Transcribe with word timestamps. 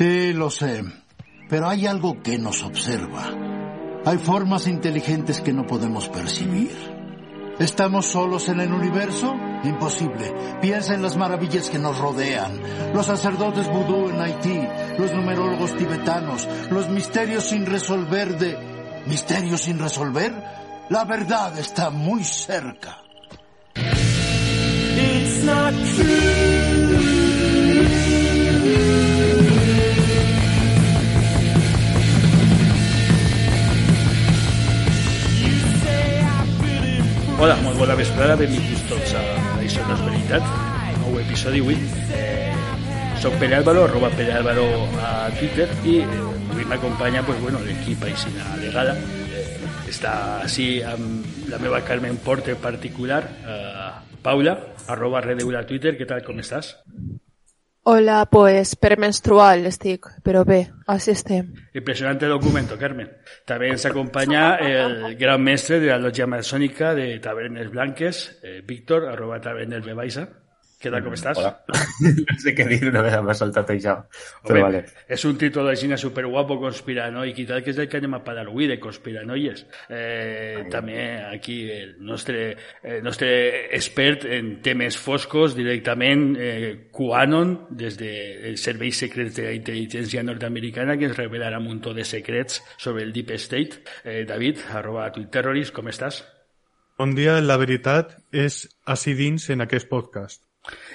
Sí, 0.00 0.32
lo 0.32 0.48
sé. 0.48 0.82
Pero 1.50 1.68
hay 1.68 1.86
algo 1.86 2.22
que 2.22 2.38
nos 2.38 2.62
observa. 2.62 3.34
Hay 4.06 4.16
formas 4.16 4.66
inteligentes 4.66 5.42
que 5.42 5.52
no 5.52 5.66
podemos 5.66 6.08
percibir. 6.08 6.74
¿Estamos 7.58 8.06
solos 8.06 8.48
en 8.48 8.60
el 8.60 8.72
universo? 8.72 9.36
Imposible. 9.62 10.32
Piensa 10.62 10.94
en 10.94 11.02
las 11.02 11.18
maravillas 11.18 11.68
que 11.68 11.78
nos 11.78 11.98
rodean. 11.98 12.58
Los 12.94 13.04
sacerdotes 13.04 13.68
vudú 13.68 14.08
en 14.08 14.22
Haití, 14.22 14.62
los 14.98 15.12
numerólogos 15.12 15.76
tibetanos, 15.76 16.48
los 16.70 16.88
misterios 16.88 17.44
sin 17.44 17.66
resolver 17.66 18.38
de... 18.38 18.56
¿Misterios 19.04 19.60
sin 19.60 19.78
resolver? 19.78 20.32
La 20.88 21.04
verdad 21.04 21.58
está 21.58 21.90
muy 21.90 22.24
cerca. 22.24 23.02
It's 23.76 25.44
not 25.44 25.74
Hola, 37.40 37.54
molt 37.64 37.78
bona 37.80 37.94
vesprada, 37.96 38.34
benvinguts 38.36 38.82
tots 38.84 39.14
a 39.16 39.20
Això 39.62 39.80
no 39.86 39.94
és 39.94 40.00
veritat, 40.04 40.48
nou 41.00 41.14
episodi 41.22 41.62
avui. 41.64 41.78
Eh, 42.12 42.50
soc 43.22 43.38
Pere 43.40 43.56
Álvaro, 43.56 43.86
arroba 43.86 44.10
Pere 44.12 44.34
Álvaro 44.36 44.66
a 45.00 45.12
Twitter 45.38 45.64
i 45.88 45.94
eh, 46.02 46.18
avui 46.50 46.68
m'acompanya 46.68 47.22
pues, 47.24 47.40
bueno, 47.40 47.62
l'equip 47.64 48.04
aixina 48.04 48.44
legada. 48.60 48.92
Eh, 49.32 49.46
està 49.88 50.12
així 50.42 50.68
amb 50.84 51.48
la 51.48 51.62
meva 51.64 51.80
Carmen 51.88 52.20
Porte 52.20 52.58
particular, 52.60 53.22
eh, 53.40 53.88
Paula, 54.20 54.58
arroba 54.92 55.24
Redeula 55.24 55.64
Twitter, 55.64 55.96
què 55.96 56.12
tal, 56.12 56.20
com 56.28 56.44
estàs? 57.80 57.92
Hola, 57.92 58.26
pues 58.30 58.76
premenstrual 58.76 59.64
estic, 59.66 60.06
però 60.22 60.44
bé, 60.44 60.70
així 60.86 61.10
estem. 61.12 61.54
Impressionante 61.74 62.26
documento, 62.26 62.76
Carmen. 62.78 63.08
També 63.46 63.70
ens 63.70 63.86
acompanya 63.86 64.56
el 64.56 65.16
gran 65.16 65.42
mestre 65.42 65.80
de 65.80 65.88
la 65.88 65.98
lotja 65.98 66.26
masònica 66.26 66.94
de 66.94 67.18
Tavernes 67.20 67.70
Blanques, 67.70 68.38
eh, 68.42 68.62
Víctor, 68.66 69.08
arroba 69.08 69.40
Tavernes 69.40 69.84
Bebaixa. 69.84 70.28
Què 70.80 70.88
tal, 70.88 71.02
com 71.04 71.12
estàs? 71.12 71.36
Hola. 71.36 71.50
no 72.24 72.34
sé 72.40 72.54
què 72.56 72.64
dir 72.70 72.78
una 72.88 73.02
vegada 73.04 73.20
m'ha 73.26 73.34
saltat 73.36 73.68
això. 73.74 73.98
Però 74.48 74.62
vale. 74.64 74.78
És 75.12 75.26
un 75.28 75.36
títol 75.36 75.68
de 75.68 75.74
cine 75.76 75.98
superguapo, 76.00 76.56
conspiranoic 76.62 77.42
i 77.42 77.44
tal, 77.50 77.60
que 77.66 77.74
és 77.74 77.80
el 77.82 77.90
que 77.92 78.00
anem 78.00 78.16
a 78.16 78.22
parlar 78.24 78.46
avui, 78.48 78.64
de 78.70 78.78
conspiranoies. 78.80 79.66
Eh, 79.92 80.64
també 80.72 81.04
aquí 81.20 81.58
el 81.74 81.92
nostre, 82.08 82.56
el 82.80 83.04
nostre 83.04 83.30
expert 83.76 84.24
en 84.24 84.54
temes 84.64 84.96
foscos, 84.96 85.52
directament 85.58 86.30
eh, 86.40 86.72
QAnon, 86.96 87.56
des 87.76 88.00
dels 88.00 88.64
serveis 88.64 89.04
secrets 89.04 89.36
de 89.36 89.50
la 89.50 89.54
intel·ligència 89.60 90.24
nord-americana, 90.24 90.96
que 90.96 91.10
ens 91.12 91.20
revelarà 91.20 91.60
un 91.60 91.68
munt 91.68 91.84
de 91.92 92.08
secrets 92.08 92.62
sobre 92.80 93.04
el 93.04 93.12
Deep 93.12 93.36
State. 93.36 93.84
Eh, 94.00 94.24
David, 94.24 94.64
arroba 94.72 95.10
Twitterrorist, 95.12 95.76
com 95.76 95.92
estàs? 95.92 96.24
Bon 96.96 97.12
dia, 97.16 97.36
la 97.44 97.60
veritat 97.60 98.16
és 98.32 98.64
així 98.88 99.12
dins 99.16 99.52
en 99.52 99.68
aquest 99.68 99.92
podcast. 99.92 100.48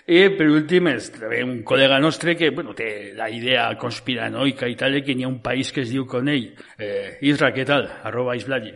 I 0.05 0.19
per 0.37 0.45
últim 0.53 0.85
és 0.91 1.07
també 1.15 1.39
un 1.41 1.63
col·lega 1.65 1.97
nostre 1.97 2.35
que 2.37 2.51
bueno, 2.53 2.75
té 2.77 3.13
la 3.17 3.25
idea 3.33 3.71
conspiranoica 3.81 4.69
i 4.69 4.75
tal 4.77 4.99
que 5.01 5.15
hi 5.17 5.25
ha 5.25 5.31
un 5.31 5.39
país 5.41 5.71
que 5.73 5.81
es 5.81 5.89
diu 5.89 6.05
Conell. 6.05 6.51
Eh, 6.77 7.17
Isra, 7.25 7.49
què 7.55 7.65
tal? 7.65 7.89
Arroba 8.05 8.35
Isbladji. 8.37 8.75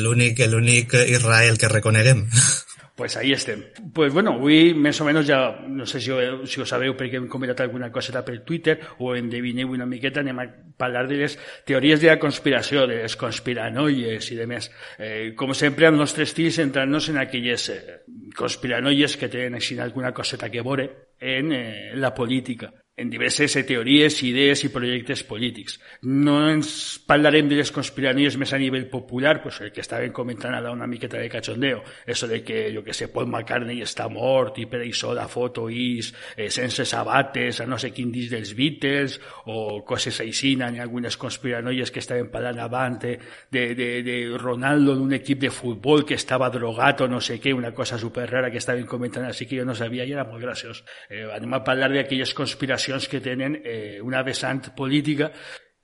L'únic 0.00 0.40
l'únic 0.48 0.94
Israel 1.04 1.60
que 1.60 1.68
reconeguem. 1.68 2.24
Pues 2.96 3.14
ahí 3.18 3.32
estem. 3.32 3.62
Pues 3.92 4.10
bueno, 4.10 4.32
avui 4.38 4.72
més 4.72 4.96
o 5.02 5.04
menys 5.04 5.26
ja, 5.28 5.38
no 5.68 5.84
sé 5.84 6.00
si, 6.00 6.08
ho, 6.10 6.46
si 6.48 6.62
ho 6.62 6.64
sabeu 6.64 6.94
perquè 6.96 7.18
hem 7.20 7.26
comentat 7.28 7.60
alguna 7.66 7.90
coseta 7.92 8.22
per 8.24 8.38
Twitter 8.48 8.78
o 9.04 9.10
endevineu 9.12 9.74
una 9.76 9.84
miqueta, 9.84 10.22
anem 10.24 10.40
a 10.40 10.46
parlar 10.80 11.04
de 11.10 11.18
les 11.20 11.36
teories 11.68 12.00
de 12.00 12.08
la 12.08 12.16
conspiració, 12.22 12.86
de 12.88 13.02
les 13.02 13.18
conspiranoies 13.20 14.30
i 14.32 14.40
demés. 14.40 14.70
Eh, 14.96 15.34
com 15.36 15.52
sempre, 15.52 15.90
el 15.92 16.00
nostre 16.00 16.24
estil 16.24 16.48
centrant-nos 16.56 17.10
en 17.12 17.20
aquelles 17.20 17.68
eh, 17.68 18.00
conspiranoies 18.32 19.20
que 19.20 19.28
tenen 19.28 19.60
així 19.60 19.76
alguna 19.76 20.16
coseta 20.16 20.48
que 20.48 20.64
veure 20.64 20.88
en 21.20 21.52
eh, 21.52 21.92
la 22.00 22.14
política 22.16 22.72
en 22.96 23.10
diverses 23.10 23.52
teories, 23.68 24.22
idees 24.24 24.62
i 24.64 24.70
projectes 24.72 25.20
polítics. 25.28 25.76
No 26.08 26.38
ens 26.48 26.96
parlarem 27.04 27.48
de 27.50 27.58
les 27.58 27.68
conspiranoies 27.72 28.38
més 28.40 28.54
a 28.56 28.60
nivell 28.60 28.86
popular, 28.88 29.42
pues 29.42 29.58
el 29.60 29.72
que 29.74 29.82
estàvem 29.84 30.14
comentant 30.16 30.54
ara 30.56 30.72
una 30.72 30.88
miqueta 30.88 31.20
de 31.20 31.28
cachondeo, 31.28 31.82
eso 32.06 32.26
de 32.26 32.40
que, 32.42 32.70
jo 32.72 32.82
que 32.82 32.94
sé, 32.96 33.10
Paul 33.12 33.28
McCartney 33.28 33.82
està 33.84 34.08
mort 34.08 34.56
i 34.62 34.64
per 34.70 34.80
això 34.80 35.12
la 35.12 35.26
foto 35.28 35.66
és 35.68 36.08
eh, 36.36 36.48
sense 36.48 36.86
sabates 36.88 37.60
a 37.60 37.66
no 37.68 37.76
sé 37.76 37.90
quin 37.92 38.08
disc 38.14 38.32
dels 38.32 38.54
Beatles 38.56 39.18
o 39.44 39.84
coses 39.84 40.22
així, 40.24 40.54
en 40.56 40.80
algunes 40.80 41.20
conspiranoies 41.20 41.92
que 41.92 42.00
estàvem 42.00 42.32
parlant 42.32 42.62
abans 42.64 43.02
de, 43.02 43.12
de, 43.52 43.66
de, 43.76 43.90
de 44.06 44.16
Ronaldo 44.40 44.96
d'un 44.96 45.12
equip 45.12 45.44
de 45.44 45.52
futbol 45.52 46.06
que 46.08 46.16
estava 46.16 46.48
drogat 46.48 47.04
o 47.04 47.10
no 47.12 47.20
sé 47.20 47.36
què, 47.44 47.52
una 47.52 47.74
cosa 47.76 48.00
super 48.00 48.24
rara 48.30 48.48
que 48.50 48.62
estàvem 48.62 48.88
comentant 48.88 49.28
així 49.28 49.44
que 49.44 49.60
jo 49.60 49.68
no 49.68 49.76
sabia 49.76 50.08
i 50.08 50.16
era 50.16 50.24
molt 50.24 50.40
graciós. 50.40 50.80
Eh, 51.10 51.26
anem 51.28 51.60
a 51.60 51.64
parlar 51.66 51.92
d'aquelles 51.92 52.32
conspiracions 52.32 52.85
que 53.08 53.20
tenen 53.20 53.60
eh, 53.62 54.00
una 54.02 54.22
vessant 54.22 54.72
política, 54.76 55.30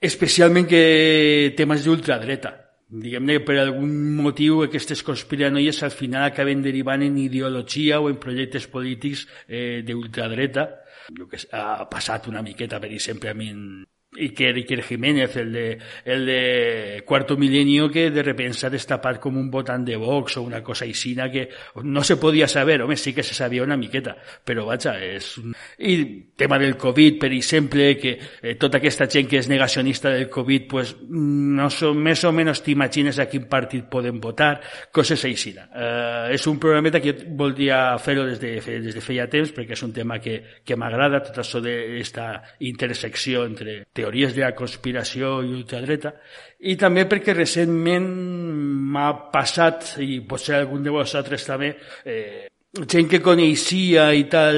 especialment 0.00 0.66
que 0.68 1.54
temes 1.56 1.84
d'ultradreta. 1.86 2.56
Diguem-ne 2.92 3.38
per 3.40 3.56
algun 3.62 3.92
motiu 4.20 4.60
aquestes 4.66 5.00
conspiranoies 5.06 5.80
al 5.86 5.94
final 5.96 6.26
acaben 6.26 6.60
derivant 6.64 7.00
en 7.06 7.16
ideologia 7.18 8.00
o 8.00 8.10
en 8.10 8.18
projectes 8.20 8.66
polítics 8.68 9.24
eh, 9.48 9.80
d'ultradreta. 9.86 10.68
El 11.12 11.24
que 11.30 11.40
ha 11.56 11.88
passat 11.90 12.28
una 12.28 12.44
miqueta, 12.44 12.80
per 12.82 12.92
exemple, 12.92 13.32
amb 13.32 13.88
Iker, 14.18 14.56
Iker 14.56 14.82
Jiménez, 14.82 15.36
el 15.36 15.52
de, 15.52 15.78
el 16.04 16.26
de 16.26 17.02
Cuarto 17.06 17.36
Milenio, 17.36 17.90
que 17.90 18.10
de 18.10 18.22
repente 18.22 18.58
se 18.58 18.66
ha 18.66 18.70
destapado 18.70 19.18
como 19.18 19.40
un 19.40 19.50
botán 19.50 19.84
de 19.84 19.96
Vox 19.96 20.36
o 20.36 20.42
una 20.42 20.62
cosa 20.62 20.84
isina 20.84 21.30
que 21.30 21.48
no 21.82 22.04
se 22.04 22.16
podía 22.16 22.46
saber, 22.46 22.82
hombre, 22.82 22.96
sí 22.96 23.14
que 23.14 23.22
se 23.22 23.34
sabía 23.34 23.62
una 23.62 23.76
miqueta, 23.76 24.16
però 24.44 24.66
vaja, 24.66 24.98
és... 25.00 25.38
Un... 25.38 25.54
I 25.78 26.32
tema 26.36 26.58
del 26.58 26.76
Covid, 26.76 27.18
per 27.18 27.32
exemple, 27.32 27.96
que 27.96 28.18
eh, 28.42 28.54
tota 28.60 28.80
aquesta 28.80 29.06
gent 29.08 29.28
que 29.30 29.38
és 29.40 29.48
negacionista 29.48 30.10
del 30.10 30.28
Covid, 30.28 30.66
pues, 30.68 30.94
no 31.08 31.68
so, 31.70 31.92
més 31.94 32.24
o 32.26 32.32
menys 32.34 32.62
t'imagines 32.66 33.20
a 33.22 33.28
quin 33.30 33.46
partit 33.48 33.86
poden 33.88 34.20
votar, 34.20 34.60
coses 34.92 35.24
aixina. 35.24 35.68
Eh, 35.72 36.34
és 36.36 36.46
un 36.50 36.58
programeta 36.60 37.00
que 37.00 37.14
jo 37.14 37.30
voldria 37.38 37.96
fer-ho 38.02 38.26
des, 38.28 38.40
de, 38.42 38.56
des 38.60 38.96
de 38.96 39.04
feia 39.04 39.28
temps, 39.30 39.54
perquè 39.54 39.76
és 39.78 39.84
un 39.86 39.94
tema 39.94 40.18
que, 40.20 40.40
que 40.66 40.76
m'agrada, 40.76 41.22
tot 41.24 41.40
això 41.42 41.62
d'esta 41.64 42.28
intersecció 42.60 43.46
entre 43.48 43.82
teories 44.12 44.36
de 44.36 44.44
la 44.44 44.52
conspiració 44.54 45.40
i 45.42 45.52
ultradreta, 45.56 46.12
i 46.68 46.76
també 46.76 47.06
perquè 47.08 47.34
recentment 47.34 48.08
m'ha 48.92 49.10
passat, 49.32 49.96
i 50.04 50.20
potser 50.28 50.60
algun 50.60 50.84
de 50.84 50.92
vosaltres 50.92 51.48
també, 51.48 51.74
eh, 52.04 52.48
gent 52.72 53.04
que 53.04 53.18
coneixia 53.20 54.06
i 54.16 54.22
tal 54.32 54.56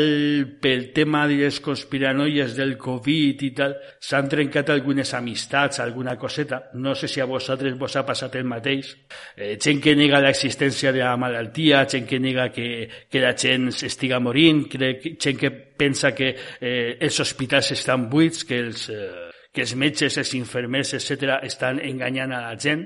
pel 0.62 0.92
tema 0.94 1.24
de 1.26 1.34
les 1.40 1.56
conspiranoies 1.58 2.54
del 2.54 2.76
Covid 2.78 3.42
i 3.42 3.50
tal, 3.50 3.74
s'han 3.98 4.28
trencat 4.30 4.70
algunes 4.70 5.10
amistats, 5.18 5.80
alguna 5.82 6.14
coseta. 6.16 6.70
No 6.74 6.94
sé 6.94 7.08
si 7.08 7.20
a 7.20 7.26
vosaltres 7.26 7.74
vos 7.78 7.96
ha 7.96 8.04
passat 8.06 8.36
el 8.38 8.46
mateix. 8.46 8.94
Eh, 9.36 9.56
gent 9.58 9.82
que 9.82 9.96
nega 9.98 10.22
l'existència 10.22 10.92
de 10.94 11.02
la 11.02 11.16
malaltia, 11.18 11.88
gent 11.90 12.06
que 12.06 12.22
nega 12.22 12.52
que, 12.54 12.86
que 13.10 13.20
la 13.20 13.34
gent 13.34 13.72
estiga 13.74 14.22
morint, 14.22 14.68
gent 14.70 15.38
que 15.40 15.50
pensa 15.50 16.14
que 16.14 16.36
eh, 16.60 16.96
els 17.00 17.18
hospitals 17.18 17.74
estan 17.74 18.06
buits, 18.08 18.46
que 18.46 18.62
els, 18.62 18.88
eh, 18.94 19.33
que 19.54 19.62
els 19.62 19.74
metges, 19.78 20.18
els 20.18 20.34
infermers, 20.34 20.96
etc 20.98 21.38
estan 21.46 21.78
enganyant 21.78 22.34
a 22.34 22.44
la 22.48 22.54
gent 22.58 22.84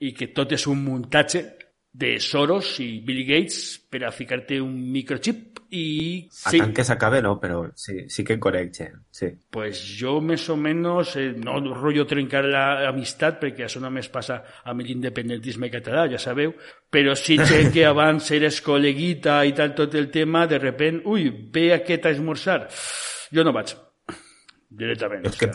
i 0.00 0.14
que 0.16 0.30
tot 0.32 0.56
és 0.56 0.64
un 0.70 0.80
muntatge 0.80 1.44
de 1.92 2.20
Soros 2.22 2.76
i 2.78 3.00
Bill 3.02 3.24
Gates 3.26 3.80
per 3.90 4.04
a 4.06 4.12
ficar-te 4.14 4.60
un 4.62 4.76
microchip 4.92 5.58
i... 5.74 6.28
Sí. 6.30 6.56
A 6.56 6.62
tant 6.62 6.74
que 6.74 6.84
s'acabe, 6.86 7.18
no, 7.22 7.34
però 7.42 7.64
sí, 7.74 8.04
sí 8.10 8.22
que 8.26 8.38
correcte, 8.38 8.86
sí. 9.10 9.28
Pues 9.50 9.82
jo 9.98 10.16
més 10.22 10.46
o 10.50 10.56
menys, 10.58 11.16
eh, 11.18 11.32
no 11.34 11.58
rotllo 11.74 12.06
trencar 12.10 12.44
l'amistat, 12.46 13.40
perquè 13.42 13.66
això 13.66 13.82
només 13.82 14.10
passa 14.10 14.38
amb 14.70 14.86
l'independentisme 14.86 15.70
català, 15.72 16.06
ja 16.10 16.22
sabeu, 16.22 16.54
però 16.90 17.16
sí 17.18 17.38
que 17.74 17.84
abans 17.86 18.30
eres 18.38 18.62
col·leguita 18.66 19.40
i 19.46 19.54
tal 19.58 19.74
tot 19.74 19.98
el 19.98 20.08
tema, 20.14 20.46
de 20.46 20.62
repent, 20.62 21.02
ui, 21.10 21.26
ve 21.52 21.72
aquest 21.74 22.06
a 22.06 22.14
esmorzar. 22.14 22.60
Jo 23.34 23.46
no 23.46 23.54
vaig, 23.54 23.74
directament. 24.70 25.26
És 25.26 25.42
que 25.42 25.50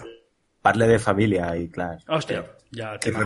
parle 0.66 0.90
de 0.90 1.00
família 1.00 1.52
i 1.60 1.68
clar... 1.70 1.94
Hòstia, 2.10 2.42
ja, 2.76 2.96
tema. 3.02 3.26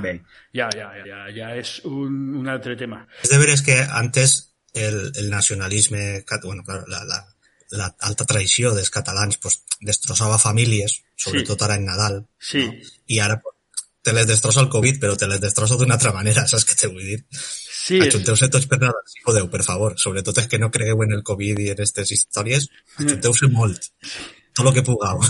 Ja, 0.53 0.69
ja, 0.75 0.89
ja, 1.05 1.25
ja 1.33 1.49
és 1.55 1.77
un, 1.87 2.15
un 2.41 2.49
altre 2.51 2.75
tema. 2.79 3.05
És 3.23 3.31
de 3.31 3.39
veres 3.41 3.63
que 3.65 3.77
antes 3.83 4.39
el, 4.73 5.11
el 5.15 5.29
nacionalisme, 5.31 6.25
bueno, 6.43 6.63
claro, 6.63 6.83
la, 6.87 7.03
la, 7.07 7.21
la 7.71 7.87
alta 8.09 8.25
tradició 8.25 8.73
dels 8.75 8.91
catalans 8.91 9.39
pues, 9.41 9.61
destrossava 9.79 10.41
famílies, 10.41 10.99
sobretot 11.15 11.57
sí. 11.57 11.65
ara 11.65 11.79
en 11.79 11.87
Nadal, 11.87 12.19
sí. 12.39 12.65
no? 12.67 12.91
i 13.07 13.21
ara 13.23 13.39
pues, 13.41 13.55
te 14.03 14.13
les 14.15 14.27
destrossa 14.27 14.61
el 14.63 14.69
Covid, 14.73 14.99
però 14.99 15.15
te 15.19 15.27
les 15.27 15.41
destrossa 15.43 15.77
d'una 15.79 15.95
altra 15.95 16.13
manera, 16.15 16.45
saps 16.47 16.67
què 16.67 16.75
te 16.79 16.91
vull 16.91 17.05
dir? 17.05 17.21
Sí. 17.31 18.01
Ajunteu-se 18.03 18.51
tots 18.51 18.67
per 18.69 18.81
Nadal, 18.81 19.07
si 19.09 19.23
podeu, 19.25 19.47
per 19.51 19.63
favor. 19.65 19.95
Sobretot 19.97 20.37
els 20.43 20.51
que 20.51 20.59
no 20.61 20.69
cregueu 20.71 21.07
en 21.07 21.15
el 21.17 21.23
Covid 21.25 21.63
i 21.63 21.71
en 21.71 21.79
aquestes 21.79 22.11
històries, 22.15 22.67
ajunteu-se 22.99 23.49
molt. 23.55 23.89
Tot 24.53 24.67
el 24.67 24.75
que 24.75 24.85
pugueu 24.85 25.23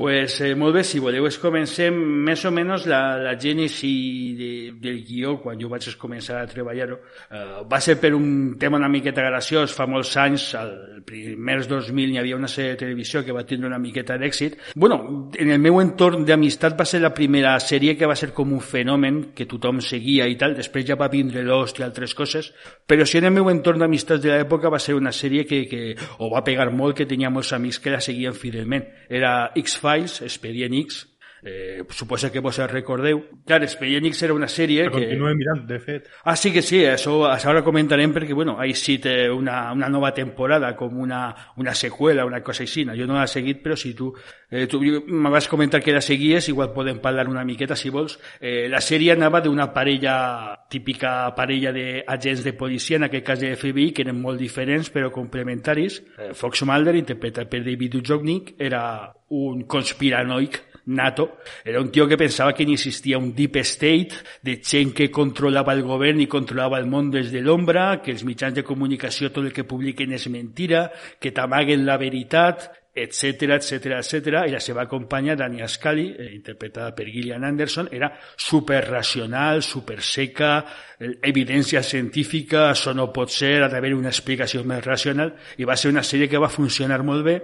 pues, 0.00 0.40
eh, 0.40 0.54
molt 0.56 0.78
bé, 0.78 0.82
si 0.82 0.98
voleu, 0.98 1.26
es 1.28 1.36
comencem 1.36 1.92
més 2.24 2.40
o 2.48 2.50
menys 2.56 2.86
la, 2.88 3.18
la 3.20 3.34
gènesi 3.36 3.90
de, 4.32 4.52
del 4.80 5.02
guió, 5.04 5.34
quan 5.42 5.60
jo 5.60 5.68
vaig 5.68 5.84
començar 6.00 6.38
a 6.40 6.46
treballar-ho. 6.48 6.96
Uh, 7.28 7.58
va 7.68 7.82
ser 7.84 7.98
per 8.00 8.14
un 8.16 8.56
tema 8.56 8.78
una 8.80 8.88
miqueta 8.88 9.20
graciós, 9.26 9.74
fa 9.76 9.84
molts 9.84 10.14
anys, 10.16 10.54
al 10.56 10.72
primers 11.04 11.68
2000 11.68 12.14
hi 12.14 12.18
havia 12.20 12.38
una 12.38 12.48
sèrie 12.48 12.72
de 12.72 12.80
televisió 12.80 13.20
que 13.26 13.34
va 13.36 13.44
tindre 13.44 13.68
una 13.68 13.78
miqueta 13.78 14.16
d'èxit. 14.16 14.56
bueno, 14.74 15.28
en 15.36 15.50
el 15.50 15.60
meu 15.60 15.82
entorn 15.82 16.24
d'amistat 16.24 16.80
va 16.80 16.88
ser 16.88 17.02
la 17.04 17.12
primera 17.12 17.52
sèrie 17.60 17.96
que 17.96 18.08
va 18.08 18.16
ser 18.16 18.30
com 18.32 18.54
un 18.56 18.64
fenomen 18.64 19.20
que 19.36 19.44
tothom 19.44 19.82
seguia 19.84 20.30
i 20.32 20.38
tal, 20.40 20.56
després 20.56 20.86
ja 20.88 20.96
va 20.96 21.10
vindre 21.12 21.44
Lost 21.44 21.80
i 21.80 21.84
altres 21.84 22.14
coses, 22.16 22.54
però 22.86 23.04
sí 23.04 23.18
en 23.20 23.28
el 23.28 23.36
meu 23.36 23.52
entorn 23.52 23.84
d'amistats 23.84 24.24
de 24.24 24.32
l'època 24.32 24.72
va 24.72 24.80
ser 24.80 24.96
una 24.96 25.12
sèrie 25.12 25.44
que, 25.44 25.66
que 25.68 25.94
o 26.24 26.32
va 26.32 26.44
pegar 26.44 26.70
molt, 26.72 26.96
que 26.96 27.08
tenia 27.10 27.28
molts 27.28 27.52
amics 27.52 27.80
que 27.84 27.92
la 27.92 28.00
seguien 28.00 28.32
fidelment. 28.32 28.88
Era 29.10 29.52
X-Files, 29.54 29.89
Files, 29.90 30.20
Xperia 30.22 30.68
Nix, 30.68 31.06
eh, 31.42 31.84
suposa 31.90 32.30
que 32.30 32.40
vos 32.40 32.58
el 32.58 32.68
recordeu. 32.68 33.22
Clar, 33.46 33.62
Expedient 33.62 34.06
X 34.06 34.22
era 34.22 34.34
una 34.34 34.48
sèrie 34.48 34.84
Que 34.84 34.90
que... 34.90 35.04
continue 35.06 35.34
mirant, 35.34 35.66
de 35.66 35.78
fet. 35.80 36.08
Ah, 36.24 36.36
sí 36.36 36.52
que 36.52 36.62
sí, 36.62 36.84
això, 36.84 37.24
això 37.30 37.50
ara 37.50 37.64
comentarem 37.64 38.12
perquè, 38.12 38.34
bueno, 38.34 38.58
ahí 38.60 38.74
sí 38.74 38.98
té 38.98 39.30
una, 39.30 39.72
una 39.72 39.88
nova 39.88 40.12
temporada, 40.14 40.74
com 40.76 40.98
una, 41.00 41.34
una 41.56 41.74
seqüela, 41.74 42.26
una 42.26 42.42
cosa 42.42 42.64
així. 42.64 42.84
Jo 42.84 43.06
no 43.06 43.18
l'he 43.18 43.26
seguit, 43.28 43.62
però 43.62 43.76
si 43.76 43.94
tu, 43.94 44.12
eh, 44.50 44.66
tu 44.66 44.80
me 44.80 45.30
vas 45.30 45.48
comentar 45.48 45.82
que 45.82 45.92
la 45.92 46.00
seguies, 46.00 46.48
igual 46.48 46.72
podem 46.72 47.00
parlar 47.00 47.28
una 47.28 47.44
miqueta, 47.44 47.76
si 47.76 47.90
vols. 47.90 48.18
Eh, 48.40 48.68
la 48.68 48.80
sèrie 48.80 49.12
anava 49.12 49.40
d'una 49.40 49.70
parella, 49.72 50.66
típica 50.70 51.34
parella 51.36 51.72
d'agents 51.72 52.44
de 52.44 52.52
policia, 52.52 52.96
en 52.96 53.08
aquest 53.08 53.26
cas 53.26 53.40
de 53.40 53.54
FBI, 53.56 53.92
que 53.92 54.04
eren 54.06 54.20
molt 54.20 54.40
diferents, 54.40 54.90
però 54.90 55.10
complementaris. 55.12 56.02
Eh, 56.18 56.32
Fox 56.34 56.64
Mulder, 56.68 56.96
interpretat 56.96 57.48
per 57.50 57.64
David 57.64 57.98
Duchovny, 57.98 58.40
era 58.58 59.12
un 59.30 59.62
conspiranoic 59.70 60.69
nato. 60.90 61.38
Era 61.64 61.80
un 61.80 61.90
tío 61.90 62.08
que 62.08 62.18
pensaba 62.18 62.52
que 62.52 62.66
ni 62.66 62.74
existía 62.74 63.18
un 63.18 63.34
deep 63.34 63.56
state 63.62 64.10
de 64.42 64.60
gent 64.62 64.92
que 64.92 65.10
controlava 65.10 65.72
el 65.72 65.82
govern 65.86 66.20
i 66.20 66.28
controlava 66.28 66.78
el 66.78 66.90
món 66.90 67.10
des 67.14 67.30
de 67.30 67.40
l'ombra, 67.40 68.02
que 68.02 68.12
els 68.12 68.26
mitjans 68.26 68.58
de 68.58 68.66
comunicació 68.66 69.30
tot 69.30 69.46
el 69.46 69.54
que 69.54 69.64
publiquen 69.64 70.12
és 70.12 70.26
mentira, 70.28 70.88
que 71.20 71.32
t'amaguen 71.32 71.86
la 71.86 71.98
veritat, 72.00 72.70
etc 73.02 73.56
etc 73.56 73.98
etc. 73.98 74.44
I 74.46 74.54
la 74.54 74.60
seva 74.60 74.86
companya, 74.88 75.36
Dania 75.36 75.68
Scully, 75.68 76.06
eh, 76.12 76.28
interpretada 76.34 76.94
per 76.94 77.06
Gillian 77.08 77.44
Anderson, 77.44 77.88
era 77.92 78.12
super 78.36 78.82
racional, 78.86 79.62
super 79.62 80.00
seca, 80.02 80.64
eh, 80.98 81.18
evidència 81.22 81.82
científica, 81.82 82.70
això 82.70 82.94
no 82.94 83.10
pot 83.12 83.30
ser, 83.30 83.62
ha 83.62 83.68
d'haver 83.68 83.94
una 83.94 84.12
explicació 84.12 84.64
més 84.64 84.84
racional, 84.84 85.34
i 85.58 85.68
va 85.68 85.76
ser 85.76 85.90
una 85.90 86.04
sèrie 86.06 86.28
que 86.28 86.40
va 86.40 86.48
funcionar 86.48 87.02
molt 87.02 87.24
bé 87.24 87.36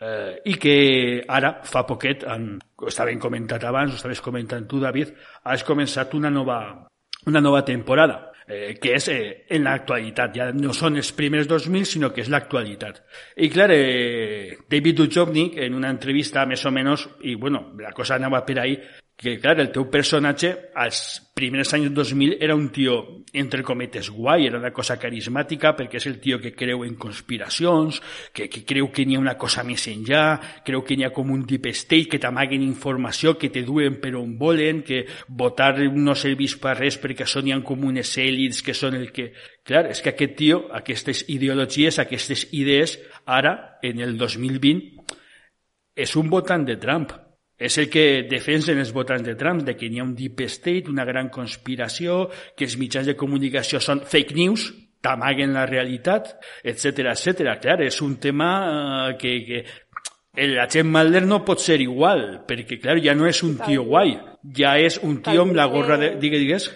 eh, 0.00 0.40
i 0.44 0.56
que 0.58 0.76
ara, 1.28 1.58
fa 1.64 1.84
poquet, 1.86 2.24
en, 2.24 2.56
ho 2.58 2.90
estaven 2.90 3.20
comentat 3.22 3.64
abans, 3.64 3.92
ho 3.92 4.00
estaves 4.00 4.20
comentant 4.20 4.66
tu, 4.66 4.80
David, 4.80 5.14
has 5.44 5.64
començat 5.64 6.14
una 6.18 6.30
nova, 6.30 6.58
una 7.26 7.40
nova 7.40 7.62
temporada 7.64 8.31
eh, 8.46 8.78
que 8.80 8.96
és 8.96 9.08
eh, 9.12 9.44
en 9.50 9.66
l'actualitat. 9.66 10.34
Ja 10.36 10.48
no 10.56 10.74
són 10.76 10.98
els 11.00 11.12
primers 11.16 11.48
2000, 11.50 11.86
sinó 11.88 12.12
que 12.12 12.24
és 12.24 12.30
l'actualitat. 12.32 13.02
I 13.36 13.50
clar, 13.52 13.70
eh, 13.74 14.58
David 14.68 15.02
Duchovny, 15.02 15.52
en 15.66 15.78
una 15.78 15.92
entrevista 15.92 16.46
més 16.46 16.64
o 16.66 16.74
menys, 16.74 17.06
i 17.28 17.36
bueno, 17.36 17.70
la 17.80 17.92
cosa 17.96 18.16
anava 18.16 18.44
per 18.46 18.58
ahí, 18.60 18.78
que 19.16 19.38
clar, 19.38 19.58
el 19.60 19.70
teu 19.70 19.86
personatge 19.90 20.52
als 20.74 21.20
primers 21.34 21.72
anys 21.76 21.92
2000 21.94 22.38
era 22.40 22.56
un 22.58 22.70
tio, 22.74 23.21
entre 23.32 23.62
cometes, 23.62 24.10
guai, 24.10 24.46
era 24.46 24.58
una 24.58 24.72
cosa 24.76 24.98
carismàtica 25.00 25.72
perquè 25.76 25.96
és 25.96 26.06
el 26.10 26.18
tio 26.20 26.38
que 26.42 26.52
creu 26.52 26.84
en 26.84 26.98
conspiracions, 27.00 28.02
que, 28.32 28.48
que 28.52 28.60
creu 28.68 28.90
que 28.92 29.06
n'hi 29.08 29.16
ha 29.16 29.22
una 29.22 29.38
cosa 29.40 29.64
més 29.64 29.86
enllà, 29.88 30.36
creu 30.66 30.84
que 30.84 30.98
n'hi 30.98 31.06
ha 31.08 31.12
com 31.16 31.32
un 31.32 31.46
deep 31.48 31.70
state, 31.72 32.10
que 32.12 32.20
t'amaguen 32.20 32.64
informació, 32.66 33.38
que 33.40 33.48
te 33.48 33.64
duen 33.64 33.96
per 34.02 34.12
on 34.20 34.36
volen, 34.38 34.84
que 34.84 35.06
votar 35.28 35.78
no 35.96 36.14
serveix 36.18 36.58
per 36.60 36.76
res 36.76 37.00
perquè 37.00 37.24
això 37.24 37.40
n'hi 37.40 37.56
ha 37.56 37.60
com 37.64 37.88
unes 37.88 38.12
èlits 38.20 38.60
que 38.62 38.76
són 38.76 39.00
el 39.00 39.10
que... 39.16 39.32
Clar, 39.62 39.86
és 39.94 40.00
que 40.02 40.10
aquest 40.10 40.32
tio, 40.36 40.64
aquestes 40.74 41.24
ideologies, 41.30 42.00
aquestes 42.02 42.48
idees, 42.50 42.98
ara, 43.24 43.78
en 43.80 44.02
el 44.02 44.16
2020, 44.18 45.06
és 45.94 46.16
un 46.18 46.28
votant 46.32 46.66
de 46.66 46.76
Trump 46.82 47.12
és 47.58 47.78
el 47.78 47.88
que 47.92 48.24
defensen 48.30 48.80
els 48.82 48.92
votants 48.94 49.26
de 49.26 49.36
Trump, 49.38 49.62
de 49.66 49.76
que 49.78 49.86
hi 49.86 50.00
ha 50.00 50.06
un 50.06 50.14
deep 50.18 50.40
state, 50.48 50.90
una 50.90 51.04
gran 51.08 51.28
conspiració, 51.30 52.26
que 52.56 52.66
els 52.66 52.78
mitjans 52.80 53.06
de 53.10 53.16
comunicació 53.18 53.80
són 53.80 54.02
fake 54.08 54.34
news, 54.38 54.70
t'amaguen 55.02 55.54
la 55.54 55.66
realitat, 55.66 56.36
etc 56.62 57.12
etc. 57.12 57.56
Clar, 57.62 57.80
és 57.82 57.98
un 58.02 58.16
tema 58.22 58.50
eh, 58.62 59.16
que, 59.18 59.34
que 59.46 59.64
el 60.42 60.58
agent 60.62 60.88
Mulder 60.88 61.24
no 61.26 61.42
pot 61.44 61.60
ser 61.60 61.80
igual, 61.84 62.42
perquè, 62.48 62.78
clar, 62.80 62.96
ja 63.04 63.14
no 63.18 63.26
és 63.28 63.42
un 63.44 63.58
tio 63.60 63.84
guai, 63.90 64.14
ja 64.56 64.78
és 64.80 64.98
un 65.02 65.20
tio 65.24 65.44
amb 65.44 65.58
la 65.58 65.68
gorra 65.68 65.98
de... 66.00 66.14
Digue, 66.22 66.40
digues? 66.40 66.70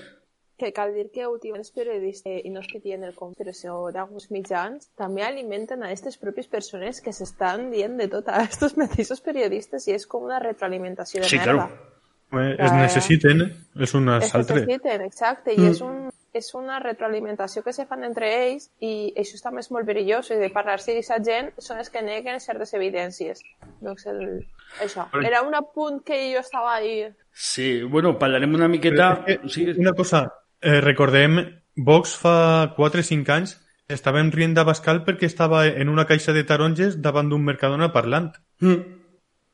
Que 0.58 0.72
cal 0.72 0.94
dir 0.94 1.10
que 1.12 1.26
últimament 1.28 1.60
els 1.66 1.70
periodistes, 1.70 2.40
i 2.44 2.48
no 2.50 2.60
és 2.60 2.66
que 2.72 2.80
tenen 2.80 3.04
el 3.10 3.14
compte, 3.14 3.36
però 3.44 3.52
sinó 3.52 3.90
d'alguns 3.92 4.30
mitjans, 4.32 4.88
també 4.96 5.22
alimenten 5.22 5.82
a 5.82 5.90
aquestes 5.90 6.16
pròpies 6.16 6.48
persones 6.48 7.02
que 7.04 7.12
s'estan 7.12 7.70
dient 7.70 7.98
de 8.00 8.08
tot 8.08 8.28
a 8.28 8.38
aquests 8.44 8.76
mateixos 8.80 9.20
periodistes 9.20 9.86
i 9.88 9.92
és 9.92 10.06
com 10.06 10.24
una 10.24 10.38
retroalimentació 10.40 11.20
de 11.20 11.28
Sí, 11.28 11.36
merda. 11.36 11.52
claro. 11.52 11.92
Eh, 12.32 12.56
Es 12.58 12.72
Eh, 12.72 12.74
necessiten, 12.74 13.42
és 13.78 13.94
un 13.94 14.08
Es 14.08 14.24
assaltre. 14.24 14.62
necessiten, 14.64 15.02
exacte, 15.02 15.52
i 15.54 15.66
és, 15.68 15.80
un, 15.80 16.08
és 16.32 16.48
una 16.54 16.80
retroalimentació 16.80 17.62
que 17.62 17.72
se 17.72 17.84
fan 17.86 18.02
entre 18.04 18.26
ells 18.48 18.70
i 18.80 19.12
això 19.16 19.38
també 19.42 19.60
és 19.60 19.70
molt 19.70 19.86
perillós, 19.86 20.30
i 20.32 20.36
de 20.40 20.48
parlar-se 20.50 20.90
d'aquesta 20.90 21.20
gent 21.22 21.52
són 21.58 21.78
els 21.78 21.88
que 21.90 22.02
neguen 22.02 22.40
certes 22.40 22.72
evidències. 22.74 23.42
Doncs 23.80 24.06
el, 24.06 24.46
això. 24.80 25.06
Era 25.22 25.42
un 25.42 25.54
apunt 25.54 26.02
que 26.02 26.32
jo 26.34 26.40
estava 26.40 26.74
ahí. 26.74 27.06
Sí, 27.32 27.82
bueno, 27.82 28.18
parlarem 28.18 28.54
una 28.54 28.68
miqueta... 28.68 29.22
Eh, 29.26 29.38
Sí, 29.46 29.68
Una 29.78 29.92
cosa, 29.92 30.32
eh, 30.60 30.80
recordem, 30.80 31.40
Vox 31.76 32.16
fa 32.16 32.72
4 32.76 33.02
o 33.02 33.04
5 33.04 33.32
anys 33.32 33.56
estàvem 33.92 34.30
rient 34.34 34.54
d'Abascal 34.56 35.02
perquè 35.06 35.28
estava 35.28 35.66
en 35.66 35.90
una 35.92 36.06
caixa 36.06 36.32
de 36.34 36.42
taronges 36.44 37.00
davant 37.02 37.28
d'un 37.30 37.44
Mercadona 37.44 37.92
parlant. 37.94 38.32
Mm. 38.60 38.80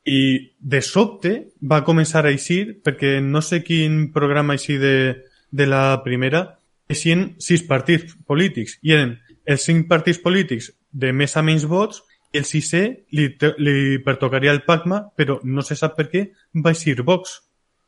I 0.09 0.21
de 0.59 0.81
sobte 0.81 1.33
va 1.61 1.83
començar 1.87 2.23
a 2.25 2.31
eixir, 2.31 2.79
perquè 2.83 3.19
no 3.21 3.41
sé 3.41 3.61
quin 3.63 4.09
programa 4.15 4.57
així 4.57 4.77
de, 4.81 4.95
de 5.51 5.67
la 5.69 6.01
primera, 6.03 6.59
eixien 6.89 7.33
sis 7.39 7.63
partits 7.67 8.17
polítics. 8.27 8.79
I 8.81 8.97
eren 8.97 9.13
els 9.45 9.63
cinc 9.63 9.87
partits 9.91 10.19
polítics 10.23 10.71
de 10.91 11.13
més 11.13 11.37
a 11.37 11.43
menys 11.45 11.67
vots 11.69 12.01
i 12.33 12.41
el 12.41 12.47
sisè 12.49 12.83
li, 13.13 13.29
li 13.59 13.99
pertocaria 14.03 14.51
el 14.51 14.63
PACMA, 14.65 14.99
però 15.15 15.39
no 15.43 15.61
se 15.61 15.77
sap 15.77 15.95
per 15.99 16.09
què 16.09 16.25
va 16.65 16.73
eixir 16.73 17.01
Vox 17.05 17.37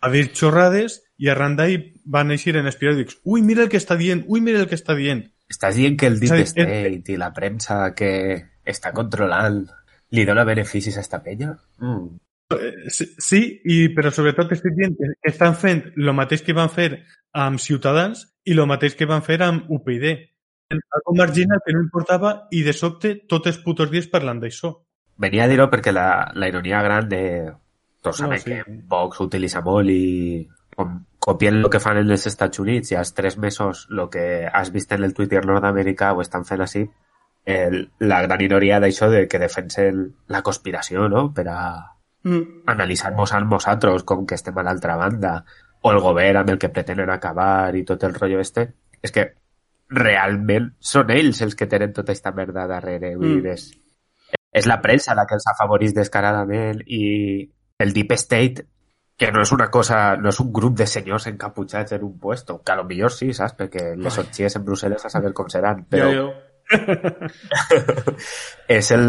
a 0.05 0.11
dir 0.13 0.27
xorrades 0.37 0.99
i 1.17 1.31
arran 1.31 1.55
d'ahí 1.57 1.79
van 2.05 2.33
eixir 2.35 2.55
en 2.59 2.69
els 2.69 2.77
periòdics. 2.77 3.19
Ui, 3.23 3.41
mira 3.41 3.65
el 3.65 3.71
que 3.71 3.81
està 3.81 3.97
dient, 3.97 4.23
ui, 4.27 4.43
mira 4.45 4.61
el 4.61 4.69
que 4.69 4.77
està 4.77 4.95
dient. 4.97 5.23
Estàs 5.49 5.77
dient 5.77 5.97
que 5.97 6.09
el 6.09 6.19
Deep 6.21 6.37
eh, 6.37 6.45
State 6.49 7.13
i 7.13 7.17
la 7.21 7.31
premsa 7.33 7.79
que 7.97 8.11
està 8.65 8.91
controlant 8.93 9.63
li 10.15 10.25
dona 10.25 10.45
beneficis 10.47 10.97
a 10.97 11.03
esta 11.05 11.21
penya? 11.23 11.55
Mm. 11.81 12.05
Sí, 12.93 13.07
sí 13.17 13.41
i, 13.65 13.77
però 13.95 14.11
sobretot 14.13 14.53
estic 14.53 14.75
dient 14.77 14.93
que 14.97 15.09
que 15.17 15.31
estan 15.31 15.55
fent 15.57 15.81
el 15.97 16.13
mateix 16.13 16.43
que 16.45 16.53
van 16.53 16.69
fer 16.69 16.91
amb 17.33 17.61
Ciutadans 17.61 18.21
i 18.45 18.53
el 18.53 18.65
mateix 18.69 18.95
que 18.95 19.09
van 19.09 19.25
fer 19.25 19.41
amb 19.41 19.69
UPyD. 19.69 20.05
Algo 20.75 21.13
marginal 21.17 21.61
que 21.65 21.73
no 21.73 21.81
importava 21.81 22.35
i 22.51 22.61
de 22.65 22.73
sobte 22.73 23.15
tots 23.29 23.49
els 23.49 23.61
putos 23.65 23.89
dies 23.91 24.09
parlant 24.13 24.41
d'això. 24.41 24.73
Venia 25.17 25.45
a 25.45 25.49
dir-ho 25.49 25.69
perquè 25.71 25.93
la, 25.93 26.31
la 26.35 26.49
ironia 26.51 26.81
gran 26.85 27.09
de... 27.09 27.23
Tots 28.05 28.21
No, 28.21 28.27
sabem 28.29 28.39
sí. 28.43 28.51
que 28.53 28.77
Vox 28.91 29.23
utilitza 29.25 29.63
molt 29.65 29.89
i 29.89 30.45
com 30.75 30.99
copien 31.25 31.57
el 31.63 31.69
que 31.73 31.79
fan 31.81 31.97
en 31.97 32.11
els 32.13 32.27
Estats 32.29 32.59
Units 32.61 32.91
i 32.93 32.99
als 32.99 33.13
tres 33.17 33.37
mesos 33.41 33.87
el 33.89 34.05
que 34.13 34.45
has 34.45 34.69
vist 34.71 34.91
en 34.93 35.03
el 35.07 35.15
Twitter 35.17 35.41
nord-americà 35.45 36.13
ho 36.13 36.21
estan 36.21 36.45
fent 36.45 36.61
així 36.61 36.83
el, 37.45 37.79
la 37.99 38.21
gran 38.25 38.41
ironia 38.41 38.79
d'això 38.81 39.09
de 39.09 39.25
que 39.29 39.39
defensen 39.41 40.05
la 40.33 40.41
conspiració, 40.45 41.09
no?, 41.09 41.27
per 41.33 41.47
a 41.49 41.59
Mm. 42.25 42.63
analitzar-nos 42.65 43.33
a 43.33 43.39
nosaltres 43.39 44.01
com 44.01 44.23
que 44.25 44.33
estem 44.33 44.57
a 44.57 44.63
l'altra 44.65 44.95
banda 44.97 45.43
o 45.85 45.91
el 45.91 45.99
govern 46.01 46.39
amb 46.39 46.49
el 46.49 46.57
que 46.57 46.71
pretenen 46.73 47.11
acabar 47.13 47.75
i 47.77 47.83
tot 47.85 48.01
el 48.03 48.15
rotllo 48.15 48.39
este, 48.41 48.63
és 49.05 49.11
que 49.13 49.27
realment 49.93 50.71
són 50.79 51.11
ells 51.13 51.43
els 51.45 51.53
que 51.53 51.67
tenen 51.69 51.93
tota 51.93 52.15
aquesta 52.15 52.31
merda 52.33 52.65
darrere. 52.65 53.11
Mm. 53.15 53.45
és, 53.53 53.67
és 54.51 54.65
la 54.65 54.79
premsa 54.81 55.13
la 55.13 55.27
que 55.29 55.37
els 55.37 55.45
afavorís 55.53 55.93
descaradament 55.93 56.81
i 56.87 57.45
el 57.79 57.93
Deep 57.93 58.11
State 58.13 58.67
que 59.17 59.31
no 59.31 59.41
és 59.45 59.51
una 59.55 59.69
cosa, 59.71 60.17
no 60.19 60.29
és 60.31 60.39
un 60.43 60.51
grup 60.53 60.75
de 60.75 60.87
senyors 60.91 61.27
encaputxats 61.31 61.95
en 61.95 62.03
un 62.03 62.17
puesto, 62.19 62.61
que 62.61 62.73
a 62.73 62.75
lo 62.75 62.83
millor 62.83 63.13
sí, 63.15 63.31
saps? 63.33 63.55
Perquè 63.55 63.93
les 63.95 64.17
orgies 64.19 64.57
en 64.59 64.65
Brussel·les 64.65 65.05
a 65.07 65.11
saber 65.11 65.31
com 65.33 65.47
seran, 65.51 65.85
però 65.87 66.09
Ja, 66.11 66.17
jo. 66.19 66.33
és 68.67 68.91
el, 68.97 69.05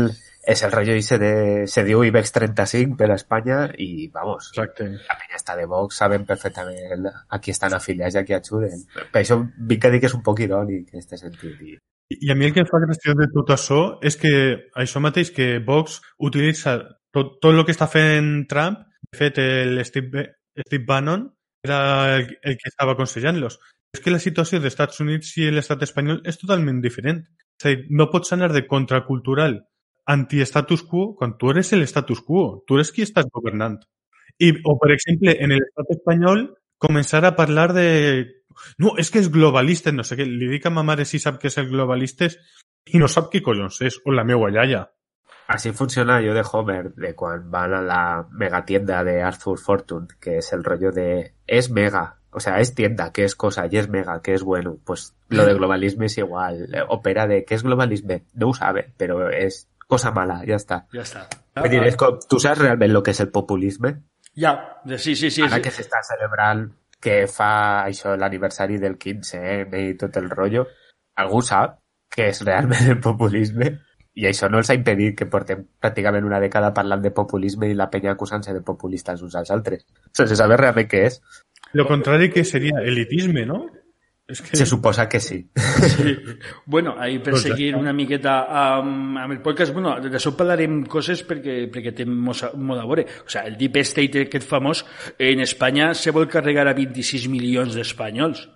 és 0.47 0.63
el 0.63 0.73
rotllo 0.73 0.95
ese 0.95 1.19
de... 1.19 1.33
Se 1.67 1.83
diu 1.83 2.05
IBEX 2.07 2.31
35 2.37 2.95
per 3.01 3.11
a 3.11 3.17
Espanya 3.19 3.65
i, 3.83 4.07
vamos, 4.15 4.53
Exacte. 4.53 4.87
la 5.09 5.17
penya 5.19 5.41
està 5.41 5.57
de 5.59 5.67
Vox 5.67 5.99
saben 5.99 6.27
perfectament 6.29 7.09
a 7.11 7.41
qui 7.43 7.51
estan 7.51 7.75
afiliats 7.75 8.15
i 8.15 8.21
a 8.21 8.25
qui 8.29 8.37
ajuden. 8.37 8.87
Per 9.11 9.25
això 9.25 9.41
vinc 9.43 9.89
a 9.89 9.91
dir 9.91 10.03
que 10.05 10.11
és 10.11 10.15
un 10.15 10.23
poc 10.23 10.45
irònic 10.47 10.93
en 10.93 11.03
aquest 11.03 11.19
sentit. 11.19 11.59
I, 11.67 11.75
I 12.21 12.31
a 12.31 12.39
mi 12.39 12.47
el 12.47 12.55
que 12.55 12.63
em 12.63 12.71
fa 12.71 12.79
gràcia 12.85 13.17
de 13.19 13.27
tot 13.35 13.51
això 13.57 13.81
és 14.07 14.15
que 14.23 14.33
això 14.79 15.03
mateix 15.03 15.35
que 15.35 15.57
Vox 15.67 15.99
utilitza 16.23 16.79
tot, 17.17 17.39
tot 17.41 17.55
el 17.55 17.65
que 17.65 17.75
està 17.75 17.89
fent 17.89 18.45
Trump, 18.51 18.83
de 19.17 19.31
el 19.63 19.85
Steve, 19.85 20.27
Steve 20.67 20.85
Bannon 20.85 21.25
era 21.65 22.17
el, 22.17 22.39
el 22.43 22.59
que 22.61 22.69
estava 22.69 22.93
aconsellant-los. 22.93 23.59
És 23.97 24.03
que 24.05 24.13
la 24.13 24.21
situació 24.21 24.61
dels 24.61 24.75
Estats 24.75 25.01
Units 25.01 25.33
i 25.41 25.49
l'estat 25.51 25.83
espanyol 25.87 26.21
és 26.29 26.39
totalment 26.39 26.83
diferent. 26.85 27.23
És 27.57 27.67
a 27.67 27.73
dir, 27.73 27.87
no 27.97 28.11
pots 28.13 28.35
anar 28.37 28.53
de 28.53 28.67
contracultural 28.69 29.63
anti-status 30.13 30.85
quo 30.87 31.15
quan 31.19 31.37
tu 31.39 31.51
eres 31.51 31.73
el 31.73 31.87
status 31.89 32.21
quo. 32.23 32.63
Tu 32.67 32.77
eres 32.77 32.93
qui 32.93 33.07
estàs 33.07 33.29
governant. 33.33 33.79
I, 34.39 34.53
o, 34.53 34.77
per 34.79 34.93
exemple, 34.95 35.33
en 35.41 35.55
l'estat 35.57 35.95
espanyol, 35.97 36.45
començar 36.83 37.25
a 37.25 37.35
parlar 37.39 37.73
de... 37.77 37.87
No, 38.81 38.95
és 39.01 39.11
que 39.13 39.21
és 39.21 39.33
globalista, 39.33 39.93
no 39.93 40.05
sé 40.05 40.19
què. 40.19 40.29
Li 40.29 40.51
dic 40.53 40.69
a 40.69 40.73
ma 40.73 40.97
si 41.05 41.19
sap 41.23 41.41
què 41.41 41.49
és 41.49 41.59
el 41.59 41.71
globalista 41.73 42.29
i 42.93 43.01
no 43.01 43.09
sap 43.09 43.33
què 43.33 43.43
collons 43.43 43.81
és, 43.83 43.99
o 44.05 44.13
la 44.13 44.25
meua 44.25 44.53
iaia. 44.53 44.85
Así 45.49 45.73
funciona 45.73 46.21
yo 46.21 46.35
de 46.35 46.43
Homer, 46.51 46.93
de 46.95 47.15
cuando 47.15 47.51
van 47.51 47.73
a 47.75 47.81
la 47.83 48.27
megatienda 48.33 49.05
de 49.05 49.23
Arthur 49.23 49.59
Fortune, 49.59 50.09
que 50.21 50.39
es 50.39 50.53
el 50.53 50.65
rollo 50.65 50.91
de 50.91 51.35
es 51.47 51.71
mega, 51.71 52.17
o 52.31 52.41
sea, 52.41 52.59
es 52.61 52.75
tienda, 52.75 53.13
que 53.13 53.25
es 53.25 53.35
cosa, 53.37 53.67
y 53.71 53.77
es 53.79 53.89
mega, 53.89 54.21
que 54.23 54.35
es 54.35 54.43
bueno. 54.43 54.77
Pues 54.85 55.15
lo 55.29 55.47
de 55.47 55.55
globalismo 55.55 56.05
es 56.05 56.19
igual. 56.19 56.69
Opera 56.89 57.27
de 57.27 57.45
qué 57.45 57.55
es 57.55 57.63
globalismo, 57.63 58.21
no 58.35 58.49
lo 58.49 58.55
sabe, 58.55 58.93
pero 58.97 59.31
es 59.31 59.69
cosa 59.87 60.11
mala, 60.11 60.43
ya 60.45 60.57
está. 60.57 60.87
Ja 60.93 61.03
està. 61.07 61.29
Vull 61.57 61.71
dir, 61.71 61.85
és 61.87 61.95
com, 61.97 62.19
tu 62.29 62.41
saps 62.43 62.59
realment 62.59 62.91
el 62.91 63.03
que 63.07 63.13
és 63.15 63.21
el 63.23 63.31
populisme? 63.33 63.95
Ja, 64.37 64.81
de- 64.85 64.99
sí, 64.99 65.15
sí, 65.17 65.31
sí. 65.31 65.43
Ara 65.47 65.57
sí. 65.57 65.63
que 65.63 65.71
s'està 65.73 66.03
celebrant 66.05 66.67
que 67.01 67.27
fa 67.31 67.87
això 67.87 68.17
l'aniversari 68.19 68.77
del 68.83 68.99
15M 68.99 69.79
i 69.87 69.95
tot 69.97 70.17
el 70.21 70.27
rotllo, 70.29 70.67
algú 71.17 71.41
sap 71.41 71.79
què 72.13 72.29
és 72.35 72.43
realment 72.45 72.91
el 72.97 73.01
populisme? 73.01 73.77
I 74.17 74.27
això 74.31 74.49
no 74.49 74.61
els 74.63 74.71
ha 74.73 74.77
impedit 74.79 75.17
que 75.19 75.29
portem 75.29 75.67
pràcticament 75.83 76.25
una 76.25 76.41
dècada 76.41 76.73
parlant 76.77 77.03
de 77.05 77.13
populisme 77.13 77.69
i 77.69 77.77
la 77.77 77.91
penya 77.93 78.15
acusant-se 78.15 78.55
de 78.57 78.63
populistes 78.65 79.21
uns 79.23 79.37
als 79.37 79.53
altres. 79.53 79.85
Sense 80.17 80.39
saber 80.41 80.57
realment 80.63 80.89
què 80.89 81.03
és. 81.11 81.21
Lo 81.77 81.85
contrari 81.85 82.31
que 82.33 82.45
seria 82.45 82.81
elitisme, 82.81 83.45
no? 83.45 83.67
És 84.27 84.41
que... 84.43 84.57
Se 84.59 84.67
suposa 84.67 85.09
que 85.09 85.21
sí. 85.21 85.51
Sí. 85.55 86.17
Bueno, 86.65 86.97
ahí 86.99 87.21
per 87.21 87.37
seguir 87.39 87.77
una 87.77 87.93
miqueta 87.93 88.41
amb, 88.49 89.21
amb 89.23 89.37
el 89.37 89.43
podcast, 89.45 89.71
bueno, 89.77 89.93
d'això 90.03 90.33
parlarem 90.35 90.81
coses 90.91 91.23
perquè, 91.29 91.69
perquè 91.71 91.93
té 91.95 92.09
molt 92.09 92.43
a, 92.49 92.51
veure. 92.57 93.07
O 93.23 93.31
sea, 93.31 93.45
el 93.47 93.55
Deep 93.61 93.79
State 93.85 94.27
aquest 94.27 94.49
famós, 94.49 94.83
en 95.19 95.45
Espanya 95.45 95.93
se 95.95 96.11
vol 96.11 96.27
carregar 96.33 96.67
a 96.67 96.75
26 96.75 97.29
milions 97.31 97.79
d'espanyols. 97.79 98.49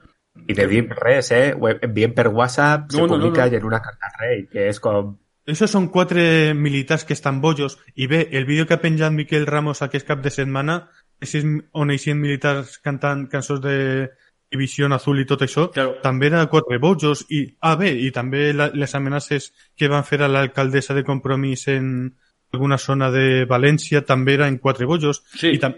I 0.48 0.56
de 0.58 0.66
dir 0.66 0.82
res, 0.90 1.30
eh? 1.36 1.52
Ho 1.54 1.70
enviem 1.70 2.16
per 2.16 2.28
WhatsApp, 2.34 2.90
No, 2.90 2.96
se 2.96 3.02
no, 3.04 3.06
no, 3.06 3.18
publica 3.18 3.46
no. 3.46 3.52
i 3.52 3.60
en 3.60 3.70
una 3.70 3.82
carta 3.84 4.10
al 4.10 4.18
rei, 4.24 4.46
que 4.50 4.66
és 4.72 4.82
com... 4.82 5.19
Esos 5.46 5.70
són 5.72 5.88
quatre 5.88 6.52
militars 6.54 7.04
que 7.04 7.14
estan 7.16 7.40
bojos 7.40 7.78
i 7.94 8.06
bé, 8.06 8.28
el 8.32 8.44
vídeo 8.44 8.66
que 8.66 8.74
ha 8.74 8.80
penjat 8.82 9.12
Miquel 9.12 9.46
Ramos 9.46 9.82
aquest 9.82 10.06
cap 10.06 10.20
de 10.22 10.30
setmana 10.30 10.88
és 11.20 11.34
on 11.72 11.90
eixien 11.90 12.18
militars 12.20 12.78
cantant 12.84 13.26
cançons 13.28 13.60
de 13.64 14.10
División 14.50 14.92
Azul 14.92 15.20
i 15.22 15.26
tot 15.26 15.42
això, 15.46 15.68
Claro. 15.72 15.96
també 16.02 16.26
era 16.26 16.46
quatre 16.50 16.78
bojos 16.78 17.24
i, 17.30 17.44
ah 17.60 17.76
bé, 17.76 17.92
i 17.94 18.10
també 18.10 18.52
la, 18.52 18.70
les 18.74 18.94
amenaces 18.94 19.52
que 19.76 19.88
van 19.88 20.02
fer 20.04 20.22
a 20.22 20.28
l'alcaldessa 20.28 20.94
de 20.94 21.04
Compromís 21.04 21.68
en 21.68 22.16
alguna 22.52 22.78
zona 22.78 23.10
de 23.14 23.44
València 23.46 24.02
també 24.04 24.34
eren 24.34 24.58
quatre 24.58 24.86
bojos 24.86 25.22
Sí. 25.38 25.52
i 25.54 25.58
tam... 25.58 25.74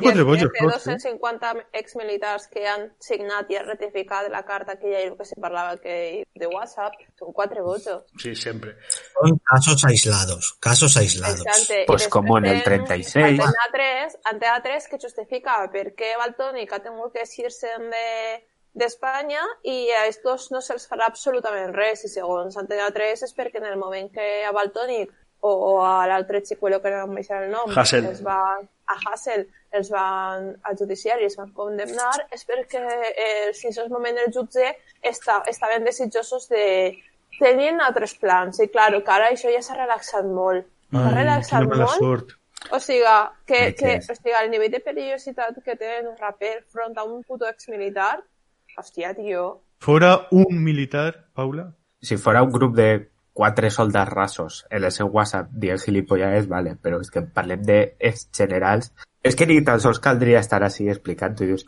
quatre 0.00 0.24
que 0.24 0.48
tots, 0.58 0.86
eh? 0.86 0.96
250 0.96 1.52
exmilitars 1.80 2.46
que 2.52 2.66
han 2.68 2.86
signat 3.02 3.50
i 3.50 3.58
han 3.58 3.66
ratificat 3.66 4.30
la 4.32 4.42
carta 4.48 4.76
aquella 4.76 5.02
i 5.02 5.08
el 5.10 5.16
que 5.18 5.26
se 5.28 5.36
parlava 5.40 5.76
que 5.82 5.96
de 6.32 6.48
WhatsApp 6.48 6.96
són 7.18 7.34
quatre 7.36 7.60
bojos. 7.60 8.06
Sí, 8.22 8.34
sempre. 8.34 8.76
Son 9.12 9.36
casos 9.44 9.84
aislados, 9.84 10.54
casos 10.60 10.96
aislados. 10.96 11.44
Exacte. 11.44 11.84
Pues 11.86 12.08
como 12.08 12.38
en 12.38 12.46
el 12.46 12.62
tenen 12.62 12.84
36. 12.84 13.40
Antena 13.40 13.68
3, 13.72 14.18
Antena 14.24 14.62
3 14.62 14.88
que 14.88 15.02
justifica 15.02 15.58
per 15.72 15.92
què 15.98 16.14
Baltònic 16.18 16.72
ha 16.72 16.80
tingut 16.86 17.12
que 17.12 17.26
eixir-se'n 17.26 17.90
de 17.92 18.08
d'Espanya 18.72 19.42
i 19.68 19.90
a 19.92 20.06
estos 20.08 20.46
no 20.52 20.62
se'ls 20.64 20.86
farà 20.88 21.10
absolutament 21.10 21.74
res 21.76 22.06
i 22.06 22.08
segons 22.08 22.56
Antena 22.56 22.88
3 22.94 23.26
és 23.26 23.34
perquè 23.36 23.60
en 23.60 23.68
el 23.68 23.76
moment 23.76 24.08
que 24.14 24.28
a 24.48 24.52
Baltònic 24.56 25.12
o, 25.42 25.50
o 25.50 25.72
a 25.84 26.06
l'altre 26.08 26.40
xicuelo 26.46 26.80
que 26.80 26.92
no 26.94 27.02
em 27.04 27.16
deixa 27.18 27.42
el 27.42 27.50
nom 27.52 27.72
Hassel. 27.76 28.06
els 28.08 28.22
van, 28.24 28.64
a 28.92 28.98
Hassel 29.00 29.46
els 29.72 29.88
van 29.92 30.50
al 30.68 30.76
judiciari 30.78 31.24
i 31.24 31.30
els 31.30 31.38
van 31.40 31.52
condemnar. 31.56 32.12
És 32.34 32.44
perquè 32.48 32.82
eh, 33.12 33.48
fins 33.58 33.80
al 33.80 33.90
moment 33.92 34.20
el 34.20 34.32
jutge 34.34 34.68
està, 35.00 35.40
estaven 35.48 35.88
desitjosos 35.88 36.48
de 36.52 36.66
tenien 37.38 37.80
altres 37.80 38.14
plans 38.20 38.60
i 38.60 38.68
clar, 38.68 38.92
que 39.00 39.12
ara 39.14 39.32
això 39.32 39.50
ja 39.52 39.62
s'ha 39.64 39.78
relaxat 39.78 40.28
molt. 40.28 40.68
S'ha 40.92 41.10
relaxat 41.14 41.68
molt. 41.68 41.98
sort. 41.98 42.34
o 42.70 42.78
sigui, 42.78 43.04
que, 43.48 43.60
Ai, 43.64 43.72
que, 43.74 43.94
o 43.98 44.14
sigui, 44.14 44.34
el 44.38 44.50
nivell 44.52 44.70
de 44.70 44.80
perillositat 44.84 45.62
que 45.64 45.76
té 45.76 46.00
un 46.02 46.14
raper 46.20 46.58
front 46.70 46.98
a 46.98 47.04
un 47.08 47.22
puto 47.24 47.48
exmilitar, 47.48 48.20
hòstia, 48.78 49.14
tio. 49.16 49.62
Fora 49.82 50.28
un 50.30 50.62
militar, 50.62 51.28
Paula, 51.34 51.72
Si 52.02 52.16
fuera 52.16 52.42
un 52.42 52.50
grup 52.50 52.74
de 52.74 53.11
quatre 53.32 53.70
soldats 53.70 54.12
rasos 54.12 54.66
en 54.70 54.84
el 54.84 54.92
seu 54.92 55.08
WhatsApp 55.08 55.48
dient 55.52 55.80
gilipollades, 55.80 56.48
vale, 56.48 56.76
però 56.76 57.00
és 57.00 57.10
que 57.10 57.22
parlem 57.22 57.62
de 57.64 57.78
ex 57.98 58.28
generals. 58.36 58.92
És 59.22 59.36
que 59.38 59.46
ni 59.46 59.60
tan 59.62 59.78
sols 59.80 60.00
caldria 60.02 60.40
estar 60.42 60.58
així 60.66 60.88
explicant-ho. 60.90 61.46
Dius, 61.46 61.64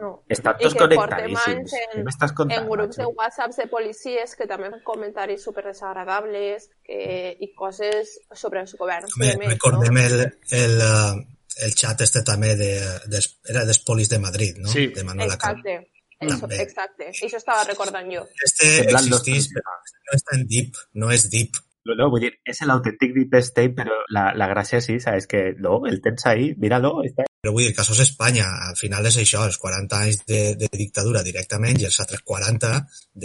No. 0.00 0.24
estan 0.28 0.56
I 0.58 0.64
tots 0.64 0.74
connectadíssims. 0.74 1.72
en, 1.94 2.04
m'estàs 2.04 2.34
contant? 2.34 2.60
en 2.60 2.68
grups 2.68 2.96
de 2.96 3.04
macho? 3.04 3.14
whatsapps 3.16 3.56
de 3.56 3.66
policies 3.70 4.34
que 4.34 4.46
també 4.50 4.70
comentaris 4.84 5.42
super 5.42 5.64
desagradables 5.64 6.68
que, 6.84 7.36
i 7.38 7.52
coses 7.54 8.18
sobre 8.34 8.60
els 8.60 8.74
governs. 8.76 9.14
Me, 9.16 9.36
més, 9.36 9.54
recordem 9.54 9.94
no? 9.94 10.00
el, 10.00 10.26
el, 10.50 10.80
eh, 10.80 11.26
el 11.68 11.74
chat 11.74 12.00
este 12.00 12.24
també 12.26 12.56
de, 12.56 12.72
de, 13.06 13.22
era 13.48 13.64
dels 13.64 13.78
polis 13.86 14.10
de 14.10 14.18
Madrid, 14.18 14.58
no? 14.58 14.68
Sí. 14.68 14.88
De 14.88 15.04
Manuel. 15.04 15.32
Exacte. 15.32 15.78
Eso, 16.18 16.40
També. 16.42 16.58
exacte. 16.64 17.08
Això 17.12 17.38
estava 17.38 17.64
recordant 17.68 18.10
jo. 18.10 18.24
Este 18.44 18.68
existís, 18.82 19.48
però 19.54 19.78
no 19.78 20.16
està 20.18 20.36
en 20.38 20.44
deep, 20.50 20.78
no 20.98 21.12
és 21.14 21.28
deep. 21.30 21.60
No, 21.88 21.94
no, 21.96 22.08
vull 22.12 22.26
dir, 22.26 22.32
és 22.44 22.58
l'autèntic 22.68 23.14
Deep 23.14 23.36
State, 23.40 23.72
però 23.78 23.94
la, 24.12 24.26
la 24.36 24.48
gràcia 24.50 24.80
sí, 24.84 24.98
saps? 25.00 25.28
Que 25.30 25.54
no, 25.62 25.78
el 25.88 26.02
tens 26.04 26.26
ahí, 26.28 26.50
míralo, 26.60 26.98
està... 27.06 27.24
Però 27.38 27.54
vull 27.54 27.64
dir, 27.64 27.70
el 27.70 27.78
cas 27.78 27.88
és 27.94 28.02
Espanya. 28.04 28.48
Al 28.66 28.76
final 28.76 29.06
és 29.08 29.16
això, 29.22 29.46
els 29.48 29.56
40 29.62 30.02
anys 30.02 30.20
de, 30.28 30.42
de 30.58 30.68
dictadura 30.74 31.22
directament 31.24 31.80
i 31.80 31.86
els 31.88 31.96
altres 32.02 32.20
40 32.26 32.74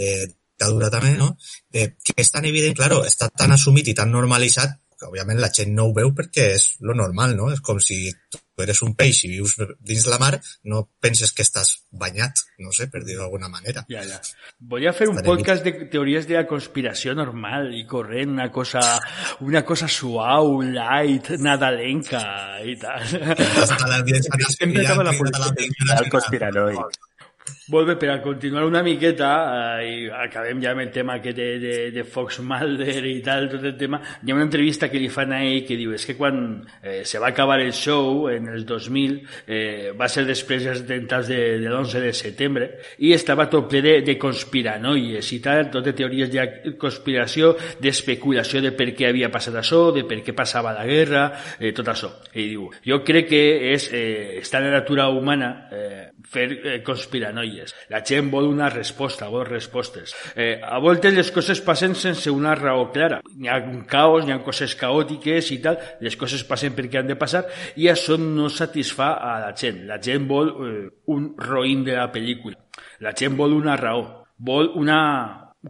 de 0.00 0.08
dictadura 0.30 0.88
també, 0.94 1.12
no? 1.18 1.34
De, 1.74 1.90
que 1.98 2.16
és 2.22 2.30
tan 2.32 2.46
evident, 2.48 2.78
claro, 2.78 3.02
està 3.04 3.28
tan 3.28 3.52
assumit 3.52 3.90
i 3.90 3.96
tan 3.98 4.14
normalitzat 4.14 4.78
que 4.94 5.10
òbviament 5.10 5.42
la 5.42 5.50
gent 5.52 5.74
no 5.74 5.90
ho 5.90 5.94
veu 5.96 6.14
perquè 6.16 6.52
és 6.54 6.68
lo 6.86 6.96
normal, 6.96 7.34
no? 7.36 7.50
És 7.52 7.60
com 7.60 7.82
si 7.82 8.06
tu 8.30 8.40
eres 8.62 8.82
un 8.86 8.94
peix 8.94 9.24
i 9.26 9.32
vius 9.32 9.56
dins 9.80 10.06
la 10.10 10.18
mar, 10.22 10.38
no 10.64 10.84
penses 11.02 11.32
que 11.34 11.42
estàs 11.42 11.72
banyat, 11.90 12.44
no 12.62 12.70
sé, 12.76 12.86
per 12.92 13.02
dir-ho 13.04 13.24
d'alguna 13.24 13.48
manera. 13.48 13.84
Ja, 13.90 14.04
ja. 14.06 14.20
Voy 14.58 14.86
a 14.86 14.90
hacer 14.90 15.08
un 15.08 15.20
podcast 15.22 15.64
de 15.64 15.72
teorías 15.90 16.28
de 16.28 16.34
la 16.34 16.46
conspiración 16.46 17.16
normal 17.16 17.74
y 17.74 17.86
correr 17.86 18.28
una 18.28 18.50
cosa, 18.52 19.00
una 19.40 19.64
cosa 19.64 19.88
suave, 19.88 20.70
light, 20.70 21.30
nadalenca 21.38 22.62
y 22.64 22.76
tal. 22.76 23.02
Hasta 23.02 23.86
la 23.88 23.98
la 23.98 26.02
El 26.02 26.10
conspiranoic. 26.10 27.00
Molt 27.72 27.86
bé, 27.88 27.94
per 27.96 28.10
a 28.12 28.20
continuar 28.20 28.66
una 28.68 28.82
miqueta, 28.84 29.28
eh, 29.80 29.84
i 29.88 30.08
acabem 30.12 30.58
ja 30.60 30.74
amb 30.74 30.82
el 30.82 30.90
tema 30.92 31.14
que 31.24 31.32
de, 31.32 31.46
de, 31.58 31.76
de 31.94 32.02
Fox 32.04 32.42
Mulder 32.44 32.98
i 33.08 33.22
tal, 33.24 33.46
tot 33.48 33.62
el 33.64 33.78
tema, 33.80 34.02
hi 34.20 34.28
ha 34.28 34.36
una 34.36 34.44
entrevista 34.44 34.90
que 34.92 35.00
li 35.00 35.08
fan 35.08 35.32
a 35.32 35.38
ell 35.46 35.62
que 35.64 35.78
diu, 35.80 35.94
és 35.96 36.04
que 36.04 36.12
quan 36.18 36.42
eh, 36.82 37.06
se 37.08 37.22
va 37.22 37.30
acabar 37.32 37.56
el 37.64 37.72
show, 37.72 38.28
en 38.28 38.50
el 38.52 38.66
2000, 38.68 39.14
eh, 39.48 39.94
va 39.96 40.10
ser 40.12 40.26
després 40.28 40.60
dels 40.66 40.82
atemptats 40.84 41.30
de, 41.32 41.38
de 41.62 41.70
l'11 41.70 42.04
de 42.04 42.12
setembre, 42.18 42.68
i 43.00 43.14
estava 43.16 43.48
tot 43.48 43.70
ple 43.72 43.80
de, 43.86 43.96
de 44.04 44.18
conspiranoies 44.20 45.32
i 45.32 45.40
tal, 45.40 45.70
tot 45.72 45.88
de 45.88 45.96
teories 45.96 46.28
de 46.34 46.76
conspiració, 46.76 47.54
d'especulació 47.80 48.60
de 48.60 48.74
per 48.76 48.90
què 48.92 49.08
havia 49.08 49.32
passat 49.32 49.56
això, 49.62 49.86
de 49.96 50.04
per 50.04 50.20
què 50.26 50.36
passava 50.36 50.76
la 50.76 50.84
guerra, 50.84 51.30
eh, 51.56 51.72
tot 51.72 51.88
això. 51.96 52.12
I 52.36 52.44
diu, 52.52 52.68
jo 52.84 53.00
crec 53.08 53.32
que 53.32 53.44
és, 53.72 53.88
eh, 53.96 54.42
està 54.44 54.60
en 54.60 54.68
la 54.68 54.82
natura 54.82 55.08
humana 55.08 55.54
eh, 55.72 56.10
fer 56.24 56.46
eh, 56.52 56.82
conspiranoies. 56.84 57.74
La 57.92 58.00
gent 58.06 58.30
vol 58.32 58.48
una 58.48 58.70
resposta, 58.72 59.28
vol 59.32 59.46
respostes. 59.48 60.14
Eh, 60.34 60.60
a 60.62 60.78
voltes 60.82 61.14
les 61.14 61.30
coses 61.34 61.60
passen 61.64 61.94
sense 61.98 62.32
una 62.32 62.54
raó 62.58 62.88
clara. 62.92 63.20
Hi 63.38 63.48
ha 63.48 63.60
un 63.60 63.84
caos, 63.90 64.26
hi 64.26 64.34
ha 64.34 64.40
coses 64.44 64.74
caòtiques 64.80 65.52
i 65.54 65.60
tal, 65.64 65.78
les 66.04 66.16
coses 66.20 66.44
passen 66.48 66.74
perquè 66.76 67.00
han 67.00 67.10
de 67.10 67.18
passar 67.20 67.44
i 67.76 67.88
això 67.92 68.18
no 68.20 68.48
satisfà 68.48 69.14
a 69.20 69.38
la 69.46 69.54
gent. 69.56 69.84
La 69.90 70.00
gent 70.02 70.28
vol 70.30 70.52
eh, 70.54 70.74
un 71.14 71.32
roïn 71.38 71.84
de 71.86 71.98
la 71.98 72.10
pel·lícula. 72.12 72.58
La 73.04 73.14
gent 73.16 73.36
vol 73.36 73.54
una 73.54 73.76
raó, 73.76 74.04
vol 74.38 74.72
una, 74.80 74.98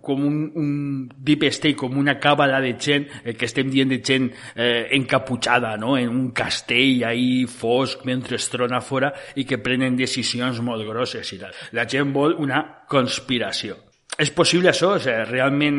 com 0.02 0.24
un, 0.24 0.38
un 0.58 1.08
deep 1.16 1.46
state, 1.50 1.76
com 1.78 1.96
una 1.98 2.16
càbala 2.20 2.60
de 2.64 2.74
gent, 2.80 3.06
el 3.24 3.38
que 3.38 3.46
estem 3.46 3.70
dient 3.70 3.92
de 3.92 4.00
gent 4.04 4.30
eh, 4.54 4.88
encaputxada, 4.98 5.76
no? 5.80 5.96
en 5.98 6.10
un 6.10 6.30
castell 6.36 7.04
ahí 7.04 7.44
fosc 7.50 8.04
mentre 8.08 8.36
es 8.40 8.48
trona 8.50 8.80
fora 8.80 9.12
i 9.36 9.46
que 9.46 9.60
prenen 9.62 9.96
decisions 9.96 10.60
molt 10.64 10.86
grosses 10.88 11.32
i 11.34 11.40
tal. 11.40 11.54
La 11.72 11.88
gent 11.90 12.14
vol 12.14 12.38
una 12.40 12.64
conspiració. 12.90 13.80
és 14.14 14.30
possible 14.30 14.70
això, 14.70 14.92
o 14.94 14.98
sigui, 15.02 15.24
realment 15.26 15.78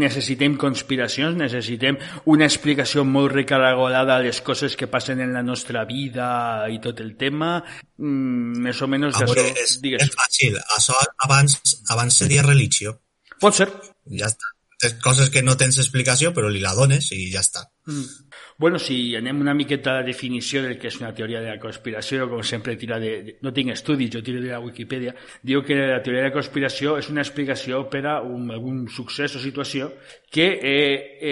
necessitem 0.00 0.54
conspiracions, 0.56 1.36
necessitem 1.36 1.98
una 2.32 2.46
explicació 2.48 3.04
molt 3.04 3.34
recaragolada 3.34 4.16
a 4.16 4.22
les 4.24 4.40
coses 4.40 4.76
que 4.76 4.88
passen 4.88 5.20
en 5.20 5.34
la 5.36 5.42
nostra 5.42 5.84
vida 5.84 6.64
i 6.72 6.78
tot 6.80 7.02
el 7.04 7.14
tema, 7.20 7.58
mm, 7.98 8.62
més 8.64 8.80
o 8.80 8.88
menys 8.88 9.20
Amor, 9.20 9.36
d'això, 9.36 9.52
és, 9.64 9.76
digues. 9.84 10.02
és 10.02 10.16
fàcil. 10.16 10.56
Això 10.78 10.96
abans, 11.26 11.60
abans 11.90 12.16
seria 12.16 12.42
religió. 12.42 12.96
Pot 13.42 13.58
ser. 13.58 13.68
Ja 14.18 14.30
està. 14.30 14.54
És 14.78 14.94
coses 15.02 15.26
que 15.34 15.42
no 15.42 15.56
tens 15.58 15.80
explicació, 15.82 16.30
però 16.30 16.46
li 16.54 16.60
la 16.62 16.70
dones 16.78 17.10
i 17.10 17.24
ja 17.32 17.40
està. 17.42 17.64
Mm. 17.90 18.28
Bueno, 18.58 18.78
si 18.78 19.14
anem 19.18 19.40
una 19.42 19.54
miqueta 19.54 19.90
a 19.90 19.94
la 20.00 20.06
definició 20.06 20.60
del 20.62 20.76
que 20.78 20.86
és 20.90 20.98
una 21.00 21.10
teoria 21.14 21.40
de 21.42 21.48
la 21.50 21.58
conspiració, 21.62 22.28
com 22.30 22.44
sempre 22.46 22.76
tira 22.78 23.00
de, 23.02 23.10
de 23.22 23.34
no 23.42 23.50
tinc 23.54 23.72
estudis, 23.74 24.12
jo 24.14 24.22
tiro 24.22 24.42
de 24.42 24.52
la 24.52 24.60
Wikipedia, 24.62 25.16
diu 25.46 25.64
que 25.66 25.74
la 25.78 25.98
teoria 26.02 26.24
de 26.24 26.28
la 26.30 26.34
conspiració 26.34 26.94
és 26.98 27.10
una 27.10 27.22
explicació 27.22 27.84
per 27.90 28.04
a 28.06 28.16
un, 28.22 28.46
algun 28.54 28.84
succés 28.90 29.34
o 29.34 29.42
situació 29.42 29.90
que 30.30 30.46
eh, 30.58 30.78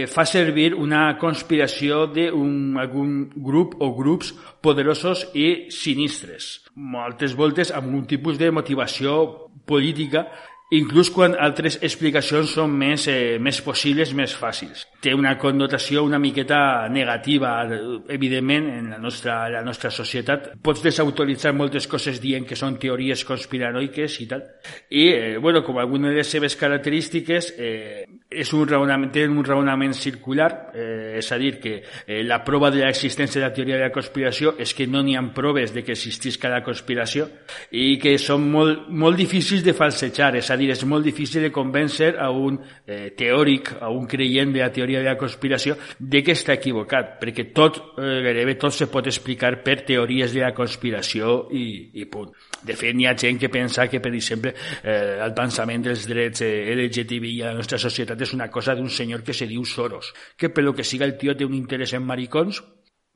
eh, 0.00 0.02
fa 0.10 0.26
servir 0.26 0.72
una 0.74 1.04
conspiració 1.22 2.04
d'algun 2.10 3.14
grup 3.36 3.78
o 3.78 3.92
grups 3.94 4.34
poderosos 4.62 5.28
i 5.34 5.68
sinistres. 5.74 6.64
Moltes 6.74 7.38
voltes 7.38 7.70
amb 7.70 7.94
un 7.94 8.06
tipus 8.10 8.42
de 8.42 8.50
motivació 8.50 9.20
política 9.66 10.28
inclús 10.74 11.12
quan 11.14 11.36
altres 11.38 11.76
explicacions 11.78 12.50
són 12.56 12.72
més, 12.74 13.06
eh, 13.06 13.38
més 13.38 13.60
possibles, 13.62 14.12
més 14.14 14.34
fàcils. 14.34 14.86
Té 15.00 15.14
una 15.14 15.36
connotació 15.38 16.02
una 16.02 16.18
miqueta 16.18 16.88
negativa, 16.88 17.68
evidentment, 18.08 18.68
en 18.68 18.90
la 18.90 18.98
nostra, 18.98 19.48
la 19.48 19.62
nostra 19.62 19.90
societat. 19.90 20.56
Pots 20.62 20.82
desautoritzar 20.82 21.52
moltes 21.54 21.86
coses 21.86 22.20
dient 22.20 22.46
que 22.46 22.56
són 22.56 22.78
teories 22.78 23.24
conspiranoiques 23.24 24.20
i 24.20 24.26
tal. 24.26 24.42
I, 24.90 25.08
eh, 25.08 25.36
bueno, 25.38 25.62
com 25.62 25.78
alguna 25.78 26.08
de 26.08 26.16
les 26.16 26.26
seves 26.26 26.56
característiques, 26.56 27.54
eh, 27.58 28.06
és 28.28 28.52
un 28.52 28.66
raonament, 28.66 29.12
té 29.12 29.26
un 29.28 29.44
raonament 29.44 29.94
circular, 29.94 30.72
eh, 30.74 31.18
és 31.18 31.32
a 31.32 31.38
dir, 31.38 31.60
que 31.60 31.82
eh, 32.06 32.22
la 32.24 32.42
prova 32.44 32.70
de 32.70 32.82
l'existència 32.82 33.40
de 33.40 33.46
la 33.46 33.54
teoria 33.54 33.76
de 33.76 33.86
la 33.86 33.94
conspiració 33.94 34.56
és 34.58 34.74
que 34.74 34.86
no 34.86 35.02
n'hi 35.02 35.14
ha 35.16 35.22
proves 35.34 35.72
de 35.72 35.84
que 35.84 35.92
existisca 35.92 36.50
la 36.50 36.62
conspiració 36.62 37.28
i 37.70 37.98
que 38.02 38.16
són 38.18 38.50
molt, 38.50 38.88
molt 38.90 39.16
difícils 39.16 39.62
de 39.62 39.74
falsejar, 39.76 40.34
és 40.36 40.50
a 40.50 40.55
dir, 40.56 40.70
és 40.72 40.84
molt 40.88 41.04
difícil 41.06 41.42
de 41.44 41.52
convèncer 41.54 42.14
a 42.22 42.30
un 42.30 42.58
eh, 42.86 43.12
teòric, 43.16 43.72
a 43.80 43.90
un 43.92 44.06
creient 44.10 44.52
de 44.54 44.62
la 44.62 44.70
teoria 44.72 45.00
de 45.02 45.08
la 45.10 45.16
conspiració 45.18 45.76
de 45.98 46.22
que 46.24 46.36
està 46.36 46.56
equivocat, 46.56 47.16
perquè 47.20 47.48
tot, 47.56 47.78
eh, 47.98 48.20
gairebé 48.26 48.56
tot 48.60 48.74
se 48.74 48.90
pot 48.92 49.06
explicar 49.06 49.54
per 49.64 49.80
teories 49.88 50.34
de 50.34 50.44
la 50.44 50.52
conspiració 50.54 51.46
i, 51.50 51.66
i 52.00 52.06
punt. 52.10 52.32
De 52.66 52.76
fet, 52.76 52.96
hi 52.96 53.06
ha 53.06 53.16
gent 53.18 53.40
que 53.40 53.50
pensa 53.52 53.88
que, 53.88 54.00
per 54.00 54.14
exemple, 54.14 54.54
eh, 54.82 55.18
el 55.22 55.34
pensament 55.36 55.88
dels 55.88 56.06
drets 56.08 56.44
eh, 56.46 56.74
LGTBI 56.76 57.40
a 57.42 57.52
la 57.52 57.60
nostra 57.60 57.80
societat 57.82 58.22
és 58.22 58.34
una 58.36 58.50
cosa 58.50 58.74
d'un 58.74 58.90
senyor 58.90 59.22
que 59.26 59.34
se 59.36 59.48
diu 59.50 59.64
Soros, 59.64 60.12
que 60.36 60.50
per 60.50 60.64
lo 60.64 60.74
que 60.74 60.84
siga 60.84 61.06
el 61.06 61.16
tio 61.18 61.36
té 61.36 61.44
un 61.44 61.54
interès 61.54 61.94
en 61.96 62.06
maricons, 62.06 62.62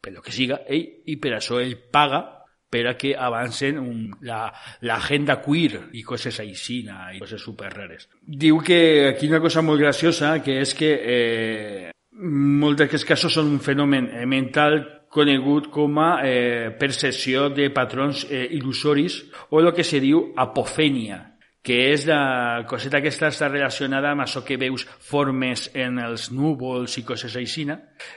per 0.00 0.12
lo 0.14 0.22
que 0.24 0.32
siga, 0.32 0.62
ell, 0.68 0.86
i 1.06 1.16
per 1.20 1.36
això 1.36 1.60
ell 1.60 1.76
paga 1.92 2.39
per 2.70 2.84
a 2.86 2.94
que 2.96 3.16
avancen 3.18 3.78
un, 3.82 4.04
la, 4.22 4.44
queer 5.44 5.88
i 5.92 6.04
coses 6.06 6.38
així, 6.40 6.84
i 6.86 7.18
coses 7.18 7.42
super 7.42 7.72
rares. 7.74 8.06
Diu 8.22 8.60
que 8.62 9.08
aquí 9.10 9.28
una 9.28 9.42
cosa 9.42 9.62
molt 9.62 9.82
graciosa, 9.82 10.36
que 10.44 10.60
és 10.62 10.74
que 10.78 10.90
eh, 10.94 11.90
molts 12.20 12.78
d'aquests 12.78 13.08
casos 13.08 13.34
són 13.34 13.50
un 13.56 13.60
fenomen 13.64 14.08
eh, 14.14 14.26
mental 14.26 14.80
conegut 15.10 15.66
com 15.74 15.98
a 15.98 16.20
eh, 16.22 16.70
percepció 16.78 17.48
de 17.50 17.68
patrons 17.74 18.22
eh, 18.30 18.46
il·lusoris 18.54 19.18
o 19.50 19.58
el 19.58 19.72
que 19.74 19.84
se 19.84 19.98
diu 19.98 20.28
apofènia, 20.38 21.24
que 21.62 21.76
és 21.92 22.06
la 22.08 22.64
coseta 22.68 23.00
aquesta 23.00 23.28
està 23.28 23.50
relacionada 23.50 24.14
amb 24.14 24.24
això 24.24 24.42
que 24.46 24.56
veus 24.60 24.86
formes 25.04 25.68
en 25.74 25.98
els 26.00 26.30
núvols 26.32 26.96
i 26.98 27.04
coses 27.04 27.36
així, 27.36 27.66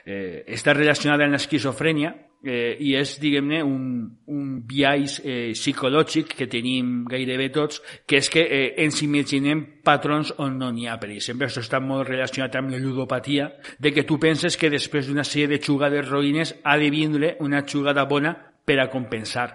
eh, 0.05 0.43
està 0.47 0.73
relacionada 0.73 1.25
amb 1.25 1.35
l'esquizofrènia, 1.35 2.13
eh, 2.43 2.75
i 2.79 2.93
és, 2.99 3.15
diguem-ne, 3.19 3.61
un, 3.63 3.83
un 4.27 4.47
biaix 4.67 5.19
eh, 5.23 5.51
psicològic 5.55 6.35
que 6.37 6.47
tenim 6.51 7.05
gairebé 7.09 7.49
tots, 7.55 7.81
que 8.07 8.19
és 8.19 8.29
que 8.31 8.43
eh, 8.43 8.73
ens 8.83 9.01
imaginem 9.03 9.63
patrons 9.83 10.33
on 10.43 10.57
no 10.59 10.71
n'hi 10.71 10.87
ha. 10.87 10.99
Per 10.99 11.11
exemple, 11.11 11.47
això 11.47 11.63
està 11.63 11.79
molt 11.83 12.07
relacionat 12.09 12.55
amb 12.59 12.71
la 12.71 12.81
ludopatia, 12.83 13.49
de 13.79 13.93
que 13.95 14.05
tu 14.07 14.19
penses 14.19 14.57
que 14.59 14.71
després 14.71 15.07
d'una 15.07 15.27
sèrie 15.27 15.55
de 15.55 15.61
jugades 15.63 16.07
roïnes 16.09 16.55
ha 16.63 16.77
de 16.77 16.91
vindre 16.93 17.35
una 17.39 17.63
jugada 17.67 18.05
bona 18.05 18.35
per 18.63 18.79
a 18.79 18.89
compensar. 18.91 19.49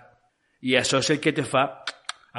I 0.60 0.74
això 0.76 0.98
és 1.04 1.12
el 1.14 1.20
que 1.22 1.32
te 1.32 1.44
fa 1.46 1.68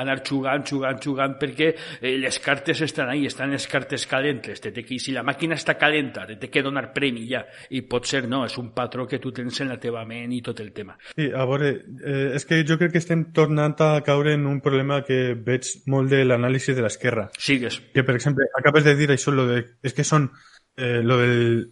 anar 0.01 0.19
jugant, 0.25 0.63
jugant, 0.65 0.99
jugant, 1.03 1.35
perquè 1.39 1.69
eh, 2.01 2.15
les 2.19 2.39
cartes 2.43 2.81
estan 2.85 3.09
ahí, 3.09 3.25
estan 3.27 3.51
les 3.51 3.67
cartes 3.67 4.05
calentes. 4.07 4.61
Te 4.61 4.71
té 4.75 4.83
que, 4.85 4.99
si 4.99 5.13
la 5.15 5.23
màquina 5.27 5.57
està 5.59 5.75
calenta, 5.79 6.25
te 6.27 6.37
té 6.41 6.49
que 6.51 6.63
donar 6.65 6.89
premi 6.95 7.25
ja. 7.29 7.43
I 7.75 7.83
pot 7.89 8.07
ser, 8.09 8.25
no, 8.31 8.43
és 8.47 8.57
un 8.61 8.71
patró 8.75 9.07
que 9.07 9.19
tu 9.19 9.33
tens 9.35 9.61
en 9.63 9.71
la 9.73 9.79
teva 9.81 10.05
ment 10.09 10.33
i 10.35 10.41
tot 10.45 10.61
el 10.63 10.71
tema. 10.75 10.97
Sí, 11.15 11.29
a 11.29 11.45
veure, 11.49 11.73
eh, 11.99 12.29
és 12.37 12.45
que 12.47 12.61
jo 12.67 12.79
crec 12.79 12.95
que 12.95 13.03
estem 13.03 13.27
tornant 13.35 13.75
a 13.85 13.91
caure 14.05 14.33
en 14.35 14.47
un 14.49 14.61
problema 14.65 15.01
que 15.05 15.35
veig 15.35 15.67
molt 15.87 16.11
de 16.11 16.23
l'anàlisi 16.25 16.75
de 16.77 16.85
l'esquerra. 16.85 17.29
Sigues. 17.37 17.81
Que, 17.93 18.03
per 18.07 18.15
exemple, 18.15 18.47
acabes 18.57 18.87
de 18.87 18.95
dir 18.99 19.11
això, 19.13 19.35
lo 19.35 19.47
de, 19.49 19.63
és 19.83 19.95
que 19.95 20.07
són 20.07 20.29
eh, 20.77 21.01
lo 21.03 21.19
del 21.19 21.69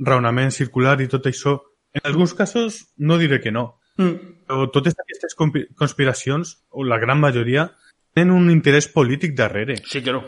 raonament 0.00 0.50
circular 0.50 0.98
i 1.00 1.10
tot 1.12 1.28
això. 1.30 1.58
En 1.92 2.08
alguns 2.08 2.32
casos 2.34 2.86
no 2.96 3.18
diré 3.20 3.40
que 3.40 3.52
no, 3.52 3.82
Mm. 3.96 4.31
Però 4.52 4.68
totes 4.70 4.94
aquestes 5.00 5.34
conspiracions, 5.78 6.58
o 6.70 6.84
la 6.84 6.98
gran 7.00 7.20
majoria, 7.20 7.70
tenen 8.12 8.34
un 8.36 8.50
interès 8.52 8.90
polític 8.92 9.32
darrere. 9.34 9.78
Sí 9.88 10.02
que 10.04 10.12
no. 10.12 10.20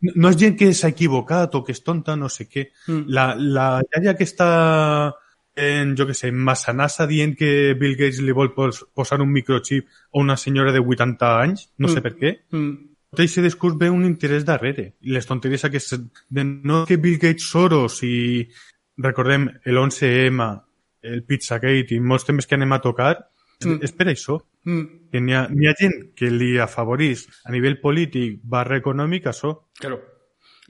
És 0.00 0.38
gent 0.40 0.56
que 0.56 0.70
s'ha 0.72 0.88
equivocat 0.94 1.54
o 1.54 1.60
que 1.64 1.74
és 1.76 1.82
tonta, 1.84 2.16
no 2.16 2.30
sé 2.32 2.46
què. 2.48 2.70
Mm. 2.88 3.02
La, 3.12 3.34
la 3.36 3.66
iaia 3.92 4.14
que 4.16 4.24
està 4.24 5.12
en, 5.60 5.92
jo 5.98 6.06
que 6.08 6.14
sé, 6.16 6.30
en 6.32 6.38
Massanassa 6.40 7.04
dient 7.10 7.34
que 7.36 7.74
Bill 7.76 7.98
Gates 7.98 8.22
li 8.24 8.32
vol 8.32 8.54
pos, 8.54 8.86
posar 8.96 9.20
un 9.20 9.28
microchip 9.34 9.90
a 10.14 10.22
una 10.22 10.38
senyora 10.40 10.72
de 10.72 10.80
80 10.80 11.34
anys, 11.42 11.66
no 11.76 11.88
sé 11.88 12.00
Mm. 12.00 12.02
per 12.02 12.14
què, 12.16 12.32
Mm. 12.50 12.72
tot 13.10 13.20
aquest 13.20 13.42
discurs 13.44 13.76
ve 13.76 13.90
un 13.90 14.06
interès 14.06 14.44
darrere. 14.46 14.94
Les 15.02 15.26
tonteries 15.26 15.64
aquestes 15.64 16.00
de 16.30 16.44
no 16.44 16.86
que 16.86 16.96
Bill 16.96 17.18
Gates 17.18 17.50
Soros 17.50 18.02
i 18.02 18.48
recordem 18.96 19.50
el 19.64 19.76
11M, 19.76 20.62
el 21.02 21.22
Pizzagate 21.24 21.94
i 21.94 22.00
molts 22.00 22.24
temes 22.24 22.46
que 22.46 22.54
anem 22.54 22.72
a 22.72 22.80
tocar, 22.80 23.28
Mm. 23.66 23.82
és 23.84 23.92
per 23.92 24.06
això. 24.08 24.38
Mm. 24.64 24.86
Que 25.10 25.20
n'hi 25.20 25.34
ha, 25.34 25.42
ha 25.48 25.74
gent 25.78 26.14
que 26.16 26.30
li 26.30 26.56
afavorís 26.60 27.26
a 27.44 27.52
nivell 27.52 27.80
polític 27.80 28.40
barra 28.42 28.76
econòmic 28.80 29.26
això. 29.26 29.54
Claro. 29.80 30.00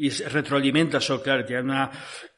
I 0.00 0.06
es 0.08 0.22
retroalimenta 0.32 0.96
això, 0.96 1.18
clar, 1.20 1.42
hi 1.50 1.54
ha, 1.58 1.60
una, 1.60 1.82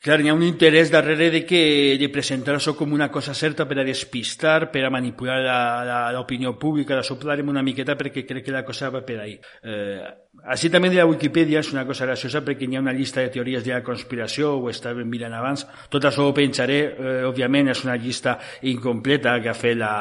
clar, 0.02 0.16
hi 0.20 0.28
ha 0.32 0.34
un 0.34 0.42
interès 0.42 0.90
darrere 0.90 1.28
de, 1.30 1.44
que, 1.46 1.94
de 2.00 2.08
presentar 2.10 2.56
això 2.56 2.72
com 2.74 2.90
una 2.92 3.06
cosa 3.12 3.34
certa 3.38 3.68
per 3.68 3.78
a 3.78 3.84
despistar, 3.86 4.70
per 4.72 4.82
a 4.84 4.90
manipular 4.90 5.36
la- 5.44 5.84
la- 5.86 6.12
l'opinió 6.16 6.56
pública, 6.58 6.96
d'això 6.96 7.14
parlarem 7.20 7.52
una 7.52 7.62
miqueta 7.62 7.94
perquè 7.96 8.24
crec 8.26 8.44
que 8.48 8.50
la 8.56 8.64
cosa 8.64 8.90
va 8.90 9.04
per 9.06 9.20
ahí. 9.20 9.38
Eh, 9.62 10.02
així 10.40 10.70
també 10.72 10.88
de 10.90 10.96
la 10.96 11.04
Wikipedia 11.06 11.60
és 11.60 11.70
una 11.74 11.84
cosa 11.86 12.06
graciosa 12.08 12.40
perquè 12.42 12.66
hi 12.66 12.76
ha 12.76 12.80
una 12.82 12.94
llista 12.96 13.20
de 13.20 13.30
teories 13.34 13.62
de 13.64 13.74
la 13.74 13.82
conspiració, 13.84 14.54
ho 14.58 14.70
estàvem 14.72 15.08
mirant 15.08 15.34
abans, 15.36 15.64
tot 15.92 16.06
això 16.08 16.24
ho 16.26 16.32
penjaré, 16.34 16.78
eh, 16.88 17.12
òbviament 17.28 17.68
és 17.70 17.82
una 17.84 17.98
llista 18.00 18.38
incompleta 18.70 19.36
que 19.44 19.50
ha 19.52 19.54
fet 19.54 19.76
la, 19.78 19.92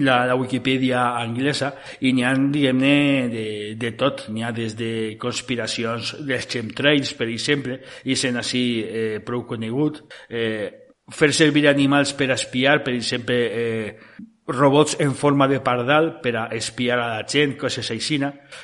la, 0.00 0.16
la 0.30 0.38
Wikipedia 0.40 1.04
anglesa 1.20 1.74
i 2.00 2.14
n'hi 2.16 2.24
ha, 2.24 2.32
diguem-ne, 2.34 2.96
de, 3.32 3.46
de 3.78 3.92
tot, 4.00 4.26
n'hi 4.32 4.46
ha 4.46 4.54
des 4.56 4.74
de 4.78 4.90
conspiracions 5.22 6.16
dels 6.26 6.48
chemtrails, 6.50 7.12
per 7.18 7.28
exemple, 7.30 7.78
i 8.04 8.16
sent 8.18 8.40
així 8.40 8.64
eh, 8.82 9.18
prou 9.24 9.46
conegut, 9.46 10.02
eh, 10.30 10.72
fer 11.12 11.30
servir 11.36 11.68
animals 11.70 12.16
per 12.16 12.32
espiar, 12.34 12.80
per 12.82 12.96
exemple, 12.96 13.36
eh, 13.36 14.24
robots 14.46 14.96
en 15.00 15.14
forma 15.14 15.48
de 15.48 15.60
pardal 15.60 16.20
per 16.22 16.36
a 16.36 16.46
espiar 16.54 16.98
a 17.00 17.08
la 17.16 17.24
gent, 17.26 17.56
coses 17.58 17.90
així. 17.90 18.20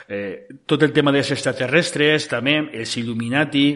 Eh, 0.08 0.46
tot 0.66 0.82
el 0.82 0.92
tema 0.92 1.12
dels 1.12 1.32
extraterrestres, 1.34 2.28
també, 2.30 2.58
els 2.72 2.96
Illuminati, 2.96 3.66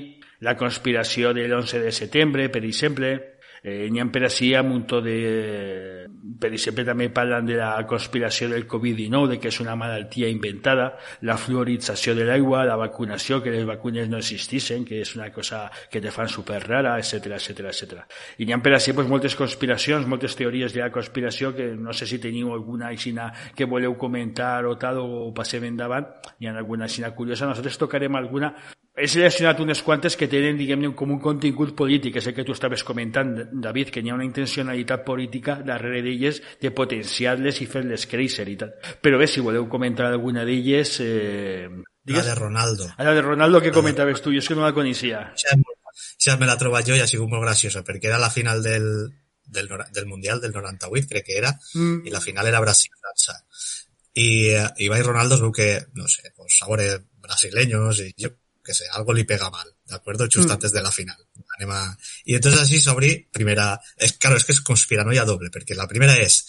la 0.40 0.56
conspiració 0.56 1.32
de 1.34 1.46
l'11 1.48 1.80
de 1.82 1.92
setembre, 1.92 2.48
per 2.52 2.64
exemple, 2.64 3.35
eh, 3.66 3.88
n'hi 3.90 3.98
ha 3.98 4.06
per 4.14 4.22
així 4.28 4.52
un 4.54 4.68
muntó 4.70 5.00
de... 5.02 6.06
Per 6.38 6.50
exemple, 6.52 6.84
també 6.86 7.08
parlen 7.10 7.46
de 7.48 7.56
la 7.58 7.70
conspiració 7.88 8.48
del 8.50 8.66
Covid-19, 8.70 9.32
de 9.32 9.38
que 9.42 9.50
és 9.50 9.58
una 9.62 9.74
malaltia 9.78 10.28
inventada, 10.30 10.92
la 11.26 11.36
fluorització 11.40 12.14
de 12.14 12.26
l'aigua, 12.28 12.64
la 12.68 12.76
vacunació, 12.78 13.40
que 13.42 13.50
les 13.50 13.66
vacunes 13.66 14.08
no 14.12 14.20
existissin, 14.22 14.84
que 14.86 15.00
és 15.02 15.14
una 15.16 15.32
cosa 15.34 15.64
que 15.90 16.02
te 16.02 16.14
fan 16.14 16.30
super 16.30 16.60
rara, 16.62 16.94
etc 17.02 17.34
etc 17.40 17.66
etc. 17.72 18.06
I 18.38 18.46
n'hi 18.46 18.54
ha 18.54 18.60
per 18.62 18.76
així 18.76 18.94
pues, 18.94 19.10
moltes 19.10 19.34
conspiracions, 19.38 20.06
moltes 20.06 20.38
teories 20.38 20.74
de 20.76 20.84
la 20.84 20.92
conspiració, 20.94 21.54
que 21.56 21.72
no 21.74 21.94
sé 21.96 22.06
si 22.06 22.22
teniu 22.22 22.54
alguna 22.54 22.92
aixina 22.92 23.32
que 23.56 23.66
voleu 23.66 23.98
comentar 23.98 24.64
o 24.66 24.76
tal, 24.78 25.02
o 25.02 25.32
passem 25.34 25.66
endavant, 25.66 26.06
hi 26.38 26.46
ha 26.46 26.54
alguna 26.54 26.86
aixina 26.86 27.10
curiosa. 27.16 27.50
Nosaltres 27.50 27.82
tocarem 27.82 28.14
alguna 28.14 28.54
he 28.96 29.06
seleccionat 29.12 29.58
unes 29.60 29.82
quantes 29.84 30.16
que 30.16 30.28
tenen, 30.28 30.56
diguem-ne, 30.56 30.88
com 30.96 31.10
un 31.12 31.20
contingut 31.20 31.74
polític, 31.76 32.16
és 32.16 32.30
el 32.30 32.34
que 32.36 32.46
tu 32.48 32.54
estaves 32.56 32.84
comentant, 32.86 33.34
David, 33.52 33.90
que 33.92 34.00
hi 34.00 34.08
ha 34.08 34.16
una 34.16 34.24
intencionalitat 34.24 35.04
política 35.04 35.58
darrere 35.60 36.00
d'elles 36.06 36.40
de 36.62 36.72
potenciar-les 36.72 37.60
i 37.60 37.68
fer-les 37.68 38.06
créixer 38.08 38.46
i 38.48 38.56
tal. 38.62 38.72
Però 39.04 39.20
bé, 39.20 39.28
si 39.28 39.44
voleu 39.44 39.68
comentar 39.68 40.08
alguna 40.08 40.46
d'elles, 40.48 40.96
eh, 41.04 41.68
La 42.06 42.22
de 42.22 42.34
Ronaldo. 42.34 42.88
A 42.96 43.04
la 43.04 43.12
de 43.14 43.22
Ronaldo 43.22 43.60
que 43.60 43.72
comentaves 43.74 44.22
tu, 44.22 44.30
jo 44.30 44.38
és 44.38 44.48
que 44.48 44.54
no 44.54 44.62
la 44.62 44.72
coneixia. 44.72 45.26
Ja 46.22 46.36
me 46.38 46.46
la 46.46 46.56
trobat 46.56 46.86
jo 46.86 46.94
i 46.94 47.02
ha 47.02 47.08
sigut 47.10 47.28
molt 47.28 47.42
graciosa, 47.42 47.82
perquè 47.84 48.08
era 48.08 48.20
la 48.22 48.30
final 48.30 48.62
del, 48.62 48.86
del, 49.44 49.68
del 49.92 50.06
Mundial 50.06 50.40
del 50.40 50.52
98, 50.52 51.08
crec 51.10 51.26
que 51.26 51.36
era, 51.36 51.52
mm. 51.74 52.06
i 52.06 52.14
la 52.14 52.22
final 52.22 52.46
era 52.46 52.62
Brasil-França. 52.62 53.36
I, 54.14 54.28
i 54.80 54.88
i 54.88 55.02
Ronaldo 55.02 55.36
es 55.36 55.42
veu 55.44 55.52
que, 55.52 55.68
no 55.94 56.08
sé, 56.08 56.32
pues, 56.36 56.56
sabores 56.56 57.00
brasileños 57.20 58.00
y 58.00 58.14
yo 58.16 58.30
que 58.66 58.74
sé, 58.74 58.88
algo 58.98 59.14
li 59.14 59.24
pega 59.24 59.50
mal, 59.50 59.68
¿de 59.86 59.94
acuerdo? 59.94 60.26
Just 60.26 60.48
mm. 60.48 60.56
antes 60.58 60.72
de 60.74 60.82
la 60.82 60.92
final. 60.92 61.18
Anem 61.56 61.72
a... 61.72 61.82
I 62.26 62.38
entonces 62.40 62.60
així 62.64 62.80
s'obri, 62.82 63.12
primera... 63.32 63.74
És, 63.96 64.16
claro, 64.18 64.40
és 64.40 64.44
que 64.44 64.52
és 64.56 64.62
conspiranoia 64.66 65.24
doble, 65.28 65.52
perquè 65.54 65.78
la 65.78 65.88
primera 65.90 66.18
és 66.20 66.42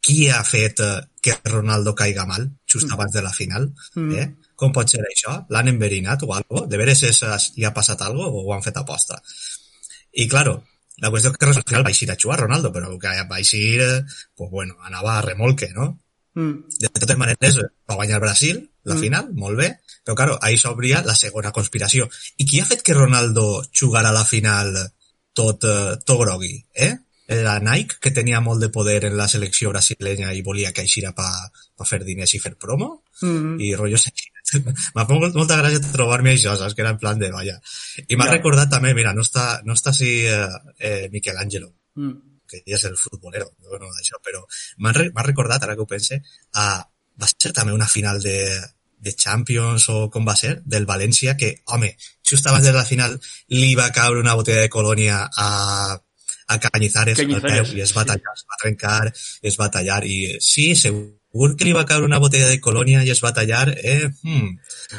qui 0.00 0.28
ha 0.32 0.40
fet 0.44 0.80
que 1.22 1.36
Ronaldo 1.44 1.94
caiga 1.94 2.26
mal 2.26 2.46
just 2.66 2.88
mm. 2.88 2.96
abans 2.96 3.14
de 3.14 3.22
la 3.22 3.32
final, 3.36 3.70
mm. 3.94 4.18
eh? 4.18 4.26
Com 4.60 4.74
pot 4.76 4.90
ser 4.92 5.00
això? 5.06 5.38
L'han 5.54 5.70
enverinat 5.72 6.26
o 6.26 6.34
algo? 6.36 6.66
De 6.68 6.80
veres 6.80 7.04
és, 7.08 7.22
hi 7.56 7.64
ha 7.64 7.72
passat 7.76 8.02
algo 8.04 8.26
o 8.26 8.44
ho 8.44 8.52
han 8.56 8.64
fet 8.64 8.76
aposta? 8.80 9.16
I, 10.12 10.26
claro, 10.28 10.58
la 11.00 11.10
qüestió 11.12 11.32
que 11.32 11.48
al 11.48 11.62
final 11.62 11.86
va 11.86 11.92
eixir 11.94 12.10
a 12.12 12.18
jugar 12.20 12.40
Ronaldo, 12.42 12.72
però 12.72 12.92
que 13.00 13.12
va 13.30 13.38
eixir, 13.38 13.80
eh, 13.80 14.02
pues 14.36 14.50
bueno, 14.50 14.76
anava 14.84 15.18
a 15.18 15.22
remolque, 15.22 15.70
no? 15.76 15.94
Mm. 16.34 16.78
De 16.78 16.88
totes 16.94 17.18
maneres, 17.18 17.58
va 17.88 17.98
guanyar 17.98 18.20
Brasil, 18.22 18.62
la 18.84 18.94
mm. 18.94 19.00
final, 19.00 19.30
molt 19.34 19.58
bé, 19.58 19.70
però 20.04 20.16
claro, 20.16 20.38
ahí 20.40 20.56
s'obria 20.58 21.02
la 21.06 21.16
segona 21.18 21.52
conspiració. 21.52 22.08
I 22.38 22.46
qui 22.46 22.60
ha 22.60 22.68
fet 22.68 22.82
que 22.86 22.96
Ronaldo 22.96 23.62
jugara 23.72 24.10
a 24.10 24.16
la 24.16 24.24
final 24.24 24.74
tot, 25.36 25.64
uh, 25.64 25.96
tot 26.04 26.20
grogui, 26.22 26.56
eh? 26.74 26.96
Era 27.30 27.60
Nike, 27.62 28.00
que 28.02 28.10
tenia 28.10 28.40
molt 28.42 28.58
de 28.58 28.72
poder 28.74 29.04
en 29.06 29.14
la 29.16 29.28
selecció 29.30 29.70
brasilenya 29.70 30.32
i 30.34 30.42
volia 30.42 30.72
que 30.74 30.82
aixira 30.82 31.12
pa, 31.14 31.28
pa 31.78 31.86
fer 31.86 32.00
diners 32.02 32.34
i 32.34 32.40
fer 32.42 32.56
promo, 32.58 33.04
mm 33.22 33.36
-hmm. 33.36 33.60
i 33.62 33.74
rotllo 33.74 33.98
m'ha 34.94 35.04
fet 35.06 35.36
molta 35.36 35.58
gràcia 35.60 35.92
trobar-me 35.92 36.32
això, 36.34 36.56
saps? 36.58 36.74
Que 36.74 36.82
era 36.82 36.90
en 36.90 36.98
plan 36.98 37.18
de, 37.18 37.30
vaya. 37.30 37.60
I 38.08 38.16
m'ha 38.16 38.26
ja. 38.26 38.32
recordat 38.32 38.70
també, 38.70 38.94
mira, 38.94 39.12
no 39.14 39.22
està, 39.22 39.60
no 39.64 39.76
està 39.78 39.90
així 39.90 40.26
eh, 40.26 40.48
eh, 40.78 41.08
Miquel 41.12 41.38
Àngelo, 41.38 41.70
mm. 41.94 42.29
Que 42.50 42.62
ja 42.66 42.76
és 42.78 42.84
el 42.90 42.98
futbolero, 42.98 43.48
no, 43.62 43.78
no 43.78 43.94
d'això, 43.94 44.20
però 44.24 44.42
m'ha 44.78 44.92
re, 44.96 45.08
recordat, 45.30 45.64
ara 45.64 45.76
que 45.78 45.86
ho 45.86 45.88
pense, 45.90 46.20
a, 46.54 46.66
va 47.20 47.30
ser 47.30 47.54
també 47.56 47.72
una 47.76 47.88
final 47.88 48.20
de, 48.22 48.36
de 49.00 49.14
Champions 49.14 49.88
o 49.92 50.08
com 50.12 50.26
va 50.28 50.36
ser, 50.36 50.58
del 50.64 50.86
València, 50.88 51.36
que, 51.40 51.54
home, 51.72 51.94
just 52.26 52.46
abans 52.46 52.66
de 52.66 52.74
la 52.76 52.84
final 52.84 53.16
li 53.56 53.74
va 53.78 53.90
caure 53.96 54.20
una 54.20 54.36
botella 54.38 54.66
de 54.66 54.72
colònia 54.72 55.22
a, 55.30 55.48
a 56.50 56.58
Cañizares, 56.58 57.22
Cañizares 57.22 57.60
al 57.60 57.64
peu 57.64 57.78
i 57.78 57.86
es 57.86 57.94
va 57.96 58.04
tallar, 58.04 58.36
sí. 58.36 58.44
es 58.44 58.52
va 58.52 58.60
trencar, 58.64 59.14
es 59.52 59.58
va 59.60 59.70
tallar 59.70 60.02
i 60.04 60.20
sí, 60.44 60.68
segur 60.76 61.54
que 61.56 61.66
li 61.66 61.74
va 61.76 61.86
caure 61.86 62.08
una 62.08 62.20
botella 62.22 62.50
de 62.50 62.60
colònia 62.60 63.04
i 63.06 63.10
es 63.14 63.22
va 63.24 63.32
tallar, 63.32 63.68
eh? 63.78 64.10
Hmm. 64.22 64.56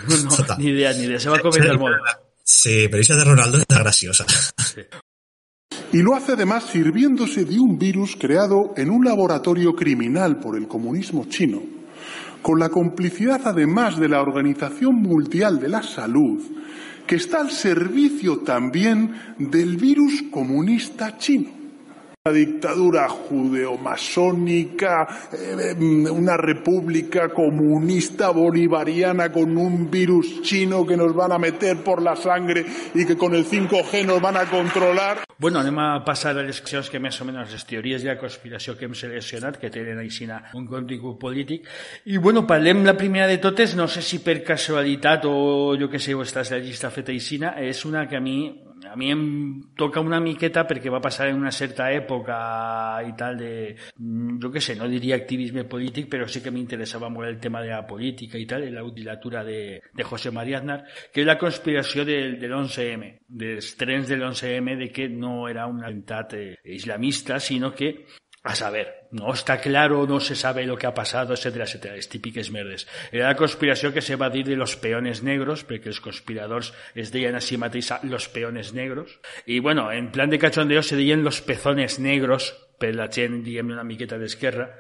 No, 0.08 0.58
ni 0.58 0.72
idea, 0.72 0.94
ni 0.98 1.08
idea, 1.10 1.20
se 1.20 1.30
va 1.30 1.40
comentar 1.44 1.78
molt. 1.78 2.12
Sí, 2.44 2.88
pero 2.90 3.02
esa 3.02 3.16
de 3.16 3.24
Ronaldo 3.24 3.60
está 3.60 3.80
graciosa. 3.80 4.26
Sí. 4.58 4.82
Y 5.94 6.02
lo 6.02 6.16
hace 6.16 6.34
además 6.34 6.66
sirviéndose 6.66 7.44
de 7.44 7.60
un 7.60 7.78
virus 7.78 8.16
creado 8.16 8.74
en 8.78 8.90
un 8.90 9.04
laboratorio 9.04 9.74
criminal 9.74 10.40
por 10.40 10.56
el 10.56 10.68
comunismo 10.68 11.26
chino, 11.26 11.62
con 12.42 12.60
la 12.60 12.70
complicidad 12.70 13.42
además 13.44 14.00
de 14.00 14.08
la 14.08 14.22
Organización 14.22 14.96
Mundial 14.96 15.60
de 15.60 15.68
la 15.68 15.84
Salud, 15.84 16.42
que 17.06 17.18
está 17.18 17.42
al 17.42 17.52
servicio 17.52 18.40
también 18.40 19.12
del 19.38 19.76
virus 19.76 20.24
comunista 20.32 21.18
chino. 21.18 21.61
Una 22.24 22.36
dictadura 22.36 23.10
judeomasónica, 23.10 25.08
eh, 25.34 25.74
una 25.74 26.38
república 26.38 27.30
comunista 27.30 28.30
bolivariana 28.30 29.32
con 29.32 29.58
un 29.58 29.90
virus 29.90 30.44
chino 30.44 30.86
que 30.86 30.96
nos 30.96 31.16
van 31.16 31.32
a 31.32 31.40
meter 31.40 31.78
por 31.78 32.00
la 32.00 32.16
sangre 32.16 32.64
y 32.94 33.08
que 33.08 33.18
con 33.18 33.34
el 33.34 33.44
5G 33.44 34.06
nos 34.06 34.22
van 34.22 34.38
a 34.38 34.46
controlar. 34.46 35.24
Bueno, 35.40 35.58
anem 35.58 35.80
a 35.80 36.06
passar 36.06 36.38
a 36.38 36.44
les 36.46 36.62
seccions 36.62 36.94
que 36.94 37.02
més 37.02 37.18
o 37.18 37.26
menys 37.26 37.50
les 37.50 37.66
teories 37.66 38.06
de 38.06 38.14
la 38.14 38.20
conspiració 38.22 38.78
que 38.78 38.86
hem 38.86 38.94
seleccionat, 38.94 39.58
que 39.58 39.74
tenen 39.74 39.98
així 39.98 40.30
un 40.54 40.68
contingut 40.70 41.18
polític. 41.18 41.66
I 42.06 42.22
bueno, 42.22 42.46
parlem 42.46 42.86
la 42.86 42.94
primera 42.94 43.26
de 43.26 43.42
totes, 43.42 43.74
no 43.74 43.90
sé 43.90 44.06
si 44.06 44.22
per 44.22 44.44
casualitat 44.46 45.26
o 45.26 45.74
jo 45.74 45.90
que 45.90 45.98
sé, 45.98 46.14
o 46.14 46.22
estàs 46.22 46.54
la 46.54 46.62
llista 46.62 46.94
feta 46.94 47.10
aixina, 47.10 47.58
és 47.58 47.82
una 47.90 48.06
que 48.06 48.22
a 48.22 48.22
mi 48.22 48.70
a 48.92 48.96
mi 48.98 49.10
em 49.10 49.22
toca 49.80 50.02
una 50.04 50.20
miqueta 50.20 50.66
perquè 50.68 50.92
va 50.92 51.00
passar 51.00 51.30
en 51.32 51.38
una 51.40 51.52
certa 51.56 51.86
època 51.96 52.36
i 53.08 53.14
tal 53.16 53.38
de, 53.40 53.52
mm, 53.96 54.36
jo 54.44 54.52
què 54.52 54.60
sé, 54.60 54.76
no 54.76 54.90
diria 54.92 55.16
activisme 55.16 55.64
polític, 55.64 56.10
però 56.12 56.28
sí 56.28 56.42
que 56.44 56.52
m'interessava 56.52 57.08
molt 57.08 57.30
el 57.30 57.40
tema 57.40 57.62
de 57.64 57.70
la 57.72 57.86
política 57.88 58.38
i 58.38 58.46
tal, 58.46 58.66
de 58.68 58.72
la 58.76 58.84
utilatura 58.84 59.46
de, 59.48 59.80
de 59.94 60.04
José 60.04 60.32
María 60.36 60.60
Aznar, 60.60 60.82
que 61.14 61.24
és 61.24 61.28
la 61.30 61.38
conspiració 61.40 62.04
del, 62.04 62.36
de 62.42 62.50
l'11M, 62.50 63.14
dels 63.30 63.72
trens 63.80 64.12
de 64.12 64.18
l'11M, 64.20 64.76
de 64.84 64.90
que 64.92 65.08
no 65.08 65.48
era 65.48 65.68
un 65.72 65.80
atemptat 65.86 66.36
eh, 66.36 66.60
islamista, 66.76 67.40
sinó 67.40 67.72
que 67.72 67.94
a 68.44 68.56
saber, 68.56 69.08
no 69.12 69.34
está 69.34 69.62
claro, 69.62 70.08
no 70.08 70.20
se 70.20 70.36
sabe 70.36 70.66
lo 70.66 70.78
que 70.78 70.88
ha 70.88 70.94
pasado, 70.94 71.34
etcétera, 71.34 71.66
etcétera, 71.66 71.96
les 71.96 72.10
típiques 72.10 72.50
merdes. 72.50 72.88
Era 73.12 73.28
la 73.28 73.36
conspiració 73.36 73.94
que 73.94 74.02
se 74.02 74.16
va 74.16 74.32
dir 74.32 74.46
de 74.46 74.56
los 74.56 74.76
peones 74.76 75.22
negros, 75.22 75.62
perquè 75.62 75.94
els 75.94 76.02
conspiradors 76.02 76.74
es 76.96 77.14
deien 77.14 77.38
a 77.38 77.42
si 77.42 77.60
mateix 77.62 77.94
los 78.02 78.30
peones 78.30 78.74
negros, 78.74 79.20
i 79.46 79.60
bueno, 79.60 79.92
en 79.92 80.12
plan 80.12 80.30
de 80.34 80.40
cachondeo 80.40 80.82
se 80.82 80.98
deien 80.98 81.24
los 81.24 81.42
pezones 81.42 82.00
negros, 82.00 82.56
per 82.82 82.96
la 82.96 83.12
gent, 83.14 83.44
diguem 83.46 83.70
una 83.70 83.86
miqueta 83.86 84.18
d'esquerra, 84.18 84.72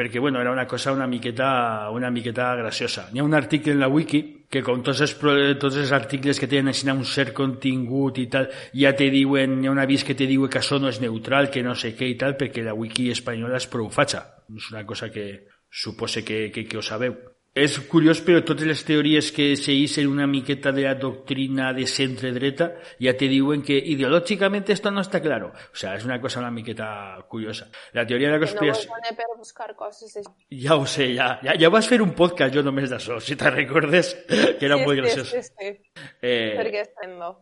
perquè 0.00 0.18
bueno, 0.18 0.40
era 0.40 0.50
una 0.50 0.66
cosa 0.66 0.92
una 0.92 1.06
miqueta, 1.06 1.90
una 1.92 2.10
miqueta 2.10 2.54
graciosa. 2.56 3.10
Hi 3.12 3.20
ha 3.20 3.24
un 3.24 3.34
article 3.34 3.74
en 3.74 3.80
la 3.82 3.88
wiki 3.92 4.22
que 4.48 4.62
com 4.64 4.80
tots 4.82 5.02
els, 5.04 5.12
tots 5.60 5.76
els 5.76 5.92
articles 5.92 6.40
que 6.40 6.48
tenen 6.48 6.72
així 6.72 6.88
un 6.88 7.04
cert 7.04 7.34
contingut 7.36 8.16
i 8.18 8.24
tal, 8.32 8.48
ja 8.72 8.94
te 8.96 9.10
diuen, 9.12 9.58
hi 9.60 9.68
ha 9.68 9.74
un 9.74 9.82
avís 9.82 10.06
que 10.08 10.16
te 10.16 10.26
diu 10.30 10.48
que 10.48 10.62
això 10.62 10.80
no 10.80 10.88
és 10.88 11.02
neutral, 11.04 11.50
que 11.52 11.62
no 11.62 11.76
sé 11.76 11.92
què 11.98 12.08
i 12.08 12.16
tal, 12.16 12.38
perquè 12.40 12.64
la 12.64 12.72
wiki 12.72 13.10
espanyola 13.12 13.60
és 13.60 13.68
prou 13.68 13.92
fatxa. 13.92 14.24
És 14.56 14.72
una 14.72 14.86
cosa 14.88 15.10
que 15.12 15.26
supose 15.70 16.24
que, 16.24 16.48
que, 16.50 16.64
que 16.64 16.80
ho 16.80 16.82
sabeu. 16.82 17.14
És 17.50 17.74
curiós, 17.90 18.20
però 18.22 18.44
totes 18.46 18.68
les 18.68 18.82
teories 18.86 19.32
que 19.34 19.56
segueixen 19.58 20.06
una 20.06 20.28
miqueta 20.30 20.70
de 20.70 20.84
la 20.84 20.92
doctrina 20.94 21.72
de 21.74 21.82
centre-dreta 21.90 22.68
ja 23.02 23.16
te 23.18 23.26
diuen 23.26 23.64
que 23.66 23.74
ideològicament 23.74 24.70
esto 24.70 24.92
no 24.94 25.02
està 25.02 25.18
claro. 25.24 25.50
O 25.50 25.74
sea, 25.74 25.96
és 25.98 26.06
una 26.06 26.20
cosa 26.22 26.38
una 26.38 26.52
miqueta 26.54 27.18
curiosa. 27.28 27.66
La 27.92 28.06
teoria 28.06 28.30
de 28.30 28.38
la 28.38 28.44
conspiració... 28.44 28.94
No 28.94 29.16
per 29.18 29.28
buscar 29.34 29.74
coses 29.74 30.14
de... 30.14 30.24
Ja 30.62 30.78
ho 30.78 30.86
sé, 30.86 31.10
ja, 31.16 31.32
ja, 31.42 31.58
ja 31.58 31.74
vas 31.74 31.90
fer 31.90 31.98
un 32.06 32.14
podcast 32.14 32.54
jo 32.54 32.62
només 32.62 32.86
d'això, 32.94 33.18
si 33.18 33.34
te'n 33.34 33.56
recordes, 33.58 34.14
que 34.30 34.70
era 34.70 34.78
sí, 34.78 34.86
molt 34.86 35.02
graciós. 35.02 35.34
Sí, 35.34 35.42
sí, 35.42 35.54
sí. 35.58 36.04
Eh... 36.22 36.54
Perquè 36.54 36.86
estem 36.86 37.18
no. 37.18 37.34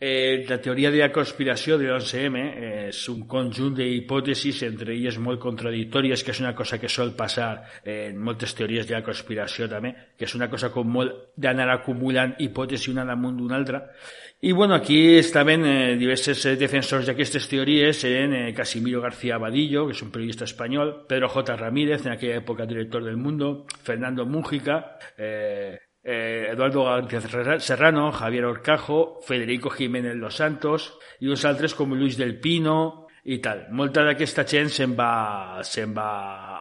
Eh, 0.00 0.44
la 0.48 0.60
teoria 0.62 0.92
de 0.92 1.00
la 1.00 1.10
conspiració 1.10 1.74
de 1.74 1.88
l'11M 1.88 2.42
és 2.88 3.00
un 3.10 3.24
conjunt 3.26 3.74
d'hipòtesis, 3.74 4.60
entre 4.68 4.92
elles 4.94 5.18
molt 5.18 5.40
contradictòries, 5.42 6.22
que 6.22 6.30
és 6.30 6.38
una 6.38 6.54
cosa 6.54 6.78
que 6.78 6.90
sol 6.92 7.16
passar 7.18 7.64
en 7.82 8.20
moltes 8.22 8.54
teories 8.54 8.86
de 8.86 8.94
la 8.94 9.02
conspiració 9.02 9.66
també, 9.66 9.90
que 10.14 10.28
és 10.28 10.36
una 10.38 10.46
cosa 10.52 10.70
com 10.70 10.86
molt 10.86 11.34
d'anar 11.34 11.66
acumulant 11.72 12.36
hipòtesis 12.38 12.92
una 12.94 13.06
damunt 13.08 13.40
d'una 13.40 13.58
altra. 13.58 13.82
I 14.40 14.52
bueno, 14.52 14.76
aquí 14.76 15.16
estaven 15.16 15.66
eh, 15.66 15.96
diversos 15.98 16.44
defensors 16.60 17.10
d'aquestes 17.10 17.48
teories, 17.50 18.04
eren 18.06 18.36
eh, 18.38 18.54
Casimiro 18.54 19.02
García 19.02 19.34
Abadillo, 19.34 19.88
que 19.88 19.98
és 19.98 20.04
un 20.06 20.14
periodista 20.14 20.46
espanyol, 20.46 20.94
Pedro 21.10 21.26
J. 21.34 21.58
Ramírez, 21.58 22.06
en 22.06 22.14
aquella 22.14 22.38
època 22.38 22.70
director 22.70 23.02
del 23.02 23.18
Mundo, 23.18 23.66
Fernando 23.82 24.26
Mújica, 24.30 24.94
eh, 25.18 25.87
eh, 26.04 26.48
Eduardo 26.52 26.84
García 26.84 27.60
Serrano, 27.60 28.12
Javier 28.12 28.44
Orcajo, 28.44 29.20
Federico 29.22 29.70
Jiménez 29.70 30.16
Los 30.16 30.36
Santos 30.36 30.94
i 31.20 31.28
uns 31.28 31.44
altres 31.44 31.74
com 31.74 31.94
Luis 31.94 32.16
del 32.16 32.38
Pino, 32.40 33.08
i 33.28 33.38
tal. 33.44 33.66
Molta 33.76 34.04
d'aquesta 34.06 34.44
gent 34.48 34.70
se'n 34.72 34.94
va 34.96 35.12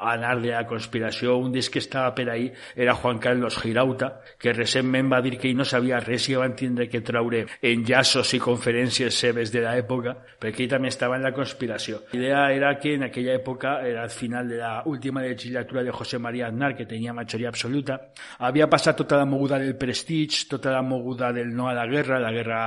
anar 0.01 0.39
de 0.41 0.51
la 0.51 0.65
conspiració. 0.67 1.37
Un 1.37 1.51
dels 1.53 1.69
que 1.69 1.79
estava 1.79 2.13
per 2.15 2.29
ahí 2.29 2.51
era 2.75 2.95
Juan 2.95 3.19
Carlos 3.19 3.57
Girauta, 3.61 4.21
que 4.39 4.53
recentment 4.53 5.11
va 5.11 5.21
dir 5.21 5.37
que 5.37 5.49
ell 5.49 5.57
no 5.57 5.65
sabia 5.65 5.99
res 6.03 6.27
i 6.29 6.37
van 6.37 6.55
tindre 6.55 6.87
que 6.89 7.01
traure 7.01 7.45
enllaços 7.61 8.33
i 8.33 8.39
conferències 8.43 9.15
seves 9.15 9.51
de 9.53 9.63
l'època, 9.65 10.15
perquè 10.39 10.65
ell 10.65 10.73
també 10.75 10.91
estava 10.93 11.17
en 11.17 11.25
la 11.25 11.33
conspiració. 11.33 12.03
La 12.13 12.19
idea 12.19 12.43
era 12.53 12.73
que 12.79 12.95
en 12.95 13.07
aquella 13.07 13.35
època, 13.37 13.77
era 13.87 14.03
al 14.03 14.13
final 14.13 14.49
de 14.49 14.57
la 14.61 14.83
última 14.85 15.21
legislatura 15.21 15.83
de 15.83 15.91
José 15.91 16.19
María 16.19 16.47
Aznar, 16.47 16.75
que 16.75 16.85
tenia 16.85 17.13
majoria 17.13 17.49
absoluta, 17.49 17.99
havia 18.39 18.69
passat 18.69 18.97
tota 18.97 19.17
la 19.17 19.25
moguda 19.25 19.59
del 19.59 19.75
prestige, 19.77 20.45
tota 20.49 20.71
la 20.71 20.81
moguda 20.81 21.31
del 21.33 21.53
no 21.55 21.69
a 21.69 21.73
la 21.73 21.87
guerra, 21.87 22.19
la 22.19 22.31
guerra 22.31 22.61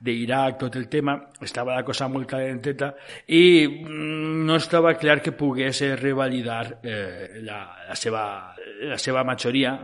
d'Iraq, 0.00 0.58
tot 0.58 0.76
el 0.76 0.88
tema, 0.88 1.18
estava 1.40 1.74
la 1.74 1.84
cosa 1.84 2.08
molt 2.08 2.28
calenteta, 2.28 2.92
i 3.28 3.42
Mm, 3.82 4.46
no 4.46 4.56
estava 4.56 4.94
clar 4.94 5.20
que 5.22 5.32
pogués 5.32 5.82
revalidar 6.00 6.71
eh, 6.82 7.40
la, 7.42 7.84
la, 7.88 7.94
seva, 7.94 8.54
la 8.82 8.98
seva 8.98 9.24
majoria. 9.24 9.78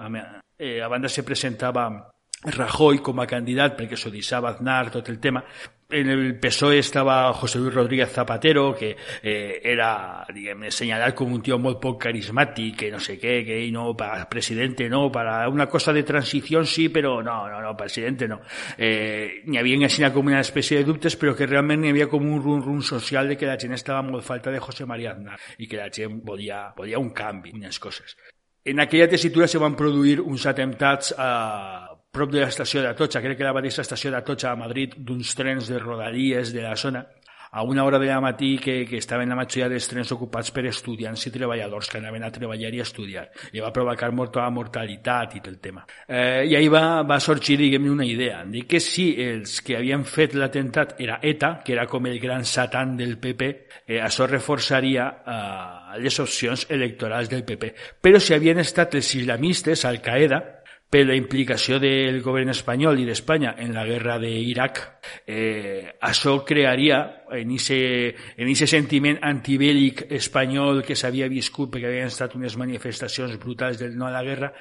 Eh, 0.57 0.81
a 0.81 0.89
banda 0.89 1.09
se 1.09 1.23
presentava 1.23 2.11
Rajoy 2.45 3.01
com 3.03 3.19
a 3.19 3.27
candidat 3.27 3.75
perquè 3.79 3.97
s'ho 3.99 4.13
deixava 4.15 4.53
Aznar 4.53 4.93
tot 4.95 5.09
el 5.11 5.19
tema 5.19 5.43
en 5.91 6.09
el 6.09 6.39
PSOE 6.39 6.79
estaba 6.79 7.33
José 7.33 7.59
Luis 7.59 7.73
Rodríguez 7.73 8.11
Zapatero, 8.13 8.75
que 8.75 8.97
eh, 9.23 9.61
era, 9.65 10.27
digamos, 10.35 10.75
señalar 10.75 11.15
como 11.15 11.35
un 11.35 11.43
tío 11.43 11.59
muy 11.59 11.77
poco 11.77 11.99
carismático, 11.99 12.85
no 12.91 13.01
sé 13.01 13.19
qué, 13.19 13.45
que 13.45 13.71
no, 13.71 13.97
para 13.97 14.29
presidente 14.29 14.89
no, 14.89 15.11
para 15.11 15.49
una 15.49 15.67
cosa 15.67 15.93
de 15.93 16.03
transición 16.03 16.67
sí, 16.67 16.91
pero 16.91 17.23
no, 17.23 17.49
no, 17.49 17.63
no, 17.63 17.77
presidente 17.77 18.29
no. 18.29 18.41
Eh, 18.77 19.43
ni 19.47 19.57
había 19.57 19.87
así 19.87 20.03
como 20.11 20.29
una 20.29 20.41
especie 20.41 20.79
de 20.79 20.85
dubtes, 20.85 21.17
pero 21.17 21.35
que 21.35 21.47
realmente 21.47 21.89
había 21.89 22.09
como 22.09 22.35
un 22.35 22.43
run 22.43 22.63
run 22.63 22.83
social 22.83 23.27
de 23.29 23.37
que 23.39 23.47
la 23.47 23.59
gente 23.59 23.75
estaba 23.75 24.03
muy 24.03 24.21
falta 24.21 24.51
de 24.51 24.59
José 24.59 24.85
María 24.85 25.13
Aznar 25.13 25.41
y 25.57 25.67
que 25.67 25.77
la 25.79 25.85
gente 25.85 26.09
podía, 26.23 26.73
podía 26.77 26.99
un 26.99 27.11
cambio, 27.11 27.55
unas 27.55 27.79
cosas. 27.79 28.17
En 28.65 28.81
aquella 28.81 29.09
tesitura 29.09 29.49
se 29.49 29.57
van 29.57 29.75
produir 29.75 30.21
uns 30.21 30.45
atemptats 30.45 31.15
a 31.17 31.88
prop 32.13 32.33
de 32.33 32.43
l'estació 32.43 32.83
d'Atocha, 32.83 33.23
crec 33.25 33.39
que 33.39 33.47
la 33.47 33.55
mateixa 33.57 33.85
estació 33.85 34.11
d'Atocha 34.15 34.53
a 34.53 34.59
Madrid, 34.59 34.97
d'uns 34.97 35.35
trens 35.39 35.69
de 35.69 35.79
rodalies 35.83 36.53
de 36.55 36.65
la 36.65 36.77
zona, 36.77 37.05
a 37.51 37.63
una 37.63 37.85
hora 37.85 37.99
de 37.99 38.07
la 38.07 38.21
matí 38.21 38.59
que, 38.59 38.85
que 38.87 38.99
estaven 38.99 39.29
la 39.29 39.37
majoria 39.37 39.69
dels 39.69 39.89
trens 39.89 40.11
ocupats 40.13 40.51
per 40.53 40.67
estudiants 40.69 41.27
i 41.27 41.33
treballadors 41.33 41.89
que 41.89 41.99
anaven 41.99 42.27
a 42.27 42.31
treballar 42.33 42.73
i 42.75 42.83
a 42.83 42.87
estudiar. 42.87 43.25
I 43.53 43.63
va 43.65 43.73
provocar 43.73 44.11
molta 44.13 44.49
mortalitat 44.53 45.39
i 45.39 45.41
tot 45.41 45.53
el 45.53 45.59
tema. 45.61 45.87
Eh, 46.07 46.45
I 46.51 46.57
ahí 46.59 46.69
va, 46.69 47.03
va 47.09 47.19
sorgir, 47.21 47.59
diguem 47.61 47.89
una 47.91 48.07
idea, 48.07 48.43
de 48.45 48.67
que 48.69 48.81
si 48.85 49.11
els 49.23 49.61
que 49.65 49.79
havien 49.79 50.05
fet 50.05 50.37
l'atemptat 50.37 50.99
era 51.01 51.21
ETA, 51.23 51.55
que 51.65 51.73
era 51.73 51.87
com 51.89 52.07
el 52.07 52.19
gran 52.21 52.45
satan 52.45 52.97
del 52.99 53.17
PP, 53.19 53.51
eh, 53.87 54.01
això 54.03 54.29
reforçaria 54.29 55.09
eh, 55.25 55.99
les 56.05 56.21
opcions 56.21 56.67
electorals 56.69 57.33
del 57.33 57.47
PP. 57.49 57.73
Però 58.03 58.21
si 58.21 58.37
havien 58.37 58.61
estat 58.61 58.99
els 58.99 59.15
islamistes, 59.17 59.87
Al-Qaeda, 59.89 60.43
per 60.89 61.05
la 61.05 61.17
implicació 61.19 61.77
del 61.83 62.23
govern 62.25 62.49
espanyol 62.49 63.03
i 63.03 63.05
d'Espanya 63.05 63.55
en 63.61 63.75
la 63.77 63.85
guerra 63.85 64.17
d'Iraq, 64.23 64.81
eh, 65.29 65.85
això 66.01 66.39
crearia 66.49 67.25
en 67.37 67.53
ese, 67.53 68.15
en 68.37 68.49
ese 68.49 68.67
sentiment 68.67 69.21
antibèl·lic 69.21 70.07
espanyol 70.17 70.83
que 70.83 70.97
s'havia 70.97 71.29
viscut 71.29 71.75
perquè 71.75 71.91
havien 71.93 72.09
estat 72.09 72.39
unes 72.41 72.57
manifestacions 72.57 73.37
brutals 73.37 73.79
del 73.79 73.99
no 74.01 74.09
a 74.09 74.15
la 74.17 74.25
guerra, 74.25 74.53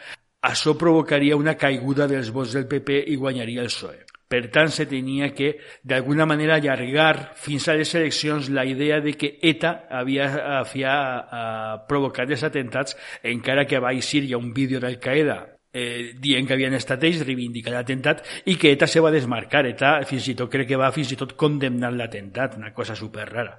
això 0.44 0.76
provocaria 0.78 1.40
una 1.40 1.56
caiguda 1.56 2.12
dels 2.12 2.30
vots 2.36 2.60
del 2.60 2.68
PP 2.68 3.06
i 3.08 3.16
guanyaria 3.16 3.64
el 3.64 3.72
PSOE. 3.72 4.04
Per 4.28 4.42
tant, 4.52 4.68
se 4.68 4.84
tenia 4.86 5.30
que, 5.32 5.54
d'alguna 5.88 6.26
manera, 6.28 6.58
allargar 6.60 7.32
fins 7.40 7.70
a 7.72 7.78
les 7.80 7.94
eleccions 7.96 8.50
la 8.52 8.66
idea 8.68 9.00
de 9.00 9.14
que 9.16 9.38
ETA 9.40 9.88
havia, 9.88 10.28
havia 10.60 10.96
uh, 11.24 11.86
provocat 11.88 12.36
els 12.36 12.44
atentats, 12.44 12.98
encara 13.24 13.64
que 13.64 13.80
va 13.80 13.96
eixir 13.96 14.26
hi 14.28 14.36
ha 14.36 14.42
un 14.44 14.52
vídeo 14.52 14.84
d'Al-Qaeda 14.84 15.57
eh, 15.78 16.16
dient 16.18 16.50
que 16.50 16.58
havien 16.58 16.74
estat 16.78 17.06
ells, 17.08 17.22
reivindicar 17.28 17.76
l'atemptat, 17.76 18.26
i 18.50 18.58
que 18.58 18.74
ETA 18.74 18.90
se 18.90 19.04
va 19.04 19.14
desmarcar. 19.14 19.66
ETA 19.70 19.94
fins 20.10 20.32
i 20.34 20.36
tot 20.40 20.52
crec 20.52 20.72
que 20.74 20.82
va 20.82 20.92
fins 20.96 21.14
i 21.14 21.20
tot 21.20 21.38
condemnar 21.38 21.94
l'atemptat, 21.94 22.58
una 22.58 22.74
cosa 22.74 22.98
super 22.98 23.30
rara. 23.30 23.56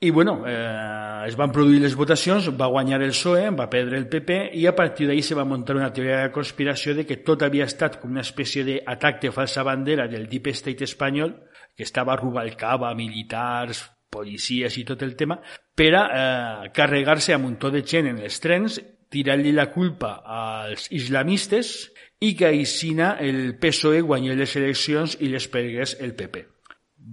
I 0.00 0.10
bueno, 0.10 0.44
eh, 0.46 1.24
es 1.26 1.34
van 1.34 1.50
produir 1.50 1.80
les 1.82 1.96
votacions, 1.98 2.52
va 2.54 2.68
guanyar 2.70 3.00
el 3.02 3.10
PSOE, 3.10 3.48
va 3.50 3.66
perdre 3.68 3.98
el 3.98 4.06
PP 4.06 4.36
i 4.54 4.66
a 4.70 4.74
partir 4.78 5.08
d'ahir 5.08 5.24
se 5.26 5.34
va 5.34 5.44
muntar 5.44 5.74
una 5.74 5.90
teoria 5.92 6.20
de 6.22 6.30
conspiració 6.30 6.94
de 6.94 7.04
que 7.04 7.18
tot 7.26 7.42
havia 7.42 7.66
estat 7.66 7.98
com 7.98 8.12
una 8.14 8.22
espècie 8.22 8.62
d'atac 8.62 9.18
de 9.24 9.32
falsa 9.34 9.64
bandera 9.66 10.06
del 10.06 10.28
Deep 10.30 10.52
State 10.54 10.86
espanyol, 10.86 11.34
que 11.74 11.82
estava 11.82 12.14
a 12.14 12.16
Rubalcaba, 12.20 12.94
militars, 12.94 13.82
policies 14.08 14.78
i 14.78 14.84
tot 14.86 15.02
el 15.02 15.16
tema, 15.18 15.40
per 15.74 15.90
a 15.98 16.04
eh, 16.06 16.70
carregar-se 16.74 17.34
a 17.34 17.40
un 17.42 17.48
muntó 17.48 17.72
de 17.74 17.82
gent 17.82 18.06
en 18.12 18.22
els 18.22 18.38
trens 18.38 18.78
tirar-li 19.12 19.52
la 19.56 19.68
culpa 19.72 20.18
als 20.24 20.88
islamistes 20.94 21.90
i 22.20 22.34
que 22.36 22.48
aixina 22.50 23.14
el 23.24 23.56
PSOE 23.60 24.02
guanyés 24.06 24.38
les 24.38 24.56
eleccions 24.60 25.18
i 25.20 25.30
les 25.32 25.48
pergués 25.48 25.96
el 26.00 26.14
PP. 26.18 26.44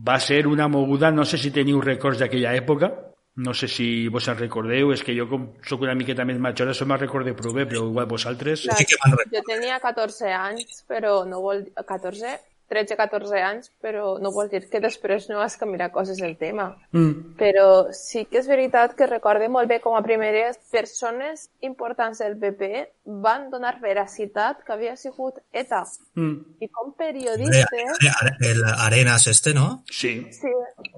Va 0.05 0.19
ser 0.19 0.45
una 0.47 0.67
moguda, 0.67 1.11
no 1.11 1.25
sé 1.25 1.37
si 1.39 1.53
teniu 1.55 1.79
records 1.81 2.19
d'aquella 2.19 2.55
època, 2.57 2.91
no 3.35 3.53
sé 3.53 3.67
si 3.67 4.07
vos 4.07 4.27
en 4.31 4.37
recordeu, 4.39 4.91
és 4.95 5.03
que 5.03 5.15
jo 5.15 5.27
com 5.27 5.47
sóc 5.67 5.83
una 5.83 5.95
miqueta 5.95 6.25
més 6.27 6.39
major, 6.39 6.71
això 6.71 6.87
me'n 6.87 7.01
recorde 7.01 7.35
prou 7.35 7.55
bé, 7.55 7.65
però 7.67 7.83
igual 7.83 8.07
vosaltres... 8.07 8.65
Clar, 8.67 9.15
jo 9.31 9.41
tenia 9.47 9.79
14 9.83 10.31
anys, 10.31 10.83
però 10.87 11.17
no 11.27 11.41
vol... 11.43 11.65
14? 11.75 12.35
13-14 12.71 13.41
anys, 13.45 13.69
però 13.81 14.15
no 14.21 14.31
vol 14.33 14.49
dir 14.49 14.63
que 14.69 14.81
després 14.81 15.27
no 15.29 15.41
has 15.43 15.57
canviat 15.61 15.93
coses 15.93 16.17
del 16.21 16.35
tema. 16.39 16.71
Mm. 16.95 17.35
Però 17.39 17.91
sí 17.93 18.25
que 18.29 18.41
és 18.41 18.49
veritat 18.49 18.95
que 18.97 19.09
recorde 19.09 19.49
molt 19.51 19.69
bé 19.69 19.79
com 19.83 19.97
a 19.97 20.03
primeres 20.05 20.57
persones 20.73 21.49
importants 21.61 22.23
del 22.23 22.37
PP 22.41 22.71
van 23.25 23.49
donar 23.51 23.77
veracitat 23.81 24.63
que 24.65 24.73
havia 24.73 24.95
sigut 24.97 25.37
ETA. 25.53 25.83
Mm. 26.17 26.57
I 26.65 26.71
com 26.73 26.93
periodistes... 26.97 28.01
El 28.41 28.63
Arenas 28.65 29.27
este, 29.27 29.53
¿no? 29.53 29.83
Sí. 29.89 30.25
Sí, 30.31 30.53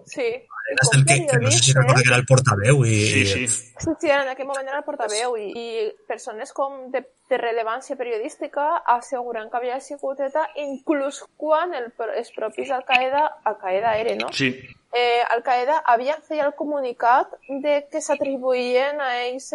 sí. 0.05 0.27
Arenas 0.67 0.93
el 0.95 1.05
que, 1.05 1.25
que 1.27 1.37
no 1.39 1.51
sé 1.51 1.59
si 1.59 1.73
recorda 1.73 2.01
que 2.01 2.09
era 2.09 2.17
el 2.17 2.25
portaveu 2.25 2.85
i... 2.85 2.95
Sí, 3.05 3.25
sí. 3.25 3.47
Sí, 3.47 3.91
sí, 3.99 4.09
en 4.09 4.31
aquell 4.31 4.47
moment 4.47 4.67
era 4.67 4.79
el 4.79 4.87
portaveu 4.87 5.35
i, 5.39 5.51
i 5.51 5.67
persones 6.07 6.51
com 6.55 6.87
de, 6.91 7.03
de 7.29 7.37
rellevància 7.37 7.97
periodística 7.99 8.67
asseguren 8.93 9.49
que 9.49 9.57
havia 9.59 9.79
sigut 9.83 10.19
ETA 10.23 10.45
inclús 10.63 11.23
quan 11.37 11.75
el, 11.75 11.91
els 12.15 12.31
propis 12.35 12.71
Al-Qaeda, 12.71 13.25
Al-Qaeda 13.51 13.97
era, 13.99 14.15
no? 14.15 14.31
Sí. 14.31 14.53
Eh, 14.95 15.21
Al-Qaeda 15.35 15.81
havia 15.85 16.15
fet 16.23 16.39
el 16.45 16.53
comunicat 16.55 17.35
de 17.49 17.81
que 17.91 18.01
s'atribuïen 18.01 19.01
a 19.03 19.11
ells 19.25 19.51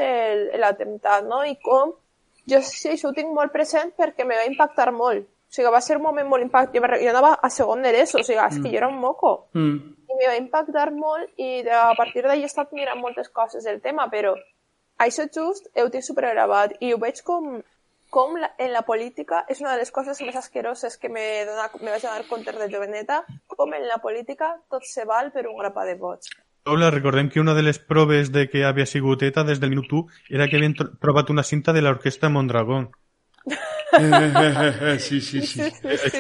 l'atemptat, 0.61 1.25
no? 1.29 1.41
I 1.49 1.57
com 1.65 1.97
jo 2.51 2.59
sí, 2.67 2.91
això 2.91 3.11
ho 3.11 3.17
tinc 3.17 3.31
molt 3.33 3.53
present 3.55 3.93
perquè 3.99 4.27
me 4.27 4.39
va 4.39 4.49
impactar 4.49 4.91
molt. 4.93 5.25
O 5.25 5.55
sigui, 5.55 5.69
va 5.73 5.83
ser 5.85 5.99
un 5.99 6.07
moment 6.07 6.29
molt 6.29 6.45
impactant. 6.45 6.81
Jo, 6.81 7.01
jo 7.05 7.11
anava 7.11 7.35
a 7.37 7.51
segon 7.53 7.85
d'ESO, 7.85 8.23
o 8.23 8.27
sigui, 8.27 8.41
és 8.41 8.59
que 8.59 8.71
jo 8.71 8.81
era 8.81 8.89
un 8.89 8.99
moco. 9.01 9.35
Mm. 9.53 9.93
I 10.09 10.17
me 10.19 10.31
va 10.31 10.39
impactar 10.41 10.91
molt 10.97 11.41
i 11.41 11.63
a 11.69 11.93
partir 11.97 12.25
d'ahir 12.25 12.47
he 12.47 12.51
estat 12.51 12.73
mirant 12.77 13.01
moltes 13.01 13.29
coses 13.29 13.65
del 13.69 13.81
tema, 13.85 14.09
però 14.13 14.35
això 15.05 15.27
just 15.35 15.69
ho 15.77 15.89
tinc 15.91 16.07
supergravat 16.07 16.77
i 16.81 16.93
ho 16.93 16.99
veig 17.03 17.23
com, 17.27 17.59
com 18.13 18.39
la, 18.39 18.53
en 18.59 18.73
la 18.77 18.85
política 18.89 19.43
és 19.49 19.61
una 19.65 19.73
de 19.75 19.83
les 19.83 19.91
coses 19.91 20.21
més 20.23 20.39
asqueroses 20.39 20.99
que 21.01 21.09
me, 21.09 21.27
dona, 21.49 21.69
me 21.81 21.91
vaig 21.95 22.07
donar 22.07 22.29
compte 22.31 22.55
de 22.59 22.71
joveneta, 22.73 23.23
com 23.47 23.75
en 23.75 23.87
la 23.89 23.99
política 24.05 24.55
tot 24.71 24.87
se 24.89 25.07
val 25.09 25.33
per 25.35 25.47
un 25.49 25.59
grapa 25.59 25.87
de 25.89 25.97
vots. 26.01 26.33
Paula, 26.63 26.93
recordem 26.95 27.29
que 27.29 27.41
una 27.41 27.55
de 27.59 27.63
les 27.67 27.81
proves 27.83 28.31
de 28.31 28.47
que 28.49 28.63
havia 28.65 28.87
sigut 28.87 29.23
ETA 29.27 29.43
des 29.49 29.59
del 29.59 29.73
minut 29.75 29.91
1 29.91 30.37
era 30.39 30.47
que 30.47 30.61
havien 30.61 30.77
trobat 30.79 31.33
una 31.35 31.43
cinta 31.43 31.73
de 31.75 31.83
l'orquestra 31.83 32.31
Mondragón. 32.31 32.93
Sí, 34.99 35.21
sí, 35.21 35.43
sí. 35.43 35.61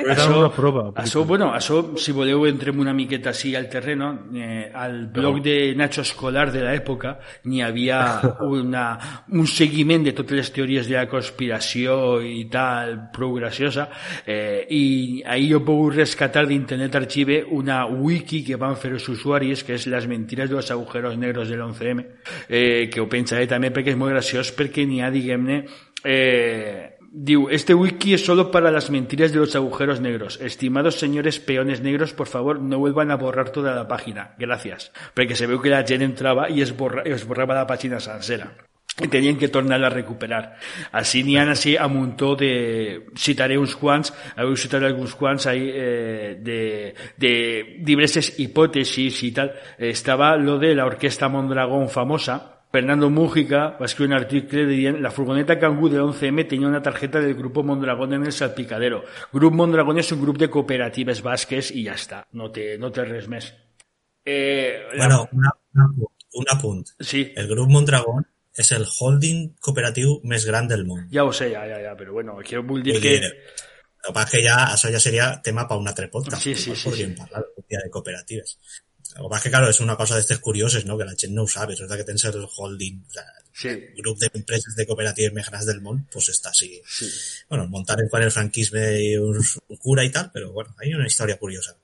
Era 0.05 0.27
una 0.29 0.51
prova. 0.53 0.91
Això, 1.01 1.25
bueno, 1.25 1.51
això, 1.55 1.81
si 1.97 2.13
voleu, 2.13 2.45
entrem 2.49 2.81
una 2.83 2.93
miqueta 2.93 3.31
així 3.33 3.55
al 3.57 3.69
terreno. 3.73 4.11
Eh, 4.35 4.71
al 4.75 5.07
blog 5.13 5.41
de 5.43 5.57
Nacho 5.77 6.03
Escolar 6.05 6.51
de 6.53 6.63
l'època 6.65 7.15
n'hi 7.49 7.63
havia 7.65 8.01
una, 8.45 8.87
un 9.33 9.49
seguiment 9.49 10.05
de 10.05 10.15
totes 10.17 10.37
les 10.37 10.53
teories 10.53 10.89
de 10.89 10.99
la 10.99 11.07
conspiració 11.11 12.21
i 12.27 12.45
tal, 12.53 12.97
prou 13.15 13.37
graciosa, 13.39 13.89
eh, 14.27 14.67
i 14.69 14.85
ahir 15.25 15.53
jo 15.55 15.63
pogut 15.67 15.97
rescatar 16.01 16.45
d'internet 16.49 17.01
arxive 17.01 17.43
una 17.57 17.85
wiki 17.87 18.43
que 18.47 18.61
van 18.61 18.77
fer 18.77 18.93
els 18.97 19.09
usuaris, 19.09 19.65
que 19.65 19.77
és 19.79 19.89
les 19.89 20.09
mentires 20.11 20.51
de 20.51 20.59
los 20.59 20.71
agujeros 20.71 21.17
negros 21.19 21.49
del 21.49 21.63
11M, 21.65 22.05
eh, 22.49 22.89
que 22.93 23.01
ho 23.01 23.09
pensaré 23.09 23.49
també 23.49 23.73
perquè 23.73 23.95
és 23.95 24.01
molt 24.01 24.13
graciós, 24.15 24.53
perquè 24.57 24.87
n'hi 24.89 25.03
ha, 25.03 25.11
diguem-ne, 25.13 25.63
eh, 26.05 26.92
Diu, 27.15 27.51
este 27.51 27.75
wiki 27.75 28.15
es 28.15 28.25
solo 28.25 28.51
para 28.51 28.71
las 28.71 28.89
mentiras 28.89 29.33
de 29.33 29.39
los 29.39 29.55
agujeros 29.55 30.01
negros. 30.01 30.41
Estimados 30.41 30.99
señores 30.99 31.41
peones 31.41 31.83
negros, 31.83 32.15
por 32.15 32.27
favor, 32.27 32.59
no 32.59 32.79
vuelvan 32.79 33.11
a 33.11 33.17
borrar 33.17 33.51
toda 33.51 33.75
la 33.75 33.87
página. 33.87 34.35
Gracias. 34.39 34.93
Porque 35.13 35.37
se 35.37 35.47
ve 35.47 35.61
que 35.61 35.69
la 35.69 35.85
gente 35.85 36.05
entraba 36.05 36.49
y 36.49 36.63
es, 36.63 36.75
borra, 36.75 37.03
es 37.03 37.27
borraba 37.27 37.55
la 37.55 37.67
página 37.67 38.01
sencera. 38.01 38.57
i 39.01 39.09
tenien 39.09 39.39
que 39.39 39.49
tornar-la 39.49 39.89
a 39.89 39.95
recuperar. 39.95 40.43
Així 40.93 41.23
n'hi 41.25 41.39
ha 41.41 41.47
així 41.49 41.77
de... 42.39 42.53
Citaré 43.17 43.57
uns 43.57 43.75
quants, 43.75 44.13
heu 44.37 44.55
citat 44.57 44.83
alguns 44.83 45.15
quants 45.15 45.47
ahí, 45.47 45.71
eh, 45.73 46.37
de, 46.39 46.95
de 47.17 47.33
diverses 47.81 48.39
hipòtesis 48.39 49.23
i 49.23 49.33
tal. 49.33 49.53
Estava 49.79 50.37
lo 50.37 50.59
de 50.59 50.75
la 50.75 50.85
orquesta 50.85 51.29
Mondragón 51.29 51.89
famosa, 51.89 52.62
Fernando 52.73 53.11
Mújica 53.11 53.77
escribir 53.81 54.15
un 54.15 54.23
artículo 54.23 54.67
de 54.67 54.93
la 54.99 55.11
furgoneta 55.11 55.59
Kangoo 55.59 55.91
de 55.91 56.01
11M 56.01 56.49
tenía 56.49 56.67
una 56.67 56.81
tarjeta 56.81 57.21
del 57.21 57.35
Grupo 57.35 57.63
Mondragón 57.63 58.15
en 58.15 58.25
el 58.25 58.33
salpicadero. 58.33 59.05
Grupo 59.31 59.55
Mondragón 59.55 59.99
es 59.99 60.11
un 60.11 60.23
grupo 60.23 60.39
de 60.39 60.49
cooperativas 60.49 61.21
vasques 61.21 61.71
y 61.71 61.83
ya 61.85 61.93
está. 61.93 62.27
No 62.33 62.51
te, 62.51 62.79
no 62.79 62.91
te 62.91 63.05
res 63.05 63.29
més. 63.29 63.53
Eh, 64.25 64.87
bueno, 64.97 65.29
una, 65.33 65.51
una, 65.75 65.91
un 66.33 66.47
apunt. 66.49 66.89
Sí. 66.99 67.31
El 67.37 67.47
Grup 67.49 67.69
Mondragón 67.69 68.25
és 68.57 68.73
el 68.73 68.87
holding 68.89 69.51
cooperatiu 69.61 70.23
més 70.25 70.47
gran 70.49 70.65
del 70.69 70.87
món. 70.89 71.05
Ja 71.13 71.27
ho 71.29 71.33
sé, 71.37 71.51
ja, 71.53 71.67
ja, 71.69 71.77
ja, 71.85 71.93
però 71.97 72.17
bueno, 72.17 72.39
quiero 72.41 72.65
dir 72.81 73.01
que... 73.01 73.19
El 73.21 73.33
que 74.09 74.13
passa 74.17 74.33
que 74.33 74.41
ja, 74.43 74.57
això 74.73 74.89
ja 74.91 74.99
seria 74.99 75.29
tema 75.45 75.63
per 75.69 75.77
un 75.79 75.87
altre 75.87 76.09
podcast. 76.11 76.43
Sí, 76.43 76.57
sí, 76.57 76.73
sí, 76.75 76.89
podríem 76.89 77.13
sí. 77.15 77.69
de 77.69 77.91
cooperatives. 77.93 78.57
Lo 79.17 79.25
que 79.25 79.29
pasa 79.29 79.39
es 79.39 79.43
que, 79.45 79.51
claro, 79.51 79.69
es 79.69 79.81
una 79.81 79.97
cosa 79.97 80.15
de 80.15 80.21
estos 80.23 80.39
curiosos, 80.39 80.85
¿no? 80.87 80.97
Que 80.97 81.05
la 81.05 81.11
gente 81.11 81.29
no 81.29 81.47
sabe. 81.47 81.75
Es 81.75 81.81
verdad 81.81 81.97
que 81.97 82.05
tens 82.05 82.25
el 82.25 82.47
holding, 82.57 83.05
o 83.09 83.13
sea, 83.13 83.25
Sí. 83.55 83.69
el 83.69 83.95
grup 83.99 84.19
d'empreses 84.19 84.75
de 84.75 84.87
cooperatives 84.89 85.35
més 85.37 85.45
grans 85.51 85.67
del 85.69 85.83
món, 85.85 86.07
pues 86.11 86.31
està 86.33 86.49
així. 86.49 86.81
Sí. 86.89 87.05
Bueno, 87.51 87.67
muntaren 87.69 88.09
quan 88.09 88.23
el 88.25 88.31
franquisme 88.33 88.81
i 89.05 89.11
us 89.21 89.59
cura 89.83 90.07
i 90.07 90.11
tal, 90.11 90.31
però 90.33 90.51
bueno, 90.53 90.73
hay 90.81 90.95
una 90.95 91.07
història 91.07 91.37
curiosa. 91.37 91.77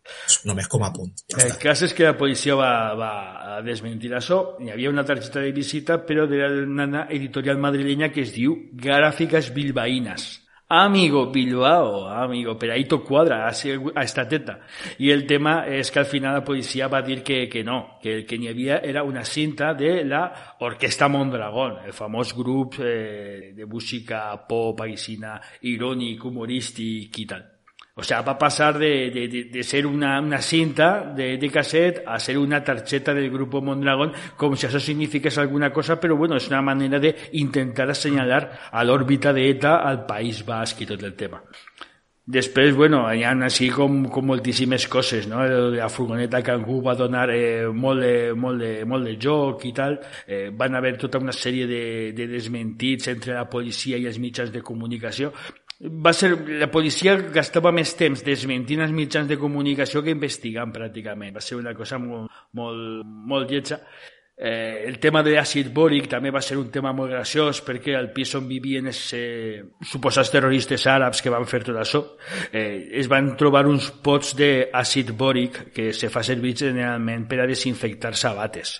Només 0.49 0.67
com 0.67 0.83
a 0.83 0.93
punt. 0.95 1.12
Ja 1.37 1.45
El 1.45 1.59
cas 1.61 1.83
és 1.85 1.93
que 1.93 2.09
la 2.09 2.17
policia 2.17 2.57
va, 2.57 2.95
va 2.97 3.61
desmentir 3.62 4.14
això. 4.17 4.57
Hi 4.64 4.71
havia 4.73 4.88
una 4.88 5.05
targeta 5.05 5.41
de 5.45 5.53
visita, 5.53 6.01
però 6.07 6.27
de 6.27 6.41
una 6.64 7.07
editorial 7.11 7.59
madrileña 7.59 8.11
que 8.11 8.23
es 8.23 8.33
diu 8.33 8.57
Gráficas 8.73 9.53
Bilbaínas. 9.53 10.48
Amigo 10.71 11.31
Bilbao, 11.31 12.07
amigo, 12.09 12.59
pero 12.59 12.75
ahí 12.75 12.85
to 12.85 13.03
cuadra 13.03 13.49
a 13.49 14.03
esta 14.03 14.29
teta. 14.29 14.61
Y 14.99 15.11
el 15.11 15.27
tema 15.27 15.67
es 15.67 15.91
que 15.91 16.01
al 16.01 16.05
final 16.05 16.35
la 16.35 16.45
policía 16.45 16.89
va 16.89 16.99
a 16.99 17.03
decir 17.03 17.23
que, 17.23 17.49
que 17.49 17.65
no, 17.65 17.99
que 18.03 18.17
el 18.17 18.27
que 18.27 18.37
ni 18.37 18.49
había 18.49 18.77
era 18.77 19.03
una 19.03 19.25
cinta 19.25 19.73
de 19.73 20.05
la 20.05 20.57
Orquesta 20.59 21.09
Mondragón, 21.09 21.79
el 21.87 21.95
famoso 21.95 22.37
grupo 22.37 22.83
eh, 22.83 23.55
de 23.57 23.65
música 23.65 24.47
pop, 24.47 24.77
paisina, 24.77 25.41
irónico, 25.63 26.29
humorístico 26.29 27.19
y 27.19 27.27
tal. 27.27 27.58
O 27.99 28.03
sea, 28.05 28.23
va 28.23 28.33
a 28.33 28.39
pasar 28.39 28.79
de, 28.79 29.11
de- 29.11 29.27
de- 29.29 29.63
ser 29.65 29.85
una, 29.85 30.21
una 30.21 30.41
cinta 30.41 31.13
de, 31.17 31.37
de 31.37 31.51
cassette 31.51 32.05
a 32.07 32.19
ser 32.21 32.39
una 32.39 32.63
tarjeta 32.63 33.13
del 33.13 33.29
grupo 33.29 33.61
Mondragón, 33.61 34.13
como 34.37 34.55
si 34.55 34.67
eso 34.67 34.79
significase 34.79 35.41
alguna 35.41 35.73
cosa, 35.73 35.99
pero 35.99 36.17
bueno, 36.17 36.37
es 36.37 36.47
una 36.47 36.63
manera 36.63 37.01
de 37.01 37.17
intentar 37.33 37.93
señalar 37.97 38.53
a 38.71 38.85
la 38.85 38.93
órbita 38.93 39.33
de 39.33 39.51
ETA 39.51 39.79
al 39.83 40.07
País 40.07 40.47
Basque 40.47 40.85
y 40.85 40.87
todo 40.87 41.05
el 41.07 41.15
tema. 41.15 41.43
Després, 42.29 42.75
bueno, 42.77 43.07
hi 43.09 43.23
ha 43.25 43.31
així 43.47 43.71
com, 43.73 44.03
com 44.13 44.27
moltíssimes 44.29 44.85
no? 45.33 45.41
La 45.73 45.87
furgoneta 45.89 46.43
que 46.45 46.53
algú 46.53 46.83
va 46.85 46.93
donar 46.95 47.31
eh, 47.33 47.65
molt, 47.73 48.03
de, 48.05 48.35
molt, 48.37 48.61
de, 48.61 48.73
molt 48.85 49.09
tal. 49.73 49.97
Eh, 50.27 50.51
van 50.53 50.77
haver 50.77 50.99
tota 51.01 51.17
una 51.25 51.33
sèrie 51.33 51.65
de, 51.67 52.13
de 52.13 52.27
desmentits 52.29 53.09
entre 53.09 53.33
la 53.33 53.47
policia 53.49 53.97
i 53.97 54.05
els 54.11 54.21
mitjans 54.21 54.53
de 54.53 54.61
comunicació. 54.61 55.33
Va 55.79 56.11
ser, 56.11 56.33
la 56.59 56.67
policia 56.75 57.12
gastava 57.31 57.71
més 57.71 57.93
temps 57.95 58.25
desmentint 58.27 58.81
els 58.83 58.95
mitjans 58.95 59.29
de 59.31 59.37
comunicació 59.38 60.03
que 60.03 60.11
investigant 60.11 60.73
pràcticament. 60.75 61.37
Va 61.37 61.43
ser 61.45 61.59
una 61.61 61.75
cosa 61.75 62.01
molt, 62.03 62.33
molt, 62.59 63.05
molt 63.07 63.51
lletja. 63.51 63.79
Eh, 64.38 64.85
el 64.87 64.99
tema 65.03 65.23
de 65.23 65.37
l'àcid 65.37 65.71
bòric 65.75 66.07
també 66.11 66.31
va 66.35 66.43
ser 66.43 66.59
un 66.59 66.69
tema 66.75 66.93
molt 66.95 67.11
graciós 67.11 67.59
perquè 67.67 67.97
al 67.99 68.12
pis 68.14 68.35
on 68.38 68.47
vivien 68.47 68.87
els 68.87 69.01
eh, 69.19 69.64
suposats 69.83 70.31
terroristes 70.31 70.87
àrabs 70.87 71.23
que 71.23 71.33
van 71.35 71.47
fer 71.51 71.64
tot 71.67 71.79
això 71.83 72.05
eh, 72.53 72.87
es 73.03 73.11
van 73.11 73.33
trobar 73.35 73.67
uns 73.67 73.91
pots 73.91 74.37
d'àcid 74.38 75.11
bòric 75.19 75.64
que 75.75 75.91
se 75.91 76.07
fa 76.07 76.23
servir 76.23 76.55
generalment 76.55 77.27
per 77.27 77.43
a 77.43 77.49
desinfectar 77.51 78.14
sabates 78.14 78.77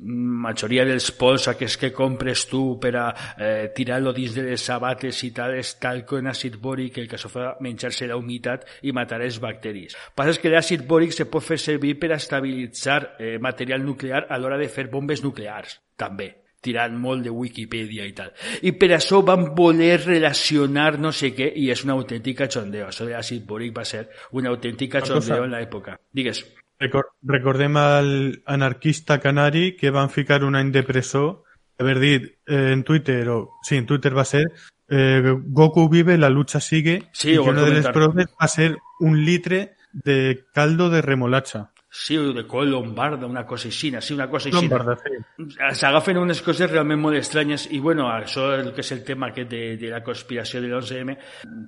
majoria 0.00 0.84
dels 0.88 1.10
pols 1.18 1.48
aquests 1.50 1.78
que 1.80 1.92
compres 1.94 2.46
tu 2.50 2.62
per 2.80 2.94
a 2.96 3.06
eh, 3.36 3.68
tirar-lo 3.74 4.12
dins 4.16 4.34
de 4.36 4.46
les 4.48 4.64
sabates 4.70 5.22
i 5.26 5.32
tal 5.36 5.56
és 5.58 5.74
talco 5.82 6.18
en 6.18 6.30
àcid 6.32 6.58
bòric 6.62 6.98
el 6.98 7.08
que 7.10 7.18
això 7.18 7.30
fa 7.32 7.54
menjar-se 7.64 8.08
la 8.08 8.18
humitat 8.18 8.66
i 8.82 8.94
matar 8.96 9.20
els 9.22 9.40
bacteris. 9.42 9.96
Passa 10.14 10.36
és 10.36 10.42
que 10.42 10.52
l'àcid 10.52 10.84
bòric 10.88 11.14
se 11.16 11.28
pot 11.30 11.44
fer 11.44 11.60
servir 11.60 11.96
per 12.00 12.12
a 12.12 12.20
estabilitzar 12.20 13.00
eh, 13.18 13.38
material 13.38 13.84
nuclear 13.84 14.26
a 14.28 14.38
l'hora 14.38 14.58
de 14.58 14.68
fer 14.72 14.88
bombes 14.92 15.24
nuclears, 15.24 15.80
també 15.96 16.34
tirant 16.60 16.96
molt 16.98 17.22
de 17.22 17.30
Wikipedia 17.30 18.06
i 18.08 18.14
tal. 18.16 18.32
I 18.66 18.74
per 18.78 18.90
això 18.96 19.20
van 19.26 19.52
voler 19.54 19.94
relacionar 20.02 20.96
no 20.98 21.12
sé 21.14 21.30
què, 21.36 21.52
i 21.54 21.68
és 21.70 21.84
una 21.86 21.94
autèntica 21.98 22.48
xondeo. 22.50 22.88
Això 22.90 23.06
de 23.06 23.14
l'àcid 23.14 23.46
bòric 23.46 23.76
va 23.76 23.86
ser 23.86 24.08
una 24.38 24.50
autèntica 24.50 25.04
xondeo 25.04 25.46
en 25.46 25.54
l'època. 25.54 25.98
Digues. 26.14 26.42
Recor 26.78 27.12
recordem 27.22 27.76
al 27.76 28.42
anarquista 28.46 29.18
canari 29.20 29.76
que 29.76 29.90
van 29.90 30.10
ficar 30.10 30.44
un 30.44 30.54
any 30.56 30.70
de 30.70 30.82
presó 30.82 31.44
haver 31.78 31.98
dit 31.98 32.24
eh, 32.46 32.72
en 32.72 32.84
Twitter, 32.84 33.28
o 33.28 33.52
sí, 33.62 33.76
en 33.76 33.86
Twitter 33.86 34.16
va 34.16 34.24
ser 34.24 34.44
eh, 34.88 35.34
Goku 35.46 35.88
vive, 35.88 36.18
la 36.18 36.30
lucha 36.30 36.60
sigue, 36.60 37.08
Sí, 37.12 37.36
ho 37.36 37.44
que 37.44 37.50
una 37.50 37.62
de 37.62 37.68
comentar. 37.68 37.92
proves 37.92 38.26
va 38.40 38.48
ser 38.48 38.76
un 39.00 39.24
litre 39.24 39.74
de 39.92 40.44
caldo 40.52 40.90
de 40.90 41.02
remolacha. 41.02 41.72
Sí, 41.98 42.16
o 42.16 42.32
de 42.32 42.46
col 42.46 42.70
lombarda, 42.70 43.26
una 43.26 43.44
cosa 43.44 43.66
així, 43.68 43.90
sí, 44.00 44.14
una 44.14 44.28
cosa 44.30 44.48
així. 44.48 44.68
Lombarda, 44.68 44.94
sí. 45.02 45.48
s'agafen 45.74 46.20
unes 46.20 46.38
coses 46.46 46.70
realment 46.70 47.00
molt 47.02 47.18
estranyes 47.18 47.64
i 47.74 47.80
bueno, 47.82 48.06
això 48.12 48.52
el 48.54 48.70
que 48.76 48.84
és 48.84 48.92
el 48.94 49.02
tema 49.02 49.32
aquest 49.32 49.50
de, 49.50 49.62
de 49.80 49.90
la 49.90 49.98
conspiració 50.06 50.62
de 50.62 50.70
l'11M 50.70 51.16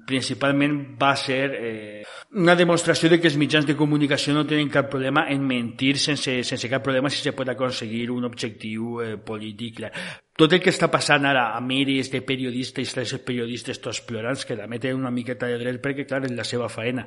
principalment 0.07 0.79
va 1.01 1.11
ser 1.19 1.43
eh, 1.59 2.05
una 2.38 2.55
demostració 2.55 3.11
de 3.11 3.19
que 3.19 3.27
els 3.27 3.40
mitjans 3.43 3.66
de 3.66 3.75
comunicació 3.75 4.37
no 4.37 4.47
tenen 4.47 4.71
cap 4.71 4.87
problema 4.93 5.27
en 5.35 5.43
mentir 5.51 5.97
sense, 5.99 6.45
sense 6.47 6.71
cap 6.71 6.87
problema 6.87 7.11
si 7.11 7.25
se 7.25 7.35
pot 7.35 7.51
aconseguir 7.51 8.07
un 8.14 8.31
objectiu 8.31 9.01
eh, 9.03 9.16
polític 9.19 9.81
clar. 9.83 9.90
Tot 10.40 10.57
el 10.57 10.62
que 10.64 10.72
està 10.72 10.88
passant 10.92 11.29
ara 11.29 11.50
a 11.57 11.61
miris 11.61 12.11
de 12.12 12.22
periodistes 12.26 12.96
els 13.00 13.14
periodistes 13.26 13.81
tots 13.85 14.03
plorants 14.09 14.46
que 14.48 14.57
també 14.59 14.81
tenen 14.81 15.05
una 15.05 15.14
miqueta 15.14 15.50
de 15.50 15.61
dret 15.61 15.81
perquè 15.85 16.09
clar 16.09 16.24
és 16.24 16.35
la 16.37 16.46
seva 16.48 16.70
faena 16.72 17.07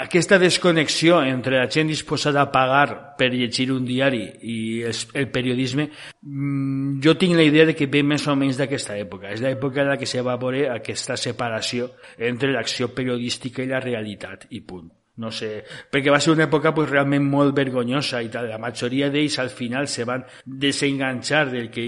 aquesta 0.00 0.40
desconnexió 0.40 1.20
entre 1.22 1.60
la 1.60 1.68
gent 1.70 1.92
disposada 1.92 2.42
a 2.42 2.52
pagar 2.52 3.16
per 3.18 3.30
llegir 3.34 3.70
un 3.72 3.84
diari 3.84 4.24
i 4.42 4.58
el, 4.88 4.96
el 5.14 5.30
periodisme 5.32 5.90
mm, 6.22 7.00
jo 7.04 7.16
tinc 7.20 7.36
la 7.36 7.46
idea 7.46 7.66
de 7.66 7.74
que 7.76 7.90
ve 7.90 8.02
més 8.02 8.26
o 8.26 8.36
menys 8.38 8.60
d'aquesta 8.60 8.96
època. 8.98 9.30
És 9.32 9.42
l'època 9.44 9.82
en 9.82 9.92
la 9.92 9.98
que 10.00 10.08
se 10.08 10.22
va 10.24 10.38
veure 10.40 10.66
aquesta 10.72 11.16
separació 11.20 11.90
entre 12.18 12.52
l'acció 12.54 12.92
periodística 12.94 13.64
i 13.64 13.70
la 13.70 13.82
realitat 13.82 14.48
i 14.50 14.62
punt 14.64 14.95
no 15.22 15.30
sé, 15.32 15.50
perquè 15.92 16.12
va 16.12 16.20
ser 16.20 16.34
una 16.34 16.44
època 16.46 16.72
pues, 16.76 16.90
realment 16.90 17.24
molt 17.24 17.54
vergonyosa 17.56 18.20
i 18.22 18.30
tal. 18.32 18.48
La 18.50 18.60
majoria 18.62 19.10
d'ells 19.12 19.38
al 19.42 19.50
final 19.50 19.88
se 19.88 20.04
van 20.08 20.24
desenganxar 20.44 21.46
del 21.52 21.70
que, 21.72 21.86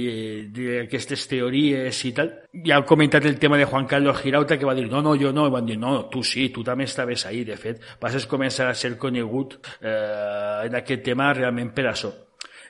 d'aquestes 0.54 1.26
teories 1.30 2.04
i 2.08 2.12
tal. 2.16 2.32
Ja 2.64 2.78
heu 2.78 2.86
comentat 2.88 3.26
el 3.28 3.38
tema 3.38 3.58
de 3.60 3.68
Juan 3.68 3.86
Carlos 3.86 4.22
Girauta 4.22 4.58
que 4.58 4.68
va 4.68 4.76
dir 4.78 4.88
no, 4.88 5.02
no, 5.02 5.16
jo 5.20 5.32
no, 5.32 5.48
i 5.48 5.54
van 5.54 5.68
dir 5.68 5.78
no, 5.78 5.96
tu 6.12 6.22
sí, 6.24 6.48
tu 6.54 6.64
també 6.64 6.88
estaves 6.88 7.26
ahí, 7.26 7.44
de 7.44 7.58
fet, 7.60 7.82
vas 8.00 8.16
començar 8.26 8.68
a 8.68 8.74
ser 8.74 8.96
conegut 8.98 9.58
eh, 9.80 10.64
en 10.68 10.80
aquest 10.80 11.04
tema 11.04 11.32
realment 11.34 11.74
per 11.74 11.90
això. 11.92 12.12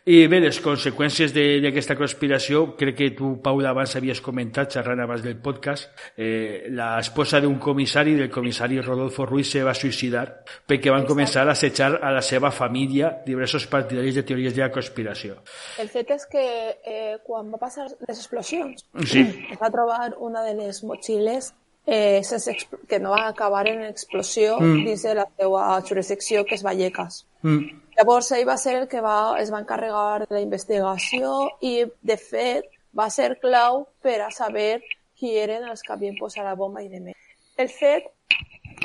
I 0.09 0.23
bé, 0.31 0.39
les 0.41 0.57
conseqüències 0.65 1.35
de- 1.37 1.59
d'aquesta 1.61 1.95
conspiració, 1.99 2.63
crec 2.79 2.95
que 2.97 3.11
tu, 3.13 3.35
Paula, 3.45 3.75
abans 3.75 3.93
havies 3.99 4.23
comentat, 4.25 4.71
xerrant 4.73 5.03
abans 5.05 5.21
del 5.23 5.37
podcast, 5.37 5.91
eh, 6.17 6.65
l'esposa 6.71 7.41
d'un 7.43 7.59
comissari, 7.59 8.15
del 8.17 8.31
comissari 8.31 8.81
Rodolfo 8.81 9.27
Ruiz, 9.27 9.51
se 9.51 9.63
va 9.63 9.75
suïcidar 9.75 10.45
perquè 10.67 10.91
van 10.91 11.05
començar 11.05 11.45
a 11.47 11.53
assetjar 11.53 11.99
a 12.03 12.11
la 12.15 12.23
seva 12.23 12.51
família 12.51 13.11
diversos 13.27 13.67
partidaris 13.67 14.15
de 14.15 14.23
teories 14.23 14.55
de 14.57 14.63
la 14.63 14.71
conspiració. 14.73 15.43
El 15.79 15.89
fet 15.93 16.11
és 16.17 16.25
que 16.27 16.45
eh, 16.87 17.19
quan 17.27 17.53
va 17.53 17.59
passar 17.59 17.89
les 18.07 18.17
explosions 18.19 18.87
Sí. 19.05 19.21
es 19.53 19.59
va 19.61 19.69
trobar 19.71 20.15
una 20.21 20.43
de 20.43 20.55
les 20.55 20.83
motxilles 20.85 21.53
eh, 21.87 22.23
sense 22.23 22.55
que 22.89 22.99
no 23.01 23.11
va 23.11 23.29
acabar 23.29 23.67
en 23.69 23.83
explosió 23.85 24.59
Mm. 24.61 24.85
dins 24.85 25.03
de 25.03 25.15
la 25.15 25.27
seva 25.37 25.83
jurisdicció, 25.83 26.45
que 26.45 26.55
és 26.55 26.63
Vallecas. 26.63 27.27
Mm. 27.43 27.88
Llavors 27.99 28.31
ell 28.33 28.47
va 28.47 28.57
ser 28.57 28.77
el 28.79 28.87
que 28.89 29.01
va, 29.03 29.35
es 29.43 29.51
va 29.51 29.59
encarregar 29.59 30.27
de 30.27 30.35
la 30.37 30.41
investigació 30.41 31.33
i, 31.67 31.83
de 32.03 32.17
fet, 32.17 32.69
va 32.95 33.09
ser 33.11 33.33
clau 33.43 33.89
per 34.03 34.21
a 34.23 34.31
saber 34.31 34.81
qui 35.19 35.33
eren 35.37 35.67
els 35.67 35.83
que 35.83 35.93
havien 35.93 36.15
posat 36.19 36.47
la 36.47 36.55
bomba 36.55 36.85
i 36.85 36.89
de 36.93 37.01
més. 37.01 37.17
El 37.59 37.69
fet 37.69 38.07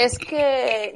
és 0.02 0.18
que 0.18 0.48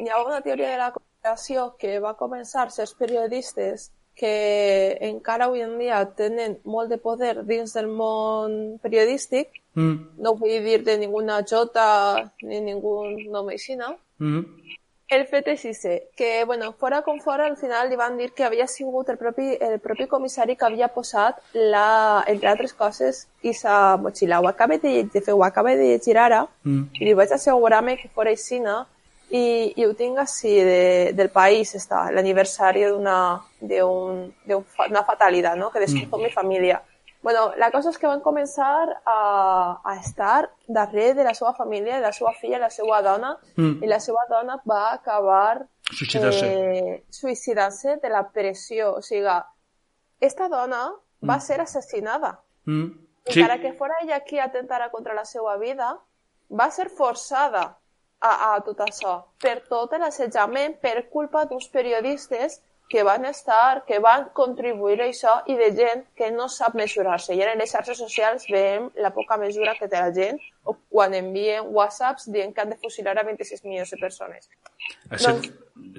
hi 0.01 0.10
ha 0.10 0.23
una 0.23 0.41
teoria 0.41 0.71
de 0.71 0.80
la 0.82 0.89
conspiració 0.95 1.75
que 1.77 1.99
va 2.01 2.15
començar 2.17 2.71
certs 2.73 2.95
periodistes 2.97 3.91
que 4.17 4.97
encara 5.06 5.45
avui 5.45 5.62
en 5.62 5.77
dia 5.77 6.01
tenen 6.17 6.58
molt 6.65 6.89
de 6.89 6.97
poder 6.97 7.45
dins 7.45 7.77
del 7.77 7.88
món 7.88 8.80
periodístic, 8.82 9.62
Mm. 9.77 10.17
no 10.17 10.34
vull 10.34 10.63
dir 10.65 10.80
de 10.84 10.97
ninguna 10.97 11.43
jota 11.45 12.32
ni 12.41 12.58
ningú 12.65 12.95
nom 13.30 13.51
així, 13.53 13.75
no? 13.77 13.91
Mm. 14.17 14.41
El 15.10 15.24
fet 15.26 15.48
és 15.48 15.63
ese, 15.63 16.10
que, 16.17 16.43
bueno, 16.43 16.74
fora 16.74 17.02
com 17.02 17.22
fora, 17.24 17.46
al 17.48 17.56
final 17.56 17.88
li 17.88 17.96
van 17.96 18.17
dir 18.20 18.34
que 18.36 18.43
havia 18.43 18.65
sigut 18.67 19.08
el 19.10 19.15
propi, 19.17 19.54
el 19.62 19.80
propi 19.80 20.06
comissari 20.12 20.58
que 20.60 20.65
havia 20.67 20.89
posat, 20.91 21.39
la, 21.54 22.26
entre 22.28 22.50
altres 22.52 22.74
coses, 22.74 23.22
aquesta 23.39 23.96
motxilla. 24.04 24.41
Ho 24.41 24.50
acaba 24.50 24.76
de, 24.78 25.06
de 25.06 25.22
fer, 25.22 25.34
ho 25.34 25.46
acaba 25.46 25.72
de 25.76 25.93
llegir 25.93 26.17
ara, 26.17 26.46
Mm. 26.63 26.89
i 27.00 27.06
li 27.06 27.13
vaig 27.15 27.32
assegurar-me 27.32 27.96
que 27.96 28.10
fora 28.10 28.32
així, 28.36 28.60
no? 28.60 28.86
I, 29.30 29.74
i 29.80 29.86
ho 29.86 29.93
tinc 29.96 30.20
així, 30.20 30.52
de, 30.63 31.13
del 31.15 31.30
país, 31.30 31.74
està, 31.76 32.12
l'aniversari 32.12 32.84
d'una 32.91 33.41
una 33.62 35.04
fatalitat, 35.04 35.56
no?, 35.56 35.72
que 35.72 35.80
descompon 35.80 36.22
mi 36.22 36.30
família. 36.32 36.82
Bueno, 37.28 37.42
la 37.60 37.68
cosa 37.74 37.90
és 37.92 37.98
que 38.00 38.08
van 38.08 38.22
començar 38.24 38.86
a, 39.04 39.16
a 39.84 39.96
estar 40.00 40.46
darrere 40.68 41.13
de 41.18 41.24
la 41.28 41.34
seva 41.36 41.52
família, 41.58 41.98
de 41.98 42.06
la 42.06 42.13
seva 42.16 42.32
filla, 42.40 42.60
la 42.62 42.70
seva 42.72 43.02
dona, 43.04 43.34
Mm. 43.58 43.84
i 43.84 43.88
la 43.92 43.98
seva 44.00 44.22
dona 44.30 44.56
va 44.63 44.94
acabar 44.94 45.66
Suïcidar-se. 45.92 46.46
eh, 46.48 47.04
suïcidant-se 47.10 47.98
de 48.04 48.10
la 48.13 48.21
pressió. 48.32 48.94
O 48.96 49.02
sigui, 49.02 49.36
esta 50.21 50.48
dona 50.48 50.86
va 51.21 51.40
ser 51.40 51.60
assassinada. 51.62 52.40
Mm. 52.65 52.88
Sí. 53.28 53.42
Encara 53.42 53.60
que 53.60 53.73
fora 53.73 53.96
ella 54.04 54.21
qui 54.23 54.40
atentara 54.40 54.90
contra 54.90 55.13
la 55.13 55.25
seva 55.25 55.58
vida, 55.58 55.98
va 56.50 56.69
ser 56.71 56.88
forçada 56.90 57.65
a, 58.21 58.32
a 58.56 58.62
tot 58.63 58.80
això 58.80 59.17
per 59.44 59.58
tot 59.67 59.92
l'assetjament 60.00 60.80
per 60.80 61.10
culpa 61.10 61.44
d'uns 61.46 61.67
periodistes 61.75 62.62
que 62.90 63.04
van 63.04 63.25
estar, 63.25 63.83
que 63.85 64.00
van 64.00 64.29
contribuir 64.33 65.02
a 65.02 65.08
això 65.10 65.33
i 65.52 65.58
de 65.60 65.69
gent 65.75 66.06
que 66.15 66.29
no 66.31 66.48
sap 66.48 66.75
mesurar-se. 66.79 67.35
I 67.35 67.44
en 67.44 67.60
les 67.60 67.71
xarxes 67.71 68.00
socials 68.00 68.48
veiem 68.52 68.90
la 69.04 69.12
poca 69.15 69.38
mesura 69.38 69.75
que 69.75 69.90
té 69.92 70.00
la 70.00 70.13
gent 70.15 70.40
o 70.63 70.75
quan 70.90 71.15
envien 71.17 71.67
whatsapps 71.75 72.29
dient 72.31 72.54
que 72.56 72.63
han 72.63 72.71
de 72.71 72.79
fusilar 72.79 73.17
a 73.19 73.25
26 73.27 73.65
milions 73.65 73.92
de 73.92 74.00
persones. 74.00 74.50
Això, 75.10 75.33
doncs... 75.33 75.52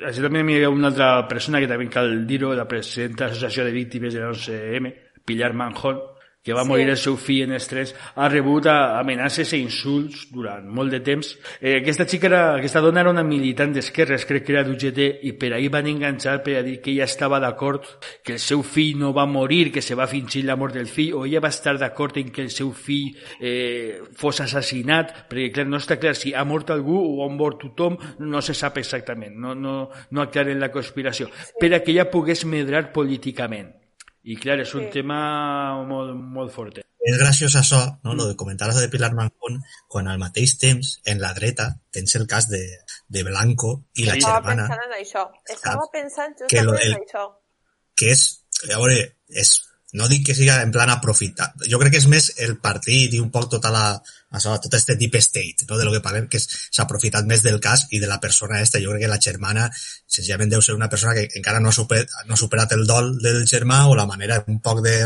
això 0.09 0.25
també 0.25 0.45
hi 0.49 0.63
ha 0.65 0.73
una 0.73 0.89
altra 0.93 1.11
persona 1.29 1.61
que 1.61 1.69
també 1.69 1.91
cal 1.93 2.25
dir-ho, 2.27 2.55
la 2.57 2.69
presidenta 2.69 3.27
de 3.27 3.35
l'Associació 3.35 3.69
de 3.69 3.77
Víctimes 3.77 4.15
de 4.15 4.25
l'11M, 4.25 4.95
Pilar 5.29 5.53
Manjón, 5.53 6.01
que 6.43 6.55
va 6.55 6.63
sí. 6.63 6.69
morir 6.69 6.89
el 6.89 6.97
seu 6.97 7.17
fill 7.21 7.43
en 7.45 7.53
estrès, 7.57 7.95
ha 8.17 8.29
rebut 8.31 8.69
amenaces 8.71 9.53
i 9.53 9.61
insults 9.65 10.29
durant 10.33 10.65
molt 10.65 10.95
de 10.95 11.01
temps. 11.05 11.35
Eh, 11.61 11.79
aquesta 11.81 12.07
xica 12.09 12.29
era, 12.31 12.43
aquesta 12.57 12.83
dona 12.85 13.03
era 13.03 13.13
una 13.13 13.25
militant 13.27 13.75
d'esquerres, 13.75 14.25
crec 14.29 14.47
que 14.47 14.55
era 14.55 14.65
d'UGT, 14.67 15.01
i 15.29 15.35
per 15.39 15.53
ahir 15.55 15.71
van 15.75 15.89
enganxar 15.91 16.39
per 16.47 16.59
a 16.61 16.63
dir 16.65 16.79
que 16.81 16.93
ella 16.95 17.09
estava 17.09 17.41
d'acord 17.43 17.85
que 18.25 18.37
el 18.37 18.43
seu 18.43 18.63
fill 18.63 18.99
no 19.01 19.13
va 19.17 19.27
morir, 19.27 19.73
que 19.75 19.83
se 19.83 19.97
va 19.99 20.07
fingir 20.09 20.45
la 20.47 20.57
mort 20.57 20.79
del 20.79 20.89
fill, 20.89 21.15
o 21.19 21.25
ella 21.27 21.43
va 21.45 21.53
estar 21.53 21.77
d'acord 21.79 22.17
en 22.23 22.31
que 22.33 22.47
el 22.47 22.53
seu 22.55 22.73
fill 22.73 23.17
eh, 23.41 24.01
fos 24.17 24.41
assassinat, 24.45 25.27
perquè 25.29 25.51
clar, 25.59 25.67
no 25.69 25.83
està 25.83 25.99
clar 26.01 26.15
si 26.17 26.33
ha 26.33 26.47
mort 26.49 26.71
algú 26.71 26.97
o 26.97 27.27
ha 27.27 27.33
mort 27.33 27.61
tothom, 27.67 27.99
no 28.25 28.41
se 28.43 28.55
sap 28.55 28.79
exactament, 28.79 29.37
no, 29.37 29.55
no, 29.55 29.77
no 30.11 30.25
aclaren 30.25 30.61
la 30.63 30.73
conspiració, 30.73 31.29
sí. 31.29 31.59
per 31.61 31.75
a 31.75 31.83
que 31.83 31.93
ella 31.93 32.09
pogués 32.13 32.47
medrar 32.49 32.89
políticament. 32.95 33.75
I 34.25 34.37
clar, 34.37 34.59
és 34.65 34.75
un 34.75 34.89
sí. 34.89 34.93
tema 34.99 35.19
molt, 35.89 36.15
molt 36.15 36.53
fort. 36.53 36.81
És 37.09 37.17
graciós 37.21 37.55
això, 37.57 37.79
no? 38.05 38.15
lo 38.19 38.27
de 38.27 38.37
comentar 38.37 38.69
de 38.75 38.89
Pilar 38.91 39.13
Mancón, 39.15 39.61
quan 39.89 40.09
al 40.09 40.19
mateix 40.19 40.57
temps, 40.59 40.97
en 41.07 41.23
la 41.23 41.33
dreta, 41.37 41.71
tens 41.95 42.17
el 42.19 42.27
cas 42.27 42.49
de, 42.51 42.61
de 43.09 43.23
Blanco 43.25 43.85
i 43.95 44.03
sí. 44.03 44.09
la 44.11 44.19
germana. 44.19 44.67
Estava 44.67 44.75
pensant 44.75 44.85
en 44.85 44.97
això. 44.99 45.25
Estava 45.55 45.87
pensant 45.93 46.35
justament 46.35 46.53
que 46.53 46.67
lo, 46.67 46.75
el, 46.75 46.97
en 46.97 47.07
això. 47.07 47.25
Que 47.99 48.13
és, 48.13 48.27
a 48.67 48.75
veure, 48.75 48.99
és 49.31 49.55
no 49.93 50.09
dic 50.09 50.27
que 50.27 50.35
siga 50.37 50.61
en 50.63 50.73
plan 50.73 50.91
aprofitar. 50.93 51.53
Jo 51.65 51.79
crec 51.81 51.95
que 51.95 52.01
és 52.03 52.09
més 52.13 52.33
el 52.45 52.59
partit 52.61 53.15
i 53.17 53.21
un 53.23 53.31
poc 53.33 53.49
tota 53.55 53.71
la, 53.73 53.85
això, 54.37 54.57
tot 54.61 54.75
este 54.77 54.99
deep 55.01 55.17
state, 55.23 55.65
no? 55.69 55.79
de 55.79 55.87
lo 55.87 55.95
que 55.95 56.03
parlem, 56.05 56.27
que 56.29 56.41
s'ha 56.43 56.85
aprofitat 56.85 57.25
més 57.29 57.45
del 57.45 57.57
cas 57.65 57.87
i 57.97 58.01
de 58.03 58.11
la 58.11 58.19
persona 58.21 58.61
esta. 58.61 58.83
Jo 58.83 58.93
crec 58.93 59.07
que 59.07 59.13
la 59.15 59.21
germana 59.29 59.69
senzillament 59.73 60.53
deu 60.53 60.65
ser 60.65 60.77
una 60.77 60.91
persona 60.93 61.15
que 61.17 61.29
encara 61.41 61.63
no 61.65 61.73
ha 61.73 61.79
superat, 61.79 62.13
no 62.27 62.37
ha 62.37 62.43
superat 62.43 62.75
el 62.77 62.85
dol 62.87 63.15
del 63.23 63.47
germà 63.49 63.87
o 63.89 63.97
la 63.97 64.07
manera 64.11 64.43
un 64.47 64.61
poc 64.61 64.83
de 64.85 64.99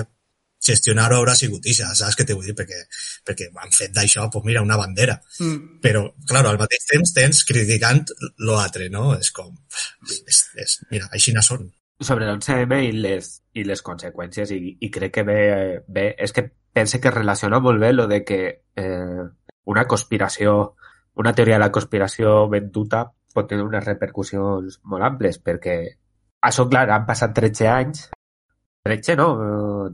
gestionar-ho 0.62 1.18
haurà 1.18 1.34
sigut 1.34 1.66
ixa, 1.66 1.88
saps 1.98 2.18
què 2.18 2.26
t'he 2.26 2.34
vull 2.38 2.46
dir? 2.46 2.54
Perquè, 2.58 2.82
perquè 3.26 3.48
han 3.50 3.74
fet 3.74 3.94
d'això, 3.94 4.28
pues 4.30 4.46
mira, 4.46 4.62
una 4.62 4.78
bandera. 4.78 5.16
Mm. 5.42 5.78
Però, 5.82 6.04
clar, 6.26 6.44
al 6.46 6.58
mateix 6.60 6.86
temps 6.90 7.14
tens 7.16 7.42
criticant 7.48 8.04
l'altre, 8.46 8.86
no? 8.90 9.12
És 9.18 9.32
com... 9.34 9.50
És, 10.06 10.44
és, 10.54 10.76
mira, 10.90 11.10
així 11.14 11.34
no 11.34 11.42
són 11.42 11.66
sobre 12.04 12.26
l'11M 12.26 12.78
i 12.86 12.92
les, 12.92 13.30
i 13.54 13.64
les 13.68 13.82
conseqüències 13.84 14.52
i, 14.54 14.76
i 14.80 14.90
crec 14.90 15.14
que 15.18 15.24
bé, 15.26 15.38
bé 15.86 16.06
és 16.18 16.32
que 16.32 16.48
pense 16.72 17.00
que 17.00 17.12
relaciona 17.12 17.60
molt 17.60 17.80
bé 17.80 17.92
lo 17.92 18.06
de 18.08 18.22
que 18.24 18.40
eh, 18.76 19.24
una 19.64 19.84
conspiració, 19.86 20.74
una 21.14 21.34
teoria 21.34 21.58
de 21.58 21.64
la 21.66 21.72
conspiració 21.72 22.48
ben 22.52 22.70
duta 22.72 23.04
pot 23.32 23.48
tenir 23.48 23.64
unes 23.64 23.84
repercussions 23.84 24.80
molt 24.84 25.06
amples 25.06 25.38
perquè 25.40 25.76
això, 26.42 26.66
clar, 26.68 26.88
han 26.90 27.06
passat 27.08 27.34
13 27.36 27.70
anys 27.72 28.10
13 28.82 29.16
no, 29.16 29.28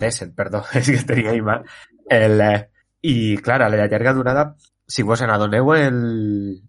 17, 0.00 0.32
perdó, 0.34 0.64
és 0.78 0.90
que 0.90 1.04
tenia 1.06 1.36
mal 1.44 1.64
el, 2.08 2.40
eh, 2.40 2.58
i 3.02 3.36
clar, 3.44 3.62
a 3.62 3.68
la 3.68 3.86
llarga 3.86 4.14
durada 4.16 4.48
si 4.88 5.02
vos 5.04 5.20
en 5.20 5.30
adoneu 5.30 5.74
el, 5.74 5.98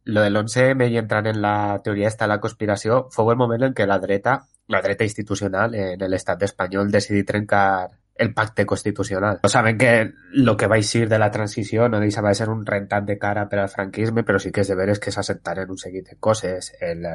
lo 0.03 0.21
de 0.21 0.29
l'11M 0.29 0.89
i 0.91 0.99
entrant 0.99 1.29
en 1.31 1.41
la 1.41 1.79
teoria 1.83 2.09
esta 2.09 2.25
de 2.25 2.33
la 2.33 2.41
conspiració 2.43 3.05
fou 3.15 3.31
el 3.31 3.39
moment 3.39 3.69
en 3.69 3.75
què 3.77 3.87
la 3.87 4.01
dreta 4.03 4.41
la 4.70 4.82
dreta 4.82 5.03
institucional 5.03 5.74
en 5.76 6.03
l'estat 6.11 6.43
espanyol 6.45 6.91
decidí 6.93 7.24
trencar 7.26 7.89
el 8.20 8.34
pacte 8.34 8.65
constitucional. 8.65 9.39
No 9.41 9.49
saben 9.49 9.78
que 9.78 10.13
lo 10.32 10.55
que 10.57 10.67
va 10.67 10.76
a 10.76 10.80
ir 10.80 11.09
de 11.09 11.20
la 11.20 11.32
transició 11.32 11.88
no 11.89 11.99
deixava 11.99 12.30
de 12.30 12.36
ser 12.36 12.49
un 12.49 12.65
rentat 12.65 13.05
de 13.05 13.17
cara 13.17 13.47
per 13.49 13.59
al 13.59 13.70
franquisme, 13.70 14.24
però 14.24 14.39
sí 14.39 14.51
que 14.51 14.61
és 14.61 14.70
de 14.70 14.76
veres 14.76 14.99
que 14.99 15.11
s'assentaren 15.15 15.72
un 15.72 15.80
seguit 15.80 16.09
de 16.11 16.17
coses. 16.20 16.74
El, 16.82 17.07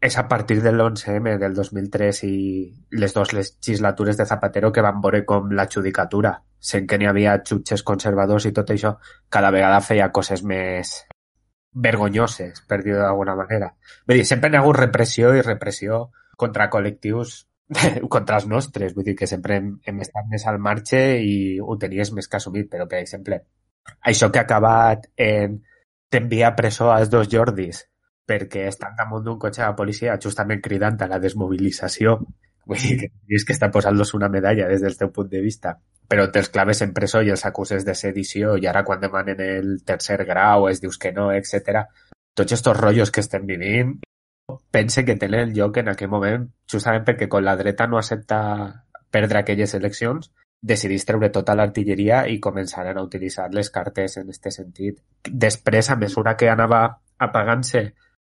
és 0.00 0.16
a 0.16 0.28
partir 0.28 0.62
del 0.62 0.80
11M 0.80 1.36
del 1.42 1.54
2003 1.58 2.22
i 2.24 2.34
les 2.92 3.14
dues 3.14 3.34
legislatures 3.34 4.16
de 4.16 4.26
Zapatero 4.30 4.72
que 4.72 4.84
van 4.86 5.00
veure 5.04 5.24
com 5.28 5.50
la 5.50 5.68
judicatura, 5.68 6.36
sent 6.60 6.86
que 6.86 6.98
n'hi 6.98 7.10
havia 7.10 7.40
jutges 7.44 7.82
conservadors 7.82 8.46
i 8.46 8.52
tot 8.56 8.70
això, 8.70 8.96
cada 9.28 9.50
vegada 9.50 9.84
feia 9.84 10.12
coses 10.12 10.44
més 10.44 11.00
vergonyoses, 11.74 12.62
per 12.68 12.84
dir-ho 12.84 13.00
d'alguna 13.02 13.34
manera. 13.34 13.74
Vull 14.06 14.22
dir, 14.22 14.28
sempre 14.28 14.48
n'hi 14.48 14.56
ha 14.56 14.62
hagut 14.62 14.78
repressió 14.78 15.34
i 15.34 15.42
repressió 15.42 16.04
contra 16.36 16.70
col·lectius 16.72 17.42
contra 18.14 18.38
els 18.40 18.46
nostres, 18.50 18.94
vull 18.94 19.06
dir 19.06 19.16
que 19.18 19.28
sempre 19.30 19.56
hem, 19.56 19.70
hem 19.86 20.00
estat 20.04 20.28
més 20.30 20.44
al 20.50 20.60
marge 20.62 21.00
i 21.24 21.60
ho 21.60 21.78
tenies 21.80 22.12
més 22.12 22.28
que 22.28 22.38
assumit, 22.40 22.68
però 22.70 22.86
per 22.90 23.00
exemple, 23.00 23.40
això 24.04 24.30
que 24.30 24.40
ha 24.40 24.46
acabat 24.48 25.08
en 25.16 25.58
t'enviar 26.12 26.54
presó 26.56 26.92
als 26.92 27.10
dos 27.10 27.28
Jordis 27.32 27.84
perquè 28.24 28.68
estan 28.70 28.94
damunt 28.96 29.24
d'un 29.24 29.38
cotxe 29.40 29.64
de 29.64 29.76
policia 29.76 30.16
justament 30.20 30.62
cridant 30.64 30.96
a 31.04 31.08
la 31.10 31.20
desmobilització. 31.20 32.16
Vull 32.64 32.80
dir 32.80 32.94
que 33.02 33.10
tens 33.12 33.44
que 33.44 33.52
estar 33.52 33.68
posant-los 33.72 34.14
una 34.16 34.30
medalla 34.32 34.68
des 34.70 34.80
del 34.80 34.96
teu 34.96 35.10
punt 35.12 35.28
de 35.28 35.42
vista. 35.44 35.74
Però 36.08 36.24
te'ls 36.32 36.48
claves 36.52 36.80
en 36.84 36.94
presó 36.96 37.20
i 37.20 37.32
els 37.34 37.44
acuses 37.44 37.84
de 37.84 37.94
sedició 37.96 38.56
i 38.56 38.66
ara 38.70 38.84
quan 38.84 39.02
demanen 39.02 39.40
el 39.44 39.68
tercer 39.84 40.22
grau 40.24 40.68
es 40.70 40.80
dius 40.80 40.96
que 41.00 41.12
no, 41.12 41.30
etc. 41.32 41.84
Tots 42.34 42.56
aquests 42.56 42.72
rotllos 42.80 43.12
que 43.12 43.20
estem 43.24 43.44
vivint 43.48 43.98
pense 44.70 45.04
que 45.04 45.16
tenen 45.16 45.54
lloc 45.56 45.78
en 45.80 45.90
aquell 45.92 46.10
moment 46.12 46.48
justament 46.70 47.04
perquè 47.06 47.28
quan 47.28 47.44
la 47.44 47.56
dreta 47.56 47.86
no 47.86 47.98
accepta 47.98 48.38
perdre 49.14 49.40
aquelles 49.40 49.74
eleccions 49.78 50.30
decidís 50.64 51.04
treure 51.04 51.30
tota 51.30 51.54
l'artilleria 51.54 52.24
i 52.32 52.40
començaren 52.40 52.98
a 52.98 53.04
utilitzar 53.04 53.50
les 53.52 53.68
cartes 53.70 54.16
en 54.16 54.30
aquest 54.30 54.50
sentit. 54.56 55.00
Després, 55.28 55.90
a 55.90 55.96
mesura 56.00 56.36
que 56.40 56.48
anava 56.48 56.86
apagant-se 57.26 57.82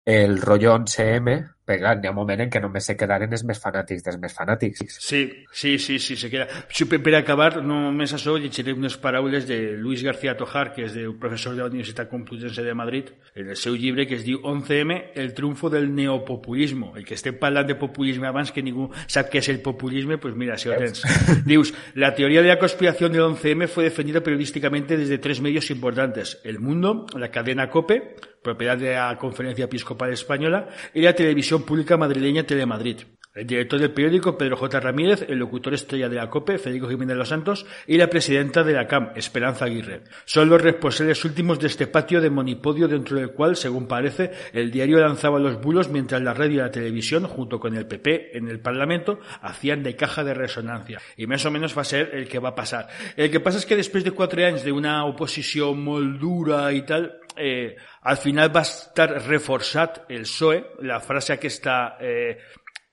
el 0.06 0.36
rotllo 0.42 0.74
11M, 0.76 1.38
perquè 1.68 1.82
clar, 1.82 1.98
hi 2.00 2.08
ha 2.08 2.14
un 2.14 2.16
moment 2.16 2.46
en 2.46 2.52
què 2.52 2.62
només 2.64 2.86
se 2.88 2.96
quedaren 2.96 3.34
els 3.36 3.44
més 3.48 3.60
fanàtics 3.60 4.06
dels 4.06 4.18
més 4.22 4.34
fanàtics. 4.34 4.86
Sí, 5.04 5.22
sí, 5.52 5.76
sí, 5.84 5.98
sí 6.00 6.16
se 6.16 6.30
queda. 6.32 6.48
Per, 6.48 7.00
per 7.04 7.16
acabar, 7.20 7.50
només 7.60 8.14
això, 8.16 8.38
llegiré 8.40 8.72
unes 8.72 8.96
paraules 9.04 9.48
de 9.50 9.60
Luis 9.76 10.04
García 10.06 10.38
Tojar, 10.40 10.72
que 10.74 10.86
és 10.88 10.96
el 10.96 11.18
professor 11.20 11.58
de 11.58 11.66
la 11.66 11.68
Universitat 11.68 12.08
Complutense 12.10 12.64
de 12.64 12.74
Madrid, 12.74 13.12
en 13.36 13.52
el 13.52 13.60
seu 13.60 13.76
llibre 13.76 14.08
que 14.08 14.16
es 14.16 14.24
diu 14.24 14.40
11M, 14.40 15.12
el 15.20 15.34
triunfo 15.36 15.70
del 15.70 15.92
neopopulismo. 15.94 16.94
El 16.96 17.04
que 17.04 17.18
estem 17.20 17.36
parlant 17.42 17.68
de 17.68 17.76
populisme 17.76 18.32
abans 18.32 18.54
que 18.56 18.64
ningú 18.64 18.88
sap 19.06 19.28
què 19.34 19.44
és 19.44 19.52
el 19.52 19.60
populisme, 19.66 20.18
pues 20.24 20.40
mira, 20.40 20.56
si 20.58 20.72
ho 20.72 20.80
tens. 20.80 21.04
Dius, 21.50 21.74
la 21.96 22.14
teoría 22.16 22.42
de 22.42 22.54
la 22.54 22.60
conspiración 22.60 23.12
del 23.12 23.28
11M 23.28 23.68
fue 23.68 23.84
defendida 23.84 24.24
periodísticamente 24.24 24.96
desde 24.96 25.18
tres 25.18 25.42
medios 25.42 25.70
importantes. 25.70 26.40
El 26.46 26.60
Mundo, 26.60 27.06
la 27.14 27.30
cadena 27.30 27.70
COPE, 27.70 28.16
propiedad 28.48 28.78
de 28.78 28.94
la 28.94 29.18
Conferencia 29.18 29.66
Episcopal 29.66 30.14
Española, 30.14 30.70
y 30.94 31.02
la 31.02 31.14
televisión 31.14 31.64
pública 31.64 31.98
madrileña 31.98 32.44
Telemadrid. 32.44 33.00
El 33.38 33.46
director 33.46 33.80
del 33.80 33.92
periódico, 33.92 34.36
Pedro 34.36 34.58
J. 34.58 34.80
Ramírez, 34.80 35.22
el 35.30 35.38
locutor 35.38 35.76
estrella 35.76 36.10
de 36.10 36.16
la 36.16 36.28
COPE, 36.28 36.58
Federico 36.58 36.90
Jiménez 36.90 37.16
Los 37.16 37.30
Santos, 37.30 37.68
y 37.86 37.96
la 37.98 38.10
presidenta 38.10 38.64
de 38.64 38.74
la 38.74 38.88
CAM, 38.88 39.12
Esperanza 39.16 39.66
Aguirre. 39.66 40.02
Son 40.26 40.50
los 40.50 40.60
responsables 40.60 41.24
últimos 41.24 41.60
de 41.60 41.68
este 41.68 41.86
patio 41.86 42.20
de 42.20 42.32
monipodio 42.32 42.88
dentro 42.88 43.16
del 43.16 43.30
cual, 43.30 43.56
según 43.56 43.88
parece, 43.88 44.32
el 44.54 44.72
diario 44.72 44.98
lanzaba 44.98 45.38
los 45.38 45.62
bulos 45.62 45.88
mientras 45.88 46.20
la 46.24 46.34
radio 46.34 46.56
y 46.56 46.64
la 46.64 46.72
televisión, 46.72 47.26
junto 47.26 47.60
con 47.60 47.76
el 47.76 47.86
PP 47.86 48.36
en 48.36 48.48
el 48.48 48.60
Parlamento, 48.60 49.20
hacían 49.44 49.84
de 49.84 49.96
caja 49.96 50.24
de 50.24 50.34
resonancia. 50.34 51.00
Y 51.16 51.28
más 51.28 51.46
o 51.46 51.52
menos 51.52 51.78
va 51.78 51.84
a 51.84 51.86
ser 51.86 52.16
el 52.16 52.28
que 52.28 52.40
va 52.40 52.50
a 52.50 52.56
pasar. 52.56 52.88
El 53.16 53.30
que 53.30 53.40
pasa 53.40 53.60
es 53.60 53.68
que 53.68 53.76
después 53.76 54.04
de 54.04 54.12
cuatro 54.14 54.44
años 54.44 54.64
de 54.64 54.72
una 54.72 55.06
oposición 55.06 55.84
moldura 55.84 56.74
y 56.74 56.82
tal, 56.82 57.20
eh, 57.36 57.76
al 58.02 58.18
final 58.18 58.50
va 58.56 58.64
estar 58.66 59.12
reforçat 59.28 60.06
el 60.10 60.26
PSOE, 60.26 60.64
la 60.82 61.00
frase 61.00 61.34
aquesta 61.34 61.98
eh, 62.02 62.40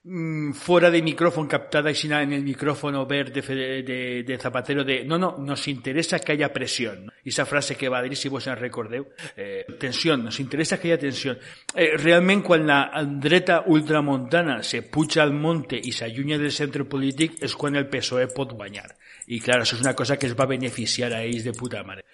mm, 0.05 0.53
fora 0.53 0.91
de 0.91 1.03
micrófono 1.03 1.49
captada 1.49 1.91
y 1.91 1.95
sin 1.95 2.13
en 2.13 2.33
el 2.33 2.43
micrófono 2.43 3.07
ver 3.07 3.33
de, 3.33 4.23
de, 4.23 4.39
Zapatero 4.39 4.85
de 4.85 5.05
no, 5.05 5.19
no, 5.19 5.37
nos 5.39 5.67
interesa 5.69 6.19
que 6.19 6.33
haya 6.33 6.53
presión. 6.53 7.13
Y 7.25 7.31
esa 7.31 7.47
frase 7.47 7.77
que 7.77 7.89
va 7.89 7.99
a 7.99 8.03
dir, 8.03 8.17
si 8.17 8.29
vos 8.29 8.47
en 8.47 8.57
recordeu, 8.57 9.07
eh, 9.37 9.65
tensión, 9.79 10.25
nos 10.25 10.39
interesa 10.41 10.79
que 10.79 10.89
haya 10.89 10.99
tensión. 10.99 11.39
Eh, 11.75 11.97
realment, 11.97 12.45
quan 12.45 12.67
la 12.67 12.91
dreta 13.05 13.65
ultramontana 13.67 14.63
se 14.63 14.83
puja 14.83 15.23
al 15.23 15.33
monte 15.33 15.77
i 15.77 15.93
s'allunya 15.93 16.39
del 16.39 16.53
centre 16.53 16.85
polític 16.85 17.43
és 17.43 17.57
quan 17.57 17.77
el 17.77 17.89
PSOE 17.89 18.29
pot 18.35 18.53
guanyar. 18.53 18.93
I, 19.27 19.41
clar, 19.41 19.63
això 19.63 19.79
és 19.79 19.85
una 19.85 19.95
cosa 19.97 20.19
que 20.21 20.27
es 20.29 20.35
va 20.37 20.47
beneficiar 20.47 21.13
a 21.13 21.23
ells 21.25 21.45
de 21.47 21.55
puta 21.57 21.83
mare. 21.85 22.05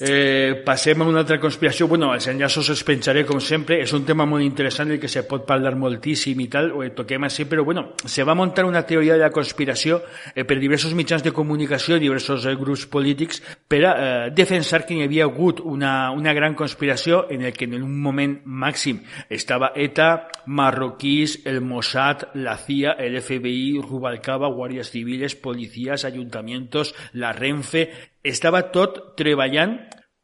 Eh, 0.00 0.62
passem 0.64 1.02
a 1.02 1.06
una 1.06 1.20
altra 1.24 1.40
conspiració. 1.42 1.88
Bueno, 1.90 2.12
els 2.14 2.28
enllaços 2.30 2.70
els 2.70 2.84
penjaré, 2.86 3.24
com 3.26 3.40
sempre. 3.40 3.80
És 3.82 3.92
un 3.96 4.04
tema 4.06 4.26
molt 4.26 4.44
interessant 4.44 4.92
el 4.94 5.00
que 5.02 5.10
se 5.10 5.24
pot 5.26 5.46
parlar 5.46 5.74
moltíssim 5.78 6.40
i 6.40 6.48
tal, 6.50 6.70
ho 6.74 6.86
toquem 6.94 7.26
així, 7.26 7.48
però, 7.50 7.64
bueno, 7.66 7.88
se 8.04 8.24
va 8.24 8.36
muntar 8.38 8.64
una 8.64 8.84
teoria 8.86 9.14
de 9.18 9.24
la 9.24 9.32
conspiració 9.34 10.00
eh, 10.34 10.44
per 10.44 10.58
diversos 10.60 10.94
mitjans 10.94 11.24
de 11.24 11.32
comunicació, 11.34 11.98
diversos 11.98 12.46
eh, 12.46 12.54
grups 12.58 12.86
polítics, 12.86 13.42
per 13.68 13.82
a 13.84 13.94
eh, 13.94 14.30
defensar 14.34 14.84
que 14.86 14.94
hi 14.94 15.04
havia 15.04 15.26
una, 15.26 16.10
una 16.12 16.32
gran 16.32 16.54
conspiració 16.54 17.26
en 17.30 17.42
el 17.42 17.52
que 17.52 17.64
en 17.66 17.82
un 17.82 18.00
moment 18.00 18.38
màxim 18.44 19.02
estava 19.28 19.72
ETA, 19.74 20.30
marroquís, 20.46 21.40
el 21.46 21.60
Mossad, 21.60 22.28
la 22.34 22.56
CIA, 22.56 22.94
el 22.98 23.20
FBI, 23.20 23.80
Rubalcaba, 23.82 24.48
guàrdies 24.48 24.90
civiles, 24.90 25.34
policies, 25.34 26.04
ayuntamientos, 26.44 26.94
la 27.12 27.32
Renfe... 27.32 27.90
Estava 28.24 28.70
tot 28.72 29.18
treballant 29.18 29.74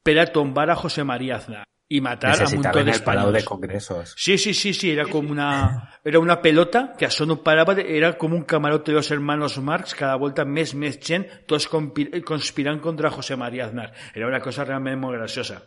per 0.00 0.14
a 0.22 0.30
tombar 0.32 0.70
a 0.70 0.74
José 0.74 1.02
María 1.04 1.34
Aznar 1.36 1.66
i 1.92 1.98
matar 2.00 2.30
a 2.40 2.46
un 2.48 2.62
d'espanyols. 2.62 3.34
de 3.34 3.42
congressos. 3.44 4.14
Sí, 4.16 4.38
sí, 4.38 4.54
sí, 4.54 4.72
sí, 4.72 4.88
era 4.90 5.04
com 5.04 5.28
una, 5.28 5.98
era 6.02 6.18
una 6.22 6.38
pelota 6.40 6.94
que 6.96 7.04
això 7.04 7.26
no 7.26 7.42
parava, 7.44 7.74
de, 7.74 7.84
era 7.98 8.14
com 8.16 8.32
un 8.32 8.44
camarote 8.48 8.92
de 8.92 8.96
los 8.96 9.10
hermanos 9.10 9.58
Marx, 9.58 9.92
cada 9.98 10.14
volta 10.16 10.46
més, 10.46 10.72
més 10.72 10.96
gent, 10.96 11.26
tots 11.50 11.68
conspirant 11.68 12.80
contra 12.80 13.10
José 13.10 13.36
María 13.36 13.66
Aznar. 13.66 13.90
Era 14.14 14.30
una 14.30 14.40
cosa 14.40 14.64
realment 14.64 14.96
molt 15.02 15.18
graciosa. 15.18 15.60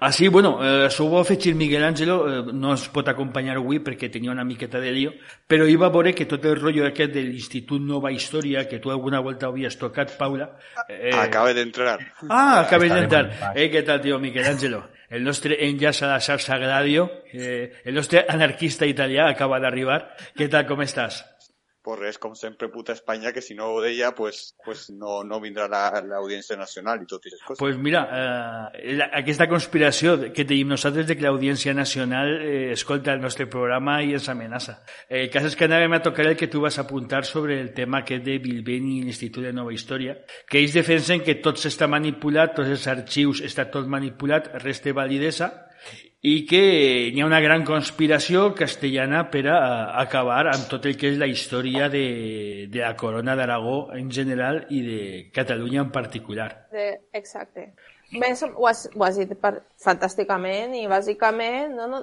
Així, 0.00 0.28
bueno, 0.28 0.58
eh, 0.62 0.90
s'ho 0.90 1.08
va 1.12 1.22
afegir 1.22 1.54
Miguel 1.54 1.84
Ángelo, 1.84 2.16
eh, 2.28 2.52
no 2.52 2.74
es 2.74 2.86
pot 2.92 3.08
acompanyar 3.08 3.56
avui 3.56 3.80
perquè 3.84 4.10
tenia 4.12 4.32
una 4.32 4.44
miqueta 4.44 4.80
de 4.80 4.92
lío, 4.92 5.12
però 5.46 5.66
hi 5.68 5.76
va 5.80 5.90
veure 5.90 6.14
que 6.14 6.26
tot 6.30 6.44
el 6.44 6.58
rotllo 6.60 6.86
aquest 6.86 7.12
de 7.14 7.24
l'Institut 7.26 7.82
Nova 7.82 8.12
Història, 8.12 8.66
que 8.68 8.78
tu 8.78 8.90
alguna 8.90 9.20
volta 9.20 9.48
havies 9.48 9.78
tocat, 9.78 10.16
Paula... 10.18 10.52
Eh... 10.88 11.14
Acaba 11.16 11.54
d'entrar. 11.54 11.98
Ah, 12.28 12.60
acabes 12.66 12.92
d'entrar. 12.92 13.52
Eh, 13.54 13.70
què 13.72 13.84
tal, 13.86 14.00
tio 14.04 14.18
Miguel 14.18 14.52
Ángelo? 14.52 14.84
El 15.10 15.24
nostre 15.26 15.56
enllaç 15.66 16.04
a 16.04 16.12
la 16.12 16.20
xarxa 16.22 16.58
Gladio, 16.58 17.08
eh, 17.32 17.82
el 17.84 17.94
nostre 17.94 18.24
anarquista 18.28 18.86
italià 18.86 19.26
acaba 19.30 19.58
d'arribar. 19.58 20.04
Què 20.38 20.46
tal, 20.48 20.68
com 20.68 20.84
estàs? 20.86 21.24
Pues 21.82 21.98
res, 21.98 22.18
com 22.18 22.34
sempre, 22.36 22.68
puta 22.68 22.92
Espanya, 22.92 23.32
que 23.32 23.40
si 23.40 23.54
no 23.54 23.70
ho 23.72 23.80
deia, 23.80 24.12
pues, 24.14 24.54
pues 24.64 24.90
no, 24.90 25.22
no 25.24 25.40
vindrà 25.40 25.66
l'Audiència 25.68 26.56
la, 26.56 26.64
Nacional 26.66 27.00
i 27.02 27.08
tot 27.08 27.22
aquestes 27.22 27.40
coses. 27.46 27.60
Pues 27.60 27.78
mira, 27.78 28.02
eh, 28.74 28.96
la, 28.98 29.08
aquesta 29.20 29.48
conspiració 29.48 30.18
que 30.34 30.44
tenim 30.44 30.74
nosaltres 30.74 31.08
de 31.08 31.16
que 31.16 31.24
l'Audiència 31.24 31.72
Nacional 31.74 32.34
eh, 32.36 32.72
escolta 32.74 33.14
el 33.16 33.24
nostre 33.24 33.48
programa 33.48 34.00
i 34.04 34.12
ens 34.18 34.28
amenaça. 34.28 34.80
Eh, 35.08 35.24
el 35.24 35.32
cas 35.32 35.48
és 35.48 35.56
que 35.56 35.68
anàvem 35.70 35.96
a 35.96 36.02
tocar 36.04 36.28
el 36.28 36.36
que 36.36 36.50
tu 36.52 36.60
vas 36.60 36.78
apuntar 36.82 37.24
sobre 37.24 37.60
el 37.60 37.72
tema 37.72 38.04
aquest 38.04 38.26
de 38.28 38.36
Bilbeni 38.44 38.98
i 38.98 39.08
l'Institut 39.08 39.48
de 39.48 39.54
Nova 39.56 39.72
Història, 39.72 40.18
que 40.46 40.60
ells 40.60 40.76
defensen 40.76 41.24
que 41.24 41.40
tot 41.40 41.60
s'està 41.62 41.88
manipulat, 41.88 42.54
tots 42.58 42.76
els 42.76 42.86
arxius 42.92 43.40
està 43.46 43.70
tot 43.72 43.88
manipulat, 43.88 44.52
res 44.60 44.84
té 44.84 44.92
validesa, 44.92 45.52
i 46.20 46.44
que 46.44 46.60
hi 47.08 47.20
ha 47.22 47.26
una 47.26 47.40
gran 47.40 47.62
conspiració 47.64 48.50
castellana 48.56 49.22
per 49.32 49.46
a 49.48 49.60
acabar 50.02 50.42
amb 50.50 50.66
tot 50.68 50.84
el 50.90 50.98
que 51.00 51.08
és 51.14 51.16
la 51.20 51.28
història 51.30 51.88
de, 51.88 52.66
de 52.68 52.82
la 52.82 52.92
corona 52.96 53.36
d'Aragó 53.38 53.78
en 53.96 54.10
general 54.12 54.66
i 54.68 54.82
de 54.84 55.00
Catalunya 55.32 55.86
en 55.86 55.94
particular. 55.94 56.50
Exacte. 57.16 57.70
Més, 58.10 58.42
ho, 58.42 58.66
has, 58.66 58.88
ho 58.92 59.04
has 59.06 59.16
dit 59.22 59.32
per, 59.40 59.62
fantàsticament 59.80 60.74
i 60.74 60.84
bàsicament 60.90 61.76
no, 61.78 61.86
no, 61.88 62.00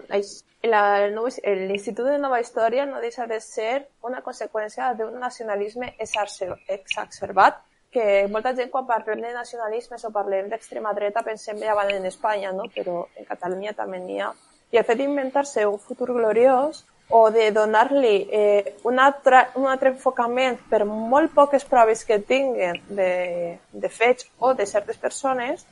l'Institut 0.64 2.08
de 2.08 2.18
Nova 2.18 2.40
Història 2.42 2.88
no 2.90 3.04
deixa 3.04 3.28
de 3.30 3.42
ser 3.44 3.86
una 4.08 4.24
conseqüència 4.26 4.94
d'un 4.98 5.20
nacionalisme 5.20 5.94
exacerbat 6.00 7.60
que 7.92 8.28
molta 8.32 8.54
gent 8.56 8.70
quan 8.72 8.86
parlem 8.88 9.22
de 9.24 9.32
nacionalismes 9.34 10.04
o 10.06 10.12
parlem 10.12 10.50
d'extrema 10.52 10.94
dreta 10.94 11.24
pensem 11.24 11.60
van 11.60 11.92
en 11.92 12.06
Espanya, 12.06 12.52
no? 12.52 12.68
però 12.74 13.08
en 13.16 13.26
Catalunya 13.26 13.74
també 13.74 14.00
n'hi 14.00 14.20
ha. 14.22 14.34
I 14.72 14.78
el 14.78 14.86
fet 14.86 14.98
d'inventar-se 15.00 15.66
un 15.66 15.80
futur 15.80 16.12
gloriós 16.12 16.84
o 17.10 17.30
de 17.32 17.52
donar-li 17.52 18.28
eh, 18.32 18.76
un, 18.84 19.00
altre, 19.00 19.48
un 19.56 19.68
altre 19.68 19.94
enfocament 19.94 20.60
per 20.70 20.84
molt 20.86 21.32
poques 21.34 21.64
proves 21.64 22.04
que 22.04 22.20
tinguen 22.20 22.82
de, 22.90 23.58
de 23.72 23.90
fets 23.90 24.28
o 24.40 24.54
de 24.54 24.66
certes 24.68 24.98
persones 24.98 25.64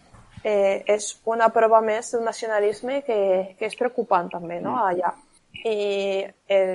eh, 0.44 0.84
és 0.88 1.10
una 1.26 1.50
prova 1.52 1.82
més 1.82 2.14
d'un 2.14 2.24
nacionalisme 2.24 3.02
que, 3.04 3.20
que 3.60 3.68
és 3.68 3.76
preocupant 3.76 4.32
també 4.32 4.62
no? 4.62 4.78
Mm. 4.78 4.88
allà. 4.94 5.14
I 5.66 6.24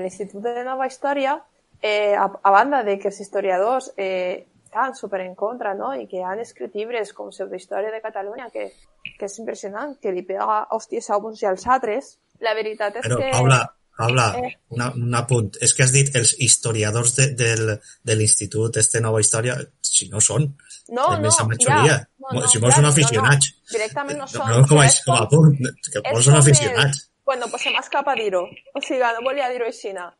l'Institut 0.02 0.42
de 0.42 0.64
Nova 0.66 0.88
Història, 0.90 1.38
eh, 1.80 2.16
a, 2.16 2.26
a 2.26 2.50
banda 2.50 2.82
de 2.82 2.98
que 2.98 3.08
els 3.08 3.20
historiadors 3.20 3.92
eh, 3.96 4.49
estan 4.70 4.94
super 4.94 5.20
en 5.20 5.34
contra, 5.34 5.74
no? 5.74 5.90
I 5.98 6.06
que 6.06 6.22
han 6.22 6.38
escrit 6.38 6.74
llibres 6.78 7.12
com 7.12 7.32
Pseudohistòria 7.34 7.90
de 7.90 8.00
Catalunya, 8.00 8.48
que, 8.54 8.70
que 9.18 9.26
és 9.26 9.38
impressionant, 9.42 9.96
que 10.00 10.14
li 10.14 10.22
pega 10.22 10.62
hòsties 10.70 11.10
a 11.10 11.18
uns 11.18 11.42
i 11.42 11.50
als 11.50 11.66
altres. 11.66 12.16
La 12.40 12.54
veritat 12.54 13.00
és 13.02 13.04
Però, 13.08 13.18
que... 13.18 13.32
Paula, 13.34 13.58
Paula, 13.98 14.28
eh. 14.38 14.54
una, 14.70 14.92
un 14.94 15.18
apunt. 15.18 15.58
És 15.60 15.74
que 15.74 15.84
has 15.84 15.92
dit 15.92 16.14
els 16.16 16.36
historiadors 16.38 17.16
de, 17.18 17.28
del, 17.36 17.74
de 18.06 18.16
l'Institut 18.16 18.78
este 18.80 19.02
Nova 19.02 19.20
Història, 19.20 19.58
si 19.82 20.08
no 20.08 20.22
són, 20.22 20.46
no, 20.90 21.10
no, 21.18 21.34
majoria. 21.50 21.82
Ja, 21.84 21.98
no, 22.22 22.38
no, 22.38 22.46
si 22.48 22.62
vols 22.62 22.78
són 22.78 22.88
aficionats. 22.88 23.50
No, 23.50 23.66
no. 23.66 23.74
Directament 23.74 24.22
no 24.22 24.30
són. 24.30 24.46
No, 24.46 24.62
no 24.62 24.70
com, 24.70 24.80
a, 24.82 24.88
com 25.04 25.18
a 25.18 25.28
punt, 25.30 25.58
que 25.90 26.02
vols 26.08 26.30
són 26.30 26.38
aficionats. 26.38 27.02
Bueno, 27.02 27.09
pues 27.50 27.62
se 27.62 27.70
m'escapa 27.70 28.14
dir-ho. 28.18 28.42
O 28.74 28.80
sigui, 28.82 29.00
no 29.16 29.24
volia 29.26 29.48
dir-ho 29.52 29.68
així. 29.68 29.92
No, 29.96 30.10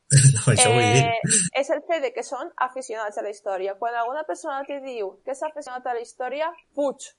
això 0.52 0.68
eh, 0.68 0.74
vull 0.74 0.90
dir. 0.96 1.38
És 1.58 1.70
el 1.74 1.82
fet 1.88 2.04
de 2.06 2.12
que 2.14 2.24
són 2.26 2.50
aficionats 2.56 3.18
a 3.18 3.24
la 3.26 3.32
història. 3.34 3.76
Quan 3.78 3.96
alguna 3.98 4.24
persona 4.28 4.62
te 4.68 4.80
diu 4.84 5.16
que 5.24 5.34
és 5.34 5.42
aficionat 5.42 5.86
a 5.86 5.96
la 5.96 6.04
història, 6.04 6.52
fuig. 6.76 7.10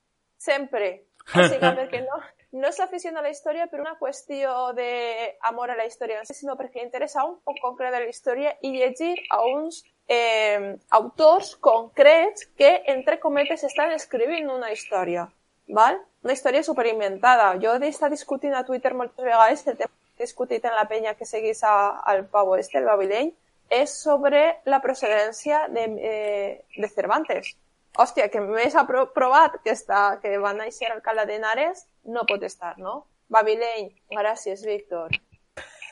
Sempre. 0.41 0.91
O 1.27 1.43
sigui, 1.45 1.73
perquè 1.77 2.01
no, 2.01 2.17
no 2.63 2.71
s'aficiona 2.73 3.21
a 3.21 3.25
la 3.25 3.31
història 3.31 3.67
per 3.69 3.79
una 3.83 3.93
qüestió 3.99 4.71
d'amor 4.77 5.71
a 5.71 5.77
la 5.77 5.85
història, 5.85 6.23
sinó 6.27 6.57
perquè 6.59 6.83
interessa 6.83 7.25
un 7.27 7.37
poc 7.45 7.61
concret 7.61 7.93
de 7.93 8.01
la 8.03 8.09
història 8.09 8.55
i 8.65 8.73
llegir 8.73 9.13
a 9.29 9.43
uns 9.45 9.83
eh, 10.11 10.75
autors 10.97 11.55
concrets 11.61 12.49
que, 12.57 12.71
entre 12.95 13.19
cometes, 13.19 13.63
estan 13.67 13.93
escrivint 13.95 14.49
una 14.51 14.71
història. 14.73 15.29
Val? 15.71 16.01
Una 16.23 16.33
història 16.33 16.61
superinventada. 16.63 17.55
Jo 17.61 17.73
he 17.79 17.89
estat 17.89 18.13
discutint 18.13 18.53
a 18.53 18.65
Twitter 18.65 18.93
moltes 18.93 19.25
vegades 19.25 19.65
el 19.67 19.77
tema 19.77 19.93
que 20.15 20.23
he 20.23 20.27
discutit 20.27 20.65
en 20.65 20.75
la 20.77 20.87
penya 20.89 21.15
que 21.17 21.25
seguís 21.25 21.63
a, 21.63 22.01
al 22.11 22.27
Pau 22.29 22.53
Este, 22.55 22.77
el 22.77 22.85
Babileny, 22.85 23.31
és 23.71 23.93
sobre 24.03 24.43
la 24.67 24.81
procedència 24.83 25.65
de, 25.71 25.87
eh, 26.11 26.51
de 26.77 26.89
Cervantes. 26.91 27.55
Hòstia, 27.97 28.29
que 28.31 28.43
més 28.43 28.75
ha 28.75 28.85
provat 28.87 29.57
que, 29.63 29.73
està, 29.73 30.19
que 30.21 30.37
va 30.39 30.53
néixer 30.55 30.91
alcalde 30.91 31.25
d'Henares, 31.27 31.85
no 32.13 32.27
pot 32.27 32.43
estar, 32.47 32.77
no? 32.77 33.05
Babileny, 33.31 33.89
gràcies, 34.11 34.63
Víctor. 34.67 35.11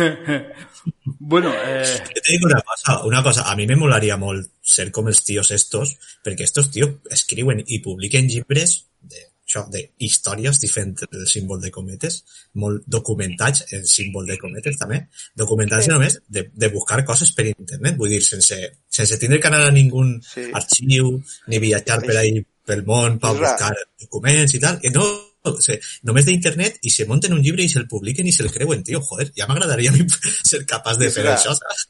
bueno, 1.18 1.52
eh... 1.54 1.84
Te 2.14 2.32
digo 2.32 2.46
una 2.50 2.60
cosa, 2.60 3.04
una 3.06 3.22
cosa, 3.22 3.50
a 3.50 3.56
mí 3.56 3.66
me 3.66 3.76
molaría 3.76 4.16
molt 4.16 4.50
ser 4.60 4.90
com 4.92 5.08
els 5.08 5.22
tios 5.24 5.50
estos, 5.56 5.96
perquè 6.24 6.44
estos 6.44 6.70
tios 6.72 6.98
escriuen 7.10 7.62
i 7.66 7.80
publiquen 7.84 8.28
llibres 8.28 8.82
de 9.00 9.29
això, 9.50 9.64
de 9.70 9.82
històries 9.98 10.60
diferents 10.62 11.02
del 11.10 11.26
símbol 11.26 11.60
de 11.60 11.72
cometes, 11.74 12.20
molt 12.62 12.84
documentats 12.86 13.64
el 13.74 13.86
símbol 13.90 14.28
de 14.30 14.38
cometes 14.38 14.78
també, 14.78 15.00
documentats 15.34 15.88
sí. 15.88 15.90
només 15.90 16.20
de, 16.28 16.46
de 16.54 16.70
buscar 16.70 17.02
coses 17.04 17.32
per 17.34 17.48
internet, 17.50 17.98
vull 17.98 18.14
dir, 18.14 18.22
sense, 18.22 18.60
sense 18.86 19.18
tindre 19.18 19.40
que 19.40 19.50
anar 19.50 19.64
a 19.66 19.74
ningú 19.74 20.04
sí. 20.22 20.46
arxiu, 20.54 21.16
ni 21.50 21.58
viatjar 21.62 21.98
per 22.06 22.20
ahí 22.22 22.38
pel 22.70 22.84
món 22.86 23.18
per 23.18 23.34
buscar 23.40 23.72
documents 23.98 24.54
i 24.54 24.62
tal, 24.62 24.78
que 24.82 24.92
no, 24.94 25.06
o 25.50 25.56
sigui, 25.58 25.80
només 26.06 26.28
d'internet 26.28 26.78
i 26.86 26.94
se 26.94 27.08
munten 27.10 27.34
un 27.34 27.42
llibre 27.42 27.66
i 27.66 27.72
se'l 27.72 27.88
publiquen 27.90 28.28
i 28.28 28.36
se'l 28.36 28.52
creuen, 28.54 28.84
tio, 28.86 29.02
joder, 29.02 29.32
ja 29.36 29.48
m'agradaria 29.50 29.92
ser 30.50 30.62
capaç 30.68 31.02
de 31.02 31.10
Isra, 31.10 31.16
fer 31.18 31.34
això, 31.34 31.56
saps? 31.58 31.88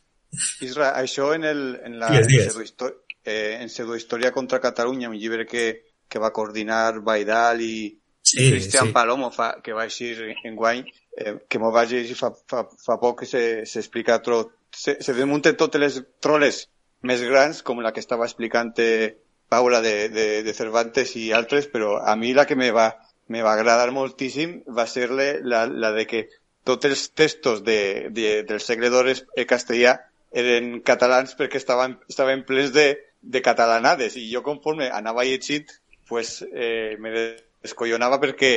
Isra, 0.64 0.94
això 0.96 1.34
en, 1.36 1.44
el, 1.44 1.64
en 1.84 2.00
la 2.00 2.10
digues, 2.16 2.56
digues. 2.56 2.74
Eh, 3.20 3.58
en 3.60 3.68
pseudohistòria 3.68 4.30
contra 4.32 4.62
Catalunya, 4.62 5.10
un 5.10 5.18
llibre 5.20 5.44
que, 5.46 5.89
que 6.10 6.22
va 6.22 6.32
coordinar 6.34 7.00
Baidal 7.06 7.62
i, 7.62 7.74
sí, 8.22 8.50
Cristian 8.50 8.90
sí. 8.90 8.92
Palomo, 8.92 9.30
fa, 9.30 9.52
que 9.62 9.72
va 9.76 9.86
així 9.86 10.12
en 10.44 10.56
guany, 10.56 10.84
eh, 11.16 11.36
que 11.48 11.58
m'ho 11.62 11.70
vaig 11.74 11.94
llegir 11.94 12.16
fa, 12.18 12.32
fa, 12.50 12.64
fa 12.84 12.98
poc 13.02 13.22
que 13.22 13.30
s'explica 13.66 14.18
se, 14.18 14.24
tot, 14.26 14.52
se, 14.74 14.96
se 15.00 15.16
desmunten 15.16 15.58
totes 15.60 15.82
les 15.82 15.98
troles 16.22 16.66
més 17.02 17.22
grans, 17.24 17.62
com 17.62 17.80
la 17.80 17.94
que 17.96 18.02
estava 18.02 18.26
explicant 18.28 18.74
eh, 18.78 19.14
Paula 19.50 19.80
de, 19.82 20.08
de, 20.14 20.26
de 20.46 20.52
Cervantes 20.54 21.16
i 21.18 21.30
altres, 21.34 21.66
però 21.66 21.96
a 21.98 22.14
mi 22.16 22.34
la 22.36 22.46
que 22.46 22.58
me 22.58 22.70
va, 22.70 22.92
me 23.26 23.42
va 23.42 23.56
agradar 23.56 23.90
moltíssim 23.90 24.60
va 24.76 24.86
ser 24.86 25.10
la, 25.10 25.64
la 25.66 25.90
de 25.96 26.06
que 26.06 26.28
tots 26.64 26.86
els 26.86 27.08
textos 27.18 27.64
de, 27.66 28.08
de, 28.14 28.42
del 28.46 28.60
segle 28.62 28.90
d'Or 28.92 29.10
castellà 29.50 29.96
eren 30.30 30.76
catalans 30.86 31.34
perquè 31.38 31.58
estaven, 31.58 31.96
estaven 32.08 32.44
plens 32.46 32.70
de, 32.76 32.86
de 33.20 33.42
catalanades 33.42 34.14
i 34.20 34.28
jo 34.30 34.44
conforme 34.46 34.90
anava 34.94 35.26
llegint 35.26 35.66
pues, 36.10 36.42
eh, 36.50 36.96
me 36.98 37.14
descollonava 37.62 38.18
perquè 38.20 38.52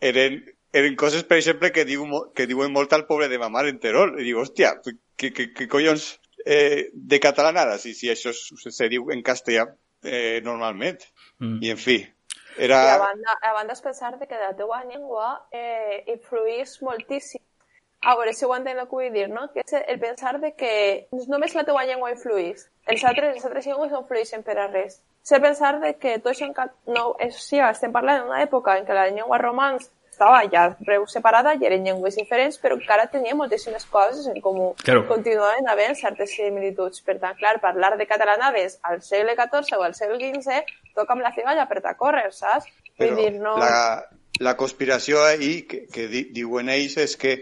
eren, 0.00 0.38
eren 0.72 0.96
coses, 0.96 1.26
per 1.26 1.40
exemple, 1.40 1.72
que, 1.74 1.84
diu, 1.88 2.06
que 2.36 2.46
diuen 2.46 2.72
molt 2.72 2.94
al 2.94 3.04
pobre 3.10 3.28
de 3.28 3.40
ma 3.42 3.50
mare 3.50 3.74
en 3.74 3.82
Terol. 3.82 4.14
I 4.20 4.28
dic, 4.28 4.38
hòstia, 4.38 4.76
què, 5.18 5.32
què, 5.34 5.50
què 5.58 5.68
collons 5.68 6.08
eh, 6.46 6.88
de 6.94 7.20
catalanada, 7.20 7.76
si, 7.82 7.96
si 7.98 8.08
això 8.12 8.32
se, 8.36 8.70
se 8.70 8.90
diu 8.92 9.10
en 9.12 9.26
castellà, 9.26 9.66
eh, 10.06 10.40
normalment. 10.46 11.02
Mm. 11.42 11.58
I, 11.66 11.74
en 11.74 11.80
fi, 11.82 11.98
era... 12.56 12.82
I 12.86 12.94
a 12.94 12.98
banda, 13.02 13.38
a 13.42 13.54
banda 13.58 13.76
és 13.76 13.84
pensar 13.84 14.14
que 14.22 14.38
la 14.38 14.54
teva 14.56 14.82
llengua 14.86 15.32
eh, 15.50 16.04
influís 16.14 16.78
moltíssim 16.86 17.42
a 18.02 18.16
veure 18.18 18.34
si 18.34 18.44
ho 18.44 18.52
entenc 18.56 18.82
el 18.82 18.88
que 18.90 18.98
vull 18.98 19.14
dir, 19.14 19.28
no? 19.30 19.46
Que 19.54 19.62
és 19.62 19.72
el 19.80 20.00
pensar 20.02 20.34
de 20.42 20.52
que 20.58 20.74
només 21.30 21.54
la 21.54 21.64
teva 21.68 21.84
llengua 21.86 22.10
influís, 22.10 22.66
els 22.90 23.04
altres, 23.06 23.36
les 23.36 23.44
altres 23.46 23.66
llengües 23.66 23.92
no 23.92 24.02
influeixen 24.02 24.42
per 24.42 24.58
a 24.58 24.68
res. 24.68 24.98
És 25.22 25.32
el 25.36 25.42
pensar 25.44 25.76
de 25.80 25.94
que 26.02 26.16
tot 26.18 26.32
això 26.32 26.50
no, 26.90 27.04
és, 27.22 27.38
sí, 27.38 27.60
estem 27.62 27.94
parlant 27.94 28.24
d'una 28.24 28.42
època 28.42 28.74
en 28.78 28.88
què 28.88 28.96
la 28.96 29.06
llengua 29.10 29.38
romans 29.38 29.86
estava 30.12 30.42
ja 30.52 30.64
preu 30.84 31.06
separada 31.08 31.54
i 31.54 31.66
eren 31.66 31.86
llengües 31.86 32.18
diferents, 32.18 32.58
però 32.60 32.76
encara 32.76 33.06
tenia 33.10 33.36
moltíssimes 33.38 33.86
coses 33.90 34.26
en 34.28 34.40
comú. 34.44 34.72
Claro. 34.82 35.06
Continuaven 35.08 35.70
havent 35.70 35.96
certes 35.98 36.34
similituds. 36.36 37.00
Per 37.06 37.16
tant, 37.22 37.38
clar, 37.38 37.58
parlar 37.62 37.94
de 37.98 38.06
catalanades 38.10 38.78
al 38.82 39.00
segle 39.02 39.36
XIV 39.38 39.78
o 39.78 39.86
al 39.86 39.94
segle 39.94 40.18
XV 40.20 40.60
toca 40.98 41.14
amb 41.14 41.24
la 41.24 41.32
cigalla 41.34 41.66
per 41.70 41.80
a 41.86 41.94
córrer, 41.96 42.28
saps? 42.34 42.68
Vull 42.98 43.16
dir, 43.16 43.32
no... 43.40 43.56
La, 43.62 44.04
la 44.40 44.56
conspiració 44.56 45.24
ahí 45.24 45.62
que, 45.68 45.86
que 45.92 46.06
diuen 46.10 46.68
ells 46.68 46.98
és 47.00 47.16
que 47.16 47.38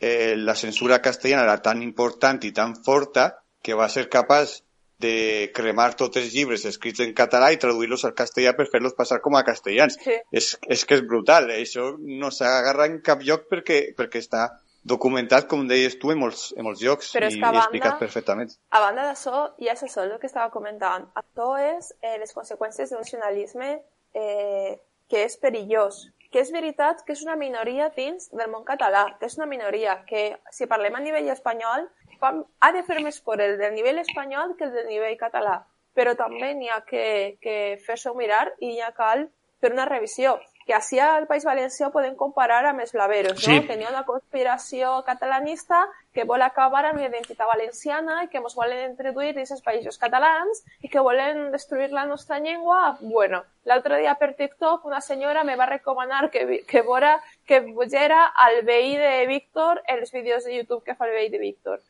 eh, 0.00 0.36
la 0.36 0.54
censura 0.54 1.02
castellana 1.02 1.44
era 1.48 1.60
tan 1.62 1.82
important 1.82 2.44
i 2.44 2.52
tan 2.52 2.76
forta 2.84 3.30
que 3.62 3.74
va 3.74 3.88
ser 3.88 4.08
capaç 4.08 4.62
de 4.98 5.50
cremar 5.54 5.92
tots 5.94 6.18
els 6.18 6.32
llibres 6.34 6.64
escrits 6.66 7.00
en 7.04 7.12
català 7.14 7.52
i 7.54 7.58
traduir-los 7.62 8.04
al 8.04 8.16
castellà 8.18 8.54
per 8.58 8.66
fer-los 8.70 8.96
passar 8.98 9.20
com 9.22 9.36
a 9.38 9.44
castellans. 9.46 9.98
Sí. 10.02 10.16
És, 10.34 10.56
és 10.66 10.84
que 10.84 10.98
és 10.98 11.04
brutal, 11.06 11.52
això 11.54 11.92
no 11.98 12.32
s'agarra 12.34 12.88
en 12.90 12.98
cap 13.06 13.22
lloc 13.22 13.46
perquè, 13.50 13.84
perquè 13.98 14.22
està 14.24 14.48
documentat, 14.88 15.46
com 15.50 15.66
deies 15.68 15.98
tu, 16.00 16.10
en 16.14 16.18
molts, 16.22 16.48
en 16.56 16.66
molts 16.66 16.82
llocs 16.82 17.12
Però 17.14 17.28
i, 17.28 17.34
és 17.34 17.38
que 17.38 17.44
a 17.44 17.50
i 17.50 17.52
banda, 17.52 17.64
explicat 17.66 18.02
perfectament. 18.02 18.52
A 18.74 18.82
banda 18.82 19.06
d'això, 19.10 19.44
i 19.62 19.70
és 19.70 19.82
això 19.86 20.04
el 20.06 20.16
que 20.18 20.30
estava 20.30 20.50
comentant, 20.54 21.06
això 21.22 21.48
és 21.62 21.92
eh, 22.00 22.16
les 22.22 22.34
conseqüències 22.34 22.90
d'un 22.90 23.04
nacionalisme 23.04 23.74
eh, 24.16 24.78
que 25.08 25.24
és 25.26 25.36
perillós, 25.42 26.06
que 26.32 26.42
és 26.42 26.50
veritat 26.52 27.00
que 27.06 27.14
és 27.16 27.22
una 27.24 27.36
minoria 27.40 27.88
dins 27.96 28.28
del 28.34 28.50
món 28.52 28.64
català, 28.68 29.04
que 29.20 29.28
és 29.30 29.38
una 29.38 29.48
minoria 29.48 30.02
que, 30.08 30.36
si 30.52 30.68
parlem 30.68 30.98
a 30.98 31.02
nivell 31.04 31.30
espanyol, 31.32 31.88
ha 32.20 32.72
de 32.74 32.82
fer 32.84 33.00
més 33.04 33.20
por 33.24 33.40
el 33.40 33.56
del 33.60 33.74
nivell 33.74 34.00
espanyol 34.02 34.56
que 34.58 34.68
el 34.68 34.74
del 34.76 34.88
nivell 34.90 35.16
català, 35.20 35.62
però 35.94 36.14
també 36.18 36.52
n'hi 36.54 36.68
ha 36.68 36.82
que, 36.86 37.38
que 37.40 37.56
fer-se 37.86 38.12
mirar 38.18 38.46
i 38.60 38.76
ja 38.76 38.92
cal 38.96 39.28
fer 39.60 39.72
una 39.72 39.88
revisió 39.88 40.36
que 40.68 40.74
així 40.76 40.98
al 41.00 41.24
País 41.24 41.46
Valencià 41.48 41.88
podem 41.88 42.12
comparar 42.12 42.58
amb 42.68 42.82
els 42.84 42.92
blaveros, 42.92 43.38
sí. 43.40 43.54
no? 43.54 43.62
Tenia 43.64 43.88
una 43.88 44.02
conspiració 44.04 44.98
catalanista 45.06 45.78
que 46.12 46.26
vol 46.28 46.44
acabar 46.44 46.82
amb 46.84 47.00
la 47.00 47.06
identitat 47.08 47.48
valenciana 47.48 48.18
i 48.26 48.28
que 48.28 48.42
ens 48.42 48.56
volen 48.58 48.82
introduir 48.90 49.32
dins 49.32 49.54
els 49.56 49.64
països 49.64 49.96
catalans 49.96 50.60
i 50.84 50.92
que 50.92 51.00
volen 51.00 51.48
destruir 51.54 51.88
la 51.96 52.04
nostra 52.04 52.36
llengua. 52.44 52.98
Bueno, 53.00 53.40
l'altre 53.64 54.02
dia 54.02 54.18
per 54.20 54.34
TikTok 54.36 54.84
una 54.84 55.00
senyora 55.00 55.42
me 55.42 55.56
va 55.56 55.72
recomanar 55.72 56.28
que, 56.28 56.60
que 56.68 56.82
vora 56.84 57.16
que 57.48 57.62
vegera 57.72 58.26
al 58.26 58.60
veí 58.68 58.98
de 59.00 59.24
Víctor 59.26 59.80
els 59.88 60.12
vídeos 60.12 60.44
de 60.44 60.58
YouTube 60.58 60.84
que 60.84 60.94
fa 61.00 61.08
el 61.08 61.16
veí 61.16 61.30
de 61.32 61.40
Víctor. 61.40 61.80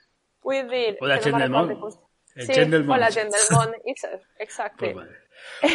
Vull 0.47 0.69
dir... 0.71 0.99
O 1.03 1.11
la 1.11 1.19
que 1.19 1.33
gent 1.33 1.35
no 1.35 1.43
del 1.43 1.51
món. 1.51 1.99
El 2.37 2.47
Sí, 2.47 2.55
gent 2.55 2.71
del 2.71 2.87
o 2.87 2.93
món. 2.93 3.01
la 3.01 3.11
gent 3.11 3.35
del 3.35 3.49
món, 3.51 3.75
exacte. 4.39 4.93
Pues 4.93 4.95
vale. 4.95 5.25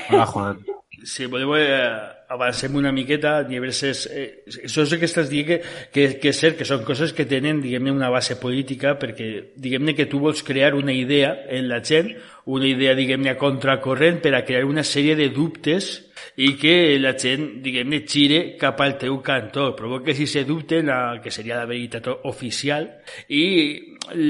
Hola, 0.09 0.25
Juan. 0.25 0.63
Si 1.03 1.25
voleu, 1.25 1.55
eh, 1.57 2.13
avancem 2.29 2.75
una 2.75 2.91
miqueta, 2.91 3.43
diverses... 3.43 4.05
Eh, 4.07 4.43
això 4.47 4.85
és 4.85 4.93
el 4.93 5.01
que 5.01 5.07
estàs 5.09 5.29
dient, 5.29 5.47
que, 5.49 5.57
que, 5.91 6.05
que 6.21 6.31
és 6.31 6.39
cert 6.39 6.55
que 6.59 6.67
són 6.67 6.85
coses 6.87 7.11
que 7.15 7.25
tenen, 7.29 7.59
diguem-ne, 7.63 7.91
una 7.91 8.11
base 8.13 8.37
política, 8.39 8.95
perquè, 9.01 9.29
diguem-ne, 9.59 9.95
que 9.97 10.07
tu 10.09 10.21
vols 10.23 10.43
crear 10.47 10.73
una 10.79 10.95
idea 10.95 11.33
en 11.51 11.67
la 11.67 11.81
gent, 11.83 12.13
una 12.45 12.69
idea, 12.69 12.95
diguem-ne, 12.95 13.33
a 13.33 13.39
contracorrent 13.41 14.21
per 14.23 14.33
a 14.37 14.43
crear 14.47 14.63
una 14.69 14.85
sèrie 14.87 15.17
de 15.19 15.27
dubtes 15.35 15.91
i 16.39 16.53
que 16.59 16.95
la 17.01 17.13
gent, 17.19 17.59
diguem-ne, 17.65 18.03
gire 18.07 18.43
cap 18.61 18.79
al 18.85 18.95
teu 19.01 19.19
cantó, 19.25 19.73
provoques 19.75 20.21
ese 20.23 20.45
dubte, 20.47 20.79
la, 20.85 21.19
que 21.23 21.33
seria 21.33 21.59
la 21.59 21.67
veritat 21.67 22.07
oficial, 22.29 22.87
i 23.27 23.43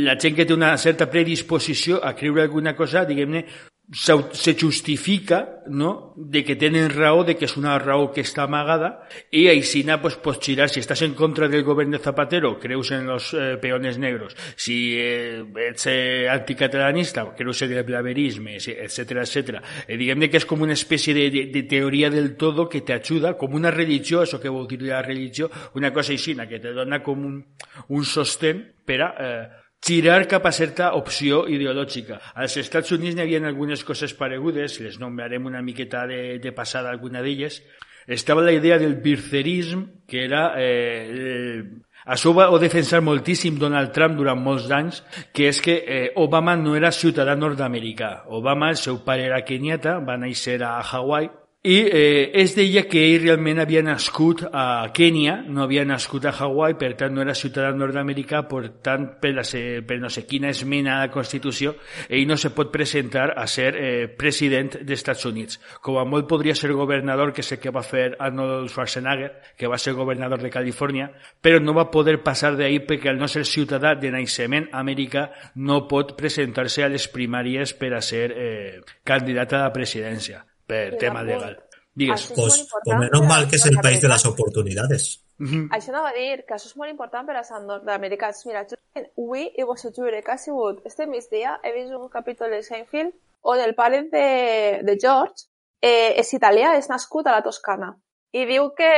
la 0.08 0.18
gent 0.18 0.36
que 0.38 0.48
té 0.48 0.58
una 0.58 0.74
certa 0.82 1.10
predisposició 1.10 2.02
a 2.02 2.16
creure 2.18 2.48
alguna 2.48 2.76
cosa, 2.76 3.06
diguem-ne, 3.06 3.46
se 3.92 4.56
justifica 4.56 5.62
no? 5.68 6.14
de 6.16 6.44
que 6.44 6.56
tenen 6.56 6.90
raó, 6.90 7.24
de 7.24 7.36
que 7.36 7.46
és 7.46 7.56
una 7.60 7.76
raó 7.78 8.08
que 8.16 8.24
està 8.24 8.46
amagada 8.48 9.04
i 9.36 9.44
aixina 9.52 10.00
pues, 10.02 10.16
pots 10.24 10.40
girar, 10.42 10.70
si 10.72 10.80
estàs 10.80 11.04
en 11.04 11.14
contra 11.14 11.50
del 11.52 11.66
govern 11.68 11.92
de 11.92 12.00
Zapatero, 12.00 12.56
creus 12.60 12.92
en 12.96 13.06
los 13.06 13.34
eh, 13.34 13.58
peones 13.62 14.00
negros, 14.00 14.38
si 14.56 14.96
eh, 14.98 15.44
ets 15.68 15.88
eh, 15.92 16.30
anticatalanista, 16.32 17.26
creus 17.36 17.62
en 17.68 17.74
el 17.76 17.84
blaverisme, 17.84 18.56
etc 18.56 19.20
etc. 19.24 19.60
Eh, 19.88 20.00
que 20.00 20.40
és 20.40 20.48
com 20.48 20.64
una 20.64 20.74
espècie 20.74 21.14
de, 21.14 21.30
de, 21.30 21.46
de 21.52 21.64
teoria 21.68 22.10
del 22.10 22.38
todo 22.40 22.70
que 22.70 22.82
t'ajuda, 22.82 23.36
com 23.38 23.54
una 23.54 23.72
religió, 23.72 24.24
això 24.24 24.40
que 24.40 24.50
vol 24.50 24.68
dir 24.68 24.82
la 24.82 25.04
religió, 25.04 25.52
una 25.76 25.92
cosa 25.94 26.16
aixina, 26.16 26.48
que 26.48 26.60
te 26.64 26.72
dona 26.74 27.04
com 27.04 27.28
un, 27.28 27.42
un 27.90 28.06
sostén 28.08 28.64
per 28.88 29.02
a 29.04 29.12
eh, 29.20 29.62
girar 29.84 30.28
cap 30.32 30.46
a 30.48 30.54
certa 30.56 30.94
opció 30.96 31.44
ideològica. 31.52 32.20
Als 32.36 32.58
Estats 32.62 32.92
Units 32.96 33.18
n'hi 33.18 33.26
havia 33.26 33.42
algunes 33.44 33.84
coses 33.84 34.16
paregudes, 34.16 34.80
les 34.80 35.00
nombrarem 35.00 35.46
una 35.46 35.62
miqueta 35.62 36.08
de, 36.08 36.40
de 36.40 36.52
passada 36.56 36.90
alguna 36.90 37.22
d'elles. 37.22 37.62
Estava 38.08 38.42
la 38.44 38.52
idea 38.52 38.80
del 38.80 38.96
bircerisme, 38.96 40.04
que 40.08 40.26
era... 40.26 40.54
Eh, 40.58 41.10
el, 41.10 41.84
això 42.04 42.34
va 42.36 42.50
ho 42.52 42.58
defensar 42.60 43.00
moltíssim 43.00 43.56
Donald 43.60 43.94
Trump 43.96 44.18
durant 44.20 44.40
molts 44.44 44.68
anys, 44.76 45.00
que 45.32 45.48
és 45.48 45.62
que 45.64 45.78
eh, 45.88 46.10
Obama 46.20 46.58
no 46.60 46.76
era 46.76 46.92
ciutadà 46.92 47.36
nord-americà. 47.40 48.26
Obama, 48.28 48.74
el 48.74 48.80
seu 48.80 49.00
pare 49.06 49.24
era 49.30 49.40
keniata, 49.48 50.02
va 50.04 50.18
néixer 50.20 50.60
a 50.68 50.82
Hawaii, 50.84 51.32
i 51.66 51.78
eh, 51.88 52.32
es 52.41 52.57
deia 52.57 52.82
que 52.91 52.99
ell 53.07 53.22
realment 53.22 53.61
havia 53.64 53.80
nascut 53.88 54.41
a 54.51 54.89
Kènia, 54.91 55.38
no 55.47 55.61
havia 55.64 55.86
nascut 55.88 56.26
a 56.28 56.34
Hawaii, 56.36 56.76
per 56.76 56.89
tant 56.99 57.16
no 57.16 57.24
era 57.24 57.36
ciutadà 57.39 57.70
nord-americà, 57.72 58.41
per 58.49 58.68
tant 58.84 59.05
per, 59.24 59.32
la, 59.38 59.45
per 59.88 59.97
no 60.01 60.11
sé 60.11 60.26
quina 60.28 60.51
esmena 60.51 60.97
a 60.97 61.05
la 61.05 61.14
Constitució, 61.14 61.78
ell 62.09 62.28
no 62.28 62.36
se 62.36 62.51
pot 62.51 62.68
presentar 62.76 63.30
a 63.39 63.47
ser 63.47 63.70
eh, 63.80 64.11
president 64.11 64.76
dels 64.82 64.99
Estats 64.99 65.24
Units. 65.32 65.61
Com 65.80 66.01
a 66.01 66.03
molt 66.03 66.28
podria 66.28 66.51
ser 66.51 66.76
governador, 66.76 67.32
que 67.32 67.47
sé 67.47 67.61
que 67.64 67.72
va 67.72 67.88
fer 67.88 68.09
Arnold 68.20 68.68
Schwarzenegger, 68.68 69.32
que 69.55 69.72
va 69.72 69.80
ser 69.80 69.95
governador 69.95 70.43
de 70.43 70.51
Califòrnia, 70.51 71.14
però 71.39 71.64
no 71.64 71.80
va 71.80 71.88
poder 71.95 72.20
passar 72.28 72.57
d'ahir 72.59 72.84
perquè 72.89 73.16
al 73.16 73.24
no 73.24 73.32
ser 73.32 73.47
ciutadà 73.47 73.95
de 73.95 74.11
naixement 74.11 74.68
americà 74.76 75.30
no 75.55 75.86
pot 75.88 76.18
presentar-se 76.20 76.84
a 76.84 76.91
les 76.91 77.07
primàries 77.07 77.72
per 77.72 77.95
a 77.95 78.03
ser 78.03 78.34
eh, 78.36 78.82
candidat 79.07 79.55
a 79.55 79.70
la 79.70 79.72
presidència 79.72 80.43
per 80.66 80.91
Sí, 80.91 80.97
tema 80.97 81.24
legal. 81.24 81.57
Digues. 81.93 82.24
És 82.24 82.32
Pues, 82.34 82.68
pues 82.84 82.97
menos 82.97 83.22
mal 83.28 83.47
que 83.47 83.57
es 83.57 83.66
el 83.66 83.78
país 83.78 84.01
de 84.01 84.07
las 84.07 84.26
nord-americans. 84.26 84.34
oportunidades. 84.34 85.20
Això 85.72 85.89
anava 85.89 86.09
a 86.09 86.14
dir 86.14 86.45
que 86.45 86.53
això 86.55 86.70
és 86.70 86.78
molt 86.78 86.91
important 86.91 87.26
per 87.28 87.36
als 87.36 87.51
nord-americans. 87.51 88.45
Mira, 88.45 88.64
justament 88.64 89.09
avui, 89.18 89.51
i 89.57 89.64
vos 89.64 89.86
ho 89.86 89.91
jure, 89.91 90.22
que 90.24 90.32
ha 90.32 90.38
sigut 90.38 90.86
este 90.86 91.07
migdia, 91.07 91.59
he 91.64 91.74
vist 91.74 91.93
un 91.93 92.09
capítol 92.09 92.49
de 92.49 92.64
Seinfeld 92.64 93.14
on 93.41 93.59
el 93.59 93.76
pare 93.76 94.03
de, 94.09 94.82
de 94.84 94.97
George 94.99 95.47
eh, 95.82 96.14
és 96.18 96.34
italià, 96.34 96.78
és 96.78 96.89
nascut 96.89 97.28
a 97.28 97.36
la 97.36 97.43
Toscana. 97.43 97.91
I 98.32 98.45
diu 98.49 98.72
que, 98.78 98.91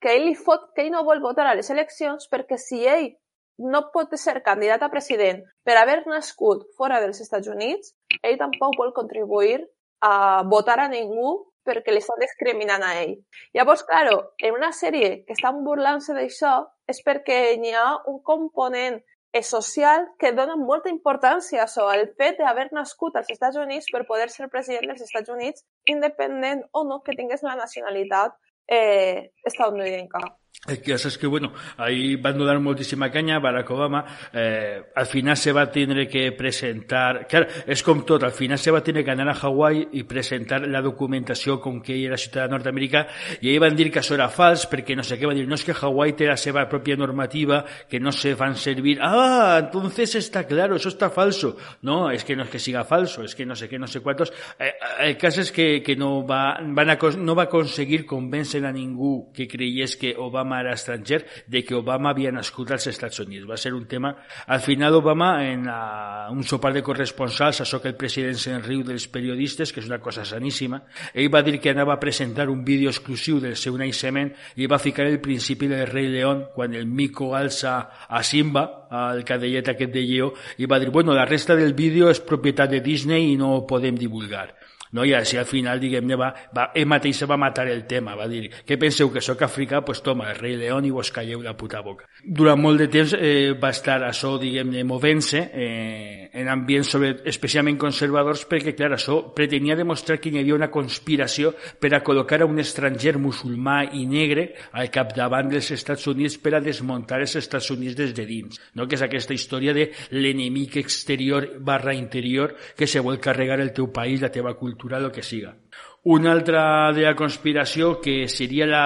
que, 0.00 0.12
ell 0.14 0.26
li 0.28 0.34
fot, 0.34 0.70
que 0.74 0.84
ell 0.84 0.92
no 0.94 1.04
vol 1.04 1.20
votar 1.20 1.48
a 1.50 1.54
les 1.58 1.70
eleccions 1.70 2.28
perquè 2.30 2.56
si 2.62 2.84
ell 2.86 3.10
no 3.58 3.88
pot 3.92 4.12
ser 4.20 4.42
candidat 4.44 4.84
a 4.84 4.90
president 4.92 5.42
per 5.64 5.76
haver 5.80 6.04
nascut 6.06 6.66
fora 6.76 7.00
dels 7.00 7.20
Estats 7.24 7.48
Units, 7.48 7.94
ell 8.22 8.38
tampoc 8.38 8.76
vol 8.78 8.92
contribuir 8.94 9.64
a 10.00 10.42
votar 10.46 10.80
a 10.80 10.88
ningú 10.88 11.52
perquè 11.66 11.90
li 11.90 11.98
estan 11.98 12.20
discriminant 12.22 12.84
a 12.86 12.94
ell. 13.02 13.16
Llavors, 13.56 13.82
claro, 13.88 14.34
en 14.38 14.54
una 14.54 14.70
sèrie 14.72 15.24
que 15.26 15.34
estan 15.34 15.64
burlant-se 15.66 16.14
d'això 16.14 16.60
és 16.86 17.02
perquè 17.02 17.40
hi 17.56 17.74
ha 17.74 17.88
un 18.06 18.20
component 18.22 19.00
social 19.42 20.06
que 20.18 20.32
dona 20.32 20.56
molta 20.56 20.88
importància 20.88 21.60
a 21.60 21.64
això, 21.66 21.90
el 21.92 22.06
fet 22.16 22.38
d'haver 22.38 22.68
nascut 22.72 23.16
als 23.16 23.30
Estats 23.30 23.58
Units 23.60 23.90
per 23.92 24.06
poder 24.08 24.30
ser 24.30 24.48
president 24.48 24.86
dels 24.88 25.02
Estats 25.02 25.28
Units, 25.28 25.64
independent 25.84 26.62
o 26.72 26.84
no 26.84 27.02
que 27.02 27.16
tingués 27.18 27.42
la 27.42 27.56
nacionalitat 27.56 28.32
eh, 28.66 29.32
estadounidenca. 29.44 30.22
El 30.68 30.78
pasa 30.80 31.08
es 31.08 31.18
que, 31.18 31.28
bueno, 31.28 31.52
ahí 31.76 32.16
van 32.16 32.40
a 32.40 32.44
dar 32.44 32.58
muchísima 32.58 33.10
caña, 33.10 33.38
Barack 33.38 33.70
Obama, 33.70 34.04
eh, 34.32 34.82
al 34.96 35.06
final 35.06 35.36
se 35.36 35.52
va 35.52 35.62
a 35.62 35.70
tener 35.70 36.08
que 36.08 36.32
presentar, 36.32 37.26
claro, 37.28 37.46
es 37.66 37.82
com 37.84 38.04
tot, 38.04 38.24
al 38.24 38.32
final 38.32 38.58
se 38.58 38.72
va 38.72 38.78
a 38.78 38.82
tener 38.82 39.04
que 39.04 39.12
anar 39.12 39.28
a 39.28 39.38
Hawaii 39.38 39.86
i 39.92 40.02
presentar 40.02 40.66
la 40.66 40.82
documentació 40.82 41.60
com 41.60 41.78
que 41.80 41.94
era 42.02 42.18
ciutadà 42.18 42.48
nord-americà, 42.50 43.04
i 43.42 43.52
ahir 43.52 43.60
van 43.62 43.76
dir 43.78 43.92
que 43.92 44.00
això 44.00 44.16
era 44.16 44.26
fals, 44.26 44.66
perquè 44.66 44.96
no 44.96 45.04
sé 45.06 45.20
què, 45.20 45.28
van 45.28 45.38
dir, 45.38 45.46
no 45.46 45.54
és 45.54 45.62
que 45.62 45.76
Hawaii 45.76 46.16
té 46.18 46.26
la 46.26 46.36
seva 46.36 46.66
normativa, 46.96 47.64
que 47.88 48.00
no 48.00 48.10
se 48.10 48.34
van 48.34 48.56
servir, 48.56 48.98
ah, 49.00 49.60
entonces 49.62 50.16
está 50.16 50.48
claro, 50.48 50.74
eso 50.74 50.88
está 50.88 51.10
falso. 51.10 51.56
No, 51.82 52.10
es 52.10 52.24
que 52.24 52.34
no 52.34 52.42
es 52.42 52.50
que 52.50 52.58
siga 52.58 52.84
falso, 52.84 53.22
es 53.22 53.34
que 53.34 53.46
no 53.46 53.54
sé 53.54 53.68
qué, 53.68 53.78
no 53.78 53.86
sé 53.86 54.00
cuántos. 54.00 54.32
Eh, 54.58 54.72
el 55.00 55.16
cas 55.16 55.38
és 55.38 55.52
que, 55.52 55.82
que 55.82 55.96
no, 55.96 56.26
va, 56.26 56.58
van 56.60 56.90
a, 56.90 56.98
no 57.18 57.34
va 57.34 57.44
aconseguir 57.44 58.04
convèncer 58.06 58.64
a 58.64 58.72
ningú 58.72 59.30
que 59.32 59.46
creiés 59.46 59.96
que 59.96 60.14
Obama 60.16 60.45
Obama 60.46 60.60
era 60.60 60.74
estranger, 60.74 61.26
de 61.46 61.64
que 61.64 61.74
Obama 61.74 62.10
havia 62.10 62.30
nascut 62.30 62.70
als 62.70 62.86
Estats 62.86 63.18
Units. 63.20 63.46
Va 63.48 63.56
ser 63.58 63.74
un 63.74 63.86
tema... 63.90 64.14
Al 64.46 64.60
final 64.60 64.94
Obama, 64.94 65.44
en 65.44 65.66
la, 65.66 66.28
un 66.30 66.44
sopar 66.46 66.72
de 66.72 66.84
corresponsals, 66.86 67.60
això 67.60 67.80
que 67.82 67.90
el 67.90 67.98
president 67.98 68.38
se'n 68.38 68.62
riu 68.62 68.84
dels 68.86 69.08
periodistes, 69.10 69.72
que 69.72 69.82
és 69.82 69.90
una 69.90 69.98
cosa 69.98 70.24
saníssima, 70.24 70.84
ell 71.12 71.32
va 71.32 71.42
dir 71.42 71.58
que 71.58 71.74
anava 71.74 71.96
a 71.96 72.00
presentar 72.00 72.48
un 72.48 72.62
vídeo 72.64 72.92
exclusiu 72.92 73.40
del 73.42 73.56
seu 73.58 73.76
naixement 73.76 74.30
i 74.56 74.70
va 74.70 74.78
ficar 74.78 75.08
el 75.10 75.18
principi 75.20 75.66
del 75.66 75.88
rei 75.90 76.08
León 76.12 76.46
quan 76.54 76.74
el 76.74 76.86
mico 76.86 77.34
alça 77.34 78.06
a 78.06 78.22
Simba, 78.22 78.86
al 78.90 79.24
cadellet 79.26 79.74
aquest 79.74 79.92
de 79.92 80.06
lleó, 80.06 80.30
i 80.62 80.70
va 80.70 80.78
dir, 80.78 80.92
bueno, 80.94 81.14
la 81.14 81.26
resta 81.26 81.58
del 81.58 81.74
vídeo 81.74 82.10
és 82.12 82.22
propietat 82.22 82.70
de 82.70 82.80
Disney 82.84 83.32
i 83.32 83.36
no 83.40 83.56
ho 83.56 83.66
podem 83.66 83.98
divulgar. 83.98 84.52
No? 84.92 85.04
I 85.04 85.14
així 85.16 85.38
al 85.40 85.48
final, 85.48 85.80
diguem-ne, 85.82 86.18
va, 86.18 86.30
va, 86.54 86.70
ell 86.74 86.88
mateix 86.90 87.22
va 87.26 87.38
matar 87.40 87.66
el 87.70 87.84
tema, 87.88 88.14
va 88.18 88.28
dir, 88.30 88.46
què 88.66 88.78
penseu, 88.80 89.10
que 89.12 89.22
sóc 89.24 89.42
africà? 89.46 89.82
Pues 89.84 90.02
toma, 90.04 90.30
el 90.30 90.38
rei 90.38 90.56
León 90.60 90.86
i 90.86 90.92
vos 90.94 91.10
calleu 91.14 91.42
la 91.42 91.56
puta 91.56 91.80
boca. 91.84 92.06
Durant 92.22 92.60
molt 92.60 92.82
de 92.82 92.88
temps 92.92 93.14
eh, 93.18 93.54
va 93.58 93.72
estar 93.74 93.98
això, 94.06 94.36
diguem-ne, 94.40 94.84
movent-se 94.86 95.42
eh, 95.52 96.30
en 96.36 96.50
ambients 96.52 96.90
sobre, 96.92 97.12
especialment 97.26 97.78
conservadors 97.80 98.44
perquè, 98.48 98.74
clar, 98.76 98.92
això 98.96 99.18
pretenia 99.36 99.76
demostrar 99.78 100.18
que 100.20 100.30
hi 100.30 100.40
havia 100.40 100.56
una 100.56 100.70
conspiració 100.72 101.54
per 101.80 101.92
a 101.96 102.02
col·locar 102.04 102.42
a 102.42 102.48
un 102.48 102.60
estranger 102.62 103.16
musulmà 103.22 103.78
i 103.96 104.04
negre 104.10 104.48
al 104.76 104.90
capdavant 104.92 105.50
dels 105.52 105.70
Estats 105.74 106.06
Units 106.12 106.38
per 106.42 106.56
a 106.56 106.62
desmuntar 106.62 107.22
els 107.24 107.36
Estats 107.40 107.70
Units 107.74 107.96
des 107.98 108.14
de 108.16 108.26
dins, 108.28 108.60
no? 108.74 108.86
que 108.86 108.98
és 108.98 109.04
aquesta 109.06 109.34
història 109.34 109.74
de 109.76 109.88
l'enemic 110.12 110.76
exterior 110.82 111.48
barra 111.60 111.94
interior 111.96 112.54
que 112.76 112.86
se 112.86 113.00
vol 113.00 113.20
carregar 113.20 113.60
el 113.60 113.72
teu 113.72 113.90
país, 113.92 114.20
la 114.20 114.32
teva 114.32 114.54
cultura 114.54 114.75
cultural, 114.76 115.10
que 115.10 115.22
siga. 115.22 115.56
Una 116.04 116.32
altra 116.32 116.92
de 116.92 117.02
la 117.02 117.16
conspiració 117.16 118.00
que 118.00 118.28
seria 118.28 118.66
la, 118.66 118.84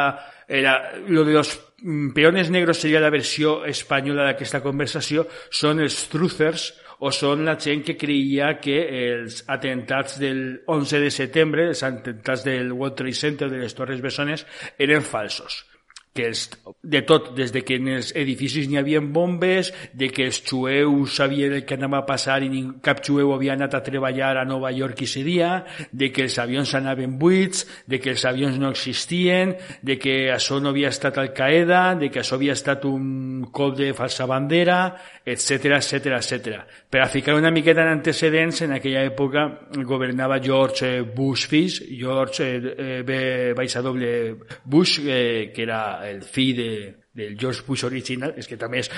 la, 0.48 0.92
lo 1.08 1.24
de 1.24 1.34
los 1.34 1.58
mm, 1.82 2.12
peones 2.12 2.50
negros 2.50 2.78
seria 2.78 3.00
la 3.00 3.10
versió 3.10 3.64
espanyola 3.66 4.30
d'aquesta 4.30 4.62
conversació, 4.62 5.26
són 5.50 5.82
els 5.82 6.06
truthers, 6.08 6.70
o 7.00 7.08
són 7.16 7.46
la 7.48 7.56
gent 7.56 7.80
que 7.80 7.96
creia 7.96 8.58
que 8.60 8.76
els 8.84 9.40
atentats 9.48 10.18
del 10.20 10.60
11 10.68 11.00
de 11.00 11.10
setembre, 11.10 11.68
els 11.72 11.82
atentats 11.82 12.44
del 12.44 12.72
World 12.72 12.98
Trade 13.00 13.16
Center 13.16 13.48
de 13.48 13.62
les 13.64 13.74
Torres 13.74 14.04
Bessones, 14.04 14.44
eren 14.78 15.00
falsos 15.00 15.64
que 16.12 16.26
els, 16.26 16.48
de 16.82 17.02
tot, 17.06 17.30
des 17.36 17.52
de 17.54 17.62
que 17.62 17.76
en 17.78 17.86
els 17.94 18.10
edificis 18.18 18.66
n'hi 18.66 18.80
havia 18.80 18.98
bombes, 19.00 19.70
de 19.94 20.08
que 20.10 20.24
els 20.26 20.40
jueus 20.42 21.14
sabien 21.20 21.54
el 21.54 21.62
que 21.64 21.76
anava 21.78 22.00
a 22.00 22.06
passar 22.08 22.40
i 22.42 22.48
cap 22.82 23.02
jueu 23.06 23.30
havia 23.34 23.54
anat 23.54 23.76
a 23.78 23.82
treballar 23.86 24.32
a 24.40 24.44
Nova 24.44 24.72
York 24.74 25.04
i 25.06 25.22
dia, 25.22 25.52
de 25.92 26.10
que 26.10 26.26
els 26.26 26.38
avions 26.42 26.74
anaven 26.74 27.14
buits, 27.18 27.62
de 27.86 28.00
que 28.02 28.10
els 28.10 28.24
avions 28.26 28.58
no 28.58 28.72
existien, 28.74 29.54
de 29.82 29.98
que 30.02 30.32
això 30.34 30.58
no 30.60 30.74
havia 30.74 30.90
estat 30.90 31.18
Al-Qaeda, 31.22 31.94
de 32.00 32.10
que 32.10 32.24
això 32.24 32.34
havia 32.34 32.58
estat 32.58 32.84
un 32.90 33.46
cop 33.54 33.76
de 33.78 33.92
falsa 33.94 34.26
bandera, 34.26 34.80
etc 35.24 35.76
etc 35.78 36.16
etc. 36.18 36.58
Per 36.90 37.04
a 37.04 37.08
ficar 37.08 37.36
una 37.38 37.52
miqueta 37.54 37.84
en 37.86 37.94
antecedents, 37.94 38.64
en 38.66 38.74
aquella 38.74 39.04
època 39.06 39.46
governava 39.86 40.40
George 40.42 41.04
Bush 41.14 41.46
fills, 41.46 41.78
George 41.86 42.42
eh, 42.50 43.02
B. 43.06 43.20
W. 43.54 44.36
Bush, 44.64 44.98
eh, 45.06 45.52
que 45.54 45.62
era 45.62 45.99
el 46.08 46.22
fill 46.22 46.56
de, 46.56 46.70
del 47.12 47.36
George 47.38 47.62
Bush 47.66 47.84
original, 47.84 48.34
és 48.38 48.46
que 48.46 48.56
també 48.58 48.80
es, 48.84 48.90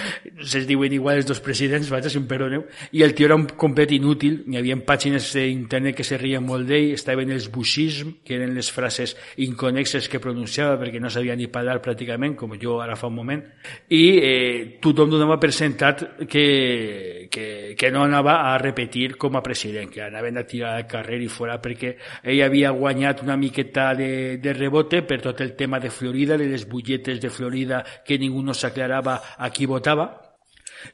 es 0.42 0.66
diuen 0.68 0.92
igual 0.92 1.20
els 1.20 1.28
dos 1.28 1.40
presidents, 1.40 1.88
vaja, 1.92 2.10
si 2.12 2.20
em 2.20 2.26
perdoneu, 2.28 2.66
i 2.92 3.04
el 3.06 3.14
tio 3.16 3.28
era 3.28 3.38
un 3.38 3.46
complet 3.58 3.94
inútil, 3.96 4.42
hi 4.52 4.58
havia 4.60 4.76
pàgines 4.86 5.30
d'internet 5.32 5.96
que 5.96 6.06
se 6.06 6.18
rien 6.20 6.44
molt 6.44 6.68
d'ell, 6.68 6.92
estaven 6.92 7.32
els 7.32 7.48
bushism, 7.52 8.18
que 8.26 8.36
eren 8.36 8.52
les 8.56 8.68
frases 8.72 9.16
inconexes 9.40 10.10
que 10.12 10.20
pronunciava 10.20 10.76
perquè 10.80 11.00
no 11.00 11.10
sabia 11.12 11.36
ni 11.38 11.48
parlar 11.52 11.80
pràcticament, 11.84 12.36
com 12.36 12.52
jo 12.60 12.78
ara 12.84 12.98
fa 13.00 13.08
un 13.08 13.16
moment, 13.16 13.44
i 13.88 14.04
eh, 14.18 14.56
tothom 14.84 15.14
donava 15.16 15.40
per 15.40 15.52
sentat 15.56 16.04
que, 16.28 17.21
que, 17.32 17.74
que 17.78 17.90
no 17.90 18.04
anava 18.04 18.52
a 18.52 18.58
repetir 18.60 19.16
com 19.16 19.34
a 19.36 19.42
president, 19.42 19.88
que 19.90 20.04
anaven 20.04 20.38
a 20.38 20.44
tirar 20.46 20.76
al 20.76 20.86
carrer 20.86 21.22
i 21.24 21.30
fora 21.32 21.56
perquè 21.64 21.94
ell 22.22 22.42
havia 22.44 22.70
guanyat 22.76 23.24
una 23.24 23.38
miqueta 23.40 23.92
de, 23.98 24.36
de 24.36 24.52
rebote 24.52 25.00
per 25.02 25.22
tot 25.24 25.40
el 25.40 25.56
tema 25.56 25.80
de 25.80 25.90
Florida, 25.90 26.36
de 26.36 26.50
les 26.52 26.68
butlletes 26.68 27.24
de 27.24 27.30
Florida 27.30 27.82
que 28.04 28.20
ningú 28.20 28.44
no 28.44 28.54
s'aclarava 28.54 29.22
a 29.38 29.50
qui 29.50 29.66
votava 29.66 30.31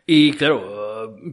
i, 0.07 0.33
claro, 0.33 0.79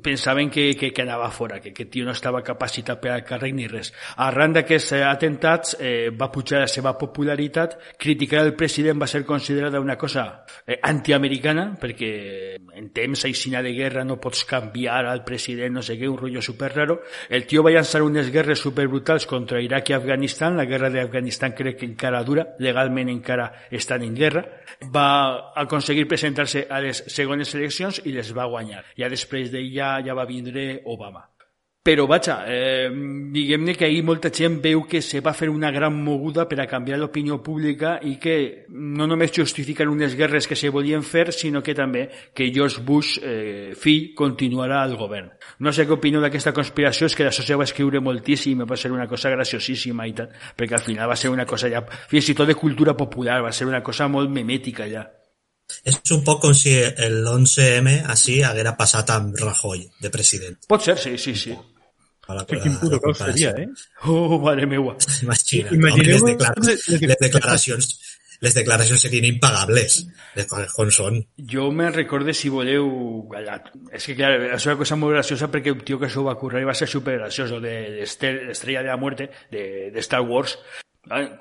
pensaven 0.01 0.49
que, 0.49 0.76
que, 0.76 0.91
que 0.93 1.01
anava 1.01 1.30
fora, 1.32 1.60
que 1.60 1.70
aquest 1.74 1.91
tio 1.91 2.06
no 2.06 2.14
estava 2.16 2.43
capacitat 2.43 2.99
per 3.01 3.12
al 3.14 3.24
càrrec 3.26 3.53
ni 3.56 3.68
res. 3.72 3.91
Arran 4.22 4.56
d'aquests 4.56 4.93
atentats 5.08 5.76
eh, 5.80 6.12
va 6.16 6.32
pujar 6.32 6.62
la 6.64 6.70
seva 6.72 6.95
popularitat, 6.97 7.78
criticar 7.99 8.43
el 8.45 8.56
president 8.56 9.01
va 9.01 9.08
ser 9.08 9.26
considerada 9.26 9.82
una 9.82 9.97
cosa 9.97 10.45
eh, 10.66 10.80
antiamericana, 10.82 11.68
perquè 11.82 12.12
en 12.76 12.89
temps 12.95 13.26
aixina 13.28 13.62
de 13.66 13.74
guerra 13.76 14.06
no 14.06 14.20
pots 14.22 14.45
canviar 14.47 15.06
al 15.06 15.24
president, 15.26 15.78
no 15.80 15.86
sé 15.86 15.97
què, 15.99 16.10
un 16.10 16.20
rotllo 16.20 16.43
super 16.45 16.72
raro. 16.76 16.99
El 17.30 17.47
tio 17.47 17.64
va 17.66 17.74
llançar 17.74 18.03
unes 18.06 18.32
guerres 18.32 18.62
super 18.62 18.88
brutals 18.88 19.26
contra 19.30 19.62
Iraq 19.62 19.91
i 19.91 19.97
Afganistan, 19.97 20.58
la 20.58 20.68
guerra 20.70 20.91
d'Afganistan 20.93 21.56
crec 21.58 21.80
que 21.82 21.89
encara 21.89 22.24
dura, 22.24 22.47
legalment 22.60 23.12
encara 23.12 23.51
estan 23.72 24.03
en 24.06 24.16
guerra. 24.16 24.45
Va 24.91 25.53
aconseguir 25.56 26.08
presentar-se 26.08 26.66
a 26.70 26.82
les 26.84 27.03
segones 27.08 27.53
eleccions 27.56 28.01
i 28.06 28.14
les 28.16 28.34
va 28.36 28.45
guanyar. 28.52 28.84
Ja 28.98 29.10
després 29.10 29.52
d'ella 29.52 30.00
ja 30.06 30.18
va 30.18 30.26
vindre 30.30 30.82
Obama. 30.86 31.26
Però, 31.86 32.08
vaja, 32.08 32.46
eh, 32.48 32.89
diguem-ne 33.30 33.76
que 33.78 33.86
ahir 33.86 34.02
molta 34.02 34.32
gent 34.34 34.56
veu 34.58 34.80
que 34.89 35.04
se 35.06 35.20
va 35.22 35.36
fer 35.38 35.52
una 35.54 35.70
gran 35.70 35.93
moguda 35.93 36.48
per 36.50 36.58
a 36.60 36.66
canviar 36.66 36.98
l'opinió 36.98 37.36
pública 37.46 38.00
i 38.02 38.16
que 38.18 38.66
no 38.74 39.06
només 39.06 39.30
justifiquen 39.36 39.91
unes 39.93 40.16
guerres 40.18 40.48
que 40.50 40.58
se 40.58 40.72
volien 40.74 41.04
fer, 41.06 41.28
sinó 41.32 41.62
que 41.62 41.76
també 41.78 42.08
que 42.34 42.48
George 42.50 42.82
Bush, 42.82 43.20
eh, 43.22 43.76
fill, 43.78 44.16
continuarà 44.18 44.80
al 44.82 44.96
govern. 44.98 45.30
No 45.60 45.72
sé 45.72 45.86
què 45.86 45.93
opino 45.93 46.24
d'aquesta 46.24 46.56
conspiració, 46.58 47.06
és 47.06 47.14
que 47.14 47.28
d'això 47.28 47.46
se 47.46 47.54
va 47.54 47.68
escriure 47.70 48.02
moltíssim, 48.02 48.66
va 48.66 48.76
ser 48.76 48.91
una 48.91 49.06
cosa 49.06 49.30
graciosíssima 49.30 50.08
i 50.08 50.14
tal, 50.18 50.34
perquè 50.58 50.80
al 50.80 50.86
final 50.88 51.08
va 51.08 51.16
ser 51.16 51.30
una 51.30 51.46
cosa 51.46 51.70
ja, 51.70 51.86
fins 51.86 52.34
i 52.34 52.34
tot 52.34 52.50
de 52.50 52.58
cultura 52.58 52.98
popular, 52.98 53.43
va 53.46 53.54
ser 53.54 53.70
una 53.70 53.84
cosa 53.84 54.08
molt 54.08 54.34
memètica 54.34 54.89
ja. 54.89 55.06
És 55.86 55.99
un 56.13 56.24
poc 56.26 56.41
com 56.43 56.53
si 56.57 56.76
el 56.82 57.24
11M 57.26 57.95
així 58.13 58.41
haguera 58.45 58.76
passat 58.78 59.09
amb 59.16 59.38
Rajoy 59.39 59.86
de 60.01 60.11
president. 60.13 60.59
Pot 60.70 60.86
ser, 60.86 60.97
sí, 61.01 61.18
sí, 61.22 61.36
sí. 61.36 61.55
La, 62.28 62.41
que 62.49 62.57
quin 62.57 62.74
puto 62.82 62.97
cos 63.01 63.20
seria, 63.22 63.51
eh? 63.53 63.68
Oh, 64.09 64.39
mare 64.41 64.66
meua. 64.66 64.95
Imagina, 65.22 65.70
Imagineu 65.78 66.16
les, 66.16 66.24
declar 66.32 66.53
les 66.57 67.20
declaracions 67.22 67.91
les 68.41 68.53
declaracions 68.53 69.01
serien 69.01 69.26
impagables 69.30 70.01
de 70.36 70.45
com 70.49 70.89
són. 70.93 71.22
Jo 71.53 71.70
me 71.72 71.88
recorde, 71.93 72.34
si 72.36 72.51
voleu, 72.51 72.89
és 73.91 74.05
que 74.09 74.16
clar, 74.18 74.34
és 74.57 74.68
una 74.68 74.78
cosa 74.80 74.97
molt 74.99 75.16
graciosa 75.16 75.49
perquè 75.51 75.74
un 75.74 75.86
tio 75.88 75.99
que 76.01 76.09
això 76.09 76.26
va 76.26 76.36
currar 76.39 76.61
i 76.61 76.68
va 76.68 76.76
ser 76.78 76.89
super 76.91 77.18
graciós, 77.20 77.55
de 77.63 77.76
l'Estrella 78.01 78.84
de 78.84 78.91
la 78.91 78.99
Muerte, 79.01 79.30
de, 79.51 79.66
de 79.93 80.03
Star 80.03 80.22
Wars, 80.28 80.57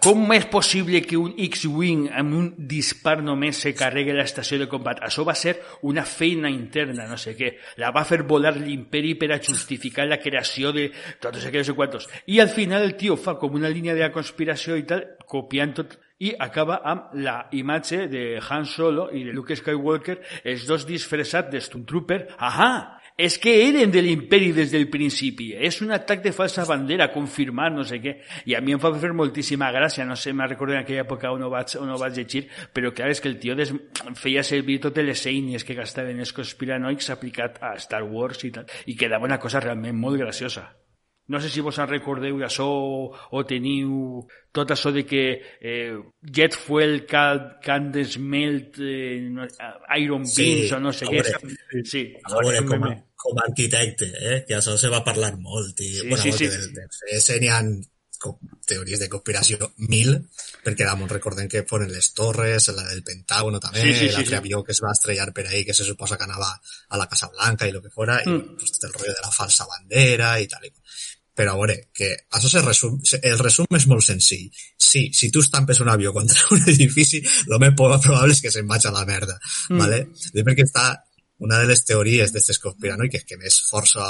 com 0.04 0.32
és 0.34 0.44
possible 0.52 1.00
que 1.08 1.16
un 1.16 1.32
X-Wing 1.46 2.10
amb 2.12 2.36
un 2.36 2.48
dispar 2.68 3.16
només 3.24 3.62
se 3.64 3.72
carregui 3.76 4.12
l'estació 4.12 4.58
de 4.60 4.68
combat? 4.68 5.00
Això 5.06 5.24
va 5.24 5.34
ser 5.38 5.56
una 5.88 6.04
feina 6.04 6.50
interna, 6.52 7.06
no 7.08 7.16
sé 7.20 7.32
què. 7.38 7.54
La 7.80 7.92
va 7.94 8.04
fer 8.04 8.22
volar 8.28 8.54
l'imperi 8.58 9.14
per 9.20 9.30
a 9.32 9.40
justificar 9.40 10.04
la 10.08 10.20
creació 10.20 10.72
de 10.76 10.90
tots 11.20 11.46
aquells 11.48 11.72
quantos. 11.72 12.08
I 12.26 12.40
al 12.44 12.52
final 12.52 12.84
el 12.84 12.96
tio 13.00 13.16
fa 13.16 13.38
com 13.40 13.56
una 13.56 13.72
línia 13.72 13.96
de 13.96 14.04
la 14.04 14.12
conspiració 14.12 14.76
i 14.76 14.84
tal, 14.88 15.06
copiant 15.24 15.72
tot, 15.80 15.96
i 16.20 16.34
acaba 16.38 16.78
la 17.14 17.48
imatge 17.52 18.04
de 18.08 18.24
Han 18.38 18.68
Solo 18.68 19.08
i 19.12 19.24
de 19.24 19.32
Luke 19.32 19.56
Skywalker, 19.56 20.20
els 20.44 20.68
dos 20.68 20.84
disfressats 20.86 21.50
de 21.50 21.64
Stormtrooper. 21.64 22.20
Ahà! 22.38 23.00
És 23.16 23.36
que 23.38 23.52
eren 23.68 23.92
de 23.94 24.02
l'imperi 24.02 24.50
des 24.52 24.72
del 24.74 24.88
principi. 24.90 25.52
És 25.54 25.80
un 25.84 25.94
atac 25.94 26.22
de 26.24 26.32
falsa 26.34 26.64
bandera, 26.66 27.12
confirmat, 27.14 27.72
no 27.72 27.84
sé 27.86 28.00
què. 28.02 28.16
I 28.50 28.56
a 28.58 28.62
mi 28.64 28.74
em 28.74 28.82
fa 28.82 28.90
fer 28.98 29.12
moltíssima 29.14 29.70
gràcia, 29.74 30.06
no 30.06 30.16
sé, 30.18 30.34
me'n 30.34 30.50
recordo 30.50 30.74
en 30.74 30.82
aquella 30.82 31.04
època 31.06 31.30
on 31.30 31.46
ho 31.46 31.50
vaig, 31.52 31.76
on 31.78 31.94
ho 31.94 31.98
vaig 32.00 32.18
llegir, 32.18 32.46
però 32.74 32.90
clar, 32.92 33.12
és 33.14 33.22
que 33.22 33.30
el 33.30 33.38
tio 33.38 33.54
des... 33.54 33.70
feia 34.18 34.42
servir 34.42 34.80
totes 34.82 35.06
les 35.06 35.26
eines 35.30 35.64
que 35.64 35.78
gastaven 35.78 36.18
els 36.18 36.34
conspiranoics 36.34 37.10
aplicat 37.14 37.62
a 37.62 37.76
Star 37.78 38.02
Wars 38.02 38.42
i 38.44 38.50
tal, 38.54 38.66
i 38.90 38.98
quedava 38.98 39.30
una 39.30 39.38
cosa 39.38 39.62
realment 39.62 39.94
molt 39.94 40.18
graciosa. 40.18 40.72
No 41.26 41.40
sé 41.40 41.48
si 41.48 41.62
vos 41.64 41.78
recordeu 41.88 42.36
d'això 42.42 42.66
o 42.68 43.42
teniu 43.48 44.20
tot 44.52 44.74
això 44.74 44.92
de 44.92 45.06
que 45.08 45.22
eh, 45.60 45.94
jet 46.20 46.52
fuel 46.54 47.06
can, 47.08 47.56
can 47.64 47.88
desmelt 47.94 48.76
eh, 48.76 49.24
iron 49.96 50.26
sí, 50.28 50.44
beams 50.44 50.76
o 50.76 50.82
no 50.84 50.92
sé 50.92 51.08
veure, 51.08 51.32
què. 51.40 51.80
Sí, 51.88 52.04
a 52.20 52.36
veure, 52.36 52.60
com, 52.68 52.84
a, 52.90 52.92
com 53.24 53.40
a 53.40 53.48
arquitecte, 53.48 54.10
eh, 54.20 54.38
que 54.44 54.58
això 54.58 54.76
se 54.76 54.92
va 54.92 55.00
parlar 55.06 55.32
molt. 55.40 55.80
I, 55.80 55.90
sí, 55.96 56.06
bueno, 56.10 56.22
sí, 56.22 56.36
sí. 56.36 56.52
De, 56.52 56.68
de, 56.76 57.18
de 57.24 57.40
n'hi 57.40 57.52
ha 57.56 57.64
teories 58.64 59.00
de 59.00 59.08
conspiració 59.12 59.70
mil, 59.90 60.14
perquè 60.64 60.86
damunt 60.86 61.10
recordem 61.10 61.48
que 61.50 61.64
foren 61.68 61.92
les 61.92 62.10
torres, 62.16 62.70
la 62.72 62.86
del 62.88 63.02
Pentágono 63.04 63.60
també, 63.60 63.82
sí, 63.82 63.92
sí, 63.92 64.06
sí, 64.06 64.12
l'altre 64.14 64.36
sí. 64.36 64.40
avió 64.40 64.62
que 64.64 64.72
es 64.72 64.80
va 64.84 64.92
estrellar 64.94 65.32
per 65.36 65.46
ahí, 65.48 65.64
que 65.64 65.74
se 65.76 65.84
suposa 65.84 66.16
que 66.16 66.24
anava 66.24 66.48
a 66.88 67.00
la 67.00 67.08
Casa 67.10 67.28
Blanca 67.32 67.68
i 67.68 67.74
lo 67.74 67.82
que 67.82 67.92
fora, 67.92 68.20
mm. 68.24 68.38
i 68.54 68.56
pues, 68.60 68.78
el 68.82 68.92
rotllo 68.92 69.12
de 69.12 69.26
la 69.26 69.34
falsa 69.34 69.68
bandera 69.68 70.38
i 70.40 70.48
tal. 70.48 70.64
I 70.64 70.72
però 71.34 71.54
a 71.54 71.58
veure, 71.58 71.76
que 71.92 72.10
això 72.36 72.50
se 72.50 72.62
resum, 72.62 73.00
el 73.20 73.40
resum 73.40 73.78
és 73.78 73.86
molt 73.90 74.06
senzill. 74.06 74.46
Sí, 74.78 75.08
si 75.12 75.30
tu 75.34 75.42
estampes 75.42 75.80
un 75.82 75.90
avió 75.90 76.12
contra 76.14 76.38
un 76.54 76.62
edifici, 76.70 77.20
el 77.48 77.58
més 77.62 77.74
probable 77.74 78.32
és 78.32 78.42
que 78.44 78.52
se'n 78.54 78.70
vagi 78.70 78.88
a 78.88 78.94
la 78.94 79.06
merda, 79.08 79.38
mm. 79.70 79.80
¿vale? 79.82 80.04
Perquè 80.36 80.66
està 80.68 80.92
una 81.44 81.58
de 81.58 81.66
les 81.66 81.82
teories 81.84 82.30
d'aquestes 82.30 82.60
conspiranoiques 82.62 83.26
que 83.26 83.38
més 83.40 83.58
força 83.66 84.04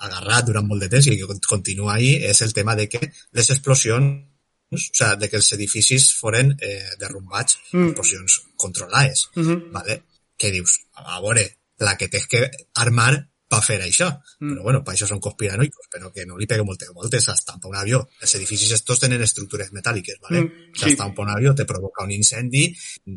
agarrat 0.00 0.48
durant 0.48 0.66
molt 0.66 0.82
de 0.82 0.88
temps 0.90 1.06
i 1.06 1.16
que 1.20 1.38
continua 1.46 1.94
ahí 1.94 2.16
és 2.26 2.40
el 2.42 2.52
tema 2.56 2.74
de 2.74 2.88
que 2.88 3.00
les 3.06 3.50
explosions 3.52 4.26
o 4.70 4.78
sea, 4.78 5.16
de 5.16 5.28
que 5.28 5.36
els 5.36 5.50
edificis 5.56 6.12
foren 6.14 6.52
eh, 6.62 6.94
derrumbats, 6.98 7.58
mm. 7.72 7.88
explosions 7.88 8.36
controlades, 8.56 9.28
mm 9.34 9.42
-hmm. 9.42 9.70
¿vale? 9.72 10.02
Què 10.38 10.50
dius? 10.50 10.78
A 10.94 11.20
veure, 11.20 11.58
la 11.78 11.96
que 11.96 12.08
tens 12.08 12.26
que 12.26 12.50
armar 12.74 13.29
per 13.50 13.60
fer 13.66 13.80
això. 13.82 14.08
Mm. 14.38 14.52
Però 14.52 14.64
bueno, 14.68 14.80
per 14.86 14.94
això 14.94 15.08
són 15.10 15.20
conspiranoicos, 15.22 15.88
però 15.92 16.10
que 16.14 16.26
no 16.28 16.38
li 16.38 16.46
pegue 16.50 16.66
moltes 16.66 16.92
voltes 16.94 17.28
a 17.28 17.36
estampar 17.38 17.72
un 17.72 17.78
avió. 17.80 18.02
Els 18.22 18.34
edificis 18.38 18.76
estos 18.78 19.02
tenen 19.02 19.22
estructures 19.26 19.72
metàl·liques, 19.74 20.20
¿vale? 20.22 20.44
Mm, 20.44 20.66
sí. 20.74 20.84
S'estampa 20.84 21.24
un 21.26 21.32
avió, 21.34 21.54
te 21.58 21.66
provoca 21.66 22.06
un 22.06 22.12
incendi, 22.14 22.68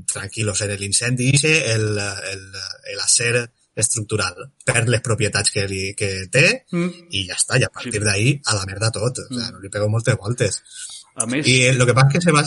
tranquilos 0.09 0.63
en 0.65 0.73
l'incendi, 0.79 1.29
el, 1.43 1.85
el, 1.99 2.47
el 2.93 3.03
acer 3.03 3.43
estructural 3.73 4.35
perd 4.65 4.89
les 4.93 5.01
propietats 5.01 5.49
que, 5.53 5.63
li, 5.69 5.93
que 5.97 6.27
té 6.33 6.43
mm. 6.71 7.07
i 7.17 7.23
ja 7.25 7.37
està, 7.37 7.57
i 7.57 7.65
a 7.65 7.71
partir 7.73 7.95
sí. 7.97 8.03
d'ahí 8.05 8.35
a 8.45 8.57
la 8.57 8.67
merda 8.69 8.91
tot, 8.93 9.23
o 9.23 9.29
sea, 9.31 9.47
mm. 9.47 9.55
no 9.55 9.63
li 9.63 9.71
pego 9.73 9.89
moltes 9.89 10.17
voltes. 10.17 10.61
A 11.13 11.29
més... 11.29 11.45
I 11.49 11.69
el 11.71 11.85
que 11.85 11.93
passa 11.97 12.17
que 12.17 12.21
se 12.25 12.33
va... 12.33 12.45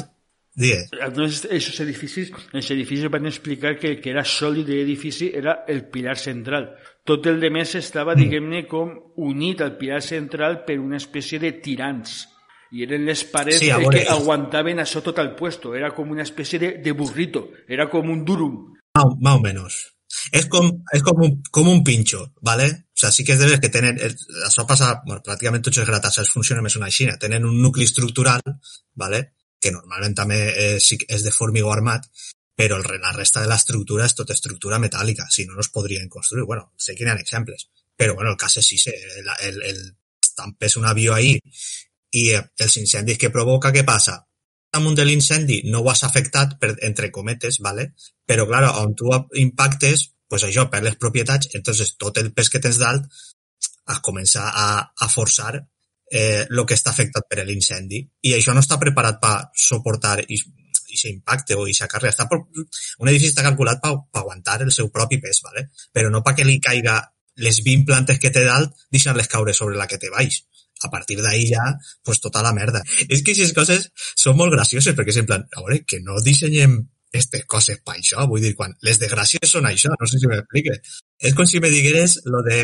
Digues. 0.56 0.88
Algunos 1.04 1.44
esos 1.52 1.78
edificis, 1.84 2.30
els 2.56 2.70
edificis 2.72 3.10
van 3.12 3.28
explicar 3.28 3.74
que 3.76 3.90
el 3.92 3.98
que 4.00 4.08
era 4.14 4.22
sòlid 4.24 4.64
de 4.64 4.78
l'edifici 4.78 5.28
era 5.36 5.58
el 5.68 5.82
pilar 5.92 6.16
central. 6.16 6.70
Tot 7.04 7.28
el 7.28 7.42
de 7.42 7.50
més 7.52 7.74
estava, 7.76 8.14
mm. 8.14 8.22
diguem-ne, 8.24 8.62
com 8.70 8.94
unit 9.28 9.60
al 9.60 9.76
pilar 9.76 10.00
central 10.00 10.62
per 10.64 10.78
una 10.80 10.96
espècie 10.96 11.38
de 11.42 11.52
tirants. 11.60 12.22
I 12.72 12.86
eren 12.88 13.04
les 13.06 13.26
parets 13.28 13.60
sí, 13.60 13.68
que 13.92 14.06
aguantaven 14.10 14.80
això 14.80 15.04
tot 15.04 15.20
el 15.22 15.34
puesto. 15.36 15.76
Era 15.76 15.92
com 15.94 16.08
una 16.10 16.24
espècie 16.24 16.58
de, 16.58 16.72
de 16.82 16.96
burrito. 16.96 17.50
Era 17.68 17.90
com 17.92 18.08
un 18.10 18.24
durum. 18.24 18.56
Más, 18.96 19.12
más 19.20 19.36
o 19.36 19.44
menos. 19.44 19.78
És 20.32 20.48
com, 20.48 20.72
és 20.96 21.04
com, 21.04 21.20
un, 21.20 21.38
com 21.52 21.68
un 21.68 21.84
pinxo, 21.84 22.32
¿vale? 22.40 22.72
O 22.96 22.98
sea, 22.98 23.12
sí 23.12 23.28
que 23.28 23.36
és 23.36 23.44
de 23.44 23.60
que 23.60 23.68
tenen... 23.68 24.00
Això 24.48 24.64
passa... 24.66 24.94
Bueno, 25.04 25.20
pràcticament 25.20 25.68
tots 25.68 25.84
els 25.84 25.88
gratasses 25.88 26.32
funcionen 26.32 26.64
més 26.64 26.78
o 26.78 26.80
una 26.80 26.90
Xina. 26.90 27.20
Tenen 27.20 27.44
un 27.44 27.60
nucli 27.60 27.84
estructural, 27.84 28.40
¿vale? 28.96 29.36
Que 29.66 29.74
normalment 29.74 30.14
també 30.16 30.40
és, 30.76 30.88
és 31.08 31.26
de 31.26 31.34
formigó 31.34 31.74
armat, 31.74 32.06
però 32.56 32.78
la 32.80 33.12
resta 33.12 33.42
de 33.42 33.50
l'estructura 33.50 34.06
és 34.06 34.16
tota 34.16 34.32
estructura 34.32 34.80
metàl·lica, 34.80 35.26
si 35.28 35.44
no, 35.44 35.58
no 35.58 35.66
es 35.66 35.72
podrien 35.74 36.08
construir. 36.08 36.46
Bueno, 36.48 36.70
sé 36.80 36.94
que 36.96 37.04
hi 37.04 37.10
ha 37.10 37.18
exemples, 37.20 37.68
però 37.96 38.14
bueno, 38.14 38.32
el 38.32 38.40
cas 38.40 38.56
és 38.62 38.70
sí, 38.72 38.78
el, 38.88 39.28
el, 39.50 39.62
el 39.74 39.82
estampes 40.36 40.76
un 40.76 40.86
avió 40.86 41.14
ahí 41.14 41.36
i 42.12 42.24
els 42.36 42.76
incendis 42.80 43.18
que 43.18 43.32
provoca, 43.32 43.72
què 43.72 43.84
passa? 43.88 44.18
Damunt 44.72 44.96
de 44.98 45.06
l'incendi 45.08 45.62
no 45.70 45.80
ho 45.80 45.90
has 45.90 46.04
afectat, 46.04 46.58
per, 46.60 46.74
entre 46.84 47.10
cometes, 47.12 47.60
¿vale? 47.64 47.92
però 48.26 48.44
clar, 48.48 48.66
on 48.82 48.94
tu 48.98 49.12
impactes, 49.40 50.10
pues 50.28 50.44
això, 50.44 50.66
per 50.68 50.82
les 50.84 50.98
propietats, 51.00 51.48
entonces 51.54 51.94
tot 51.96 52.18
el 52.18 52.32
pes 52.34 52.50
que 52.50 52.60
tens 52.60 52.80
dalt 52.82 53.06
es 53.06 54.00
comença 54.02 54.50
a, 54.50 54.68
a 54.82 55.08
forçar 55.08 55.54
eh, 56.10 56.46
que 56.46 56.74
està 56.74 56.90
afectat 56.90 57.26
per 57.28 57.44
l'incendi. 57.44 58.02
I 58.22 58.34
això 58.36 58.54
no 58.54 58.62
està 58.64 58.78
preparat 58.78 59.20
per 59.20 59.36
suportar 59.54 60.18
aquest 60.20 61.10
impacte 61.10 61.56
o 61.56 61.64
aquesta 61.64 61.88
càrrega. 61.90 62.14
Està 62.14 62.28
por... 62.30 62.46
Un 63.02 63.10
edifici 63.10 63.32
està 63.32 63.44
calculat 63.46 63.82
per, 63.82 63.92
per 64.12 64.22
aguantar 64.22 64.62
el 64.62 64.72
seu 64.72 64.90
propi 64.90 65.20
pes, 65.22 65.42
¿vale? 65.44 65.68
però 65.92 66.10
no 66.10 66.22
perquè 66.24 66.46
li 66.46 66.60
caiga 66.60 67.00
les 67.36 67.62
20 67.62 67.84
plantes 67.88 68.18
que 68.18 68.32
té 68.32 68.44
dalt, 68.46 68.72
deixar-les 68.92 69.28
caure 69.28 69.52
sobre 69.54 69.76
la 69.76 69.86
que 69.86 69.98
té 70.00 70.10
baix. 70.12 70.42
A 70.84 70.90
partir 70.92 71.16
d'ahí 71.22 71.46
ja, 71.48 71.64
pues 72.04 72.20
tota 72.20 72.42
la 72.44 72.52
merda. 72.52 72.82
És 73.08 73.22
que 73.24 73.32
aquestes 73.32 73.54
coses 73.56 73.88
són 73.96 74.36
molt 74.36 74.52
gracioses, 74.52 74.94
perquè 74.96 75.12
és 75.14 75.22
en 75.22 75.28
plan, 75.28 75.44
a 75.56 75.64
veure, 75.64 75.82
que 75.88 76.02
no 76.04 76.20
dissenyem 76.24 76.82
aquestes 77.08 77.46
coses 77.48 77.80
per 77.84 77.96
això, 77.96 78.26
vull 78.28 78.44
dir, 78.44 78.52
quan 78.58 78.74
les 78.84 79.00
desgràcies 79.00 79.48
són 79.48 79.68
això, 79.70 79.92
no 79.96 80.08
sé 80.08 80.20
si 80.20 80.28
m'explique. 80.28 80.76
És 81.16 81.36
com 81.36 81.48
si 81.48 81.62
me 81.64 81.72
digueres 81.72 82.18
lo 82.28 82.42
de 82.44 82.60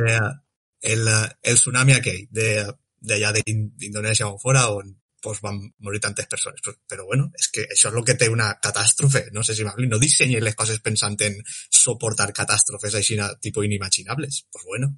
el, 0.93 1.09
el 1.09 1.57
tsunami 1.57 1.97
aquell, 1.97 2.27
de 2.31 2.67
d'allà 3.03 3.33
d'Indonèsia 3.37 4.29
o 4.31 4.39
fora, 4.39 4.69
on 4.73 4.95
pues, 5.23 5.41
van 5.41 5.61
morir 5.79 6.01
tantes 6.01 6.27
persones. 6.27 6.61
Però, 6.65 6.75
però 6.89 7.07
bueno, 7.07 7.31
és 7.39 7.49
que 7.55 7.65
això 7.71 7.93
és 7.93 7.97
el 7.97 8.05
que 8.05 8.19
té 8.19 8.29
una 8.29 8.51
catàstrofe. 8.63 9.29
No 9.33 9.45
sé 9.47 9.55
si 9.57 9.65
m'explico. 9.65 9.95
No 9.95 10.03
dissenyes 10.03 10.43
les 10.45 10.59
coses 10.59 10.83
pensant 10.85 11.17
en 11.29 11.39
suportar 11.47 12.33
catàstrofes 12.37 12.99
així, 12.99 13.19
tipus 13.41 13.69
inimaginables. 13.69 14.43
Pues 14.51 14.67
bueno. 14.69 14.93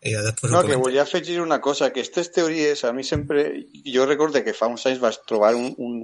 I 0.00 0.14
després 0.24 0.54
no, 0.54 0.62
que 0.64 0.78
volia 0.80 1.02
afegir 1.02 1.42
una 1.42 1.60
cosa, 1.60 1.90
que 1.90 2.00
aquestes 2.00 2.30
teories 2.32 2.86
a 2.88 2.94
mi 2.96 3.04
sempre... 3.04 3.66
Jo 3.84 4.06
recordo 4.08 4.40
que 4.46 4.56
fa 4.56 4.70
uns 4.70 4.86
anys 4.88 5.02
vaig 5.02 5.18
trobar 5.28 5.52
un, 5.58 5.74
un, 5.76 5.98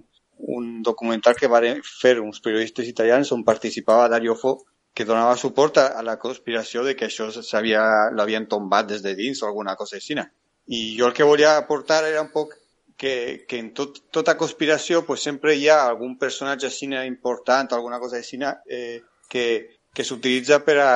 un 0.56 0.82
documental 0.84 1.36
que 1.38 1.48
van 1.48 1.80
fer 1.86 2.18
uns 2.20 2.42
periodistes 2.44 2.90
italians 2.90 3.32
on 3.32 3.44
participava 3.46 4.10
Dario 4.12 4.36
Fo, 4.36 4.58
que 4.92 5.06
donava 5.08 5.36
suport 5.40 5.78
a, 5.80 5.86
a 5.96 6.02
la 6.04 6.18
conspiració 6.20 6.84
de 6.84 6.96
que 6.96 7.08
això 7.08 7.30
l'havien 7.30 8.48
tombat 8.48 8.90
des 8.92 9.02
de 9.04 9.14
dins 9.16 9.42
o 9.42 9.48
alguna 9.48 9.76
cosa 9.76 9.96
així. 9.96 10.18
I 10.66 10.96
jo 10.98 11.08
el 11.08 11.14
que 11.14 11.26
volia 11.26 11.56
aportar 11.56 12.04
era 12.08 12.22
un 12.22 12.32
poc 12.32 12.56
que, 12.96 13.44
que 13.48 13.58
en 13.58 13.72
tot, 13.74 14.00
tota 14.10 14.36
conspiració 14.36 15.04
pues, 15.06 15.22
sempre 15.22 15.54
hi 15.54 15.68
ha 15.68 15.82
algun 15.86 16.16
personatge 16.18 16.66
així 16.66 16.88
important, 17.06 17.72
alguna 17.72 18.00
cosa 18.00 18.16
així, 18.16 18.38
eh, 18.42 19.02
que, 19.28 19.46
que 19.94 20.04
s'utilitza 20.04 20.60
per 20.64 20.78
a, 20.82 20.92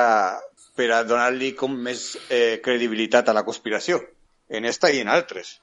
per 0.75 0.91
a 0.91 1.03
donar-li 1.03 1.53
com 1.53 1.75
més 1.75 2.17
eh, 2.29 2.59
credibilitat 2.63 3.29
a 3.29 3.33
la 3.37 3.43
conspiració, 3.43 4.01
en 4.49 4.65
esta 4.65 4.91
i 4.91 4.99
en 4.99 5.07
altres 5.07 5.59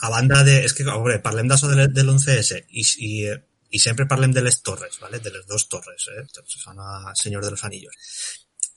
a 0.00 0.10
banda 0.10 0.42
de... 0.42 0.58
És 0.66 0.74
que, 0.74 0.86
veure, 0.86 1.18
parlem 1.24 1.48
d'això 1.50 1.70
de, 1.70 1.86
de 1.92 2.04
l'11S 2.04 2.62
i, 2.70 2.84
i, 3.06 3.10
i 3.76 3.82
sempre 3.82 4.08
parlem 4.10 4.32
de 4.34 4.42
les 4.44 4.60
torres, 4.64 4.98
¿vale? 5.02 5.20
de 5.20 5.32
les 5.34 5.44
dues 5.46 5.68
torres, 5.68 6.08
eh? 6.16 6.24
Sona 6.46 7.12
Senyor 7.18 7.44
de 7.44 7.52
los 7.54 7.64
Anillos. 7.64 7.94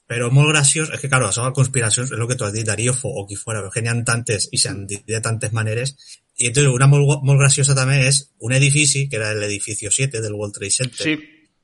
Però 0.06 0.30
molt 0.30 0.52
graciós, 0.52 0.92
és 0.94 1.02
que, 1.02 1.10
claro, 1.10 1.32
això 1.32 1.48
de 1.48 1.56
conspiracions 1.58 2.12
és 2.12 2.20
el 2.20 2.28
que 2.30 2.38
tu 2.38 2.46
has 2.46 2.54
dit, 2.54 2.66
Darío 2.68 2.94
o 2.94 3.26
qui 3.26 3.38
fora, 3.40 3.64
que 3.74 3.82
n'hi 3.82 3.90
ha 3.90 3.96
tantes 4.06 4.50
i 4.54 4.60
s'han 4.62 4.86
dit 4.90 5.02
de 5.08 5.22
tantes 5.22 5.54
maneres. 5.54 5.96
I 6.38 6.52
entonces 6.52 6.74
una 6.74 6.88
molt, 6.92 7.24
molt 7.26 7.42
graciosa 7.42 7.74
també 7.78 8.04
és 8.06 8.22
un 8.46 8.54
edifici, 8.54 9.08
que 9.10 9.18
era 9.18 9.34
l'edifici 9.34 9.90
7 9.90 10.22
del 10.22 10.38
World 10.38 10.60
Trade 10.60 10.78
Center, 10.78 11.10
sí. 11.10 11.18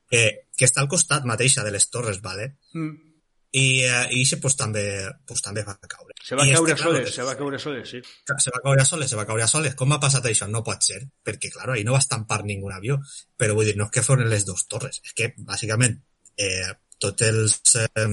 que, 0.09 0.25
que 0.57 0.65
està 0.65 0.81
al 0.81 0.89
costat 0.89 1.27
mateixa 1.29 1.63
de 1.63 1.75
les 1.75 1.89
torres, 1.93 2.21
¿vale? 2.25 2.55
Mm 2.73 3.11
i, 3.51 3.83
eh, 3.83 4.07
i 4.15 4.23
pues, 4.39 4.55
també, 4.55 4.83
pues, 5.27 5.41
també 5.43 5.63
va 5.67 5.75
caure. 5.75 6.15
Se 6.23 6.37
va 6.39 6.45
I 6.47 6.53
caure 6.55 6.71
este, 6.71 6.83
soles, 6.83 7.15
se 7.15 7.23
va 7.27 7.35
caure 7.35 7.59
soles, 7.59 7.89
sí. 7.89 7.99
Se 8.39 8.53
va 8.53 8.61
caure 8.63 8.85
soles, 8.85 9.09
se 9.11 9.17
va 9.19 9.25
caure 9.27 9.47
soles. 9.47 9.75
Com 9.75 9.91
ha 9.91 9.99
passat 9.99 10.29
això? 10.29 10.47
No 10.47 10.63
pot 10.63 10.83
ser, 10.87 11.01
perquè, 11.23 11.51
claro, 11.51 11.73
ahí 11.73 11.83
no 11.83 11.97
va 11.97 11.99
estampar 11.99 12.45
ningú 12.45 12.71
avió. 12.71 13.01
Però 13.37 13.57
vull 13.57 13.67
dir, 13.67 13.75
no 13.75 13.89
és 13.89 13.91
que 13.97 14.05
foren 14.07 14.31
les 14.31 14.47
dues 14.47 14.63
torres, 14.71 15.01
és 15.03 15.17
que, 15.17 15.33
bàsicament, 15.37 15.99
eh, 16.37 16.71
tots 17.01 17.27
els... 17.27 17.59
Eh, 17.81 18.07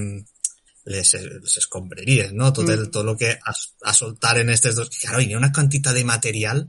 les, 0.89 1.09
les 1.13 1.57
escombreries, 1.59 2.31
no? 2.33 2.47
Tot, 2.55 2.69
el, 2.69 2.87
mm. 2.87 2.91
tot 2.95 3.05
el 3.05 3.17
que 3.19 3.35
a, 3.37 3.93
soltar 3.93 4.39
en 4.39 4.49
aquestes 4.49 4.77
dos... 4.79 4.89
Claro, 4.95 5.19
hi 5.21 5.35
ha 5.35 5.41
una 5.41 5.51
quantitat 5.53 5.93
de 5.93 6.05
material 6.07 6.63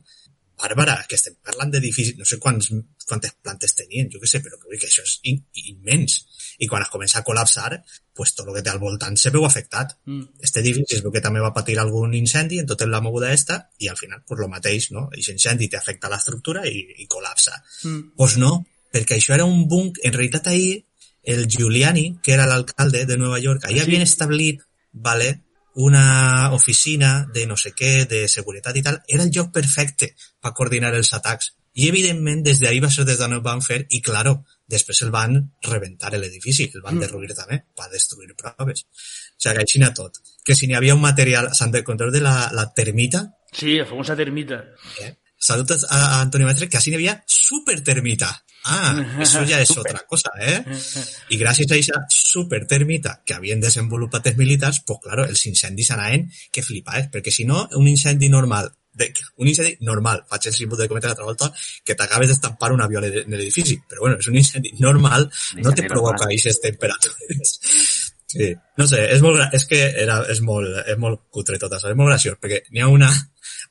bàrbara, 0.61 0.99
que 1.09 1.16
estem 1.16 1.39
parlant 1.41 1.71
d'edificis, 1.73 2.18
no 2.18 2.27
sé 2.29 2.37
quants, 2.43 2.68
quantes 3.09 3.33
plantes 3.41 3.73
tenien, 3.79 4.11
jo 4.12 4.21
què 4.21 4.29
sé, 4.29 4.43
però 4.45 4.59
que, 4.61 4.77
que 4.77 4.91
això 4.91 5.05
és 5.07 5.16
in, 5.31 5.41
immens 5.73 6.18
i 6.61 6.68
quan 6.68 6.85
es 6.85 6.91
comença 6.93 7.21
a 7.21 7.25
col·lapsar, 7.25 7.79
pues 8.16 8.35
tot 8.37 8.51
el 8.51 8.59
que 8.59 8.64
té 8.66 8.73
al 8.73 8.83
voltant 8.83 9.16
se 9.16 9.33
veu 9.33 9.47
afectat. 9.49 9.95
Mm. 10.05 10.43
Este 10.45 10.61
edifici 10.61 10.99
es 10.99 11.05
veu 11.05 11.14
que 11.14 11.23
també 11.25 11.41
va 11.41 11.55
patir 11.57 11.79
algun 11.81 12.12
incendi 12.18 12.61
en 12.61 12.68
tota 12.68 12.89
la 12.91 13.01
moguda 13.01 13.33
esta 13.33 13.62
i 13.81 13.89
al 13.89 13.97
final, 13.97 14.21
pues 14.29 14.43
lo 14.43 14.51
mateix, 14.53 14.91
no? 14.93 15.07
Aquest 15.09 15.33
incendi 15.33 15.71
t'afecta 15.73 16.12
l'estructura 16.12 16.66
i, 16.68 16.85
i 17.01 17.09
col·lapsa. 17.09 17.57
Mm. 17.89 18.12
Pues 18.21 18.37
no, 18.43 18.53
perquè 18.93 19.16
això 19.16 19.33
era 19.39 19.49
un 19.49 19.64
bunk, 19.71 20.03
en 20.05 20.12
realitat 20.12 20.53
ahir 20.53 20.83
el 21.23 21.47
Giuliani, 21.49 22.18
que 22.23 22.33
era 22.33 22.47
l'alcalde 22.47 23.05
de 23.07 23.16
Nova 23.18 23.39
York, 23.39 23.64
ahir 23.64 23.79
sí. 23.79 23.85
havien 23.85 24.03
establit, 24.03 24.62
vale, 24.93 25.43
una 25.75 26.53
oficina 26.53 27.29
de 27.33 27.47
no 27.47 27.57
sé 27.57 27.73
què, 27.77 28.07
de 28.11 28.27
seguretat 28.29 28.77
i 28.77 28.83
tal, 28.83 29.01
era 29.09 29.25
el 29.25 29.31
lloc 29.31 29.53
perfecte 29.55 30.14
per 30.41 30.55
coordinar 30.57 30.95
els 30.95 31.12
atacs. 31.14 31.55
I, 31.79 31.87
evidentment, 31.87 32.43
des 32.43 32.59
d'ahir 32.59 32.81
va 32.83 32.91
ser 32.91 33.05
des 33.07 33.21
d'on 33.21 33.37
el 33.37 33.45
van 33.45 33.62
fer 33.62 33.85
i, 33.89 34.01
claro, 34.03 34.41
després 34.66 35.03
el 35.07 35.12
van 35.14 35.37
rebentar 35.62 36.11
l'edifici, 36.16 36.66
el 36.75 36.83
van 36.83 36.97
mm. 36.97 37.05
derruir 37.07 37.37
també, 37.39 37.61
per 37.77 37.87
destruir 37.93 38.35
proves. 38.35 38.83
O 38.83 39.43
sigui, 39.45 39.55
que 39.55 39.62
així 39.62 39.83
tot. 39.95 40.18
Que 40.45 40.57
si 40.59 40.66
n'hi 40.66 40.75
havia 40.75 40.97
un 40.99 41.05
material, 41.05 41.53
s'han 41.55 41.71
de 41.71 41.85
control 41.87 42.11
de 42.12 42.21
la, 42.21 42.51
la 42.53 42.66
termita. 42.75 43.23
Sí, 43.53 43.79
la 43.79 43.87
famosa 43.87 44.16
termita. 44.16 44.64
Eh? 45.01 45.14
Salut 45.39 45.71
a, 45.73 46.21
Antonio 46.21 46.49
Mestre, 46.49 46.68
que 46.68 46.77
així 46.77 46.91
n'hi 46.91 46.99
havia 46.99 47.21
supertermita. 47.25 48.35
Ah, 48.64 48.92
eso 49.24 49.44
ja 49.48 49.61
és 49.62 49.70
otra 49.76 50.02
cosa, 50.08 50.32
eh? 50.40 50.58
I 51.32 51.38
gràcies 51.40 51.70
a 51.70 51.76
aquesta 51.76 52.02
supertermita 52.12 53.20
que 53.24 53.38
havien 53.38 53.62
desenvolupat 53.62 54.32
els 54.32 54.40
militars, 54.40 54.82
pues 54.86 55.00
claro, 55.06 55.24
els 55.28 55.46
incendis 55.48 55.92
anaven 55.94 56.28
que 56.52 56.64
flipaves, 56.66 57.08
perquè 57.14 57.32
si 57.32 57.48
no, 57.48 57.66
un 57.80 57.88
incendi 57.88 58.28
normal 58.28 58.70
de, 58.92 59.12
un 59.36 59.48
incendi 59.48 59.76
normal, 59.86 60.24
faig 60.28 60.50
el 60.50 60.54
símbol 60.54 60.80
de 60.80 60.88
cometre 60.90 61.11
l'altra 61.11 61.24
volta, 61.28 61.48
que 61.84 61.96
t'acabes 61.96 62.28
d'estampar 62.28 62.72
un 62.74 62.82
avió 62.84 63.00
en 63.00 63.36
l'edifici, 63.36 63.78
però 63.88 64.04
bueno, 64.04 64.18
és 64.20 64.28
un 64.28 64.36
incendi 64.36 64.74
normal, 64.82 65.28
no 65.62 65.72
te 65.72 65.86
provoca 65.88 66.26
aquestes 66.28 66.61
temperatures. 66.68 67.58
Sí, 68.30 68.46
no 68.78 68.84
sé, 68.86 69.00
és, 69.11 69.18
molt, 69.24 69.40
és 69.56 69.64
que 69.66 69.78
era, 69.98 70.20
és, 70.30 70.38
molt, 70.46 70.68
és 70.86 70.98
molt 71.02 71.24
cutre 71.34 71.56
tot 71.58 71.72
això, 71.74 71.88
és 71.90 71.96
molt 71.98 72.12
graciós, 72.12 72.36
perquè 72.38 72.61
n'hi 72.70 72.84
ha 72.84 72.86
una, 72.86 73.08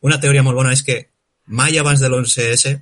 una 0.03 0.17
teoria 0.19 0.43
molt 0.43 0.59
bona, 0.59 0.73
és 0.75 0.81
que 0.83 0.97
mai 1.55 1.77
abans 1.79 2.03
de 2.03 2.09
l'11S 2.09 2.73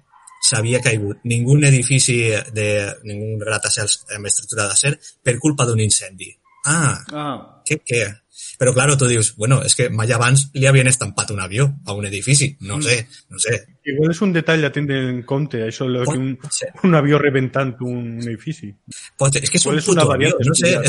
s'havia 0.44 0.82
caigut 0.82 1.24
ningú 1.24 1.58
edifici 1.68 2.20
de 2.54 2.68
ningú 3.04 3.38
gratacels 3.44 4.06
amb 4.16 4.30
estructura 4.30 4.68
d'acer 4.68 4.98
per 5.24 5.38
culpa 5.40 5.66
d'un 5.66 5.80
incendi. 5.80 6.32
Ah, 6.66 6.98
ah. 7.14 7.62
què, 7.66 7.80
què? 7.84 8.06
Però, 8.58 8.74
claro, 8.74 8.98
tu 8.98 9.08
dius, 9.08 9.36
bueno, 9.38 9.62
és 9.66 9.76
que 9.78 9.88
mai 9.94 10.10
abans 10.14 10.48
li 10.58 10.66
havien 10.66 10.88
estampat 10.90 11.30
un 11.34 11.40
avió 11.42 11.68
a 11.86 11.94
un 11.94 12.06
edifici. 12.10 12.50
No 12.66 12.80
sé, 12.82 12.98
no 13.30 13.38
sé. 13.42 13.54
Igual 13.86 14.14
és 14.14 14.22
un 14.26 14.34
detall 14.34 14.66
a 14.66 14.72
tindre 14.74 14.98
en 15.10 15.22
compte, 15.30 15.62
això, 15.66 15.86
lo 15.90 16.04
que 16.06 16.18
un, 16.18 16.32
un 16.84 16.98
avió 16.98 17.22
rebentant 17.22 17.76
un 17.86 18.18
edifici. 18.24 18.72
Pot 19.18 19.38
ser, 19.38 19.44
és 19.46 19.54
que 19.54 19.62
és 19.62 19.68
un 19.70 19.78
puto 19.86 20.10
avió, 20.12 20.34
no 20.46 20.58
sé. 20.58 20.76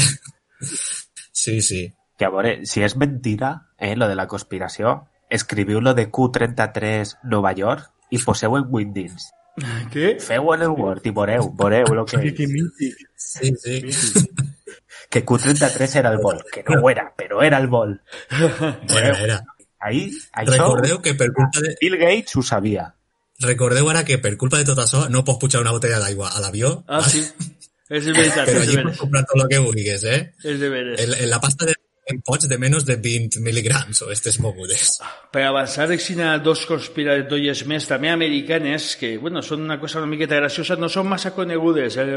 Sí, 1.39 1.61
sí. 1.63 1.85
Que 2.19 2.27
a 2.27 2.33
veure, 2.35 2.65
si 2.67 2.83
és 2.83 2.97
mentira, 2.99 3.53
eh, 3.79 3.95
lo 3.95 4.09
de 4.11 4.17
la 4.19 4.27
conspiració, 4.27 4.97
escriviu 5.31 5.79
lo 5.81 5.93
de 5.95 6.09
Q33 6.11 7.13
Nova 7.31 7.53
York 7.55 8.11
i 8.11 8.19
poseu 8.19 8.57
en 8.59 8.67
Windins. 8.73 9.29
Què? 9.93 10.15
Feu 10.23 10.53
en 10.55 10.65
el 10.67 10.75
Word 10.77 11.07
i 11.09 11.13
veureu, 11.15 11.51
veureu 11.59 11.95
lo 11.97 12.07
que 12.09 12.21
és. 12.23 12.97
Sí, 13.17 13.53
sí. 13.63 14.25
Que 15.09 15.25
Q33 15.25 15.97
era 16.03 16.13
el 16.13 16.19
vol, 16.21 16.43
que 16.53 16.65
no 16.69 16.91
era, 16.91 17.07
però 17.17 17.43
era 17.43 17.59
el 17.63 17.69
vol. 17.73 17.95
Era, 18.99 19.15
era. 19.25 19.39
Ahí, 19.81 20.09
això, 20.33 20.57
Recordeu 20.57 20.99
que 21.01 21.15
per 21.15 21.29
culpa 21.33 21.63
de... 21.63 21.77
Bill 21.81 21.97
Gates 22.01 22.35
ho 22.37 22.43
sabia. 22.43 22.89
Recordeu 23.41 23.87
ara 23.89 24.03
que 24.05 24.19
per 24.19 24.35
culpa 24.37 24.59
de 24.59 24.67
tot 24.67 24.81
això 24.83 25.05
no 25.09 25.23
pots 25.25 25.39
pujar 25.45 25.63
una 25.63 25.73
botella 25.73 26.01
d'aigua 26.03 26.33
a 26.35 26.43
l'avió. 26.43 26.73
Ah, 26.91 27.05
sí. 27.07 27.23
És 27.89 28.05
veritat, 28.11 28.51
Però 28.51 28.65
allí 28.65 28.75
de 28.75 28.85
pots 28.89 28.99
comprar 29.01 29.23
tot 29.25 29.39
el 29.39 29.47
que 29.49 29.61
vulguis, 29.65 30.03
eh? 30.05 30.19
És 30.43 30.59
de 30.61 30.69
veres. 30.73 30.99
En, 31.05 31.15
en 31.23 31.31
la 31.31 31.39
pasta 31.41 31.71
de 31.71 31.77
en 32.09 32.23
pots 32.25 32.49
de 32.49 32.59
menys 32.61 32.87
de 32.89 32.97
20 32.97 33.43
mil·ligrams 33.45 34.01
o 34.07 34.11
estes 34.13 34.39
mogudes. 34.41 34.97
Per 35.33 35.45
avançar, 35.45 35.89
Xina, 36.01 36.37
dos 36.43 36.65
conspiratòries 36.69 37.65
més, 37.69 37.89
també 37.89 38.11
americanes, 38.13 38.95
que, 38.97 39.17
bueno, 39.21 39.43
són 39.45 39.67
una 39.67 39.79
cosa 39.81 40.01
una 40.01 40.11
miqueta 40.11 40.41
graciosa, 40.41 40.79
no 40.81 40.89
són 40.89 41.09
massa 41.09 41.35
conegudes. 41.37 41.99
Eh? 42.01 42.09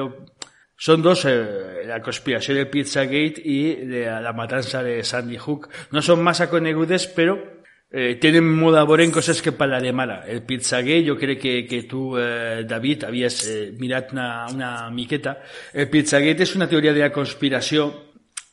Són 0.82 1.04
dos, 1.04 1.26
eh, 1.30 1.84
la 1.86 2.00
conspiració 2.02 2.56
del 2.56 2.70
Pizzagate 2.72 3.44
i 3.46 3.58
de 3.86 4.06
la 4.24 4.34
matança 4.34 4.82
de 4.82 5.04
Sandy 5.04 5.38
Hook. 5.38 5.68
No 5.92 6.02
són 6.02 6.24
massa 6.24 6.50
conegudes, 6.50 7.06
però 7.14 7.36
eh, 7.92 8.16
tenen 8.18 8.48
molt 8.48 8.80
a 8.80 8.86
veure 8.88 9.04
en 9.06 9.12
coses 9.14 9.44
que 9.44 9.52
parlarem 9.52 10.00
ara. 10.00 10.22
El 10.26 10.42
Pizzagate, 10.48 11.04
jo 11.06 11.18
crec 11.20 11.42
que, 11.44 11.56
que 11.68 11.84
tu, 11.84 12.16
eh, 12.18 12.64
David, 12.68 13.04
havies 13.12 13.44
eh, 13.46 13.60
mirat 13.78 14.16
una, 14.16 14.48
una 14.50 14.72
miqueta. 14.90 15.36
El 15.74 15.92
Pizzagate 15.92 16.48
és 16.48 16.56
una 16.56 16.70
teoria 16.72 16.96
de 16.96 17.04
la 17.04 17.12
conspiració 17.14 17.92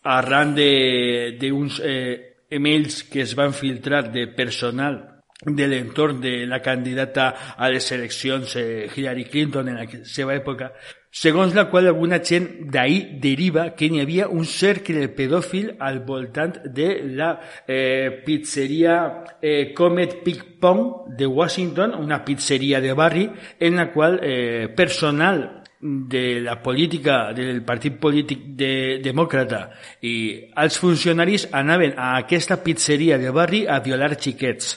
arran 0.03 0.55
d'uns 0.55 1.80
eh, 1.84 2.44
emails 2.51 3.05
que 3.05 3.22
es 3.22 3.34
van 3.34 3.53
filtrar 3.53 4.11
de 4.12 4.26
personal 4.28 5.18
de 5.44 5.68
l'entorn 5.68 6.20
de 6.20 6.46
la 6.46 6.61
candidata 6.61 7.55
a 7.57 7.68
les 7.70 7.92
eleccions 7.92 8.57
eh, 8.57 8.88
Hillary 8.94 9.24
Clinton 9.26 9.68
en 9.68 9.76
la 9.78 9.86
seva 10.03 10.34
època, 10.34 10.72
segons 11.11 11.55
la 11.55 11.68
qual 11.70 11.86
alguna 11.86 12.18
gent 12.18 12.49
d'ahir 12.72 13.20
deriva 13.22 13.68
que 13.78 13.88
n'hi 13.88 14.03
havia 14.03 14.26
un 14.28 14.44
cercle 14.44 15.07
pedòfil 15.14 15.76
al 15.78 16.03
voltant 16.05 16.59
de 16.66 16.88
la 17.14 17.30
eh, 17.66 18.20
pizzeria 18.26 18.99
eh, 19.40 19.72
Comet 19.74 20.18
Pig 20.24 20.42
Pong 20.61 21.14
de 21.16 21.26
Washington, 21.26 21.94
una 21.94 22.24
pizzeria 22.24 22.80
de 22.80 22.92
barri 22.92 23.30
en 23.61 23.76
la 23.76 23.92
qual 23.92 24.18
eh, 24.22 24.68
personal 24.74 25.58
de 25.81 26.41
la 26.41 26.61
política 26.62 27.33
del 27.33 27.62
partit 27.62 27.99
polític 28.03 28.43
de, 28.59 28.72
demòcrata 29.03 29.68
i 30.03 30.14
els 30.59 30.79
funcionaris 30.83 31.47
anaven 31.55 31.95
a 31.97 32.16
aquesta 32.18 32.59
pizzeria 32.64 33.18
de 33.18 33.31
barri 33.31 33.64
a 33.66 33.79
violar 33.85 34.16
xiquets 34.18 34.74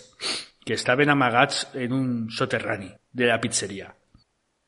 que 0.65 0.77
estaven 0.77 1.09
amagats 1.09 1.67
en 1.73 1.93
un 1.93 2.29
soterrani 2.29 2.91
de 3.11 3.27
la 3.27 3.39
pizzeria. 3.41 3.89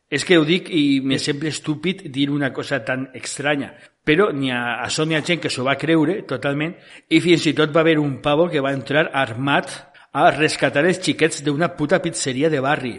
És 0.10 0.26
que 0.26 0.38
ho 0.38 0.44
dic 0.46 0.68
i 0.70 1.02
me 1.02 1.18
sembla 1.22 1.50
estúpid 1.50 2.04
dir 2.14 2.30
una 2.30 2.52
cosa 2.54 2.84
tan 2.86 3.08
estranya, 3.18 3.72
però 4.06 4.30
n'hi 4.34 4.52
ha, 4.52 4.60
a 4.76 4.88
això 4.88 5.06
n'hi 5.06 5.18
ha 5.18 5.24
gent 5.26 5.42
que 5.42 5.50
s'ho 5.54 5.66
va 5.66 5.78
creure 5.80 6.20
totalment 6.30 6.76
i 7.10 7.22
fins 7.22 7.48
i 7.50 7.56
tot 7.58 7.74
va 7.74 7.82
haver 7.82 7.98
un 8.02 8.20
pavo 8.22 8.50
que 8.50 8.62
va 8.62 8.74
entrar 8.74 9.08
armat 9.14 9.74
a 10.14 10.30
rescatar 10.36 10.86
els 10.86 11.02
xiquets 11.02 11.42
d'una 11.46 11.74
puta 11.78 12.02
pizzeria 12.02 12.50
de 12.50 12.62
barri. 12.62 12.94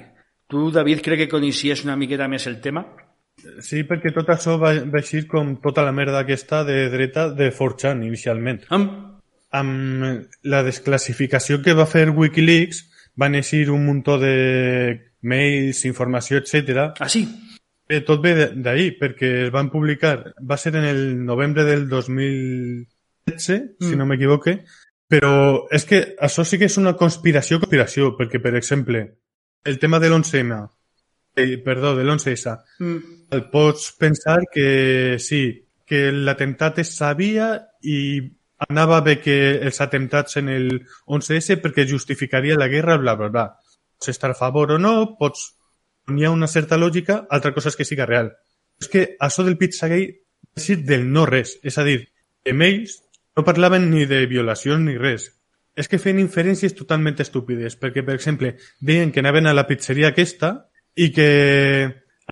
Tu, 0.50 0.70
David, 0.74 1.02
crec 1.02 1.24
que 1.24 1.30
coneixies 1.30 1.84
una 1.84 1.96
miqueta 1.96 2.26
més 2.28 2.46
el 2.50 2.60
tema? 2.60 2.82
Sí, 3.64 3.82
perquè 3.88 4.12
tot 4.14 4.30
això 4.32 4.56
va, 4.60 4.72
va 4.88 5.00
així 5.00 5.24
com 5.28 5.56
tota 5.62 5.84
la 5.84 5.92
merda 5.92 6.22
aquesta 6.22 6.62
de 6.64 6.88
dreta 6.92 7.28
de 7.34 7.50
4chan 7.52 8.04
inicialment. 8.06 8.64
Amb... 8.74 9.00
Amb 9.54 10.40
la 10.50 10.64
desclassificació 10.66 11.60
que 11.62 11.76
va 11.78 11.84
fer 11.86 12.08
Wikileaks 12.10 12.80
van 13.22 13.36
eixir 13.38 13.68
un 13.70 13.84
muntó 13.86 14.16
de 14.18 14.32
mails, 15.22 15.84
informació, 15.86 16.40
etc. 16.40 16.88
Ah, 16.98 17.08
sí? 17.08 17.22
Eh, 17.86 18.00
tot 18.00 18.22
ve 18.24 18.32
d'ahir, 18.50 18.94
perquè 18.98 19.30
es 19.46 19.52
van 19.54 19.70
publicar, 19.70 20.16
va 20.40 20.56
ser 20.58 20.74
en 20.80 20.88
el 20.88 21.02
novembre 21.24 21.64
del 21.68 21.88
2016, 21.88 22.88
mm. 23.30 23.86
si 23.86 24.00
no 24.00 24.08
m'equivoque, 24.10 24.56
però 25.06 25.34
és 25.70 25.84
que 25.86 26.00
això 26.18 26.42
sí 26.48 26.58
que 26.58 26.66
és 26.66 26.78
una 26.80 26.96
conspiració, 26.96 27.60
conspiració, 27.62 28.14
perquè, 28.18 28.40
per 28.42 28.56
exemple, 28.56 29.04
el 29.64 29.78
tema 29.78 30.00
de 30.00 30.10
l'11M, 30.10 30.56
eh, 30.56 30.83
perdó, 31.34 31.96
de 31.96 32.04
l'11S, 32.04 32.56
mm 32.78 33.14
pots 33.50 33.92
pensar 33.98 34.44
que 34.52 35.16
sí, 35.18 35.66
que 35.86 36.12
l'atemptat 36.12 36.78
es 36.78 36.92
sabia 36.96 37.48
i 37.82 38.20
anava 38.68 39.00
bé 39.02 39.18
que 39.20 39.36
els 39.58 39.80
atemptats 39.82 40.38
en 40.40 40.48
el 40.52 40.68
11S 41.06 41.58
perquè 41.62 41.86
justificaria 41.88 42.58
la 42.58 42.68
guerra, 42.68 42.96
bla, 42.96 43.14
bla, 43.18 43.28
bla. 43.28 43.46
Pots 43.98 44.12
estar 44.12 44.30
a 44.30 44.38
favor 44.38 44.76
o 44.76 44.78
no, 44.78 45.16
pots... 45.18 45.52
Hi 46.04 46.26
ha 46.26 46.30
una 46.30 46.46
certa 46.46 46.76
lògica, 46.76 47.22
altra 47.32 47.54
cosa 47.56 47.70
és 47.72 47.78
que 47.80 47.86
siga 47.88 48.04
real. 48.04 48.28
És 48.80 48.90
que 48.92 49.04
això 49.24 49.42
del 49.42 49.56
Pizzagate 49.56 50.20
dir 50.54 50.76
del 50.84 51.06
no 51.10 51.24
res, 51.24 51.56
és 51.64 51.78
a 51.80 51.84
dir, 51.86 52.10
emails 52.44 52.98
no 53.34 53.44
parlaven 53.44 53.88
ni 53.90 54.04
de 54.06 54.26
violació 54.28 54.76
ni 54.78 54.98
res. 55.00 55.30
És 55.74 55.88
que 55.88 55.98
feien 55.98 56.20
inferències 56.20 56.76
totalment 56.76 57.16
estúpides, 57.24 57.78
perquè, 57.80 58.04
per 58.04 58.18
exemple, 58.18 58.52
deien 58.80 59.10
que 59.10 59.24
anaven 59.24 59.48
a 59.48 59.56
la 59.56 59.66
pizzeria 59.66 60.12
aquesta 60.12 60.68
i 60.96 61.10
que 61.12 61.28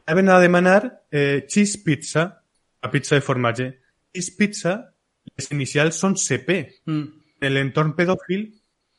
anaven 0.03 0.29
a 0.29 0.39
demanar 0.41 1.07
eh, 1.11 1.45
cheese 1.49 1.83
pizza, 1.85 2.43
la 2.83 2.91
pizza 2.91 3.15
de 3.15 3.21
formatge. 3.21 3.69
Cheese 4.13 4.35
pizza, 4.39 4.75
les 5.37 5.51
inicials 5.53 5.99
són 5.99 6.17
CP. 6.19 6.59
Mm. 6.87 7.07
En 7.43 7.55
l'entorn 7.55 7.95
pedòfil 7.99 8.47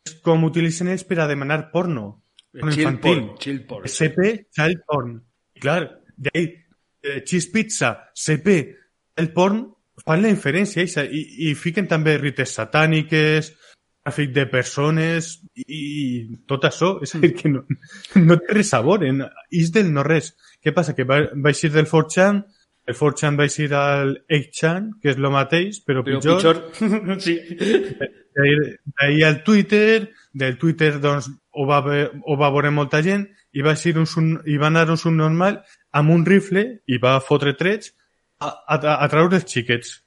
és 0.03 0.17
com 0.23 0.43
utilitzen 0.43 0.91
ells 0.91 1.05
per 1.07 1.21
a 1.23 1.27
demanar 1.29 1.69
porno. 1.71 2.07
porno 2.51 2.71
chill 2.71 2.83
infantil. 2.83 3.21
Porn, 3.21 3.37
chill 3.39 3.61
porn. 3.67 3.87
CP, 3.87 4.29
child 4.51 4.83
porn. 4.87 5.15
I 5.55 5.63
clar, 5.63 5.81
d'ahí, 6.15 6.47
eh, 7.01 7.21
cheese 7.23 7.51
pizza, 7.51 7.93
CP, 8.13 8.57
el 9.15 9.31
porn, 9.31 9.63
fan 10.03 10.23
la 10.23 10.31
inferència 10.31 11.05
i, 11.05 11.21
i 11.49 11.53
fiquen 11.55 11.87
també 11.87 12.17
rites 12.17 12.55
satàniques, 12.57 13.53
tràfic 14.03 14.33
de 14.35 14.45
persones 14.51 15.29
i, 15.55 16.37
tot 16.47 16.65
això. 16.67 16.97
És 17.03 17.15
a 17.15 17.21
dir, 17.23 17.33
que 17.37 17.51
no, 17.51 17.63
no 18.19 18.37
té 18.41 18.57
res 18.57 18.73
a 18.75 18.81
veure, 18.83 19.09
és 19.51 19.71
del 19.71 19.93
no 19.93 20.03
res. 20.03 20.33
Què 20.63 20.73
passa? 20.75 20.95
Que 20.97 21.07
va, 21.07 21.21
va 21.33 21.53
eixir 21.53 21.71
del 21.71 21.87
4chan, 21.87 22.43
el 22.85 22.97
4chan 22.99 23.37
va 23.39 23.47
eixir 23.47 23.69
al 23.79 24.17
8chan, 24.27 24.89
que 25.01 25.13
és 25.13 25.19
el 25.19 25.29
mateix, 25.31 25.79
però, 25.87 26.03
però 26.03 26.19
pitjor. 26.19 26.59
pitjor. 26.75 27.19
sí. 27.25 27.37
D'ahir 28.35 29.23
al 29.23 29.39
Twitter, 29.47 30.09
del 30.33 30.57
Twitter 30.59 30.97
doncs, 30.99 31.29
ho, 31.53 31.67
va, 31.69 31.79
ho 31.79 32.37
va 32.39 32.51
veure 32.51 32.73
molta 32.75 33.01
gent 33.05 33.27
i 33.53 33.63
va, 33.63 33.77
eixir 33.77 33.95
un, 34.01 34.33
i 34.49 34.57
va 34.59 34.67
anar 34.67 34.89
un 34.89 34.99
subnormal 34.99 35.61
amb 35.93 36.11
un 36.11 36.25
rifle 36.25 36.65
i 36.89 36.99
va 36.99 37.19
fotre 37.23 37.53
trets 37.55 37.93
a, 38.41 38.49
a, 38.49 38.77
a 38.97 39.07
treure 39.13 39.39
els 39.39 39.47
xiquets. 39.47 39.99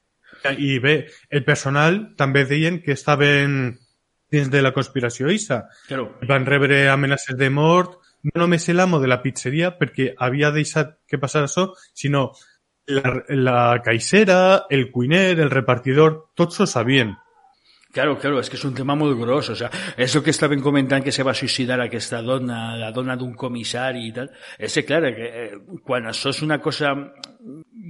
I 0.46 0.76
bé, 0.82 0.96
el 1.32 1.46
personal 1.46 2.02
també 2.18 2.44
deien 2.46 2.82
que 2.84 2.92
estaven 2.92 3.78
dins 4.30 4.50
de 4.50 4.62
la 4.62 4.72
conspiració 4.74 5.30
ISA. 5.30 5.64
Claro. 5.88 6.10
Van 6.28 6.46
rebre 6.46 6.88
amenaces 6.90 7.36
de 7.38 7.50
mort, 7.50 8.00
no 8.26 8.42
només 8.42 8.68
l'amo 8.74 8.98
de 8.98 9.10
la 9.10 9.20
pizzeria 9.22 9.72
perquè 9.78 10.12
havia 10.18 10.50
deixat 10.54 10.96
que 11.06 11.20
passara 11.22 11.46
això, 11.46 11.68
sinó 11.94 12.30
la, 12.86 13.22
la 13.28 13.60
caixera, 13.84 14.66
el 14.70 14.90
cuiner, 14.90 15.38
el 15.38 15.50
repartidor, 15.50 16.30
tots 16.34 16.60
ho 16.60 16.66
sabien. 16.66 17.14
Claro, 17.96 18.18
claro, 18.20 18.42
és 18.42 18.50
que 18.52 18.58
és 18.58 18.64
un 18.68 18.74
tema 18.76 18.92
molt 18.92 19.16
gros, 19.16 19.48
o 19.48 19.54
sea, 19.56 19.70
el 19.96 20.10
que 20.20 20.34
estaven 20.34 20.60
comentant 20.60 21.00
que 21.00 21.14
se 21.16 21.24
va 21.24 21.32
suïcidar 21.32 21.78
aquesta 21.80 22.20
dona, 22.20 22.76
la 22.76 22.90
dona 22.92 23.16
d'un 23.16 23.32
comissari 23.32 24.02
i 24.10 24.12
tal. 24.12 24.28
És 24.58 24.76
que, 24.76 24.84
clar, 24.84 25.14
que, 25.16 25.30
eh, 25.44 25.80
quan 25.80 26.04
això 26.10 26.28
és 26.28 26.42
una 26.44 26.58
cosa 26.60 26.92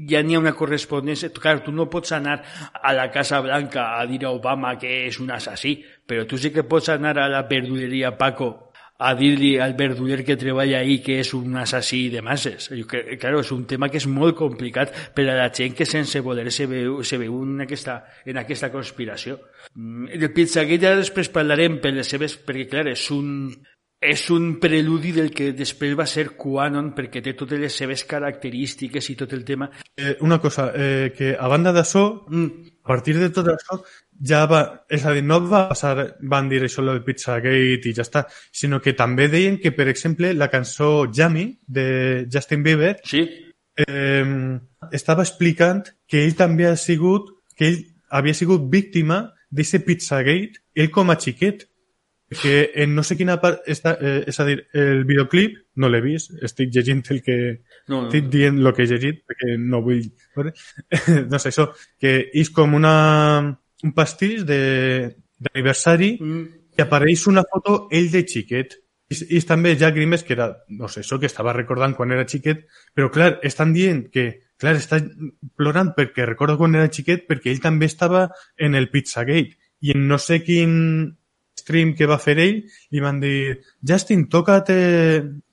ja 0.07 0.23
n'hi 0.23 0.37
ha 0.37 0.43
una 0.45 0.55
correspondència. 0.55 1.33
Clar, 1.35 1.59
tu 1.65 1.75
no 1.75 1.89
pots 1.91 2.13
anar 2.15 2.37
a 2.83 2.93
la 2.95 3.09
Casa 3.11 3.41
Blanca 3.43 3.89
a 3.97 4.07
dir 4.07 4.23
a 4.25 4.31
Obama 4.31 4.77
que 4.79 5.09
és 5.09 5.19
un 5.19 5.33
assassí, 5.35 5.81
però 6.07 6.27
tu 6.29 6.39
sí 6.39 6.53
que 6.55 6.63
pots 6.63 6.93
anar 6.95 7.17
a 7.19 7.29
la 7.33 7.43
verduleria 7.51 8.15
Paco 8.17 8.66
a 8.99 9.15
dir-li 9.15 9.59
al 9.61 9.75
verduler 9.75 10.25
que 10.25 10.37
treballa 10.37 10.79
ahí 10.79 11.01
que 11.05 11.19
és 11.21 11.33
un 11.37 11.57
assassí 11.61 12.09
de 12.09 12.23
masses. 12.23 12.71
Que, 12.89 13.19
claro, 13.21 13.41
és 13.45 13.53
un 13.53 13.67
tema 13.69 13.91
que 13.93 14.01
és 14.01 14.09
molt 14.09 14.37
complicat 14.39 14.93
per 15.15 15.29
a 15.29 15.37
la 15.37 15.51
gent 15.53 15.77
que 15.77 15.87
sense 15.89 16.21
voler 16.25 16.49
se 16.53 16.67
veu, 16.71 17.03
se 17.05 17.21
veu 17.21 17.43
en, 17.43 17.61
aquesta, 17.67 18.01
en 18.25 18.41
aquesta 18.41 18.73
conspiració. 18.73 19.39
Mm, 19.75 20.17
del 20.17 20.33
Pizzagate 20.33 20.83
ja 20.89 20.97
després 20.97 21.33
parlarem 21.33 21.81
per 21.83 21.93
les 21.97 22.09
seves, 22.09 22.39
perquè 22.41 22.69
clar, 22.73 22.87
és 22.95 23.05
un, 23.13 23.53
és 24.01 24.23
un 24.31 24.57
preludi 24.61 25.13
del 25.17 25.31
que 25.35 25.51
després 25.57 25.97
va 25.99 26.07
ser 26.09 26.31
QAnon 26.37 26.93
perquè 26.97 27.23
té 27.25 27.33
totes 27.37 27.61
les 27.61 27.77
seves 27.77 28.05
característiques 28.09 29.13
i 29.13 29.17
tot 29.17 29.33
el 29.37 29.45
tema. 29.45 29.71
Eh, 29.97 30.17
una 30.21 30.39
cosa, 30.41 30.71
eh, 30.75 31.13
que 31.17 31.35
a 31.37 31.49
banda 31.49 31.73
d'això, 31.73 32.07
mm. 32.29 32.73
a 32.85 32.89
partir 32.89 33.17
de 33.21 33.31
tot 33.31 33.49
això, 33.53 33.81
ja 34.25 34.45
va, 34.49 34.61
és 34.89 35.05
a 35.05 35.13
dir, 35.15 35.23
no 35.25 35.41
va 35.45 35.67
passar, 35.71 35.95
van 36.31 36.49
dir 36.49 36.63
això 36.65 36.85
del 36.87 37.03
Pizzagate 37.05 37.91
i 37.91 37.95
ja 37.97 38.05
està, 38.07 38.25
sinó 38.53 38.81
que 38.83 38.97
també 38.97 39.29
deien 39.33 39.59
que, 39.63 39.73
per 39.77 39.89
exemple, 39.93 40.33
la 40.35 40.51
cançó 40.53 41.07
Jamie 41.13 41.59
de 41.67 42.27
Justin 42.33 42.63
Bieber 42.63 42.97
sí. 43.05 43.27
eh, 43.87 44.59
estava 44.93 45.27
explicant 45.27 45.85
que 46.09 46.25
ell 46.25 46.37
també 46.39 46.69
ha 46.69 46.77
sigut, 46.81 47.33
que 47.57 47.71
ell 47.71 47.81
havia 48.11 48.35
sigut 48.35 48.69
víctima 48.73 49.23
d'aquest 49.51 49.87
Pizzagate, 49.87 50.63
ell 50.75 50.93
com 50.95 51.11
a 51.11 51.19
xiquet, 51.21 51.67
que 52.29 52.73
en 52.75 52.95
no 52.97 53.05
sé 53.07 53.15
quina 53.15 53.37
part 53.39 53.63
està, 53.71 53.93
eh, 54.03 54.25
és 54.27 54.41
a 54.43 54.47
dir, 54.49 54.57
el 54.75 55.05
videoclip 55.07 55.61
no 55.79 55.91
l'he 55.93 56.01
vist, 56.03 56.33
estic 56.43 56.73
llegint 56.75 57.05
el 57.15 57.21
que 57.23 57.37
no, 57.87 58.01
no. 58.01 58.01
estic 58.09 58.27
dient 58.33 58.59
el 58.59 58.73
que 58.75 58.83
he 58.83 58.91
llegit 58.91 59.21
perquè 59.29 59.55
no 59.63 59.79
vull 59.85 60.09
no 61.31 61.39
sé, 61.39 61.53
això, 61.53 61.69
que 62.03 62.17
és 62.35 62.51
com 62.51 62.75
una 62.75 62.97
un 63.85 63.93
pastís 63.97 64.45
d'aniversari 64.47 66.17
mm. 66.21 66.43
i 66.77 66.85
apareix 66.85 67.27
una 67.31 67.45
foto 67.49 67.87
ell 67.93 68.11
de 68.13 68.25
xiquet. 68.29 68.79
I, 69.07 69.17
i 69.39 69.41
també 69.47 69.77
Jack 69.79 69.95
Grimes, 69.95 70.25
que 70.27 70.35
era, 70.35 70.49
no 70.75 70.89
sé, 70.91 71.05
això 71.05 71.21
que 71.23 71.29
estava 71.31 71.55
recordant 71.55 71.95
quan 71.95 72.15
era 72.15 72.27
xiquet, 72.27 72.65
però 72.95 73.11
clar, 73.15 73.37
estan 73.47 73.75
dient 73.77 74.09
que, 74.11 74.27
clar, 74.59 74.75
està 74.81 74.99
plorant 75.55 75.93
perquè 75.95 76.27
recorda 76.27 76.59
quan 76.59 76.75
era 76.75 76.91
xiquet 76.91 77.29
perquè 77.29 77.53
ell 77.53 77.63
també 77.63 77.87
estava 77.87 78.27
en 78.57 78.75
el 78.75 78.91
Pizzagate 78.91 79.55
i 79.87 79.95
en 79.95 80.09
no 80.09 80.19
sé 80.19 80.41
quin 80.43 80.75
stream 81.57 81.95
que 81.95 82.09
va 82.11 82.19
fer 82.19 82.35
ell 82.43 82.59
li 82.91 83.03
van 83.05 83.21
dir 83.23 83.61
Justin, 83.87 84.27
toca't, 84.33 84.73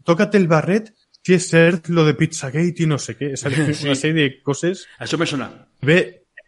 toca't 0.08 0.40
el 0.40 0.50
barret 0.50 0.90
si 1.24 1.38
és 1.38 1.46
cert 1.48 1.88
lo 1.94 2.04
de 2.08 2.16
Pizzagate 2.20 2.84
i 2.84 2.90
no 2.90 2.98
sé 3.00 3.16
què. 3.16 3.32
És 3.38 3.46
a 3.48 3.52
dir, 3.54 3.70
una 3.86 3.96
sèrie 3.96 4.20
de 4.20 4.42
coses... 4.44 4.84
Això 5.04 5.20
me 5.20 5.28
sona. 5.30 5.48
Bé, 5.84 6.00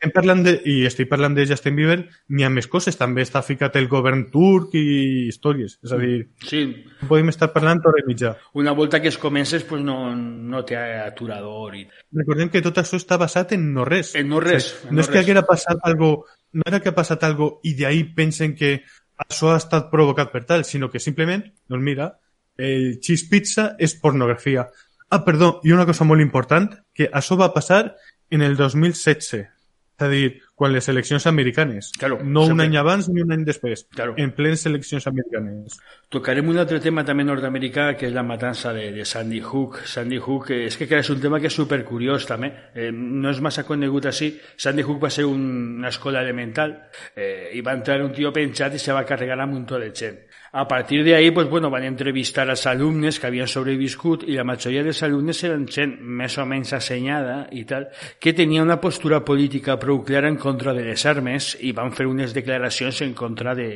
estem 0.05 0.13
parlant 0.13 0.43
de, 0.45 0.53
i 0.69 0.75
estic 0.85 1.09
parlant 1.09 1.33
de 1.33 1.45
Justin 1.49 1.75
Bieber, 1.77 1.97
n'hi 2.29 2.45
ha 2.45 2.49
més 2.53 2.67
coses. 2.69 2.97
També 2.97 3.23
està 3.25 3.41
ficat 3.45 3.75
el 3.79 3.87
govern 3.89 4.27
turc 4.31 4.75
i 4.77 5.29
històries. 5.29 5.79
És 5.83 5.93
a 5.95 5.97
dir, 6.01 6.27
sí. 6.45 6.61
podem 7.09 7.31
estar 7.33 7.49
parlant 7.53 7.81
hora 7.85 8.03
i 8.03 8.05
mitja. 8.05 8.35
Una 8.53 8.75
volta 8.77 9.01
que 9.01 9.09
es 9.09 9.17
comences, 9.17 9.63
pues 9.65 9.81
no, 9.81 10.13
no 10.15 10.63
té 10.65 10.77
aturador. 10.77 11.75
I... 11.79 11.85
Recordem 12.19 12.51
que 12.53 12.61
tot 12.65 12.77
això 12.81 12.99
està 13.01 13.17
basat 13.21 13.55
en 13.57 13.71
no 13.73 13.85
res. 13.87 14.13
En 14.19 14.29
no 14.29 14.43
res. 14.43 14.69
O 14.69 14.75
sigui, 14.75 14.91
no 14.91 14.99
no 14.99 15.01
és 15.01 15.09
res. 15.09 15.13
que 15.13 15.23
haguera 15.23 15.45
passat 15.47 15.81
algo, 15.89 16.11
no 16.53 16.67
era 16.69 16.81
que 16.83 16.93
ha 16.93 16.97
passat 16.97 17.25
algo 17.25 17.49
i 17.65 17.73
d'ahí 17.79 18.05
pensen 18.15 18.53
que 18.55 18.77
això 19.25 19.53
ha 19.53 19.57
estat 19.57 19.89
provocat 19.89 20.31
per 20.31 20.43
tal, 20.45 20.65
sinó 20.67 20.91
que 20.91 21.01
simplement, 21.01 21.45
doncs 21.71 21.83
mira, 21.83 22.11
el 22.57 22.99
cheese 23.01 23.29
pizza 23.31 23.71
és 23.79 23.97
pornografia. 23.99 24.69
Ah, 25.09 25.23
perdó, 25.25 25.59
i 25.63 25.73
una 25.73 25.85
cosa 25.87 26.05
molt 26.05 26.21
important, 26.21 26.69
que 26.93 27.09
això 27.13 27.37
va 27.39 27.53
passar 27.55 27.95
en 28.29 28.41
el 28.43 28.57
2016. 28.57 29.54
És 29.95 30.03
a 30.03 30.09
dir, 30.11 30.41
quan 30.55 30.73
les 30.73 30.89
eleccions 30.91 31.25
americanes. 31.27 31.93
Claro, 31.97 32.17
no 32.21 32.41
sempre. 32.43 32.53
un 32.53 32.61
any 32.61 32.77
abans 32.77 33.07
ni 33.07 33.21
un 33.21 33.31
any 33.31 33.45
després. 33.47 33.85
Claro. 33.95 34.15
En 34.17 34.33
plenes 34.35 34.65
eleccions 34.67 35.07
americanes. 35.07 35.77
Tocarem 36.11 36.49
un 36.51 36.59
altre 36.59 36.81
tema 36.83 37.05
també 37.07 37.23
nord-americà, 37.23 37.93
que 37.95 38.09
és 38.09 38.15
la 38.15 38.23
matança 38.23 38.73
de, 38.75 38.89
de 38.91 39.05
Sandy 39.07 39.39
Hook. 39.39 39.79
Sandy 39.87 40.19
Hook, 40.19 40.51
eh, 40.51 40.65
és 40.67 40.75
que 40.75 40.87
és 40.99 41.11
un 41.11 41.21
tema 41.23 41.39
que 41.39 41.47
és 41.47 41.55
supercuriós 41.55 42.27
també. 42.27 42.51
Eh, 42.75 42.91
no 42.91 43.31
és 43.31 43.39
massa 43.39 43.63
conegut 43.63 44.09
així. 44.11 44.33
Sandy 44.57 44.83
Hook 44.83 44.99
va 45.07 45.11
ser 45.11 45.27
un, 45.31 45.45
una 45.79 45.93
escola 45.95 46.23
elemental 46.23 46.75
eh, 47.15 47.51
i 47.55 47.63
va 47.63 47.77
entrar 47.79 48.01
un 48.03 48.11
tio 48.11 48.33
penjat 48.35 48.75
i 48.75 48.83
se 48.83 48.95
va 48.95 49.07
carregar 49.07 49.39
amb 49.39 49.55
un 49.55 49.63
munt 49.63 49.79
de 49.79 49.91
gent. 49.95 50.19
A 50.57 50.69
partir 50.69 51.03
de 51.03 51.13
ahí, 51.13 51.31
pues 51.31 51.49
bueno, 51.49 51.69
van 51.69 51.83
entrevistar 51.83 52.49
als 52.49 52.65
alumnes 52.65 53.19
que 53.19 53.27
havien 53.27 53.47
sobreviscut 53.51 54.21
i 54.23 54.37
la 54.37 54.45
majoria 54.47 54.85
dels 54.85 55.01
alumnes 55.03 55.41
eren 55.43 55.65
gent 55.67 55.97
més 55.99 56.37
o 56.39 56.45
menys 56.47 56.71
assenyada 56.77 57.49
i 57.51 57.65
tal, 57.67 57.89
que 58.23 58.31
tenia 58.31 58.63
una 58.63 58.77
postura 58.79 59.19
política 59.27 59.75
prou 59.75 59.99
clara 60.07 60.31
en 60.31 60.37
contra 60.39 60.71
de 60.71 60.85
les 60.87 61.03
armes 61.11 61.49
i 61.59 61.73
van 61.75 61.91
fer 61.91 62.07
unes 62.07 62.31
declaracions 62.31 63.01
en 63.03 63.11
contra 63.11 63.51
de, 63.51 63.67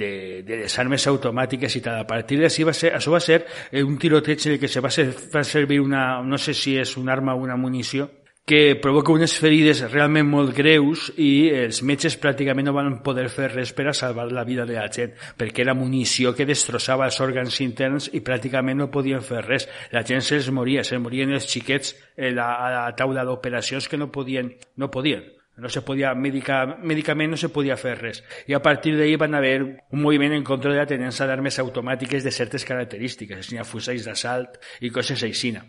de, 0.00 0.10
de 0.40 0.62
les 0.62 0.78
armes 0.80 1.04
automàtiques 1.12 1.76
i 1.76 1.84
tal. 1.84 2.00
A 2.00 2.08
partir 2.08 2.40
d'ací 2.40 2.64
va 2.64 2.72
ser, 2.72 2.94
això 2.96 3.12
va 3.12 3.20
ser 3.20 3.42
un 3.84 4.00
tiroteig 4.00 4.48
en 4.48 4.56
el 4.56 4.58
que 4.64 4.72
se 4.72 4.80
va, 4.80 4.88
ser, 4.88 5.10
va 5.36 5.44
servir 5.44 5.82
una, 5.84 6.22
no 6.24 6.40
sé 6.40 6.56
si 6.56 6.78
és 6.80 6.96
una 6.96 7.12
arma 7.12 7.36
o 7.36 7.44
una 7.44 7.60
munició, 7.60 8.08
que 8.44 8.74
provoca 8.74 9.12
unes 9.14 9.36
ferides 9.38 9.84
realment 9.92 10.26
molt 10.26 10.50
greus 10.56 11.04
i 11.14 11.50
els 11.54 11.78
metges 11.86 12.16
pràcticament 12.18 12.66
no 12.66 12.74
van 12.74 12.96
poder 13.06 13.28
fer 13.30 13.52
res 13.52 13.70
per 13.76 13.86
a 13.86 13.94
salvar 13.94 14.24
la 14.34 14.42
vida 14.42 14.64
de 14.66 14.74
la 14.74 14.88
gent 14.90 15.12
perquè 15.38 15.62
era 15.62 15.76
munició 15.78 16.32
que 16.34 16.46
destrossava 16.48 17.06
els 17.06 17.20
òrgans 17.22 17.60
interns 17.62 18.08
i 18.12 18.22
pràcticament 18.26 18.82
no 18.82 18.90
podien 18.90 19.22
fer 19.22 19.44
res. 19.46 19.68
La 19.92 20.02
gent 20.02 20.26
se'ls 20.26 20.50
moria, 20.50 20.82
se'ls 20.82 21.02
morien 21.02 21.30
els 21.30 21.46
xiquets 21.46 21.94
a 22.18 22.32
la, 22.34 22.48
a 22.56 22.72
la 22.74 22.96
taula 22.98 23.22
d'operacions 23.24 23.86
que 23.86 24.00
no 24.00 24.10
podien, 24.10 24.50
no 24.76 24.90
podien. 24.90 25.22
No 25.56 25.68
se 25.68 25.82
podia, 25.84 26.14
medica, 26.14 26.64
medicament 26.82 27.30
no 27.30 27.38
se 27.38 27.50
podia 27.52 27.76
fer 27.76 27.94
res. 28.00 28.22
I 28.48 28.56
a 28.56 28.62
partir 28.64 28.96
d'ahir 28.96 29.20
van 29.20 29.36
haver 29.38 29.58
un 29.62 30.00
moviment 30.02 30.32
en 30.34 30.42
contra 30.42 30.72
de 30.72 30.80
la 30.80 30.88
tenença 30.88 31.28
d'armes 31.28 31.60
automàtiques 31.62 32.24
de 32.24 32.32
certes 32.32 32.64
característiques, 32.64 33.52
ha 33.52 33.68
fusells 33.68 34.08
d'assalt 34.08 34.58
i 34.80 34.90
coses 34.90 35.22
aixina. 35.22 35.62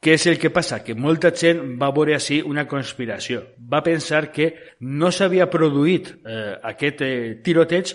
Què 0.00 0.14
és 0.16 0.24
el 0.30 0.38
que 0.40 0.48
passa? 0.48 0.78
Que 0.80 0.94
molta 0.96 1.28
gent 1.36 1.60
va 1.80 1.90
veure 1.92 2.14
així 2.16 2.40
una 2.40 2.64
conspiració. 2.68 3.42
Va 3.60 3.82
pensar 3.84 4.30
que 4.32 4.48
no 4.80 5.10
s'havia 5.12 5.50
produït 5.52 6.08
eh, 6.24 6.56
aquest 6.72 7.04
eh, 7.04 7.12
tiroteig 7.44 7.92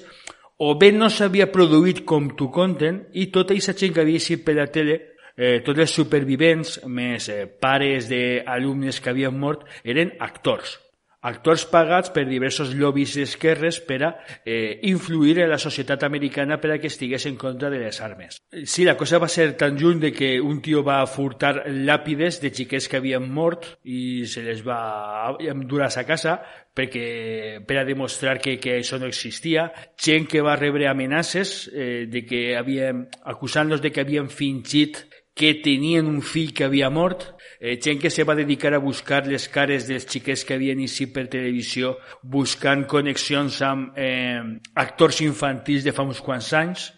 o 0.61 0.75
bé 0.77 0.91
no 0.93 1.09
s'havia 1.09 1.49
produït 1.51 2.03
com 2.05 2.29
tu 2.37 2.51
conten 2.53 3.01
i 3.13 3.27
tota 3.33 3.57
aquesta 3.57 3.73
gent 3.81 3.97
que 3.97 4.05
havia 4.05 4.21
vist 4.21 4.45
per 4.45 4.55
la 4.59 4.69
tele 4.69 4.99
eh, 5.35 5.59
tots 5.65 5.81
els 5.81 5.97
supervivents, 5.97 6.79
més 6.85 7.27
eh, 7.33 7.43
pares 7.49 8.07
d'alumnes 8.13 9.01
que 9.01 9.11
havien 9.11 9.35
mort, 9.35 9.65
eren 9.83 10.13
actors 10.21 10.77
actors 11.25 11.65
pagats 11.65 12.11
per 12.13 12.25
diversos 12.29 12.73
lobbies 12.77 13.15
d'esquerres 13.17 13.79
per 13.87 13.99
a 14.05 14.11
eh, 14.45 14.79
influir 14.89 15.39
en 15.41 15.49
la 15.49 15.59
societat 15.61 16.05
americana 16.05 16.59
per 16.61 16.75
a 16.75 16.79
que 16.79 16.91
estigués 16.91 17.25
en 17.25 17.39
contra 17.41 17.71
de 17.73 17.79
les 17.81 18.01
armes. 18.01 18.37
Sí, 18.63 18.85
la 18.85 18.97
cosa 18.97 19.19
va 19.21 19.29
ser 19.31 19.53
tan 19.57 19.77
lluny 19.77 19.99
de 20.03 20.13
que 20.13 20.35
un 20.41 20.61
tio 20.61 20.83
va 20.85 21.01
furtar 21.09 21.65
làpides 21.65 22.41
de 22.43 22.53
xiquets 22.53 22.89
que 22.89 23.01
havien 23.01 23.25
mort 23.25 23.65
i 23.83 24.25
se 24.29 24.45
les 24.45 24.61
va 24.65 25.33
endur 25.39 25.85
a 25.85 25.91
sa 25.93 26.05
casa 26.05 26.37
perquè, 26.75 27.63
per 27.65 27.79
a 27.79 27.85
demostrar 27.87 28.37
que, 28.43 28.57
que 28.59 28.77
això 28.81 28.99
no 28.99 29.07
existia, 29.09 29.69
gent 29.97 30.27
que 30.29 30.43
va 30.43 30.57
rebre 30.59 30.89
amenaces 30.91 31.69
eh, 31.73 32.05
de 32.11 32.25
que 32.27 32.57
havien, 32.59 33.05
acusant-los 33.23 33.81
de 33.81 33.93
que 33.95 34.03
havien 34.03 34.27
fingit 34.29 35.05
que 35.35 35.53
tenien 35.63 36.07
un 36.07 36.21
fill 36.23 36.53
que 36.55 36.63
havia 36.67 36.89
mort, 36.89 37.34
eh, 37.59 37.77
gent 37.81 38.01
que 38.01 38.09
se 38.09 38.23
va 38.23 38.35
dedicar 38.35 38.73
a 38.73 38.83
buscar 38.83 39.25
les 39.27 39.47
cares 39.49 39.87
dels 39.87 40.07
xiquets 40.09 40.45
que 40.45 40.57
havien 40.57 40.81
eixit 40.83 41.13
per 41.13 41.27
televisió 41.31 41.95
buscant 42.21 42.85
connexions 42.89 43.61
amb 43.65 43.97
eh, 43.97 44.41
actors 44.75 45.21
infantils 45.25 45.83
de 45.83 45.95
fa 45.95 46.05
uns 46.05 46.21
quants 46.21 46.53
anys, 46.53 46.91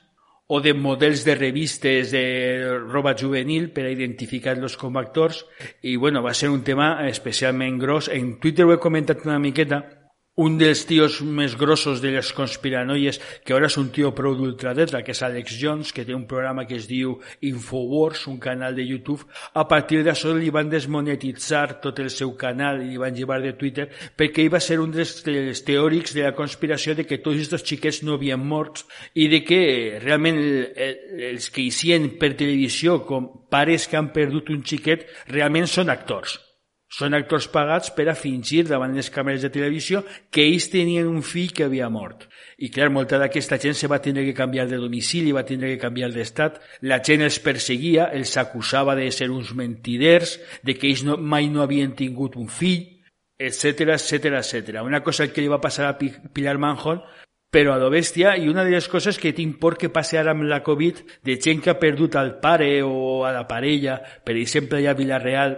o 0.47 0.61
de 0.61 0.73
models 0.73 1.25
de 1.25 1.35
revistes 1.35 2.11
de 2.11 2.79
roba 2.87 3.13
juvenil 3.19 3.67
per 3.75 3.83
a 3.83 3.91
identificar-los 3.91 4.77
com 4.79 4.95
a 4.95 5.03
actors. 5.03 5.43
I 5.83 5.97
bueno, 5.99 6.23
va 6.23 6.33
ser 6.33 6.49
un 6.49 6.63
tema 6.63 7.05
especialment 7.07 7.77
gros. 7.79 8.07
En 8.07 8.37
Twitter 8.39 8.63
ho 8.63 8.71
he 8.71 8.79
comentat 8.79 9.25
una 9.27 9.41
miqueta 9.43 9.83
un 10.37 10.57
dels 10.61 10.83
tios 10.85 11.17
més 11.25 11.55
grossos 11.57 12.01
de 12.01 12.11
les 12.13 12.29
conspiranoies, 12.37 13.17
que 13.43 13.55
ara 13.57 13.65
és 13.65 13.77
un 13.81 13.89
tio 13.93 14.11
prou 14.13 14.35
d'ultradreta, 14.37 15.01
que 15.01 15.15
és 15.15 15.21
Alex 15.25 15.57
Jones, 15.57 15.93
que 15.93 16.05
té 16.05 16.13
un 16.13 16.27
programa 16.29 16.67
que 16.69 16.77
es 16.77 16.85
diu 16.89 17.15
Infowars, 17.41 18.27
un 18.29 18.37
canal 18.37 18.75
de 18.77 18.85
YouTube. 18.85 19.25
A 19.57 19.65
partir 19.67 20.03
d'això 20.05 20.35
li 20.37 20.53
van 20.53 20.69
desmonetitzar 20.69 21.79
tot 21.81 21.97
el 22.03 22.11
seu 22.13 22.35
canal 22.37 22.83
i 22.83 22.91
li 22.91 23.01
van 23.01 23.17
llevar 23.17 23.41
de 23.41 23.55
Twitter 23.57 23.87
perquè 24.17 24.45
ell 24.45 24.53
va 24.53 24.61
ser 24.61 24.77
un 24.79 24.93
dels, 24.93 25.17
dels 25.25 25.63
teòrics 25.65 26.13
de 26.13 26.27
la 26.27 26.35
conspiració 26.37 26.93
de 26.93 27.07
que 27.09 27.17
tots 27.17 27.41
aquests 27.41 27.65
xiquets 27.73 28.03
no 28.05 28.17
havien 28.17 28.41
morts 28.41 28.85
i 29.17 29.27
de 29.31 29.41
que 29.45 29.61
realment 30.03 30.37
els 30.37 31.49
que 31.49 31.65
hicien 31.65 32.11
per 32.21 32.35
televisió 32.37 33.01
com 33.09 33.31
pares 33.49 33.89
que 33.89 33.97
han 33.97 34.13
perdut 34.13 34.53
un 34.53 34.61
xiquet 34.61 35.07
realment 35.33 35.65
són 35.65 35.89
actors 35.89 36.37
són 36.87 37.15
actors 37.17 37.49
pagats 37.51 37.91
per 37.91 38.07
a 38.07 38.15
fingir 38.15 38.63
davant 38.69 38.93
les 38.95 39.09
càmeres 39.11 39.43
de 39.43 39.51
televisió 39.51 40.03
que 40.31 40.45
ells 40.47 40.69
tenien 40.71 41.09
un 41.09 41.21
fill 41.21 41.51
que 41.53 41.65
havia 41.67 41.89
mort. 41.91 42.27
I 42.63 42.71
clar, 42.71 42.89
molta 42.93 43.19
d'aquesta 43.19 43.59
gent 43.61 43.75
se 43.75 43.89
va 43.91 43.99
tindre 44.01 44.23
que 44.25 44.35
canviar 44.37 44.67
de 44.69 44.79
domicili, 44.79 45.35
va 45.35 45.45
tindre 45.45 45.73
que 45.73 45.81
canviar 45.81 46.09
d'estat, 46.15 46.61
la 46.87 47.01
gent 47.03 47.25
els 47.27 47.41
perseguia, 47.43 48.07
els 48.15 48.37
acusava 48.39 48.95
de 48.95 49.09
ser 49.11 49.29
uns 49.31 49.53
mentiders, 49.53 50.37
de 50.63 50.77
que 50.79 50.87
ells 50.87 51.03
no, 51.03 51.17
mai 51.17 51.51
no 51.51 51.61
havien 51.61 51.93
tingut 51.95 52.39
un 52.39 52.47
fill, 52.47 52.85
etc 53.37 53.93
etc 53.99 54.39
etc. 54.39 54.81
Una 54.81 55.03
cosa 55.03 55.27
que 55.27 55.43
li 55.43 55.51
va 55.51 55.61
passar 55.61 55.91
a 55.91 55.97
Pilar 55.99 56.57
Manjón 56.57 57.03
però 57.49 57.73
a 57.73 57.79
lo 57.79 57.87
bèstia, 57.89 58.35
i 58.35 58.49
una 58.51 58.65
de 58.67 58.73
les 58.73 58.87
coses 58.91 59.17
que 59.17 59.31
tinc 59.31 59.55
por 59.61 59.77
que 59.79 59.87
passe 59.89 60.17
ara 60.19 60.33
amb 60.35 60.43
la 60.49 60.59
Covid, 60.65 60.99
de 61.23 61.37
gent 61.39 61.61
que 61.63 61.71
ha 61.71 61.79
perdut 61.79 62.17
al 62.19 62.35
pare 62.43 62.81
o 62.83 63.23
a 63.25 63.31
la 63.31 63.45
parella, 63.47 64.01
per 64.25 64.35
exemple, 64.35 64.81
allà 64.81 64.91
a 64.91 64.99
Villarreal, 64.99 65.55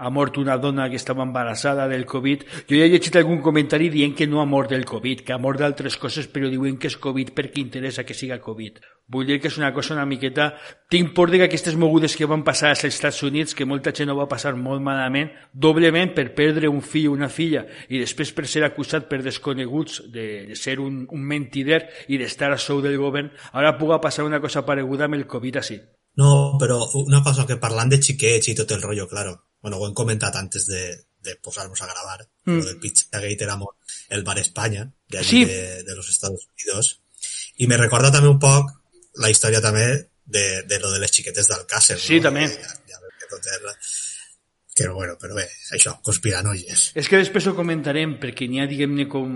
ha 0.00 0.10
mort 0.10 0.38
una 0.40 0.56
dona 0.56 0.88
que 0.88 0.96
estava 0.96 1.22
embarassada 1.22 1.86
del 1.86 2.06
Covid. 2.06 2.46
Jo 2.68 2.78
ja 2.78 2.86
he 2.86 2.92
llegit 2.92 3.18
algun 3.20 3.42
comentari 3.44 3.90
dient 3.92 4.14
que 4.16 4.26
no 4.26 4.40
ha 4.40 4.46
mort 4.48 4.70
del 4.72 4.86
Covid, 4.88 5.20
que 5.26 5.34
ha 5.34 5.38
mort 5.38 5.60
d'altres 5.60 5.98
coses, 6.00 6.26
però 6.26 6.48
diuen 6.48 6.78
que 6.80 6.88
és 6.88 6.96
Covid 6.96 7.34
perquè 7.36 7.60
interessa 7.60 8.06
que 8.08 8.16
siga 8.16 8.40
Covid. 8.40 8.80
Vull 9.10 9.26
dir 9.26 9.40
que 9.42 9.50
és 9.50 9.58
una 9.58 9.74
cosa 9.74 9.92
una 9.94 10.06
miqueta... 10.06 10.54
Tinc 10.90 11.12
por 11.14 11.30
que 11.30 11.42
aquestes 11.44 11.76
mogudes 11.76 12.16
que 12.16 12.26
van 12.26 12.42
passar 12.46 12.70
als 12.70 12.84
Estats 12.84 13.22
Units, 13.22 13.54
que 13.54 13.66
molta 13.66 13.92
gent 13.92 14.10
ho 14.10 14.16
va 14.16 14.28
passar 14.30 14.54
molt 14.56 14.82
malament, 14.82 15.30
doblement 15.52 16.14
per 16.14 16.30
perdre 16.34 16.70
un 16.70 16.80
fill 16.80 17.10
o 17.10 17.12
una 17.12 17.28
filla 17.28 17.66
i 17.88 18.00
després 18.00 18.32
per 18.32 18.46
ser 18.48 18.64
acusat 18.64 19.06
per 19.10 19.20
desconeguts 19.22 20.00
de, 20.14 20.56
ser 20.56 20.78
un, 20.80 21.04
un 21.10 21.22
mentider 21.22 21.82
i 22.08 22.18
d'estar 22.18 22.50
a 22.54 22.58
sou 22.58 22.80
del 22.80 22.98
govern, 22.98 23.30
ara 23.52 23.76
puga 23.78 24.00
passar 24.00 24.24
una 24.24 24.40
cosa 24.40 24.64
pareguda 24.66 25.06
amb 25.06 25.20
el 25.20 25.28
Covid 25.28 25.60
així. 25.60 25.78
No, 26.16 26.56
però 26.58 26.82
una 27.04 27.22
cosa 27.22 27.46
que 27.46 27.60
parlant 27.60 27.92
de 27.92 28.00
xiquets 28.02 28.50
i 28.50 28.58
tot 28.58 28.72
el 28.74 28.82
rollo, 28.82 29.06
claro, 29.06 29.36
bueno, 29.62 29.78
ho 29.78 29.86
hem 29.86 29.94
comentat 29.94 30.36
antes 30.36 30.66
de, 30.66 30.82
de 31.22 31.36
posar-nos 31.36 31.82
a 31.82 31.88
grabar, 31.90 32.26
mm. 32.44 32.58
lo 32.58 32.64
del 32.64 32.78
Pizzagate 32.78 33.44
era 33.44 33.58
el 34.08 34.24
Bar 34.24 34.38
España, 34.38 34.90
de 35.08 35.24
sí. 35.24 35.44
de, 35.44 35.82
de 35.82 35.96
los 35.96 36.08
Estados 36.08 36.48
Unidos, 36.54 37.00
i 37.60 37.68
me 37.68 37.76
recorda 37.76 38.12
també 38.12 38.30
un 38.30 38.40
poc 38.40 38.70
la 39.20 39.30
història 39.30 39.60
també 39.60 39.86
de, 40.24 40.62
de 40.68 40.78
lo 40.80 40.92
de 40.92 41.00
les 41.02 41.12
xiquetes 41.12 41.50
d'Alcácer. 41.50 41.98
Sí, 42.00 42.20
no? 42.20 42.30
també. 42.30 42.46
Ja, 42.48 42.76
ja 42.88 43.00
que, 43.18 43.28
tot 43.28 43.48
és, 43.52 43.90
que 44.76 44.88
bueno, 44.88 45.18
però 45.20 45.36
bé, 45.36 45.44
això, 45.76 45.98
conspiranoies. 46.06 46.92
És 46.96 47.10
que 47.10 47.20
després 47.20 47.50
ho 47.50 47.56
comentarem, 47.58 48.16
perquè 48.22 48.48
n'hi 48.48 48.62
ha, 48.62 48.68
diguem-ne, 48.70 49.08
com 49.10 49.34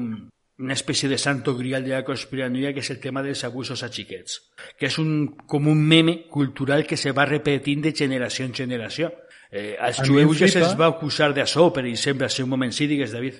una 0.56 0.76
espècie 0.78 1.08
de 1.10 1.18
santo 1.18 1.56
grial 1.58 1.82
de 1.84 1.90
la 1.90 2.04
conspiranoia 2.06 2.70
que 2.72 2.80
és 2.84 2.90
el 2.94 3.00
tema 3.02 3.24
dels 3.26 3.42
abusos 3.44 3.82
a 3.82 3.90
xiquets, 3.90 4.38
que 4.78 4.86
és 4.86 4.98
un, 5.02 5.34
com 5.50 5.66
un 5.68 5.80
meme 5.82 6.20
cultural 6.30 6.86
que 6.86 6.96
se 6.96 7.10
va 7.10 7.26
repetint 7.26 7.82
de 7.82 7.92
generació 7.92 8.46
en 8.46 8.54
generació. 8.54 9.10
Eh, 9.54 9.76
als 9.78 10.02
jueus 10.02 10.40
ja 10.42 10.48
se'ls 10.50 10.72
va 10.74 10.90
acusar 10.90 11.30
d'això, 11.34 11.68
per 11.74 11.84
exemple, 11.86 12.26
al 12.26 12.34
seu 12.34 12.48
moment 12.50 12.74
sí, 12.74 12.88
digues, 12.90 13.12
David. 13.14 13.38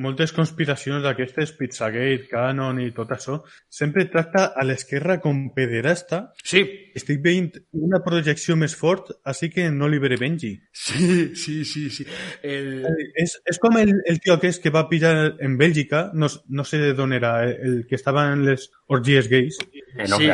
Moltes 0.00 0.30
conspiracions 0.32 1.02
d'aquestes, 1.02 1.50
Pizzagate, 1.58 2.28
Canon 2.30 2.78
i 2.80 2.86
tot 2.96 3.10
això, 3.12 3.40
sempre 3.68 4.06
tracta 4.08 4.46
a 4.56 4.64
l'esquerra 4.64 5.18
com 5.20 5.48
pederasta. 5.52 6.20
Sí. 6.46 6.62
Estic 6.96 7.18
veient 7.24 7.50
una 7.76 8.00
projecció 8.06 8.54
més 8.56 8.76
fort, 8.78 9.10
així 9.26 9.50
que 9.52 9.66
no 9.74 9.90
li 9.90 9.98
veré 10.00 10.16
Benji. 10.16 10.54
Sí, 10.72 11.34
sí, 11.34 11.58
sí. 11.68 11.88
sí. 11.92 12.06
El... 12.46 12.86
És, 13.18 13.36
és 13.50 13.60
com 13.60 13.76
el, 13.82 13.92
el 14.08 14.22
tio 14.24 14.38
aquest 14.38 14.62
que 14.62 14.72
va 14.72 14.86
pillar 14.88 15.12
en 15.42 15.58
Bèlgica, 15.60 16.06
no, 16.14 16.30
no 16.48 16.64
sé 16.64 16.94
d'on 16.96 17.12
era, 17.18 17.34
el 17.50 17.82
que 17.90 17.98
estava 17.98 18.30
en 18.32 18.46
les 18.46 18.70
orgies 18.86 19.28
gais. 19.28 19.60
En 19.98 20.14
sí. 20.14 20.30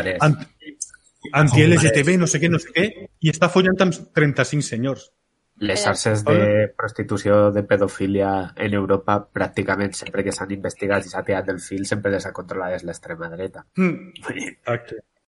Anti-LGTB, 1.33 2.17
no 2.21 2.27
sé 2.31 2.41
què, 2.43 2.51
no 2.53 2.61
sé 2.63 2.73
què, 2.75 2.87
i 3.23 3.33
està 3.33 3.51
follant 3.53 3.87
amb 3.87 3.97
35 4.17 4.67
senyors. 4.67 5.11
Les 5.65 5.81
xarxes 5.81 6.23
de 6.27 6.67
prostitució, 6.77 7.51
de 7.51 7.63
pedofilia 7.65 8.33
en 8.61 8.75
Europa, 8.77 9.17
pràcticament 9.39 9.95
sempre 9.97 10.25
que 10.25 10.35
s'han 10.37 10.53
investigat 10.53 11.07
i 11.07 11.13
s'ha 11.13 11.25
tirat 11.25 11.47
del 11.49 11.63
fil, 11.65 11.87
sempre 11.89 12.13
les 12.13 12.27
ha 12.29 12.35
controlat 12.37 12.85
l'extrema 12.85 13.31
dreta. 13.33 13.65
Mm. 13.81 14.13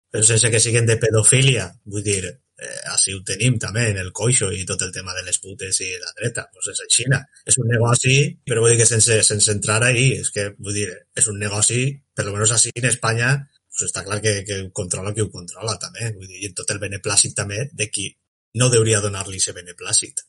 Però 0.08 0.24
sense 0.24 0.50
que 0.52 0.60
siguin 0.60 0.86
de 0.88 0.98
pedofilia, 1.00 1.64
vull 1.88 2.04
dir, 2.04 2.20
eh, 2.28 2.78
així 2.92 3.14
ho 3.16 3.22
tenim 3.24 3.56
també 3.62 3.86
en 3.92 4.00
el 4.02 4.12
coixo 4.12 4.50
i 4.52 4.64
tot 4.68 4.84
el 4.84 4.92
tema 4.92 5.14
de 5.16 5.24
les 5.26 5.40
putes 5.40 5.80
i 5.84 5.90
la 5.96 6.12
dreta, 6.20 6.44
pues 6.52 6.70
és 6.74 6.84
Xina. 6.92 7.22
És 7.46 7.56
un 7.62 7.68
negoci, 7.72 8.18
però 8.44 8.64
vull 8.64 8.74
dir 8.74 8.82
que 8.82 8.88
sense, 8.88 9.22
sense 9.22 9.52
entrar 9.54 9.82
ahí, 9.84 10.10
és 10.20 10.32
que, 10.34 10.50
vull 10.58 10.76
dir, 10.76 10.88
és 11.16 11.28
un 11.32 11.38
negoci, 11.40 11.86
per 12.12 12.26
lo 12.26 12.34
menos 12.36 12.52
així 12.52 12.72
en 12.74 12.88
Espanya, 12.90 13.32
pues 13.78 13.92
està 13.92 14.04
clar 14.06 14.20
que, 14.24 14.40
que 14.46 14.62
ho 14.64 14.72
controla 14.74 15.14
qui 15.14 15.22
ho 15.22 15.30
controla 15.30 15.76
també, 15.80 16.10
vull 16.16 16.26
dir, 16.26 16.42
i 16.48 16.54
tot 16.56 16.74
el 16.74 16.82
beneplàcit 16.82 17.36
també 17.38 17.68
de 17.72 17.86
qui 17.92 18.10
no 18.58 18.68
deuria 18.72 19.00
donar-li 19.04 19.38
aquest 19.38 19.56
beneplàcit. 19.56 20.24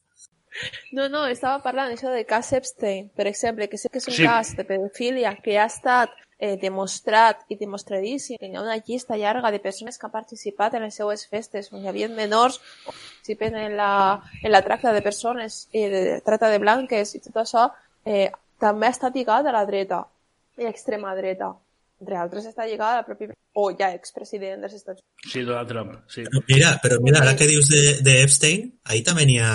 No, 0.92 1.08
no, 1.10 1.26
estava 1.30 1.62
parlant 1.64 1.94
això 1.94 2.12
de 2.14 2.26
cas 2.28 2.52
Epstein, 2.58 3.10
per 3.16 3.28
exemple, 3.30 3.70
que 3.72 3.78
sé 3.78 3.90
que 3.92 4.02
és 4.02 4.10
un 4.10 4.18
sí. 4.18 4.26
cas 4.26 4.56
de 4.58 4.66
pedofilia 4.68 5.36
que 5.44 5.58
ha 5.58 5.68
estat 5.70 6.14
eh, 6.40 6.58
demostrat 6.62 7.46
i 7.54 7.58
demostradíssim, 7.60 8.40
que 8.42 8.50
hi 8.50 8.58
ha 8.58 8.64
una 8.64 8.78
llista 8.80 9.18
llarga 9.20 9.52
de 9.52 9.62
persones 9.64 9.98
que 9.98 10.08
han 10.08 10.16
participat 10.16 10.76
en 10.76 10.86
les 10.88 11.00
seues 11.00 11.26
festes 11.30 11.72
on 11.72 11.84
hi 11.84 11.92
havia 11.92 12.10
menors 12.10 12.60
que 12.60 12.92
participen 12.92 13.58
en 13.62 13.78
la, 13.78 13.94
en 14.42 14.52
la 14.52 14.64
tracta 14.66 14.94
de 14.96 15.06
persones 15.06 15.62
i 15.72 15.86
eh, 15.86 15.90
de 15.96 16.22
tracta 16.26 16.52
de 16.52 16.62
blanques 16.64 17.16
i 17.16 17.24
tot 17.24 17.42
això, 17.44 17.70
eh, 18.06 18.30
també 18.60 18.90
ha 18.90 18.96
estat 18.96 19.16
lligat 19.16 19.48
a 19.48 19.56
la 19.56 19.66
dreta 19.70 20.04
i 20.60 20.68
a 20.68 20.74
extrema 20.74 21.16
dreta 21.16 21.54
entre 22.00 22.18
altres 22.18 22.48
està 22.48 22.66
lligada 22.66 23.00
a 23.00 23.02
la 23.02 23.08
pròpia 23.08 23.36
o 23.60 23.70
ja 23.76 23.92
expresident 23.96 24.64
dels 24.64 24.78
Estats 24.78 25.02
Units. 25.02 25.32
Sí, 25.34 25.44
Donald 25.44 25.72
Trump, 25.72 25.96
sí. 26.12 26.24
Però 26.28 26.44
mira, 26.48 26.74
però 26.84 27.00
mira, 27.04 27.22
ara 27.24 27.36
que 27.40 27.48
dius 27.50 27.70
de, 27.72 27.82
de 28.06 28.20
Epstein, 28.24 28.68
ahí 28.92 29.04
també 29.06 29.26
n'hi 29.28 29.40
ha, 29.44 29.54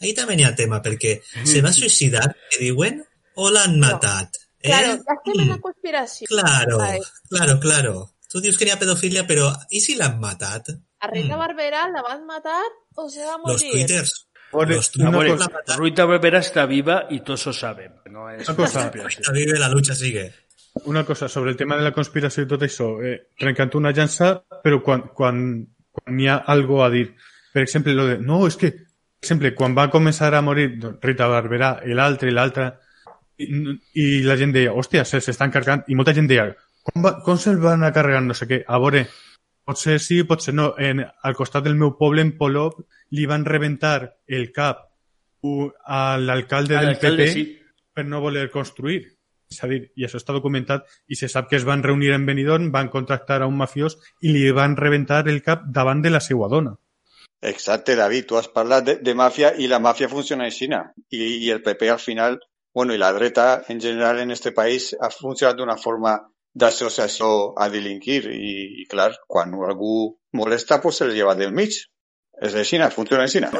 ahí 0.00 0.14
també 0.16 0.38
n'hi 0.38 0.46
ha 0.48 0.54
tema, 0.58 0.80
perquè 0.84 1.18
se 1.28 1.60
va 1.64 1.74
suïcidar, 1.76 2.30
que 2.50 2.62
diuen, 2.64 3.02
o 3.36 3.52
l'han 3.52 3.78
matat. 3.82 4.40
No. 4.40 4.48
Eh? 4.62 4.70
Claro, 4.70 4.96
ja 4.96 5.16
estem 5.18 5.38
en 5.38 5.48
la 5.48 5.56
mm. 5.56 5.62
conspiració. 5.68 6.26
Claro, 6.30 6.80
claro, 7.28 7.60
claro. 7.60 7.94
Tu 8.32 8.40
dius 8.40 8.56
que 8.56 8.64
n'hi 8.64 8.72
ha 8.72 8.80
pedofilia, 8.80 9.26
però 9.28 9.50
i 9.74 9.82
si 9.84 9.98
l'han 9.98 10.20
matat? 10.22 10.72
A 11.02 11.08
Rita 11.10 11.34
mm. 11.34 11.40
Barberà 11.40 11.88
la 11.92 12.04
van 12.06 12.22
matar 12.28 12.62
o 12.96 13.08
se 13.10 13.26
va 13.26 13.36
morir? 13.42 13.58
Los 13.58 13.64
twitters. 13.66 14.14
Los 14.52 14.90
twitters. 14.94 15.76
Rita 15.80 16.06
Barberà 16.08 16.40
està 16.44 16.64
viva 16.70 17.02
i 17.10 17.20
tots 17.26 17.48
ho 17.50 17.54
sabem. 17.56 17.98
No 18.12 18.28
és 18.30 18.48
una 18.48 18.56
cosa. 18.56 18.86
Está 19.08 19.34
vive, 19.34 19.58
la 19.58 19.68
lucha 19.72 19.96
sigue. 19.98 20.28
Una 20.84 21.04
cosa 21.04 21.28
sobre 21.28 21.50
el 21.50 21.56
tema 21.56 21.76
de 21.76 21.84
la 21.84 21.92
conspiració 21.92 22.44
i 22.44 22.48
tot 22.48 22.62
això. 22.64 22.94
Eh, 23.04 23.18
trencant 23.38 23.74
una 23.76 23.92
llança, 23.92 24.32
però 24.64 24.80
quan, 24.84 25.04
quan, 25.16 25.42
quan 25.92 26.20
hi 26.20 26.28
ha 26.28 26.38
algo 26.54 26.80
a 26.84 26.90
dir. 26.90 27.10
Per 27.52 27.62
exemple, 27.62 27.92
lo 27.92 28.06
de, 28.08 28.16
no, 28.18 28.46
és 28.48 28.56
que, 28.56 28.72
per 28.72 29.26
exemple, 29.26 29.52
quan 29.58 29.76
va 29.76 29.90
començar 29.92 30.32
a 30.34 30.40
morir 30.42 30.70
Rita 31.02 31.28
Barberà, 31.28 31.74
l'altre 31.92 32.32
l'altre, 32.32 32.70
i, 33.36 33.46
i 34.00 34.06
la 34.24 34.38
gent 34.40 34.54
deia, 34.54 34.72
hòstia, 34.72 35.04
se'ls 35.04 35.28
estan 35.34 35.52
carregant, 35.52 35.84
i 35.88 35.98
molta 35.98 36.14
gent 36.16 36.30
deia, 36.30 36.48
com, 36.82 37.04
va, 37.04 37.18
com 37.26 37.38
van 37.60 37.84
a 37.84 37.92
carregar, 37.92 38.22
no 38.24 38.34
sé 38.34 38.48
què, 38.48 38.62
a 38.66 38.80
veure, 38.80 39.04
potser 39.68 39.98
sí, 40.00 40.22
potser 40.24 40.54
no. 40.54 40.72
En, 40.78 41.04
al 41.04 41.36
costat 41.38 41.64
del 41.64 41.76
meu 41.78 41.94
poble, 41.98 42.24
en 42.24 42.32
Polop, 42.38 42.80
li 43.12 43.26
van 43.26 43.44
rebentar 43.44 44.14
el 44.26 44.50
cap 44.52 44.88
a 45.84 46.16
l'alcalde 46.18 46.78
del 46.78 46.96
PP 47.02 47.28
sí. 47.32 47.44
per 47.92 48.06
no 48.06 48.20
voler 48.22 48.48
construir. 48.50 49.02
És 49.52 49.60
a 49.62 49.68
dir, 49.70 49.82
i 49.96 50.06
això 50.06 50.20
està 50.20 50.34
documentat 50.36 50.88
i 51.08 51.18
se 51.20 51.28
sap 51.28 51.50
que 51.50 51.58
es 51.60 51.66
van 51.68 51.84
reunir 51.84 52.14
en 52.16 52.24
Benidorm, 52.28 52.70
van 52.74 52.90
contractar 52.92 53.42
a 53.42 53.50
un 53.50 53.58
mafiós 53.60 53.98
i 54.22 54.32
li 54.32 54.48
van 54.56 54.78
rebentar 54.80 55.26
el 55.28 55.42
cap 55.44 55.68
davant 55.80 56.02
de 56.02 56.12
la 56.14 56.22
seva 56.24 56.48
dona. 56.52 56.74
Exacte, 57.42 57.96
David, 57.98 58.26
tu 58.30 58.38
has 58.38 58.48
parlat 58.48 58.86
de, 58.86 58.96
de 59.02 59.14
màfia 59.18 59.50
i 59.58 59.68
la 59.70 59.80
màfia 59.82 60.08
funciona 60.08 60.46
en 60.46 60.54
Xina 60.54 60.82
i, 61.10 61.22
i 61.46 61.50
el 61.50 61.62
PP 61.62 61.90
al 61.90 61.98
final, 61.98 62.38
bueno, 62.72 62.94
i 62.94 63.00
la 63.02 63.10
dreta 63.12 63.64
en 63.68 63.80
general 63.82 64.20
en 64.22 64.30
este 64.30 64.52
país 64.54 64.92
ha 65.00 65.10
funcionat 65.10 65.58
d'una 65.58 65.76
forma 65.76 66.14
d'associació 66.54 67.52
a 67.58 67.68
delinquir 67.72 68.22
i, 68.30 68.52
i 68.82 68.86
clar, 68.88 69.10
quan 69.26 69.54
algú 69.68 70.18
molesta 70.38 70.80
pues 70.80 71.00
se 71.00 71.08
el 71.08 71.14
lleva 71.16 71.34
del 71.34 71.52
mig. 71.52 71.74
És 72.42 72.54
de 72.54 72.64
Xina, 72.64 72.90
funciona 72.90 73.26
en 73.26 73.32
Xina. 73.34 73.50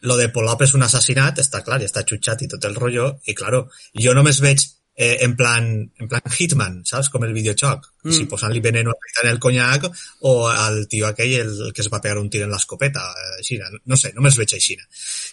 Lo 0.00 0.16
de 0.16 0.28
Polop 0.30 0.62
és 0.62 0.74
un 0.78 0.84
assassinat, 0.86 1.40
està 1.42 1.60
clar, 1.66 1.80
i 1.82 1.88
està 1.88 2.04
xutxat 2.06 2.44
i 2.44 2.48
tot 2.50 2.64
el 2.68 2.76
rollo, 2.78 3.10
i 3.26 3.34
claro, 3.34 3.66
jo 3.98 4.14
només 4.14 4.40
veig 4.44 4.64
eh, 5.00 5.18
en 5.20 5.36
plan 5.36 5.64
en 5.96 6.08
plan 6.08 6.22
Hitman, 6.26 6.80
saps? 6.84 7.06
Com 7.14 7.22
el 7.22 7.32
videojoc. 7.32 7.84
Mm. 8.02 8.14
Si 8.16 8.24
posant-li 8.26 8.58
veneno 8.58 8.90
en 9.22 9.28
el 9.30 9.38
conyac 9.38 9.86
o 10.26 10.32
al 10.50 10.88
tio 10.90 11.06
aquell 11.06 11.36
el, 11.38 11.52
el 11.68 11.72
que 11.72 11.84
es 11.84 11.88
va 11.92 12.00
pegar 12.02 12.18
un 12.18 12.26
tir 12.28 12.42
en 12.42 12.50
l'escopeta, 12.50 13.04
eh, 13.14 13.36
així, 13.38 13.60
no 13.62 13.98
sé, 14.00 14.10
només 14.16 14.34
veig 14.40 14.56
així. 14.58 14.74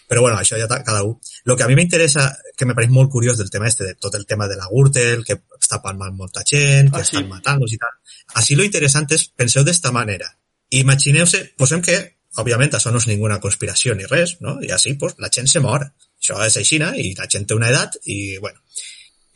Però 0.06 0.22
bueno, 0.22 0.38
això 0.38 0.54
ja 0.60 0.68
cada 0.70 1.02
un. 1.02 1.16
Lo 1.50 1.56
que 1.56 1.66
a 1.66 1.68
mi 1.68 1.74
m'interessa, 1.74 2.28
que 2.56 2.68
me 2.70 2.76
pareix 2.78 2.94
molt 2.94 3.10
curiós 3.10 3.42
del 3.42 3.50
tema 3.50 3.66
este, 3.66 3.82
de 3.90 3.96
tot 3.98 4.14
el 4.14 4.24
tema 4.24 4.46
de 4.46 4.54
la 4.60 4.68
Gürtel, 4.70 5.24
que 5.26 5.40
està 5.58 5.80
palmant 5.82 6.14
molta 6.14 6.44
gent, 6.46 6.92
que 6.92 7.02
ah, 7.02 7.08
estan 7.08 7.24
sí. 7.24 7.30
matant-los 7.32 7.74
i 7.74 7.80
tal. 7.82 7.96
Així 8.38 8.54
lo 8.54 8.66
interessant 8.66 9.10
és, 9.18 9.26
penseu 9.34 9.66
d'esta 9.66 9.90
manera. 9.90 10.30
Imagineu-se, 10.78 11.42
posem 11.58 11.82
que, 11.82 11.98
òbviament, 12.38 12.78
això 12.78 12.94
no 12.94 13.02
és 13.02 13.08
ninguna 13.10 13.40
conspiració 13.42 13.98
ni 13.98 14.06
res, 14.06 14.36
no? 14.46 14.60
I 14.62 14.70
així, 14.78 14.94
pues, 14.94 15.18
la 15.18 15.32
gent 15.34 15.50
se 15.50 15.64
mor. 15.64 15.88
Això 16.22 16.38
és 16.46 16.54
així, 16.62 16.78
i 16.78 17.10
la 17.18 17.26
gent 17.26 17.50
té 17.50 17.58
una 17.58 17.68
edat 17.74 17.98
i, 18.04 18.38
bueno, 18.38 18.62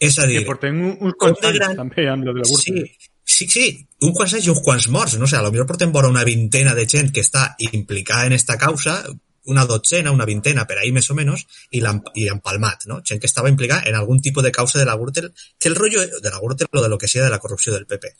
és 0.00 0.18
a 0.18 0.26
dir... 0.26 0.40
Que 0.40 0.48
portem 0.48 0.80
uns 0.88 1.16
quants 1.20 1.42
anys 1.44 1.58
gran... 1.60 1.78
també 1.78 2.08
amb 2.08 2.26
lo 2.26 2.34
de 2.34 2.42
la 2.42 2.48
bursa. 2.48 2.72
Sí, 2.72 3.10
sí, 3.30 3.48
sí, 3.52 3.64
un 4.08 4.14
quants 4.16 4.38
anys 4.38 4.48
i 4.48 4.52
uns 4.54 4.62
quants 4.64 4.88
morts. 4.92 5.18
No 5.20 5.28
sé, 5.28 5.36
a 5.36 5.44
lo 5.44 5.52
millor 5.52 5.68
portem 5.68 5.92
vora 5.92 6.08
una 6.08 6.24
vintena 6.24 6.72
de 6.74 6.86
gent 6.88 7.12
que 7.12 7.24
està 7.24 7.50
implicada 7.68 8.30
en 8.30 8.36
esta 8.38 8.56
causa, 8.58 8.96
una 9.52 9.66
dotzena, 9.68 10.12
una 10.16 10.26
vintena, 10.28 10.64
per 10.68 10.78
ahí 10.80 10.90
més 10.96 11.10
o 11.12 11.16
menys, 11.18 11.44
i, 11.76 11.82
i 11.82 12.26
empalmat, 12.32 12.88
no? 12.88 13.00
Gent 13.04 13.20
que 13.20 13.28
estava 13.28 13.52
implicada 13.52 13.84
en 13.90 13.98
algun 13.98 14.20
tipus 14.24 14.44
de 14.46 14.52
causa 14.56 14.80
de 14.80 14.88
la 14.88 14.96
Gürtel, 14.96 15.30
que 15.58 15.68
el 15.68 15.76
rollo 15.76 16.02
de 16.06 16.30
la 16.30 16.40
Gürtel 16.40 16.68
o 16.72 16.82
de 16.82 16.88
lo 16.88 16.98
que 16.98 17.08
sea 17.08 17.24
de 17.24 17.30
la 17.30 17.38
corrupció 17.38 17.74
del 17.76 17.86
PP. 17.86 18.12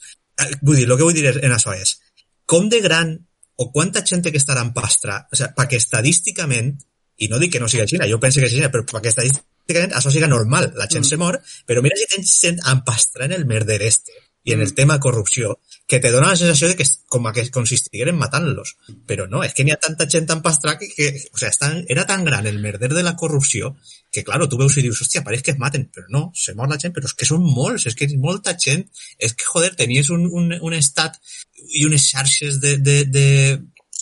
Vull 0.61 0.77
dir, 0.77 0.87
el 0.87 0.97
que 0.97 1.03
vull 1.03 1.17
dir 1.17 1.27
en 1.33 1.53
això 1.53 1.73
és, 1.73 1.97
com 2.45 2.69
de 2.69 2.81
gran 2.81 3.15
o 3.61 3.71
quanta 3.71 4.05
gent 4.05 4.25
que 4.25 4.37
estarà 4.37 4.61
en 4.65 4.73
pastra, 4.73 5.21
o 5.31 5.37
sigui, 5.37 5.53
perquè 5.57 5.81
estadísticament, 5.81 6.75
i 7.21 7.29
no 7.29 7.41
dic 7.41 7.53
que 7.55 7.61
no 7.61 7.69
sigui 7.69 7.85
Xina, 7.89 8.09
jo 8.09 8.19
penso 8.19 8.41
que 8.41 8.49
és 8.49 8.53
Xina, 8.53 8.69
però 8.73 8.85
perquè 8.85 9.13
estadísticament 9.13 9.50
això 9.67 10.11
siga 10.11 10.27
normal, 10.27 10.73
la 10.75 10.87
gent 10.89 11.05
mm. 11.05 11.09
se 11.09 11.17
mor, 11.17 11.39
però 11.67 11.81
mira 11.81 11.97
si 11.99 12.09
tens 12.15 12.35
gent 12.41 12.59
empastra 12.73 13.25
en 13.25 13.37
el 13.37 13.45
merder 13.45 13.81
este, 13.83 14.13
i 14.43 14.53
en 14.53 14.61
el 14.61 14.71
mm. 14.71 14.75
tema 14.75 14.99
corrupció, 14.99 15.59
que 15.87 15.99
te 15.99 16.11
dona 16.11 16.29
la 16.29 16.35
sensació 16.39 16.69
de 16.69 16.75
que 16.79 16.85
com 17.11 17.25
que 17.35 17.43
consistigueren 17.51 18.15
matant-los. 18.15 18.77
Però 19.07 19.25
no, 19.27 19.41
és 19.43 19.53
que 19.53 19.65
n'hi 19.67 19.73
ha 19.73 19.79
tanta 19.81 20.07
gent 20.09 20.27
tan 20.29 20.41
pastra 20.41 20.77
que, 20.79 20.87
que 20.95 21.09
o 21.33 21.37
sea, 21.37 21.51
tan, 21.59 21.81
era 21.89 22.05
tan 22.07 22.23
gran 22.23 22.47
el 22.47 22.59
merder 22.63 22.93
de 22.93 23.03
la 23.03 23.15
corrupció 23.19 23.75
que, 24.11 24.23
claro, 24.23 24.47
tu 24.47 24.57
veus 24.57 24.77
i 24.77 24.85
dius, 24.85 25.01
hòstia, 25.03 25.23
pareix 25.27 25.43
que 25.43 25.51
es 25.51 25.59
maten, 25.59 25.89
però 25.93 26.07
no, 26.15 26.23
se 26.35 26.55
mor 26.55 26.71
la 26.71 26.79
gent, 26.79 26.95
però 26.95 27.11
és 27.11 27.15
que 27.17 27.27
són 27.27 27.43
molts, 27.43 27.89
és 27.91 27.97
que 27.99 28.07
és 28.07 28.15
molta 28.15 28.55
gent, 28.55 28.85
és 29.19 29.35
que, 29.35 29.47
joder, 29.47 29.73
tenies 29.79 30.09
un, 30.15 30.23
un, 30.27 30.55
un 30.59 30.77
estat 30.79 31.19
i 31.67 31.85
unes 31.85 32.07
xarxes 32.07 32.61
de, 32.63 32.77
de, 32.79 32.97
de 33.11 33.27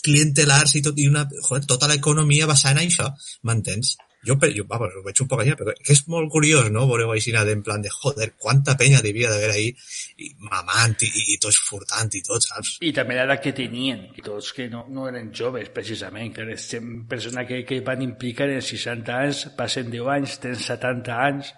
clientelars 0.04 0.76
i 0.78 0.84
tot, 0.86 0.98
i 0.98 1.08
una, 1.10 1.26
joder, 1.42 1.66
tota 1.68 1.90
l'economia 1.90 2.48
basada 2.50 2.78
en 2.78 2.86
això, 2.86 3.10
m'entens? 3.46 3.96
Jo, 4.26 4.36
jo 4.54 4.64
vamos, 4.68 4.94
ho 4.96 5.02
veig 5.04 5.20
un 5.24 5.28
poc 5.30 5.42
allà, 5.42 5.56
però 5.56 5.74
que 5.76 5.94
és 5.94 6.02
molt 6.12 6.30
curiós, 6.32 6.70
no?, 6.74 6.86
veureu 6.90 7.12
així 7.14 7.32
en 7.32 7.62
plan 7.62 7.82
de, 7.82 7.90
joder, 7.90 8.32
quanta 8.36 8.76
penya 8.76 9.00
devia 9.02 9.30
d'haver 9.30 9.50
ahí 9.50 9.68
i 10.18 10.30
mamant 10.38 10.96
i, 11.06 11.10
i, 11.34 11.38
tots 11.40 11.58
furtant 11.68 12.10
i 12.12 12.22
tot, 12.22 12.44
saps? 12.44 12.76
I 12.84 12.92
també 12.92 13.16
l'edat 13.16 13.42
que 13.42 13.52
tenien, 13.56 14.08
i 14.14 14.22
tots 14.22 14.52
que 14.52 14.68
no, 14.68 14.84
no 14.88 15.08
eren 15.08 15.32
joves, 15.32 15.70
precisament, 15.72 16.34
que 16.34 16.44
les 16.44 16.66
persones 17.08 17.46
que, 17.48 17.62
que 17.64 17.80
van 17.86 18.02
implicar 18.02 18.50
en 18.50 18.60
60 18.60 19.20
anys, 19.20 19.46
passen 19.56 19.90
10 19.90 20.12
anys, 20.16 20.40
tenen 20.42 20.66
70 20.66 21.22
anys, 21.28 21.54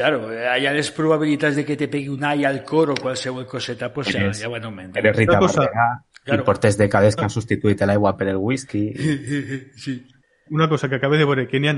Claro, 0.00 0.28
allà 0.30 0.70
les 0.72 0.88
probabilitats 0.94 1.56
de 1.58 1.64
que 1.66 1.74
te 1.76 1.88
pegui 1.90 2.08
un 2.08 2.22
all 2.24 2.44
al 2.48 2.60
cor 2.64 2.92
o 2.92 2.94
qualsevol 2.96 3.44
coseta, 3.50 3.90
pues 3.92 4.14
eres, 4.14 4.38
ja, 4.38 4.46
ja 4.46 4.52
van 4.52 4.68
augmentant. 4.68 5.00
Eres 5.02 5.16
Rita 5.16 5.40
Barberà, 5.42 5.88
claro. 6.22 6.44
i 6.44 6.46
portes 6.46 6.78
dècades 6.78 7.18
que 7.18 7.26
han 7.26 7.32
substituït 7.34 7.82
l'aigua 7.84 8.14
per 8.16 8.30
el 8.30 8.38
whisky. 8.38 8.84
sí. 9.84 9.98
Una 10.54 10.68
cosa 10.70 10.88
que 10.88 10.96
acaba 10.96 11.18
de 11.18 11.26
veure, 11.26 11.48
que 11.50 11.60
n'hi 11.60 11.68
ha 11.68 11.74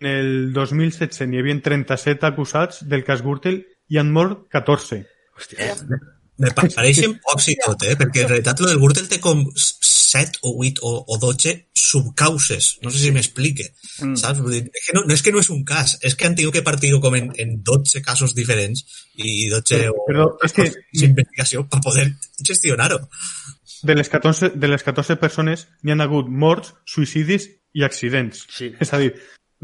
el 0.00 0.52
2016 0.56 1.28
n'hi 1.30 1.40
havia 1.42 1.60
37 1.62 2.26
acusats 2.26 2.82
del 2.90 3.04
cas 3.06 3.22
Gürtel 3.22 3.62
i 3.92 4.00
han 4.00 4.12
mort 4.12 4.46
14. 4.52 5.04
Hòstia. 5.38 5.74
Me 6.42 6.50
pareixen 6.50 7.14
pocs 7.22 7.46
i 7.52 7.54
tot, 7.62 7.84
eh? 7.86 7.94
Perquè 7.98 8.24
en 8.24 8.30
realitat 8.32 8.60
lo 8.60 8.70
del 8.70 8.80
Gürtel 8.82 9.06
té 9.10 9.20
com 9.22 9.44
7 9.54 10.40
o 10.42 10.56
8 10.64 10.82
o, 10.82 10.94
o 11.14 11.18
12 11.22 11.54
subcauses. 11.74 12.78
No 12.82 12.90
sé 12.90 12.98
si 13.02 13.12
m'explique. 13.14 13.68
Mm. 14.00 14.16
Saps? 14.18 14.42
Vull 14.42 14.56
dir, 14.56 14.62
és 14.70 14.88
que 14.88 14.96
no, 14.96 15.04
no 15.06 15.14
és 15.14 15.22
que 15.22 15.34
no 15.34 15.42
és 15.42 15.50
un 15.54 15.62
cas, 15.68 15.96
és 16.02 16.16
que 16.18 16.26
han 16.26 16.34
tingut 16.38 16.56
que 16.56 16.64
partir-ho 16.66 17.00
com 17.02 17.14
en, 17.18 17.30
en 17.38 17.58
12 17.66 18.02
casos 18.06 18.34
diferents 18.34 18.82
i 19.14 19.50
12 19.52 19.78
però, 19.78 19.92
o, 19.92 20.06
però 20.08 20.26
és 20.48 20.56
que... 20.56 20.68
investigació 21.06 21.66
per 21.70 21.82
poder 21.84 22.08
gestionar-ho. 22.42 22.98
De 23.84 23.94
les 23.98 24.08
14, 24.08 24.54
de 24.56 24.70
les 24.70 24.82
14 24.82 25.18
persones 25.20 25.68
n'hi 25.82 25.94
han 25.94 26.02
hagut 26.02 26.30
morts, 26.30 26.72
suïcidis 26.88 27.50
i 27.74 27.84
accidents. 27.84 28.46
Sí. 28.54 28.72
És 28.80 28.94
a 28.94 29.02
dir, 29.02 29.12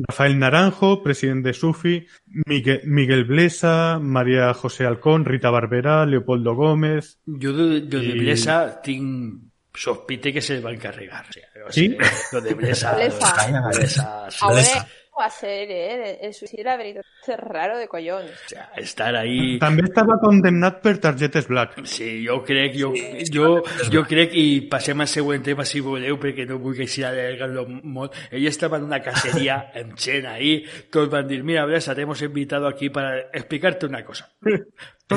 Rafael 0.08 0.38
Naranjo, 0.38 1.02
president 1.02 1.44
de 1.44 1.52
Sufi, 1.52 2.06
Miguel, 2.46 2.82
Miguel 2.84 3.24
Blesa, 3.24 3.98
María 4.00 4.52
José 4.54 4.86
Alcón, 4.86 5.24
Rita 5.24 5.50
Barberá, 5.50 6.06
Leopoldo 6.06 6.54
Gómez... 6.54 7.18
Jo 7.26 7.52
de, 7.52 7.80
de, 7.82 8.00
de 8.00 8.12
Blesa 8.14 8.80
tinc 8.82 9.42
sospite 9.74 10.32
que 10.32 10.40
se 10.40 10.60
va 10.60 10.72
encarregar. 10.72 11.26
O 11.66 11.72
sigui, 11.72 11.96
sí? 11.96 11.96
Lo 12.32 12.40
de 12.40 12.54
Blesa... 12.54 12.94
Blesa. 12.94 13.34
Blesa. 13.70 14.26
Blesa. 14.28 14.48
Blesa 14.48 14.88
a 15.22 15.26
hacer, 15.26 15.70
¿eh? 15.70 16.18
El 16.26 16.34
suïcidi, 16.34 16.64
la 16.66 16.76
veritat, 16.80 17.06
és 17.26 17.38
raro 17.40 17.78
de 17.78 17.86
collons. 17.88 18.30
O 18.30 18.48
sea, 18.50 18.66
estar 18.80 19.10
ahí... 19.16 19.58
També 19.62 19.84
estava 19.88 20.16
condemnat 20.22 20.80
per 20.84 20.96
targetes 21.02 21.48
black. 21.50 21.78
Sí, 21.84 22.10
jo 22.26 22.40
crec, 22.46 22.76
jo, 22.80 22.92
sí, 22.96 23.28
jo, 23.34 23.50
jo 23.92 24.04
crec, 24.08 24.34
i 24.36 24.66
passem 24.72 25.00
al 25.00 25.10
següent 25.10 25.44
tema, 25.46 25.66
si 25.68 25.82
voleu, 25.84 26.18
perquè 26.20 26.46
no 26.48 26.60
vull 26.62 26.78
que 26.78 26.88
sigui 26.88 27.08
allargar-lo 27.08 27.66
molt. 27.68 28.16
Ell 28.30 28.48
estava 28.50 28.80
en 28.80 28.88
una 28.88 29.02
caceria 29.04 29.60
en 29.74 29.94
gent 29.96 30.28
ahí, 30.30 30.60
tots 30.90 31.12
van 31.12 31.28
dir, 31.28 31.42
mira, 31.44 31.66
Blesa, 31.68 31.94
te 31.94 32.02
hemos 32.02 32.22
invitado 32.22 32.68
aquí 32.68 32.90
para 32.90 33.28
explicarte 33.32 33.86
una 33.86 34.04
cosa. 34.04 34.30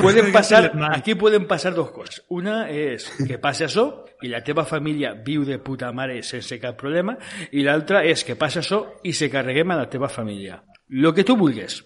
Pueden 0.00 0.32
pasar, 0.32 0.72
aquí 0.90 1.14
pueden 1.14 1.46
pasar 1.46 1.74
dos 1.74 1.90
cosas. 1.90 2.24
Una 2.28 2.68
és 2.70 3.06
que 3.28 3.38
passe 3.38 3.68
això 3.68 3.86
i 4.24 4.30
la 4.32 4.42
teva 4.42 4.64
família 4.66 5.14
viu 5.14 5.44
de 5.46 5.60
puta 5.62 5.92
mare 5.92 6.20
sense 6.26 6.58
cap 6.62 6.78
problema 6.80 7.16
i 7.52 7.62
l'altra 7.62 8.02
és 8.04 8.24
que 8.26 8.38
passa 8.40 8.62
això 8.62 8.80
i 9.04 9.12
se 9.14 9.30
carreguem 9.30 9.70
a 9.70 9.78
la 9.78 9.88
teva 9.90 10.08
família. 10.08 10.62
Lo 10.88 11.14
que 11.14 11.24
tu 11.24 11.36
vulguis. 11.36 11.82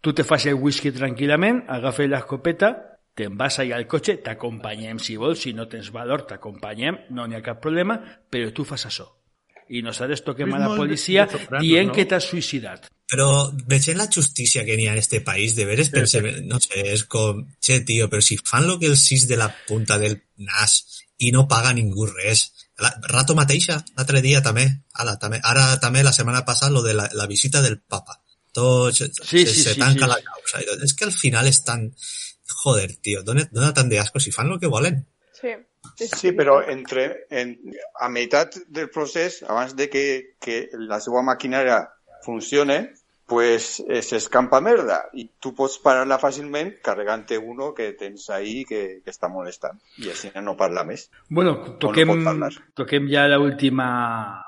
Tu 0.00 0.12
te 0.12 0.24
fas 0.24 0.44
el 0.46 0.58
whisky 0.60 0.92
tranquil·lament, 0.92 1.62
agafes 1.72 2.10
l'escopeta, 2.10 2.74
te'n 3.16 3.36
vas 3.40 3.56
allà 3.62 3.78
al 3.78 3.86
cotxe, 3.88 4.18
t'acompanyem 4.24 4.98
si 5.00 5.16
vols, 5.16 5.44
si 5.46 5.54
no 5.56 5.68
tens 5.70 5.88
valor 5.94 6.26
t'acompanyem, 6.28 7.06
no 7.16 7.26
n'hi 7.26 7.38
ha 7.38 7.44
cap 7.44 7.62
problema, 7.62 7.96
però 8.28 8.50
tu 8.52 8.66
fas 8.68 8.84
això. 8.90 9.06
I 9.72 9.80
nosaltres 9.80 10.20
toquem 10.26 10.52
a 10.52 10.60
la 10.60 10.74
policia 10.76 11.24
dient 11.56 11.88
no? 11.88 11.94
que 11.96 12.04
t'has 12.04 12.26
suïcidat. 12.28 12.90
Però 13.10 13.28
veient 13.68 13.98
la 13.98 14.08
justícia 14.08 14.64
que 14.64 14.78
n'hi 14.78 14.88
ha 14.88 14.94
en 14.96 15.02
este 15.02 15.20
país, 15.20 15.54
de 15.54 15.66
veres 15.68 15.90
pensem, 15.92 16.30
no 16.48 16.60
sé, 16.62 16.80
és 16.94 17.04
com, 17.04 17.42
che, 17.60 17.82
tio, 17.84 18.08
però 18.08 18.24
si 18.24 18.38
fan 18.40 18.66
lo 18.66 18.78
que 18.80 18.88
el 18.88 18.96
sis 18.96 19.26
de 19.28 19.36
la 19.36 19.50
punta 19.68 19.98
del 20.00 20.16
nas 20.40 20.78
i 21.20 21.30
no 21.34 21.44
paga 21.48 21.74
ningú 21.76 22.08
res, 22.08 22.46
la, 22.80 22.90
rato 23.12 23.36
mateixa, 23.38 23.78
l'altre 23.96 24.22
dia 24.24 24.40
també, 24.42 24.64
ara, 24.98 25.16
també, 25.20 25.40
ara 25.44 25.66
també 25.82 26.02
la 26.02 26.14
setmana 26.16 26.44
passada 26.48 26.72
lo 26.72 26.82
de 26.82 26.94
la, 26.96 27.08
la 27.12 27.28
visita 27.30 27.62
del 27.62 27.78
papa. 27.80 28.18
Tot 28.54 28.94
sí, 28.94 29.10
se, 29.18 29.46
sí, 29.46 29.62
se 29.62 29.74
tanca 29.74 30.06
sí, 30.06 30.06
sí. 30.06 30.10
la 30.10 30.20
causa. 30.22 30.62
I 30.62 30.68
tot. 30.70 30.82
És 30.86 30.94
que 30.94 31.08
al 31.08 31.14
final 31.14 31.50
és 31.50 31.60
tan... 31.66 31.88
Joder, 32.64 32.90
tio, 33.02 33.22
dona, 33.26 33.44
dona 33.52 33.72
tant 33.74 33.88
de 33.90 33.98
asco 33.98 34.20
si 34.20 34.32
fan 34.32 34.48
lo 34.48 34.58
que 34.60 34.70
volen. 34.70 35.02
Sí. 35.40 35.54
Sí, 36.00 36.32
però 36.32 36.58
entre, 36.72 37.26
en, 37.30 37.54
a 38.00 38.08
meitat 38.08 38.56
del 38.72 38.88
procés, 38.90 39.42
abans 39.44 39.74
de 39.76 39.88
que, 39.92 40.04
que 40.40 40.62
la 40.80 40.98
seva 41.04 41.22
maquinària 41.26 41.82
funcione, 42.24 42.78
pues 43.26 43.82
eh, 43.88 44.02
s'escampa 44.02 44.60
merda. 44.60 44.98
I 45.16 45.24
tu 45.40 45.54
pots 45.56 45.78
parar-la 45.82 46.18
fàcilment 46.20 46.74
carregant-te 46.84 47.38
uno 47.38 47.72
que 47.74 47.92
tens 47.98 48.28
ahí 48.30 48.64
que, 48.68 49.00
que 49.04 49.12
està 49.12 49.30
molestant. 49.32 49.78
I 50.04 50.10
així 50.12 50.30
no 50.44 50.56
parla 50.60 50.84
més. 50.84 51.06
Bueno, 51.30 51.56
toquem, 51.80 52.12
no 52.24 52.50
toquem 52.76 53.08
ja 53.10 53.26
l'última... 53.32 53.86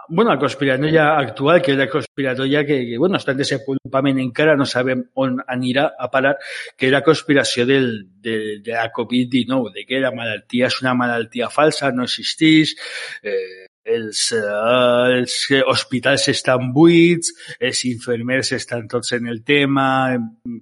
Bueno, 0.08 0.30
la 0.30 0.38
conspiratòria 0.38 1.06
actual, 1.16 1.62
que 1.64 1.72
és 1.72 1.80
la 1.80 1.88
conspiratòria 1.90 2.62
que, 2.68 2.78
que 2.90 2.98
bueno, 3.00 3.18
està 3.18 3.32
en 3.34 3.40
desenvolupament 3.40 4.20
encara, 4.22 4.54
no 4.60 4.68
sabem 4.68 5.06
on 5.18 5.40
anirà 5.50 5.88
a 5.98 6.10
parar, 6.12 6.36
que 6.76 6.90
és 6.90 6.94
la 6.94 7.02
conspiració 7.06 7.66
del, 7.66 7.88
de, 8.22 8.36
de 8.62 8.76
la 8.76 8.90
Covid-19, 8.94 9.72
de 9.74 9.86
que 9.88 10.02
la 10.04 10.12
malaltia 10.14 10.68
és 10.68 10.82
una 10.84 10.94
malaltia 10.94 11.48
falsa, 11.50 11.90
no 11.96 12.06
existeix, 12.06 12.76
eh, 13.24 13.65
els, 13.86 14.32
eh, 14.32 15.18
els 15.18 15.36
hospitals 15.70 16.26
estan 16.32 16.72
buits, 16.74 17.32
els 17.60 17.84
infermers 17.88 18.52
estan 18.56 18.88
tots 18.88 19.12
en 19.16 19.28
el 19.30 19.42
tema, 19.46 19.86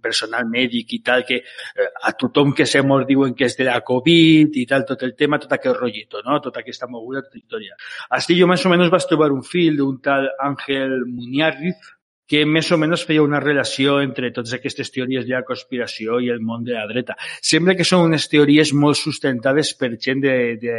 personal 0.02 0.46
mèdic 0.50 0.92
i 0.98 1.00
tal, 1.06 1.24
que 1.24 1.40
eh, 1.40 1.88
a 2.04 2.12
tothom 2.12 2.52
que 2.54 2.66
se 2.66 2.82
mor 2.82 3.06
diuen 3.08 3.34
que 3.34 3.48
és 3.48 3.56
de 3.56 3.68
la 3.70 3.80
Covid 3.80 4.60
i 4.60 4.66
tal, 4.68 4.84
tot 4.86 5.02
el 5.08 5.14
tema, 5.16 5.40
tot 5.40 5.56
aquest 5.56 5.80
rotllito, 5.80 6.22
no? 6.26 6.40
tota 6.44 6.60
aquesta 6.60 6.88
moguda, 6.90 7.24
tota 7.24 7.40
història. 7.40 7.76
Així 8.10 8.38
jo 8.38 8.48
més 8.50 8.64
o 8.64 8.72
menys 8.72 8.92
vaig 8.92 9.08
trobar 9.08 9.32
un 9.32 9.42
fil 9.46 9.80
d'un 9.80 10.00
tal 10.04 10.28
Àngel 10.44 11.00
Muñarriz, 11.08 11.93
que 12.30 12.44
més 12.48 12.70
o 12.72 12.78
menys 12.80 13.04
feia 13.04 13.22
una 13.24 13.40
relació 13.42 13.98
entre 14.02 14.30
totes 14.32 14.54
aquestes 14.56 14.90
teories 14.94 15.26
de 15.28 15.34
la 15.36 15.44
conspiració 15.46 16.20
i 16.24 16.30
el 16.32 16.40
món 16.40 16.64
de 16.64 16.76
la 16.76 16.86
dreta. 16.90 17.16
Sembla 17.44 17.76
que 17.76 17.86
són 17.88 18.06
unes 18.08 18.28
teories 18.32 18.72
molt 18.72 18.98
sustentades 19.00 19.74
per 19.80 19.94
gent 20.00 20.24
de, 20.24 20.36
de, 20.60 20.76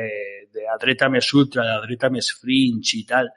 de 0.54 0.66
la 0.66 0.78
dreta 0.82 1.10
més 1.14 1.30
ultra, 1.34 1.64
de 1.64 1.76
la 1.76 1.84
dreta 1.86 2.10
més 2.14 2.32
fringe 2.40 2.98
i 2.98 3.04
tal. 3.10 3.30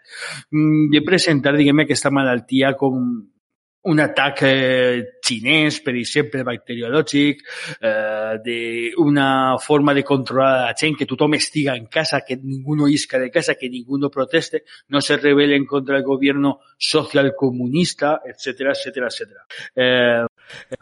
Mm, 0.55 0.94
I 0.97 1.05
presentar, 1.05 1.56
diguem 1.59 1.85
aquesta 1.85 2.12
malaltia 2.14 2.72
com 2.80 3.02
un 3.82 4.00
atac 4.00 4.42
eh, 4.42 5.18
xinès, 5.24 5.80
per 5.84 5.94
exemple, 5.96 6.42
bacteriològic, 6.44 7.42
eh, 7.80 8.34
d'una 8.44 9.56
forma 9.62 9.94
de 9.94 10.05
controlar 10.05 10.66
la 10.66 10.74
gent, 10.76 10.96
que 10.98 11.06
tothom 11.06 11.34
estiga 11.38 11.76
en 11.76 11.86
casa, 11.86 12.22
que 12.26 12.36
ningú 12.36 12.76
no 12.76 12.88
isca 12.88 13.18
de 13.18 13.30
casa, 13.30 13.55
que 13.55 13.70
ningú 13.70 13.98
no 13.98 14.10
proteste, 14.10 14.64
no 14.88 15.00
se 15.00 15.16
rebelen 15.16 15.64
contra 15.64 15.96
el 15.96 16.05
govern 16.05 16.52
social 16.76 17.34
comunista, 17.36 18.20
etc 18.24 18.74
etc 18.74 19.06
etc. 19.09 19.30
Eh, 19.74 20.24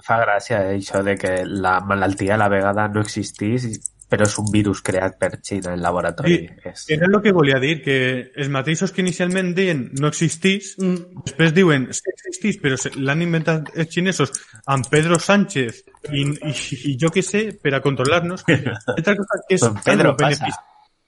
Fa 0.07 0.21
gràcia 0.23 0.63
eh, 0.63 0.77
això 0.79 1.03
de 1.03 1.17
que 1.19 1.41
la 1.45 1.81
malaltia 1.81 2.35
a 2.35 2.41
la 2.41 2.49
vegada 2.49 2.87
no 2.89 3.03
existís 3.03 3.67
però 4.09 4.27
és 4.27 4.37
un 4.39 4.47
virus 4.53 4.83
creat 4.87 5.17
per 5.19 5.33
Xina 5.43 5.73
en 5.75 5.83
laboratori. 5.83 6.37
Sí, 6.37 6.69
és... 6.71 6.85
era 6.95 7.09
el 7.11 7.19
que 7.23 7.33
volia 7.35 7.59
dir, 7.63 7.81
que 7.83 7.97
els 8.37 8.51
mateixos 8.53 8.93
que 8.95 9.03
inicialment 9.03 9.53
deien 9.57 9.87
no 9.99 10.11
existís, 10.13 10.75
mm. 10.79 11.25
després 11.27 11.55
diuen 11.57 11.89
sí 11.97 12.13
existís, 12.13 12.61
però 12.63 12.79
l'han 13.03 13.25
inventat 13.27 13.73
els 13.75 13.91
xinesos 13.93 14.33
amb 14.71 14.87
Pedro 14.93 15.19
Sánchez 15.23 15.83
i, 16.13 16.23
i, 16.23 16.55
i 16.93 16.95
jo 17.01 17.11
què 17.15 17.25
sé, 17.27 17.49
per 17.63 17.75
a 17.75 17.83
controlar-nos. 17.83 18.47
Altra 18.97 19.17
cosa 19.19 19.43
que 19.49 19.59
és, 19.59 19.67
Pedro 19.85 20.15
passa. 20.19 20.53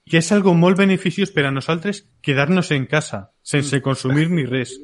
que 0.09 0.19
és 0.19 0.31
algo 0.35 0.55
molt 0.57 0.79
beneficiós 0.79 1.31
per 1.31 1.47
a 1.47 1.53
nosaltres 1.55 2.03
quedar-nos 2.25 2.73
en 2.75 2.89
casa, 2.91 3.29
sense 3.39 3.79
consumir 3.85 4.27
ni 4.33 4.43
res. 4.49 4.75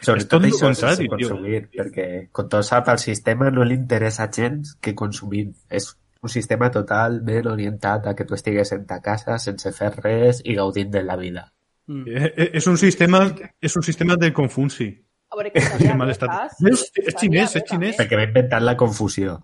Sobretot 0.00 0.46
això 0.48 0.72
sense 0.72 1.04
consumir, 1.12 1.66
perquè 1.74 2.06
com 2.32 2.48
tot 2.48 2.64
sap, 2.64 2.88
al 2.88 3.02
sistema 3.02 3.50
no 3.52 3.66
li 3.66 3.76
interessa 3.76 4.30
gens 4.32 4.72
que 4.80 4.94
consumim. 4.96 5.52
És 5.68 5.90
un 6.26 6.32
sistema 6.32 6.70
totalment 6.74 7.48
orientat 7.52 8.10
a 8.10 8.14
que 8.18 8.26
tu 8.26 8.34
estigues 8.34 8.72
en 8.74 8.86
ta 8.90 9.00
casa 9.04 9.38
sense 9.42 9.72
fer 9.76 9.92
res 10.00 10.42
i 10.44 10.58
gaudint 10.58 10.90
de 10.92 11.02
la 11.06 11.16
vida. 11.20 11.46
Mm. 11.86 12.06
Eh, 12.10 12.30
eh, 12.34 12.48
és 12.60 12.66
un 12.66 12.78
sistema 12.82 13.22
és 13.62 13.76
un 13.78 13.84
sistema 13.86 14.18
de 14.18 14.32
Confuci. 14.34 14.90
A 15.30 15.38
veure, 15.38 15.50
que 15.50 15.58
és, 16.70 16.82
és 17.02 17.14
xinès, 17.18 17.56
és 17.58 17.64
xinès. 17.66 17.96
Perquè 17.98 18.18
va 18.18 18.26
inventar 18.28 18.62
la 18.62 18.76
confusió. 18.78 19.40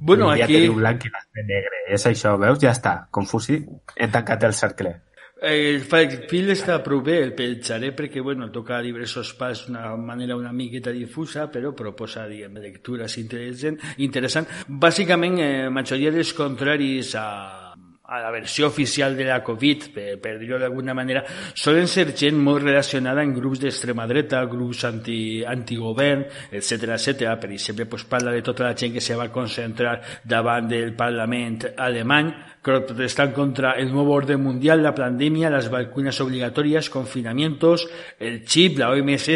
Bueno, 0.00 0.30
un 0.30 0.34
dia 0.34 0.46
aquí... 0.46 0.56
teniu 0.58 0.74
blanc 0.80 1.04
i 1.06 1.12
l'altre 1.12 1.44
negre. 1.46 1.82
És 1.94 2.06
això, 2.10 2.34
veus? 2.40 2.58
Ja 2.62 2.72
està. 2.74 2.96
Confusi. 3.14 3.60
Hem 3.94 4.14
tancat 4.14 4.46
el 4.48 4.56
cercle. 4.56 4.94
Eh, 5.36 5.76
el 5.76 5.82
fil 6.30 6.48
està 6.48 6.78
prou 6.80 7.02
bé, 7.04 7.18
el 7.20 7.34
penjaré 7.36 7.90
perquè 7.92 8.22
bueno, 8.24 8.48
toca 8.48 8.78
diversos 8.80 9.34
pas 9.36 9.66
d'una 9.66 9.90
manera 10.00 10.36
una 10.36 10.52
miqueta 10.52 10.94
difusa, 10.96 11.50
però 11.52 11.74
proposa 11.76 12.24
diguem, 12.24 12.56
lectures 12.62 13.18
intel·ligent, 13.20 13.76
interessant. 14.00 14.48
Bàsicament, 14.66 15.36
eh, 15.44 15.68
majoria 15.68 16.14
dels 16.14 16.32
contraris 16.32 17.12
a, 17.20 17.26
a 18.08 18.20
la 18.22 18.30
versió 18.30 18.68
oficial 18.68 19.14
de 19.14 19.28
la 19.28 19.42
Covid, 19.44 19.90
per, 19.92 20.06
per 20.22 20.38
dir-ho 20.40 20.56
d'alguna 20.62 20.94
manera, 20.96 21.24
solen 21.52 21.84
ser 21.84 22.14
gent 22.16 22.40
molt 22.40 22.64
relacionada 22.64 23.20
en 23.20 23.36
grups 23.36 23.60
d'extrema 23.60 24.06
dreta, 24.08 24.40
grups 24.48 24.86
anti, 24.88 25.44
antigovern, 25.44 26.24
etc 26.48 26.96
etc. 26.96 27.36
Per 27.36 27.50
exemple, 27.52 27.90
pues, 27.92 28.08
parla 28.08 28.32
de 28.32 28.40
tota 28.46 28.70
la 28.70 28.76
gent 28.78 28.94
que 28.94 29.04
se 29.04 29.20
va 29.20 29.28
concentrar 29.28 29.98
davant 30.24 30.70
del 30.70 30.94
Parlament 30.96 31.74
alemany, 31.76 32.32
protestan 32.66 33.32
contra 33.32 33.72
el 33.72 33.92
nuevo 33.92 34.12
orden 34.12 34.42
mundial, 34.42 34.82
la 34.82 34.94
pandemia, 34.94 35.50
las 35.50 35.70
vacunas 35.70 36.20
obligatorias, 36.20 36.90
confinamientos, 36.90 37.88
el 38.18 38.44
chip, 38.44 38.78
la 38.78 38.90
OMS, 38.90 39.28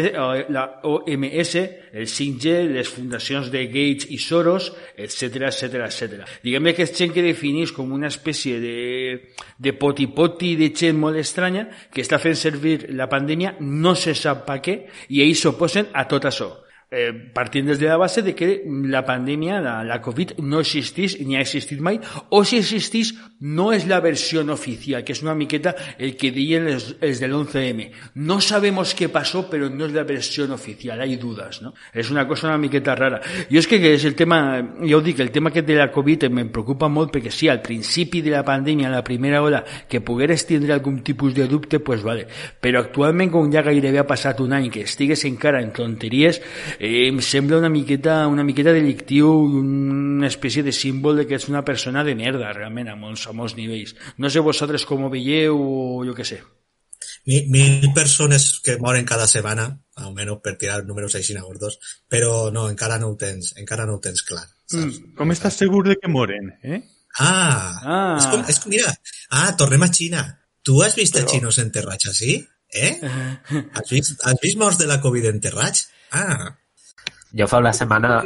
la 0.49 0.79
OMS 0.83 1.55
el 1.93 2.07
5G, 2.07 2.69
les 2.71 2.87
fundacions 2.87 3.51
de 3.51 3.65
Gates 3.67 4.07
i 4.09 4.17
Soros, 4.17 4.71
etc 4.95 5.49
etc 5.49 5.83
etc. 5.87 6.23
Diguem 6.43 6.71
que 6.71 6.87
és 6.87 6.95
que 7.11 7.25
definís 7.25 7.73
com 7.75 7.91
una 7.91 8.07
espècie 8.07 8.59
de, 8.63 9.33
de 9.57 9.73
poti-poti 9.73 10.55
de 10.55 10.71
gent 10.75 10.99
molt 10.99 11.19
estranya 11.19 11.67
que 11.91 12.03
està 12.03 12.19
fent 12.21 12.37
servir 12.39 12.91
la 12.95 13.09
pandèmia, 13.11 13.57
no 13.59 13.95
se 13.95 14.15
sap 14.15 14.45
per 14.47 14.61
què, 14.63 14.77
i 15.09 15.23
ells 15.25 15.43
s'oposen 15.43 15.91
a 15.93 16.07
tot 16.07 16.29
això. 16.31 16.51
Eh, 16.91 17.13
partint 17.33 17.65
des 17.65 17.79
de 17.79 17.87
la 17.87 17.97
base 17.97 18.21
de 18.21 18.35
que 18.35 18.61
la 18.67 19.05
pandèmia, 19.07 19.61
la, 19.61 20.01
Covid, 20.03 20.35
no 20.43 20.59
existís 20.59 21.15
ni 21.23 21.37
ha 21.37 21.41
existit 21.41 21.79
mai, 21.79 21.99
o 22.29 22.43
si 22.43 22.59
existís 22.59 23.13
no 23.39 23.71
és 23.71 23.87
la 23.87 24.01
versió 24.03 24.43
oficial, 24.51 25.05
que 25.05 25.15
és 25.15 25.21
una 25.23 25.33
miqueta 25.33 25.73
el 25.97 26.17
que 26.19 26.33
diuen 26.35 26.67
els, 26.67 26.95
els 26.99 27.21
de 27.21 27.29
l'11M. 27.29 27.87
No 28.19 28.41
sabemos 28.41 28.91
què 28.97 29.07
passó, 29.09 29.45
però 29.49 29.69
no 29.71 29.87
és 29.87 29.95
la 29.95 30.03
versió 30.03 30.45
oficial, 30.51 30.99
hay 31.01 31.15
dudas, 31.15 31.61
no? 31.61 31.73
És 31.93 32.11
una 32.11 32.27
cosa 32.27 32.49
una 32.49 32.57
miqueta 32.57 32.95
rara. 32.95 33.21
Jo 33.49 33.61
és 33.61 33.69
que, 33.69 33.79
que 33.79 33.93
és 33.95 34.05
el 34.05 34.17
tema, 34.19 34.41
ja 34.83 34.97
ho 34.97 35.01
dic, 35.01 35.21
el 35.23 35.31
tema 35.31 35.51
que 35.51 35.63
de 35.63 35.77
la 35.79 35.87
Covid 35.93 36.27
em 36.27 36.43
preocupa 36.51 36.89
molt 36.91 37.13
perquè 37.15 37.31
sí, 37.31 37.47
al 37.47 37.61
principi 37.63 38.21
de 38.21 38.35
la 38.35 38.43
pandèmia, 38.43 38.89
a 38.89 38.97
la 38.97 39.03
primera 39.03 39.41
hora, 39.41 39.63
que 39.87 40.03
pogueres 40.03 40.43
tindre 40.49 40.75
algun 40.75 40.99
tipus 41.05 41.33
de 41.37 41.47
dubte, 41.47 41.79
pues 41.79 42.03
vale. 42.03 42.27
Però 42.59 42.83
actualment, 42.83 43.31
com 43.31 43.47
ja 43.53 43.63
gairebé 43.63 44.03
ha 44.03 44.07
passat 44.09 44.43
un 44.43 44.51
any 44.57 44.67
que 44.73 44.83
estigues 44.83 45.23
encara 45.29 45.61
en 45.63 45.71
tonteries, 45.71 46.41
eh, 46.81 47.07
em 47.07 47.19
sembla 47.21 47.59
una 47.61 47.69
miqueta, 47.69 48.25
una 48.27 48.43
miqueta 48.43 48.73
delictiu 48.73 49.29
una 49.29 50.25
espècie 50.25 50.63
de 50.65 50.73
símbol 50.73 51.19
de 51.21 51.27
que 51.29 51.37
ets 51.37 51.45
una 51.51 51.61
persona 51.61 52.01
de 52.03 52.15
merda, 52.17 52.49
realment, 52.57 52.89
a 52.89 52.95
molts, 52.97 53.27
a 53.29 53.35
molts 53.37 53.53
nivells. 53.53 53.93
No 54.17 54.31
sé 54.33 54.41
vosaltres 54.41 54.87
com 54.89 55.05
ho 55.05 55.11
veieu 55.13 55.59
o 55.61 56.01
jo 56.07 56.15
què 56.17 56.25
sé. 56.25 56.39
Mil, 57.29 57.45
mil 57.53 57.91
persones 57.93 58.47
que 58.65 58.79
moren 58.81 59.05
cada 59.05 59.27
setmana, 59.29 59.67
almenys 60.01 60.39
per 60.41 60.55
tirar 60.57 60.79
números 60.87 61.13
així 61.19 61.37
gordos, 61.37 61.77
però 62.09 62.49
no, 62.49 62.65
encara 62.73 62.97
no 62.97 63.11
ho 63.11 63.15
tens, 63.15 63.53
encara 63.61 63.85
no 63.85 63.99
ho 63.99 64.01
tens 64.01 64.25
clar. 64.25 64.47
Saps? 64.65 64.97
Mm, 64.97 65.13
com 65.19 65.33
estàs 65.35 65.59
segur 65.61 65.83
de 65.85 65.99
que 66.01 66.09
moren, 66.09 66.49
eh? 66.63 66.81
Ah, 67.19 67.77
ah. 67.83 68.15
És, 68.17 68.25
com, 68.31 68.41
és 68.49 68.59
com, 68.63 68.73
mira, 68.73 68.89
ah, 69.29 69.51
tornem 69.59 69.85
a 69.85 69.91
Xina. 69.93 70.23
Tu 70.65 70.81
has 70.81 70.97
vist 70.97 71.13
però... 71.13 71.27
els 71.27 71.35
xinos 71.35 71.61
enterrats 71.61 72.09
així? 72.09 72.39
Eh? 72.73 72.93
Has 73.75 73.89
vist, 73.91 74.17
has 74.25 74.41
vist 74.41 74.57
morts 74.57 74.81
de 74.81 74.89
la 74.89 74.97
Covid 75.03 75.29
enterrats? 75.29 75.89
Ah, 76.15 76.49
jo 77.37 77.47
fa 77.47 77.61
una 77.63 77.73
setmana 77.73 78.21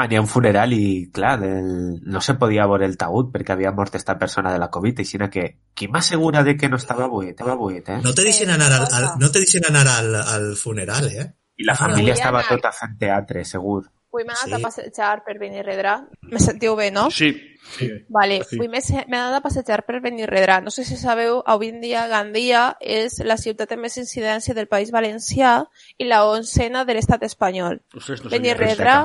anava 0.00 0.16
a 0.16 0.20
un 0.20 0.26
funeral 0.26 0.72
i, 0.72 1.10
clar, 1.12 1.38
del... 1.40 2.00
no 2.02 2.20
se 2.20 2.34
podia 2.34 2.66
veure 2.66 2.86
el 2.86 2.96
taüt 2.96 3.30
perquè 3.34 3.52
havia 3.52 3.72
mort 3.72 3.94
esta 3.94 4.16
persona 4.18 4.52
de 4.52 4.58
la 4.58 4.70
Covid, 4.70 5.00
així 5.00 5.18
que 5.30 5.44
qui 5.74 5.88
m'assegura 5.88 6.42
de 6.42 6.56
que 6.56 6.68
no 6.68 6.76
estava 6.76 7.08
buit, 7.08 7.30
estava 7.30 7.56
buit, 7.56 7.88
eh? 7.88 8.00
No 8.02 8.14
te 8.14 8.24
deixen 8.24 8.50
anar 8.50 8.72
al, 8.72 8.86
al, 8.86 9.08
no 9.20 9.30
te 9.30 9.40
deixen 9.44 9.66
anar 9.68 9.86
al, 9.88 10.14
al 10.14 10.56
funeral, 10.56 11.08
eh? 11.08 11.26
I 11.60 11.64
la 11.68 11.76
família 11.76 12.14
estava 12.14 12.42
tota 12.48 12.72
fent 12.72 12.96
teatre, 12.98 13.44
segur. 13.44 13.84
Avui 14.10 14.24
m'he 14.26 14.34
anat 14.34 14.48
sí. 14.48 14.54
a 14.56 14.58
passejar 14.58 15.12
per 15.22 15.36
Benirredrà. 15.38 15.94
Me 16.32 16.40
sentiu 16.42 16.74
bé, 16.74 16.88
no? 16.90 17.04
Sí. 17.14 17.30
sí. 17.76 17.86
Vale, 18.10 18.40
sí. 18.42 18.56
avui 18.58 18.66
m'he 18.72 18.80
anat 19.06 19.36
a 19.38 19.42
passejar 19.44 19.84
per 19.86 20.00
Benirredrà. 20.02 20.58
No 20.64 20.72
sé 20.74 20.82
si 20.84 20.98
sabeu, 20.98 21.38
avui 21.46 21.70
en 21.70 21.78
dia 21.84 22.08
Gandia 22.10 22.64
és 22.80 23.20
la 23.22 23.38
ciutat 23.38 23.70
amb 23.76 23.86
més 23.86 24.00
incidència 24.02 24.56
del 24.58 24.66
País 24.66 24.90
Valencià 24.90 25.60
i 25.96 26.08
la 26.10 26.24
oncena 26.26 26.82
de 26.84 26.98
l'estat 26.98 27.22
espanyol. 27.28 27.78
Ostres, 27.94 28.24
no 28.24 28.34
Benirredrà... 28.34 28.96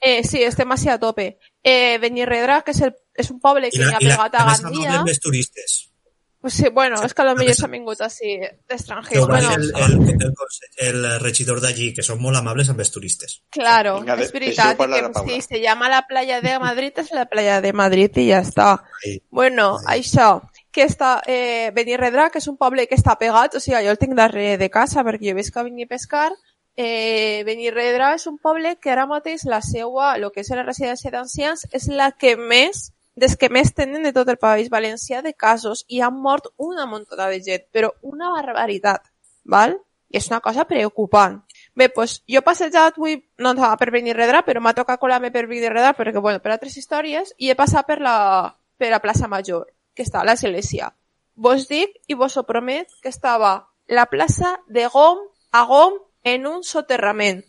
Eh, 0.00 0.22
sí, 0.24 0.40
estem 0.46 0.72
així 0.72 0.88
a 0.88 0.96
tope. 1.02 1.34
Eh, 1.60 1.98
Benirredrà, 2.00 2.62
que 2.64 2.72
és, 2.72 2.80
el, 2.88 2.96
és 3.12 3.28
un 3.34 3.44
poble 3.44 3.68
que 3.74 3.84
ha 3.92 4.00
pegat 4.00 4.40
a 4.40 4.48
Gandia... 4.54 4.88
I 4.88 4.96
la, 5.02 5.04
més 5.04 5.20
turistes. 5.20 5.82
Pues 6.40 6.54
sí, 6.54 6.68
bueno, 6.68 7.00
és 7.02 7.14
que 7.18 7.24
potser 7.26 7.54
s'han 7.58 7.72
vingut 7.74 8.00
així 8.04 8.36
d'estrangers. 8.70 9.24
Bueno, 9.26 9.54
el, 9.56 9.72
el, 9.74 9.94
el, 10.06 10.68
el 10.86 11.06
regidor 11.18 11.58
d'allí, 11.58 11.88
que 11.96 12.04
són 12.06 12.20
molt 12.22 12.38
amables 12.38 12.68
amb 12.70 12.78
els 12.84 12.92
turistes. 12.94 13.40
Claro, 13.50 13.96
Venga, 14.04 14.14
és 14.22 14.30
veritat, 14.30 14.78
que 14.78 15.24
si 15.24 15.40
se 15.42 15.58
llama 15.58 15.88
la 15.90 16.04
playa 16.06 16.38
de 16.40 16.52
Madrid 16.62 17.00
és 17.02 17.10
la 17.10 17.24
playa 17.26 17.58
de 17.60 17.72
Madrid 17.74 18.20
i 18.22 18.28
ja 18.28 18.38
està. 18.46 18.68
Ahí, 19.02 19.16
bueno, 19.34 19.72
ahí. 19.84 20.04
això, 20.04 20.28
que 20.70 20.86
està 20.86 21.16
eh, 21.26 21.72
Benirredrà, 21.74 22.28
que 22.30 22.38
és 22.38 22.46
un 22.46 22.56
poble 22.56 22.86
que 22.86 22.94
està 22.94 23.16
pegat, 23.18 23.56
o 23.58 23.60
sigui, 23.64 23.82
jo 23.82 23.96
el 23.96 23.98
tinc 23.98 24.14
darrere 24.14 24.60
de 24.62 24.70
casa 24.70 25.02
perquè 25.02 25.32
jo 25.32 25.34
veig 25.40 25.50
que 25.50 25.64
vinc 25.66 25.82
a 25.88 25.90
pescar, 25.90 26.28
eh, 26.78 27.42
Benirredrà 27.50 28.12
és 28.14 28.28
un 28.30 28.38
poble 28.38 28.76
que 28.78 28.94
ara 28.94 29.08
mateix 29.10 29.42
la 29.50 29.58
seua, 29.58 30.14
el 30.14 30.30
que 30.30 30.46
és 30.46 30.54
la 30.54 30.62
residència 30.62 31.10
d'ancians, 31.10 31.66
és 31.74 31.90
la 31.90 32.12
que 32.14 32.36
més 32.38 32.92
des 33.18 33.34
que 33.36 33.50
més 33.50 33.72
tenen 33.74 34.06
de 34.06 34.12
tot 34.14 34.28
el 34.30 34.38
País 34.38 34.70
Valencià 34.70 35.20
de 35.24 35.34
casos 35.34 35.84
i 35.88 36.00
han 36.00 36.16
mort 36.22 36.48
una 36.56 36.86
muntona 36.86 37.28
de 37.32 37.40
gent, 37.42 37.66
però 37.74 37.90
una 38.02 38.30
barbaritat, 38.34 39.10
val? 39.44 39.76
I 40.08 40.16
és 40.16 40.30
una 40.30 40.40
cosa 40.40 40.64
preocupant. 40.64 41.42
Bé, 41.76 41.90
doncs 41.92 42.22
jo 42.30 42.40
passejat 42.46 42.96
avui, 42.96 43.18
no 43.42 43.52
estava 43.52 43.76
per 43.76 43.90
venir 43.92 44.14
redrà, 44.16 44.40
però 44.46 44.62
m'ha 44.62 44.72
tocat 44.76 45.00
colar-me 45.02 45.32
per 45.34 45.44
venir 45.50 45.68
redrà 45.74 45.92
perquè, 45.98 46.22
bueno, 46.22 46.40
per 46.40 46.54
altres 46.54 46.78
històries, 46.80 47.34
i 47.36 47.50
he 47.50 47.58
passat 47.58 47.86
per 47.86 47.98
la, 48.00 48.54
per 48.78 48.88
la 48.94 49.02
plaça 49.04 49.28
Major, 49.28 49.66
que 49.94 50.06
està 50.06 50.22
a 50.22 50.28
l'església. 50.30 50.94
Vos 51.36 51.68
dic 51.68 51.92
i 52.08 52.16
vos 52.18 52.38
ho 52.38 52.46
promet 52.46 52.88
que 53.02 53.12
estava 53.12 53.68
la 53.88 54.06
plaça 54.06 54.56
de 54.68 54.88
Gom 54.92 55.20
a 55.52 55.64
Gom 55.68 55.98
en 56.24 56.46
un 56.46 56.64
soterrament. 56.64 57.42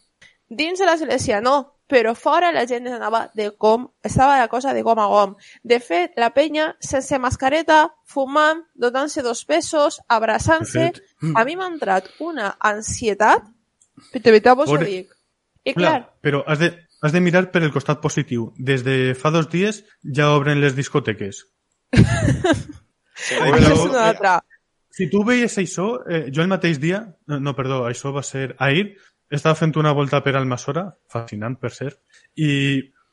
Dins 0.49 0.81
de 0.81 0.85
l'església 0.89 1.39
no, 1.45 1.78
però 1.89 2.13
fora 2.15 2.51
la 2.53 2.65
gent 2.69 2.87
anava 2.87 3.23
de 3.35 3.49
com, 3.57 3.87
estava 4.05 4.37
la 4.37 4.47
cosa 4.47 4.73
de 4.77 4.83
gom 4.85 4.99
a 5.01 5.07
gom. 5.09 5.35
De 5.63 5.79
fet, 5.81 6.13
la 6.21 6.29
penya, 6.35 6.69
sense 6.79 7.17
mascareta, 7.19 7.81
fumant, 8.05 8.61
donant-se 8.77 9.23
dos 9.25 9.41
pesos, 9.49 9.99
abraçant-se, 10.07 10.91
a 11.33 11.45
mi 11.47 11.57
m'ha 11.57 11.71
entrat 11.73 12.11
una 12.21 12.53
ansietat, 12.71 13.49
de 14.13 14.27
veritat 14.29 14.57
vos 14.57 14.69
ho 14.69 14.77
dic. 14.83 15.09
I 15.65 15.73
clar, 15.73 15.89
clar, 15.89 16.05
però 16.23 16.43
has 16.47 16.61
de, 16.61 16.69
has 17.01 17.15
de 17.15 17.21
mirar 17.25 17.49
per 17.51 17.63
el 17.65 17.73
costat 17.73 18.01
positiu. 18.03 18.51
Des 18.57 18.85
de 18.85 19.15
fa 19.17 19.33
dos 19.33 19.49
dies 19.51 19.83
ja 20.03 20.29
obren 20.35 20.61
les 20.61 20.77
discoteques. 20.77 21.43
sí, 21.95 23.35
això 23.35 23.73
és 23.73 23.83
una 23.89 24.05
altra. 24.11 24.37
Si 24.99 25.07
tu 25.11 25.21
veies 25.23 25.53
això, 25.61 25.91
eh, 26.11 26.25
jo 26.33 26.43
el 26.43 26.49
mateix 26.51 26.79
dia, 26.81 27.03
no, 27.29 27.39
no, 27.39 27.53
perdó, 27.55 27.83
això 27.87 28.11
va 28.11 28.23
ser 28.25 28.53
ahir, 28.59 28.97
estava 29.37 29.55
fent 29.55 29.75
una 29.77 29.91
volta 29.93 30.21
per 30.25 30.35
Almassora, 30.35 30.87
fascinant 31.11 31.57
per 31.61 31.71
cert, 31.75 31.99
i 32.35 32.49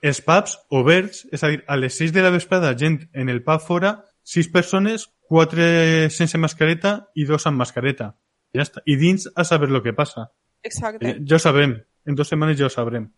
els 0.06 0.20
pubs 0.24 0.56
oberts, 0.76 1.24
és 1.32 1.42
a 1.44 1.50
dir, 1.52 1.62
a 1.66 1.76
les 1.80 1.96
6 1.98 2.14
de 2.14 2.24
la 2.24 2.32
vesprada, 2.32 2.72
gent 2.78 3.02
en 3.12 3.28
el 3.32 3.42
pub 3.44 3.62
fora, 3.64 3.96
6 4.24 4.48
persones, 4.54 5.08
4 5.28 6.08
sense 6.14 6.38
mascareta 6.38 6.96
i 7.14 7.26
2 7.28 7.48
amb 7.50 7.62
mascareta. 7.62 8.14
Ja 8.54 8.64
està. 8.64 8.82
I 8.86 8.96
dins 8.96 9.28
a 9.34 9.44
saber 9.44 9.70
lo 9.70 9.82
que 9.82 9.92
passa. 9.92 10.30
Exacte. 10.62 11.04
Eh, 11.04 11.16
ja 11.28 11.36
ho 11.36 11.42
sabem. 11.42 11.76
En 12.06 12.16
dues 12.16 12.30
setmanes 12.30 12.58
ja 12.58 12.66
ho 12.66 12.72
sabrem. 12.72 13.08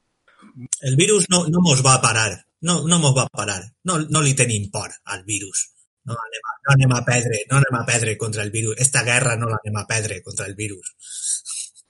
El 0.89 0.97
virus 0.97 1.29
no, 1.31 1.45
no 1.53 1.63
mos 1.65 1.85
va 1.85 1.99
a 1.99 2.03
parar. 2.03 2.33
No, 2.65 2.81
no 2.89 2.99
mos 2.99 3.15
va 3.17 3.27
a 3.29 3.33
parar. 3.33 3.61
No, 3.85 3.99
no 4.11 4.23
li 4.25 4.35
tenim 4.35 4.71
por 4.73 4.91
al 5.05 5.23
virus. 5.25 5.69
No 6.09 6.17
anem, 6.17 6.45
a, 6.49 6.55
no 6.65 6.75
anem 6.75 6.95
a 6.97 7.03
perdre, 7.05 7.43
no 7.51 7.59
anem 7.61 7.77
a 7.77 7.85
perdre 7.87 8.17
contra 8.17 8.43
el 8.43 8.51
virus. 8.51 8.79
Esta 8.81 9.05
guerra 9.05 9.37
no 9.37 9.51
l'anem 9.53 9.77
a 9.77 9.87
perdre 9.87 10.23
contra 10.25 10.49
el 10.49 10.57
virus 10.57 10.95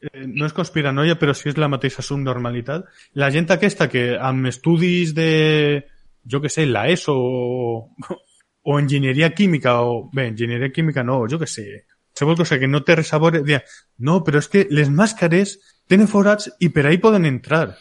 eh, 0.01 0.27
no 0.27 0.47
és 0.47 0.57
conspiranoia, 0.57 1.19
però 1.19 1.35
sí 1.35 1.51
és 1.53 1.61
la 1.61 1.71
mateixa 1.71 2.05
subnormalitat. 2.05 2.89
La 3.21 3.31
gent 3.35 3.51
aquesta 3.55 3.89
que 3.91 4.11
amb 4.17 4.51
estudis 4.51 5.15
de, 5.17 5.85
jo 6.25 6.41
que 6.41 6.53
sé, 6.53 6.67
la 6.67 6.89
ESO 6.89 7.15
o, 7.15 8.19
o 8.63 8.79
enginyeria 8.79 9.33
química, 9.35 9.81
o 9.83 10.09
bé, 10.13 10.29
enginyeria 10.29 10.73
química 10.73 11.05
no, 11.05 11.23
jo 11.31 11.39
que 11.39 11.49
sé, 11.51 11.85
qualsevol 12.19 12.37
cosa 12.37 12.59
que 12.59 12.69
no 12.69 12.83
té 12.83 12.97
res 12.99 13.13
a 13.15 13.21
veure, 13.23 13.43
dia, 13.47 13.63
no, 13.99 14.23
però 14.27 14.43
és 14.43 14.49
que 14.51 14.67
les 14.75 14.91
màscares 14.91 15.57
tenen 15.89 16.11
forats 16.11 16.51
i 16.61 16.71
per 16.75 16.87
ahí 16.87 16.99
poden 16.99 17.25
entrar. 17.25 17.77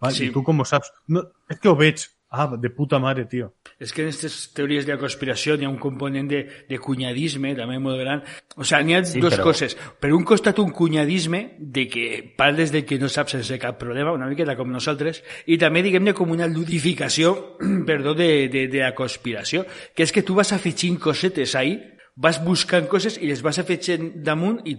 Val? 0.00 0.12
Sí. 0.14 0.28
I 0.28 0.32
tu 0.34 0.44
com 0.44 0.60
ho 0.60 0.66
saps? 0.68 0.92
No, 1.08 1.24
és 1.50 1.58
que 1.58 1.70
ho 1.70 1.76
veig. 1.78 2.04
Ah, 2.30 2.54
de 2.60 2.68
puta 2.68 2.98
madre, 2.98 3.24
tío. 3.24 3.54
Es 3.78 3.90
que 3.92 4.02
en 4.02 4.08
estas 4.08 4.52
teorías 4.52 4.84
de 4.84 4.92
la 4.92 4.98
conspiración 4.98 5.60
hay 5.60 5.66
un 5.66 5.78
componente 5.78 6.66
de, 6.68 6.78
cuñadisme 6.78 7.54
también 7.54 7.80
muy 7.80 7.98
grande. 7.98 8.26
O 8.54 8.64
sea, 8.64 8.82
ni 8.82 8.92
dos 8.94 9.38
cosas. 9.38 9.78
Pero 9.98 10.14
un 10.14 10.24
costat 10.24 10.58
un 10.58 10.70
cuñadisme 10.70 11.56
de 11.58 11.88
que 11.88 12.34
parles 12.36 12.70
de 12.70 12.84
que 12.84 12.98
no 12.98 13.08
saps 13.08 13.32
sense 13.32 13.58
cap 13.58 13.78
problema, 13.80 14.12
una 14.12 14.28
miqueta 14.28 14.58
com 14.60 14.68
nosaltres, 14.68 15.22
i 15.46 15.56
també, 15.56 15.80
diguem-ne, 15.86 16.12
com 16.12 16.28
una 16.28 16.46
ludificació, 16.46 17.56
perdó, 17.88 18.12
de, 18.12 18.48
de, 18.52 18.66
de 18.68 18.84
la 18.84 18.92
conspiració, 18.94 19.64
que 19.96 20.04
és 20.04 20.12
que 20.12 20.22
tu 20.22 20.36
vas 20.36 20.52
afegint 20.52 21.00
cosetes 21.00 21.56
ahí, 21.56 21.78
vas 22.12 22.42
buscant 22.44 22.90
coses 22.92 23.16
i 23.22 23.30
les 23.30 23.40
vas 23.40 23.56
afegint 23.62 24.18
damunt 24.26 24.60
i 24.68 24.76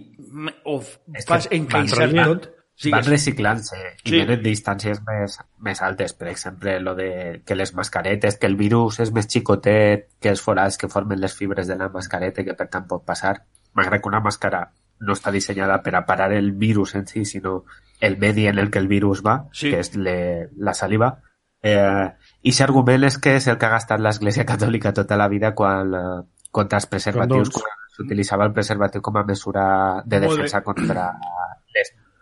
o 0.70 0.78
vas 1.26 1.50
encaixar 1.50 2.12
tot. 2.14 2.50
Sí, 2.80 2.88
van 2.88 3.04
reciclant-se 3.04 3.76
sí. 3.76 4.08
i 4.08 4.20
venen 4.22 4.40
distàncies 4.40 5.02
més, 5.04 5.34
més 5.60 5.82
altes. 5.84 6.14
Per 6.16 6.30
exemple, 6.30 6.78
lo 6.80 6.94
de 6.96 7.10
que 7.44 7.56
les 7.58 7.74
mascaretes, 7.76 8.38
que 8.40 8.48
el 8.48 8.56
virus 8.56 9.02
és 9.04 9.12
més 9.12 9.28
xicotet 9.28 10.06
que 10.16 10.30
els 10.32 10.40
forats 10.40 10.80
que 10.80 10.88
formen 10.88 11.20
les 11.20 11.34
fibres 11.36 11.68
de 11.68 11.76
la 11.76 11.90
mascareta 11.92 12.44
que 12.46 12.56
per 12.56 12.70
tant 12.72 12.86
pot 12.88 13.04
passar. 13.04 13.34
Malgrat 13.76 14.00
que 14.00 14.08
una 14.08 14.22
màscara 14.24 14.62
no 15.04 15.12
està 15.12 15.32
dissenyada 15.32 15.82
per 15.84 15.92
a 15.98 16.06
parar 16.08 16.30
el 16.32 16.52
virus 16.56 16.94
en 16.96 17.04
si, 17.06 17.26
sinó 17.28 17.66
el 18.00 18.16
medi 18.16 18.46
en 18.48 18.58
el 18.58 18.70
que 18.70 18.80
el 18.80 18.88
virus 18.88 19.20
va, 19.26 19.36
sí. 19.52 19.68
que 19.68 19.84
és 19.84 19.92
le, 19.96 20.48
la 20.56 20.72
saliva. 20.72 21.18
Eh, 21.60 22.08
I 22.48 22.56
argument 22.64 23.04
és 23.04 23.20
que 23.20 23.36
és 23.36 23.52
el 23.52 23.60
que 23.60 23.68
ha 23.68 23.74
gastat 23.76 24.00
l'Església 24.00 24.48
Catòlica 24.48 24.96
tota 24.96 25.20
la 25.20 25.28
vida 25.28 25.52
quan, 25.54 25.92
eh, 25.92 26.18
contra 26.50 26.80
els 26.80 26.88
preservatius, 26.88 27.52
quan 27.52 27.76
s'utilitzava 27.92 28.48
el 28.48 28.56
preservatiu 28.56 29.04
com 29.04 29.20
a 29.20 29.28
mesura 29.28 29.64
de 30.06 30.24
defensa 30.24 30.64
contra 30.64 31.10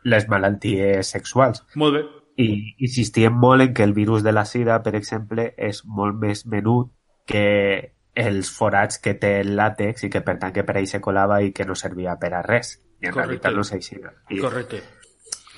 les 0.04 0.28
malalties 0.28 1.10
sexuals. 1.14 1.64
Molt 1.74 1.98
bé. 1.98 2.04
I 2.38 2.74
insistíem 2.86 3.34
molt 3.34 3.64
en 3.64 3.72
que 3.74 3.82
el 3.82 3.94
virus 3.94 4.22
de 4.22 4.32
la 4.32 4.44
sida, 4.46 4.78
per 4.82 4.94
exemple, 4.94 5.52
és 5.56 5.82
molt 5.84 6.18
més 6.20 6.44
menut 6.46 6.92
que 7.26 7.94
els 8.18 8.50
forats 8.50 8.98
que 9.02 9.14
té 9.14 9.40
el 9.40 9.54
làtex 9.58 10.06
i 10.06 10.10
que 10.10 10.22
per 10.26 10.38
tant 10.38 10.54
que 10.54 10.64
per 10.66 10.76
ahir 10.76 10.88
se 10.90 11.00
colava 11.00 11.40
i 11.42 11.52
que 11.54 11.66
no 11.66 11.74
servia 11.78 12.16
per 12.18 12.32
a 12.34 12.42
res. 12.42 12.78
I 13.00 13.06
en 13.06 13.12
Correcte. 13.12 13.26
realitat 13.26 13.54
no 13.54 13.66
és 13.66 13.72
així. 13.76 13.98
I 14.30 14.40
Correcte. 14.42 14.82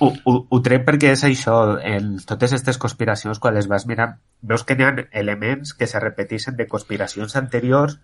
Ho, 0.01 0.09
ho, 0.25 0.33
ho 0.49 0.59
trec 0.65 0.85
perquè 0.85 1.11
és 1.13 1.23
això, 1.27 1.55
en 1.85 2.15
totes 2.25 2.53
aquestes 2.53 2.79
conspiracions, 2.81 3.37
quan 3.39 3.53
les 3.53 3.67
vas 3.69 3.85
mirar, 3.85 4.15
veus 4.41 4.63
que 4.65 4.75
n'hi 4.75 4.85
ha 4.87 4.93
elements 5.21 5.75
que 5.77 5.85
se 5.89 6.01
repeteixen 6.01 6.57
de 6.57 6.65
conspiracions 6.69 7.35
anteriors 7.37 7.99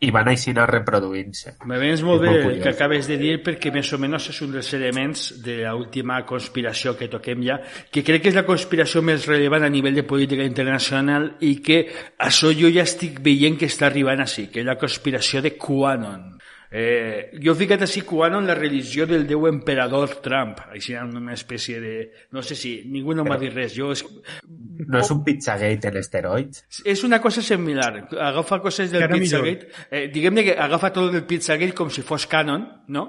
i 0.00 0.08
van 0.14 0.30
així 0.32 0.54
anar 0.54 0.66
reproduint-se. 0.70 1.58
Me 1.68 1.76
vens 1.80 2.00
molt 2.06 2.22
bé 2.24 2.30
el 2.38 2.62
que 2.62 2.72
acabes 2.72 3.08
de 3.10 3.18
dir 3.20 3.34
perquè 3.44 3.72
més 3.74 3.90
o 3.92 3.98
menys 4.00 4.30
és 4.32 4.38
un 4.46 4.54
dels 4.54 4.72
elements 4.78 5.26
de 5.44 5.58
l'última 5.66 6.22
conspiració 6.28 6.94
que 6.96 7.10
toquem 7.12 7.44
ja, 7.44 7.58
que 7.92 8.04
crec 8.06 8.24
que 8.24 8.32
és 8.32 8.38
la 8.38 8.46
conspiració 8.48 9.04
més 9.04 9.28
rellevant 9.28 9.66
a 9.66 9.72
nivell 9.72 10.00
de 10.00 10.06
política 10.08 10.46
internacional 10.48 11.34
i 11.44 11.58
que 11.60 11.82
això 12.16 12.54
jo 12.56 12.72
ja 12.72 12.86
estic 12.88 13.20
veient 13.24 13.60
que 13.60 13.68
està 13.68 13.90
arribant 13.90 14.24
així, 14.24 14.48
que 14.48 14.64
és 14.64 14.68
la 14.68 14.78
conspiració 14.80 15.44
de 15.44 15.52
QAnon. 15.60 16.39
Eh, 16.70 17.32
jo 17.42 17.50
he 17.50 17.58
ficat 17.58 17.82
així 17.82 18.04
QAnon 18.06 18.46
la 18.46 18.54
religió 18.54 19.06
del 19.10 19.24
déu 19.26 19.48
emperador 19.48 20.12
Trump, 20.22 20.60
així 20.70 20.94
una 20.94 21.34
espècie 21.34 21.80
de... 21.82 21.94
No 22.30 22.44
sé 22.46 22.54
si 22.54 22.76
ningú 22.86 23.16
no 23.18 23.24
m'ha 23.26 23.38
dit 23.40 23.54
res. 23.54 23.74
Jo 23.74 23.90
és... 23.94 24.04
No 24.86 25.00
és 25.00 25.10
un 25.10 25.24
Pizzagate 25.26 25.90
en 25.90 25.98
esteroids? 25.98 26.62
És 26.86 27.02
una 27.06 27.18
cosa 27.20 27.42
similar. 27.42 28.06
Agafa 28.14 28.60
coses 28.62 28.94
del 28.94 29.08
Pizzagate. 29.10 29.72
Eh, 29.90 30.06
Diguem-ne 30.14 30.46
que 30.46 30.54
agafa 30.54 30.92
tot 30.94 31.14
el 31.14 31.26
Pizzagate 31.26 31.74
com 31.74 31.90
si 31.90 32.06
fos 32.06 32.28
canon, 32.30 32.68
no? 32.88 33.08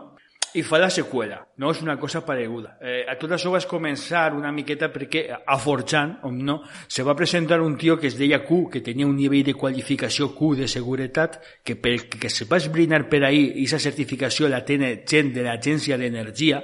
I 0.53 0.63
fa 0.67 0.79
la 0.81 0.89
seqüela, 0.91 1.39
no? 1.57 1.71
És 1.71 1.81
una 1.81 1.97
cosa 1.99 2.23
pareguda. 2.25 2.75
Eh, 2.81 3.03
a 3.07 3.15
tot 3.19 3.31
això 3.35 3.51
vas 3.53 3.67
començar 3.69 4.27
una 4.35 4.51
miqueta 4.51 4.91
perquè 4.91 5.25
a 5.31 5.57
Forjan, 5.57 6.17
on 6.27 6.41
no, 6.45 6.57
se 6.87 7.05
va 7.07 7.15
presentar 7.15 7.61
un 7.61 7.77
tio 7.77 7.97
que 7.99 8.11
es 8.11 8.17
deia 8.19 8.41
Q, 8.43 8.65
que 8.71 8.83
tenia 8.83 9.07
un 9.07 9.15
nivell 9.15 9.45
de 9.47 9.55
qualificació 9.55 10.31
Q 10.35 10.55
de 10.59 10.67
seguretat, 10.67 11.39
que 11.63 11.77
per 11.79 11.95
que 12.17 12.29
se 12.29 12.49
va 12.49 12.59
esbrinar 12.59 13.05
per 13.09 13.23
ahir, 13.25 13.47
i 13.55 13.65
aquesta 13.65 13.79
certificació 13.89 14.49
la 14.51 14.63
té 14.65 14.77
gent 15.07 15.33
de 15.33 15.45
l'Agència 15.45 15.97
d'Energia, 15.97 16.61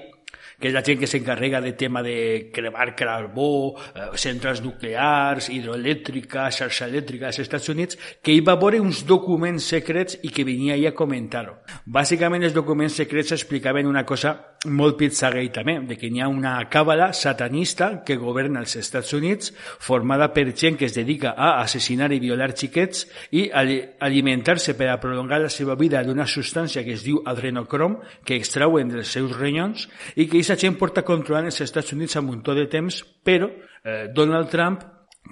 que 0.60 0.72
és 0.72 0.74
la 0.74 0.82
gent 0.82 1.00
que 1.00 1.10
s'encarrega 1.10 1.62
de 1.62 1.74
tema 1.78 2.02
de 2.02 2.50
cremar 2.54 2.96
carbó, 2.98 3.78
eh, 3.94 4.10
centrals 4.18 4.64
nuclears, 4.66 5.50
hidroelèctrica, 5.54 6.50
xarxa 6.52 6.88
elèctrica 6.88 7.28
als 7.28 7.40
Estats 7.40 7.70
Units, 7.70 7.98
que 8.22 8.34
hi 8.34 8.42
va 8.42 8.58
veure 8.58 8.82
uns 8.82 9.06
documents 9.06 9.64
secrets 9.64 10.18
i 10.24 10.30
que 10.34 10.46
venia 10.48 10.74
ahir 10.74 10.88
a 10.90 10.96
comentar-ho. 10.98 11.60
Bàsicament 11.86 12.44
els 12.44 12.58
documents 12.58 12.98
secrets 12.98 13.36
explicaven 13.38 13.86
una 13.86 14.06
cosa 14.06 14.58
molt 14.66 14.98
pizzagate 14.98 15.54
també, 15.54 15.78
de 15.86 15.96
que 15.98 16.10
hi 16.10 16.22
ha 16.22 16.28
una 16.28 16.58
càbala 16.72 17.12
satanista 17.14 18.04
que 18.06 18.18
governa 18.18 18.64
els 18.64 18.76
Estats 18.80 19.14
Units 19.14 19.54
formada 19.54 20.32
per 20.34 20.48
gent 20.56 20.78
que 20.80 20.88
es 20.88 20.96
dedica 20.96 21.36
a 21.38 21.62
assassinar 21.62 22.10
i 22.12 22.20
violar 22.20 22.50
xiquets 22.58 23.06
i 23.32 23.48
alimentar-se 23.54 24.74
per 24.78 24.90
a 24.90 25.00
prolongar 25.00 25.40
la 25.44 25.54
seva 25.54 25.76
vida 25.76 26.02
d'una 26.04 26.26
substància 26.28 26.84
que 26.84 26.96
es 26.98 27.06
diu 27.06 27.22
adrenocrom 27.26 28.00
que 28.26 28.36
extrauen 28.36 28.90
dels 28.90 29.14
seus 29.14 29.36
renyons 29.38 29.88
i 30.16 30.28
que 30.28 30.42
aquesta 30.48 30.64
gent 30.64 30.78
porta 30.80 31.02
controlant 31.04 31.50
els 31.50 31.60
Estats 31.60 31.92
Units 31.92 32.16
un 32.16 32.24
muntó 32.30 32.54
de 32.56 32.70
temps, 32.72 33.02
però 33.04 33.50
eh, 33.84 34.06
Donald 34.16 34.48
Trump 34.48 34.86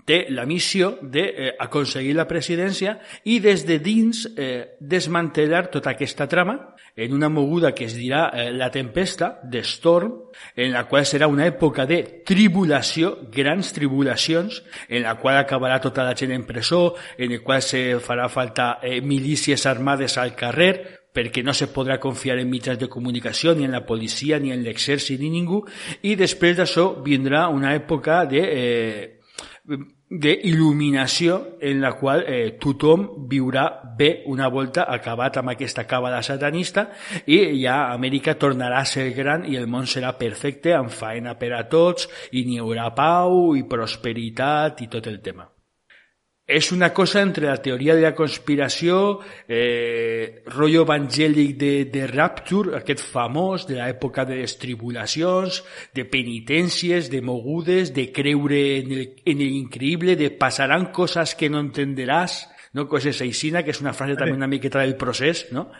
té 0.04 0.26
la 0.36 0.44
missió 0.44 0.90
d'aconseguir 1.00 2.12
eh, 2.12 2.18
la 2.18 2.26
presidència 2.28 2.98
i 3.32 3.38
des 3.40 3.64
de 3.64 3.78
dins 3.80 4.26
eh, 4.36 4.76
desmantellar 4.82 5.70
tota 5.72 5.94
aquesta 5.94 6.28
trama 6.28 6.58
en 7.00 7.16
una 7.16 7.30
moguda 7.32 7.72
que 7.72 7.88
es 7.88 7.96
dirà 7.96 8.26
eh, 8.34 8.50
la 8.52 8.68
tempesta, 8.72 9.40
de 9.44 9.64
Storm, 9.64 10.12
en 10.52 10.76
la 10.76 10.84
qual 10.92 11.08
serà 11.08 11.32
una 11.32 11.48
època 11.48 11.88
de 11.88 12.02
tribulació, 12.28 13.14
grans 13.32 13.72
tribulacions, 13.72 14.66
en 14.90 15.08
la 15.08 15.16
qual 15.16 15.40
acabarà 15.40 15.80
tota 15.80 16.04
la 16.04 16.16
gent 16.16 16.36
en 16.36 16.44
presó, 16.44 16.90
en 17.16 17.32
la 17.32 17.40
qual 17.40 17.64
se 17.64 18.02
farà 18.04 18.28
falta 18.28 18.82
eh, 18.84 19.00
milícies 19.00 19.64
armades 19.66 20.20
al 20.20 20.36
carrer, 20.36 21.05
perquè 21.16 21.44
no 21.44 21.56
se 21.56 21.72
podrà 21.74 21.98
confiar 22.04 22.38
en 22.42 22.52
mitjans 22.52 22.80
de 22.82 22.92
comunicació, 22.92 23.56
ni 23.56 23.66
en 23.66 23.76
la 23.76 23.86
policia, 23.88 24.40
ni 24.40 24.52
en 24.52 24.64
l'exèrcit, 24.66 25.20
ni 25.22 25.32
ningú, 25.34 25.64
i 26.04 26.16
després 26.20 26.58
d'això 26.60 26.92
vindrà 27.06 27.48
una 27.50 27.76
època 27.76 28.26
de... 28.30 28.46
Eh, 28.46 29.12
d'il·luminació 30.06 31.58
en 31.66 31.80
la 31.82 31.92
qual 31.98 32.22
eh, 32.30 32.58
tothom 32.62 33.08
viurà 33.28 33.64
bé 33.98 34.22
una 34.30 34.52
volta 34.54 34.86
acabat 34.94 35.40
amb 35.42 35.56
aquesta 35.56 35.88
càbala 35.90 36.22
satanista 36.22 36.86
i 37.26 37.40
ja 37.64 37.80
Amèrica 37.96 38.38
tornarà 38.38 38.84
a 38.84 38.92
ser 38.92 39.10
gran 39.18 39.48
i 39.50 39.58
el 39.58 39.66
món 39.66 39.90
serà 39.90 40.14
perfecte, 40.20 40.76
amb 40.78 40.94
faena 40.94 41.34
per 41.42 41.52
a 41.58 41.66
tots 41.66 42.08
i 42.38 42.46
n'hi 42.46 42.62
haurà 42.62 42.92
pau 42.94 43.56
i 43.58 43.66
prosperitat 43.66 44.86
i 44.86 44.92
tot 44.94 45.10
el 45.10 45.20
tema 45.26 45.50
és 46.48 46.72
una 46.72 46.92
cosa 46.94 47.22
entre 47.26 47.48
la 47.48 47.58
teoria 47.58 47.96
de 47.96 48.04
la 48.04 48.14
conspiració, 48.14 49.20
eh, 49.50 50.44
rotllo 50.54 50.84
evangèlic 50.86 51.56
de, 51.58 51.72
de 51.90 52.06
Rapture, 52.08 52.76
aquest 52.78 53.02
famós 53.02 53.66
de 53.66 53.80
l'època 53.80 54.28
de 54.30 54.38
les 54.44 54.54
tribulacions, 54.62 55.64
de 55.98 56.06
penitències, 56.06 57.10
de 57.10 57.24
mogudes, 57.26 57.96
de 57.98 58.12
creure 58.14 58.62
en 58.78 58.94
el, 58.94 59.06
en 59.26 59.42
el 59.42 59.58
increïble, 59.58 60.16
de 60.16 60.30
passaran 60.30 60.92
coses 60.94 61.34
que 61.34 61.50
no 61.50 61.64
entenderàs, 61.66 62.44
no? 62.78 62.86
coses 62.88 63.24
aixina, 63.26 63.66
que 63.66 63.74
és 63.74 63.82
una 63.82 63.96
frase 63.98 64.20
també 64.20 64.38
una 64.38 64.52
miqueta 64.52 64.86
del 64.86 64.98
procés, 65.02 65.48
no? 65.56 65.72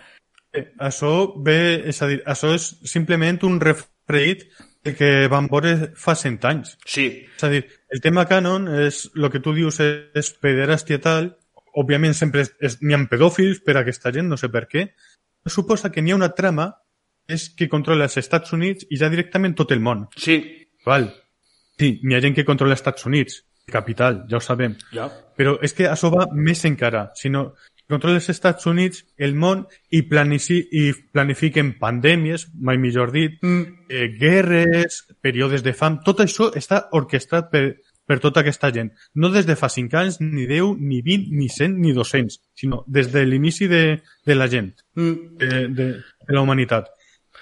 Eh, 0.56 0.72
això 0.82 1.36
ve, 1.46 1.60
és 1.92 2.02
a 2.02 2.10
dir, 2.10 2.24
això 2.26 2.56
és 2.56 2.72
simplement 2.90 3.44
un 3.46 3.60
refreit 3.62 4.48
que 4.94 5.28
van 5.32 5.48
veure 5.50 5.92
fa 5.98 6.14
cent 6.18 6.38
anys. 6.46 6.76
Sí. 6.86 7.08
És 7.38 7.44
a 7.46 7.50
dir, 7.50 7.64
el 7.96 8.02
tema 8.04 8.26
canon 8.28 8.68
és, 8.76 9.06
el 9.16 9.30
que 9.32 9.40
tu 9.40 9.54
dius 9.56 9.80
és 9.80 10.32
pederàstia 10.44 11.00
tal, 11.00 11.30
òbviament 11.80 12.16
sempre 12.18 12.44
n'hi 12.82 12.96
ha 12.96 13.00
pedòfils 13.08 13.62
per 13.64 13.78
a 13.78 13.84
aquesta 13.86 14.12
gent, 14.12 14.28
no 14.28 14.40
sé 14.40 14.50
per 14.52 14.66
què, 14.72 14.90
suposa 15.48 15.92
que 15.94 16.04
n'hi 16.04 16.12
ha 16.12 16.18
una 16.20 16.34
trama 16.36 16.74
és 17.32 17.48
que 17.56 17.70
controla 17.72 18.10
els 18.10 18.18
Estats 18.20 18.52
Units 18.58 18.90
i 18.92 19.00
ja 19.00 19.10
directament 19.14 19.56
tot 19.56 19.72
el 19.72 19.80
món. 19.80 20.06
Sí. 20.20 20.42
Val. 20.86 21.08
Sí, 21.80 21.96
n'hi 22.04 22.18
ha 22.18 22.22
gent 22.26 22.36
que 22.36 22.46
controla 22.48 22.76
els 22.76 22.84
Estats 22.84 23.08
Units, 23.08 23.40
capital, 23.72 24.26
ja 24.30 24.42
ho 24.42 24.44
sabem. 24.44 24.76
Ja. 24.92 25.08
Però 25.40 25.56
és 25.64 25.74
que 25.78 25.88
això 25.88 26.12
va 26.12 26.28
més 26.36 26.66
encara, 26.68 27.08
sinó 27.16 27.48
controla 27.88 28.20
els 28.20 28.30
Estats 28.34 28.66
Units, 28.68 29.06
el 29.18 29.36
món, 29.40 29.66
i, 29.94 30.04
planici, 30.10 30.58
i 30.74 30.90
planifiquen 31.14 31.76
pandèmies, 31.80 32.48
mai 32.60 32.80
millor 32.82 33.12
dit, 33.14 33.40
mm. 33.40 33.88
eh, 33.90 34.08
guerres, 34.20 35.04
períodes 35.22 35.64
de 35.64 35.74
fam, 35.78 36.00
tot 36.06 36.24
això 36.26 36.50
està 36.58 36.88
orquestrat 36.98 37.52
per, 37.52 37.66
per 38.06 38.20
tota 38.24 38.44
aquesta 38.44 38.72
gent. 38.74 38.92
No 39.16 39.32
des 39.34 39.48
de 39.48 39.58
fa 39.60 39.70
5 39.72 39.98
anys, 40.02 40.20
ni 40.22 40.46
10, 40.50 40.78
ni 40.80 41.02
20, 41.06 41.32
ni 41.34 41.50
100, 41.50 41.80
ni 41.82 41.94
200, 41.94 42.40
sinó 42.56 42.84
des 42.88 43.12
de 43.14 43.26
l'inici 43.26 43.68
de, 43.72 44.02
de 44.26 44.36
la 44.38 44.48
gent, 44.52 44.74
mm. 44.96 45.16
de, 45.42 45.68
de, 45.68 45.88
de 46.28 46.38
la 46.38 46.46
humanitat. 46.46 46.92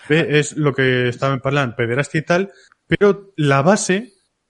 Bé, 0.08 0.24
és 0.40 0.54
el 0.58 0.74
que 0.76 0.88
estàvem 1.12 1.40
parlant, 1.44 1.76
pederàstia 1.78 2.24
i 2.24 2.28
tal, 2.28 2.50
però 2.90 3.14
la 3.40 3.62
base 3.64 4.02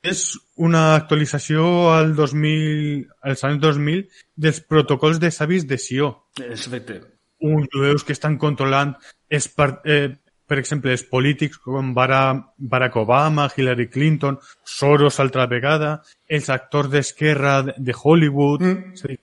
és 0.03 0.23
una 0.60 0.95
actualització 0.98 1.65
al 1.94 2.14
2000, 2.15 3.06
als 3.23 3.44
anys 3.48 3.61
2000 3.64 4.03
dels 4.45 4.60
protocols 4.68 5.22
de 5.22 5.31
savis 5.31 5.68
de 5.69 5.80
Sió. 5.80 6.10
Exacte. 6.44 6.99
Uns 7.44 7.69
jueus 7.72 8.03
que 8.03 8.15
estan 8.15 8.38
controlant 8.40 8.94
es, 9.30 9.48
eh, 9.85 10.15
per 10.53 10.61
exemple, 10.61 10.93
els 10.93 11.01
polítics 11.09 11.57
com 11.65 11.95
Barack 11.97 12.97
Obama, 13.01 13.47
Hillary 13.49 13.88
Clinton, 13.89 14.38
Soros 14.69 15.17
altra 15.23 15.47
vegada, 15.49 15.95
els 16.30 16.49
actors 16.53 16.91
d'esquerra 16.93 17.55
de 17.65 17.95
Hollywood... 17.97 18.61
Mm. 18.69 19.21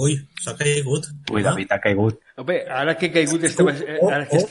Ui, 0.00 0.14
s'ha 0.38 0.54
caigut. 0.54 1.08
Ui, 1.34 1.42
David 1.42 1.74
ha 1.74 1.80
caigut. 1.82 2.20
Home, 2.38 2.60
ara 2.82 2.94
que 2.94 3.08
he 3.08 3.12
caigut 3.16 3.42
estava, 3.48 3.74
oh, 3.74 4.12
ara, 4.14 4.22
que, 4.30 4.44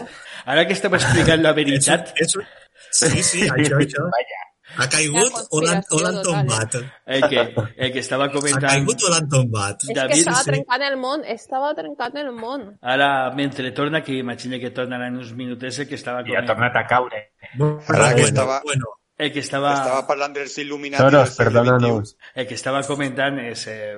ara 0.52 0.68
que 0.68 0.76
estava 0.76 1.00
explicant 1.00 1.46
la 1.46 1.56
veritat... 1.56 2.12
És, 2.20 2.36
és, 2.36 3.00
sí, 3.00 3.24
sí, 3.24 3.48
això, 3.48 3.80
això. 3.80 4.04
Vaya. 4.18 4.39
Ha 4.78 4.86
caigut 4.92 5.40
o 5.50 5.62
l'han 5.64 6.20
tombat? 6.24 6.76
El 7.06 7.26
que, 7.32 7.46
el 7.76 7.92
que 7.94 8.04
estava 8.04 8.30
comentant... 8.34 8.68
Ha 8.70 8.76
caigut 8.78 9.06
o 9.08 9.14
l'han 9.14 9.30
tombat? 9.32 9.88
És 9.88 9.96
David, 9.98 10.14
que 10.14 10.20
estava 10.22 10.44
sí. 10.44 10.52
trencant 10.52 10.86
el 10.90 10.98
món, 11.02 11.26
estava 11.26 11.74
trencant 11.80 12.22
el 12.22 12.32
món. 12.36 12.68
Ara, 12.96 13.10
mentre 13.40 13.74
torna, 13.76 14.04
que 14.06 14.20
imagina 14.20 14.62
que 14.62 14.72
tornarà 14.76 15.10
en 15.10 15.18
uns 15.24 15.34
minuts, 15.34 15.82
que 15.90 15.98
estava 15.98 16.22
comentant... 16.22 16.38
I 16.38 16.42
ha 16.44 16.48
tornat 16.54 16.80
a 16.80 16.86
caure. 16.92 17.26
Ara 17.96 18.14
que 18.16 18.30
estava... 18.30 18.62
Bueno, 18.68 18.99
el 19.20 19.34
que 19.34 19.42
estava... 19.44 19.74
Estava 19.76 20.06
parlant 20.08 20.32
dels 20.38 20.54
il·luminats. 20.64 21.04
Toros, 21.04 21.34
perdona-nos. 21.36 22.14
El 22.40 22.46
que 22.48 22.56
estava 22.56 22.80
comentant 22.88 23.36
és, 23.44 23.66
eh, 23.68 23.98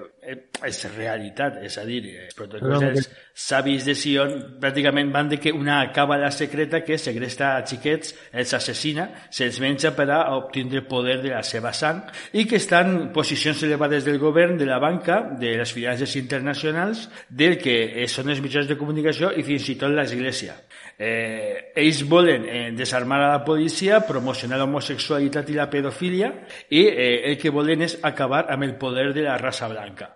és 0.65 0.80
realitat, 0.95 1.60
és 1.61 1.77
a 1.77 1.84
dir, 1.85 1.99
els 2.23 2.34
protocols 2.34 2.81
dels 2.81 3.10
savis 3.38 3.85
de 3.85 3.93
Sion 3.95 4.34
pràcticament 4.61 5.14
van 5.14 5.30
de 5.30 5.38
que 5.38 5.53
una 5.53 5.77
càbala 5.93 6.31
secreta 6.34 6.81
que 6.81 6.98
segresta 6.98 7.52
a 7.53 7.61
xiquets, 7.69 8.15
els 8.34 8.56
assassina, 8.57 9.07
se'ls 9.30 9.61
menja 9.61 9.93
per 9.93 10.10
a 10.10 10.23
obtindre 10.39 10.81
poder 10.89 11.19
de 11.22 11.35
la 11.35 11.43
seva 11.45 11.69
sang 11.72 12.02
i 12.34 12.48
que 12.49 12.57
estan 12.57 13.11
posicions 13.14 13.61
elevades 13.69 14.10
del 14.10 14.18
govern, 14.18 14.57
de 14.57 14.65
la 14.65 14.81
banca, 14.81 15.22
de 15.38 15.53
les 15.61 15.77
finances 15.77 16.18
internacionals, 16.18 17.07
del 17.30 17.60
que 17.61 17.77
són 18.10 18.34
els 18.34 18.41
mitjans 18.41 18.68
de 18.68 18.80
comunicació 18.80 19.30
i 19.38 19.45
fins 19.45 19.69
i 19.69 19.77
tot 19.77 19.93
l'Església. 19.93 20.57
Eh, 21.02 21.72
ells 21.82 22.03
volen 22.06 22.44
eh, 22.45 22.72
desarmar 22.78 23.18
a 23.23 23.30
la 23.32 23.44
policia, 23.45 24.03
promocionar 24.06 24.60
l'homosexualitat 24.61 25.49
i 25.49 25.56
la 25.57 25.65
pedofilia 25.72 26.30
i 26.69 26.84
eh, 26.86 27.32
el 27.32 27.40
que 27.41 27.49
volen 27.49 27.82
és 27.88 27.95
acabar 28.06 28.44
amb 28.53 28.68
el 28.68 28.76
poder 28.78 29.07
de 29.15 29.23
la 29.26 29.40
raça 29.41 29.69
blanca. 29.72 30.11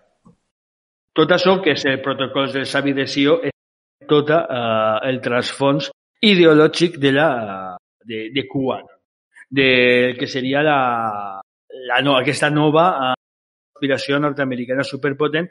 Tot 1.15 1.31
això, 1.31 1.55
que 1.63 1.73
és 1.73 1.85
el 1.89 2.03
protocol 2.05 2.51
del 2.53 2.67
savi 2.69 2.93
de 2.93 3.07
Sió, 3.09 3.39
és 3.41 3.55
tot 4.05 4.29
eh, 4.35 4.37
el 5.09 5.17
transfons 5.25 5.89
ideològic 6.21 6.99
de, 7.01 7.15
la, 7.17 7.29
de, 8.05 8.27
de 8.35 8.45
Cuba, 8.45 8.83
de 9.49 10.15
que 10.19 10.27
seria 10.29 10.61
la, 10.61 10.79
la 11.89 12.01
no, 12.05 12.13
aquesta 12.19 12.51
nova 12.53 12.85
eh, 12.91 13.13
aspiració 13.75 14.21
nord-americana 14.21 14.85
superpotent 14.85 15.49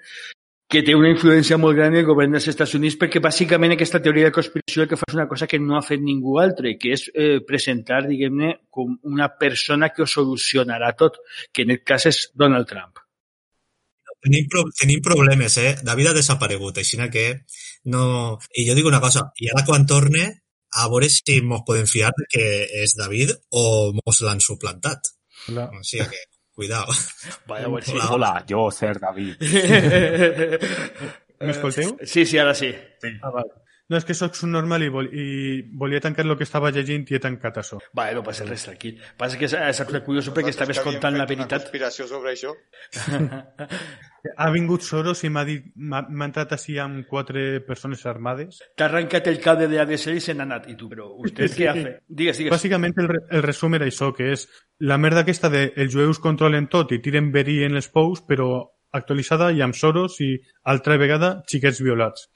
que 0.74 0.82
té 0.82 0.94
una 0.98 1.10
influència 1.12 1.56
molt 1.60 1.76
gran 1.78 1.92
en 1.92 2.00
el 2.00 2.06
govern 2.08 2.32
dels 2.34 2.48
Estats 2.50 2.74
Units 2.74 2.96
perquè 2.98 3.20
bàsicament 3.22 3.76
aquesta 3.76 4.00
teoria 4.02 4.26
de 4.26 4.34
conspiració 4.34 4.82
el 4.82 4.88
que 4.90 4.98
fa 4.98 5.06
és 5.06 5.14
una 5.14 5.28
cosa 5.30 5.46
que 5.50 5.60
no 5.62 5.76
ha 5.78 5.84
fet 5.86 6.02
ningú 6.02 6.40
altre, 6.42 6.72
que 6.80 6.96
és 6.96 7.04
eh, 7.14 7.38
presentar, 7.46 8.00
diguem-ne, 8.08 8.50
com 8.74 8.96
una 9.06 9.28
persona 9.38 9.92
que 9.94 10.02
ho 10.02 10.08
solucionarà 10.10 10.90
tot, 10.98 11.20
que 11.54 11.62
en 11.62 11.76
aquest 11.76 11.86
cas 11.92 12.08
és 12.10 12.20
Donald 12.34 12.66
Trump. 12.70 12.98
Tenim, 14.24 14.48
pro 14.50 14.64
tenim 14.80 15.02
problemes, 15.04 15.58
eh? 15.62 15.74
David 15.84 16.10
ha 16.10 16.16
desaparegut, 16.16 16.80
així 16.80 16.98
que 17.12 17.26
no... 17.94 18.04
I 18.56 18.66
jo 18.66 18.74
dic 18.74 18.90
una 18.90 19.02
cosa, 19.04 19.28
i 19.38 19.52
ara 19.52 19.66
quan 19.68 19.86
torne, 19.86 20.26
a 20.74 20.88
veure 20.90 21.10
si 21.12 21.38
mos 21.44 21.62
podem 21.68 21.86
fiar 21.86 22.10
que 22.32 22.46
és 22.82 22.96
David 22.98 23.36
o 23.54 23.92
mos 24.00 24.22
l'han 24.26 24.42
suplantat. 24.42 25.12
No. 25.54 25.68
O 25.70 25.84
sigui 25.86 26.08
que 26.10 26.24
Cuidado. 26.54 26.86
Vaya, 27.46 27.66
bueno, 27.66 27.84
sí. 27.86 27.96
Hola, 28.10 28.44
yo 28.46 28.70
ser 28.70 29.00
David. 29.00 29.36
M'escolteu? 31.40 31.98
Sí, 32.04 32.24
sí, 32.24 32.38
ara 32.38 32.54
sí. 32.54 32.72
sí. 33.02 33.08
Ah, 33.20 33.30
vale. 33.30 33.50
No, 33.92 33.98
és 33.98 34.06
que 34.08 34.14
sóc 34.16 34.32
un 34.46 34.54
normal 34.54 34.82
i, 34.86 34.88
vol, 34.88 35.10
i 35.12 35.24
volia 35.76 36.00
tancar 36.00 36.24
el 36.24 36.32
que 36.40 36.46
estava 36.46 36.70
llegint 36.72 37.04
i 37.12 37.18
he 37.18 37.20
tancat 37.20 37.58
això. 37.60 37.76
Va, 37.98 38.06
no 38.16 38.22
passa 38.24 38.46
res, 38.48 38.64
tranquil. 38.64 38.96
Passa 39.20 39.36
que 39.36 39.44
és, 39.44 39.52
és 39.54 39.82
curiós 40.06 40.30
perquè 40.32 40.54
estaves 40.54 40.80
contant 40.80 41.18
la 41.18 41.26
veritat. 41.28 41.58
Una 41.58 41.66
conspiració 41.66 42.06
sobre 42.08 42.32
això. 42.32 42.54
ha 44.40 44.48
vingut 44.54 44.86
Soros 44.86 45.20
i 45.28 45.30
m'ha 45.32 45.44
dit 45.44 45.66
m'ha 45.76 46.00
entrat 46.24 46.54
així 46.56 46.78
amb 46.80 47.04
quatre 47.10 47.60
persones 47.68 48.06
armades. 48.08 48.62
T'ha 48.72 48.88
arrencat 48.88 49.28
el 49.28 49.36
cable 49.44 49.68
de 49.68 49.82
ADSL 49.82 50.16
i 50.16 50.24
se 50.24 50.32
n'ha 50.32 50.48
anat. 50.48 50.70
I 50.72 50.78
tu, 50.80 50.88
però, 50.88 51.10
¿usted 51.20 51.52
què 51.58 51.68
ha 51.68 51.76
fet? 51.76 52.00
Digues, 52.08 52.40
digues. 52.40 52.54
Bàsicament 52.56 52.96
el, 53.04 53.12
el 53.28 53.44
resum 53.44 53.76
era 53.76 53.84
això, 53.90 54.14
que 54.16 54.32
és 54.32 54.48
la 54.80 54.96
merda 54.96 55.26
aquesta 55.26 55.52
de 55.52 55.66
els 55.76 55.92
jueus 55.92 56.24
controlen 56.24 56.70
tot 56.72 56.96
i 56.96 57.02
tiren 57.04 57.28
verí 57.36 57.60
en 57.68 57.76
les 57.76 57.92
pous, 57.92 58.24
però 58.24 58.48
actualitzada 58.94 59.50
i 59.52 59.62
amb 59.64 59.76
Soros 59.76 60.20
i 60.24 60.30
altra 60.70 60.96
vegada 61.00 61.34
xiquets 61.50 61.82
violats. 61.82 62.28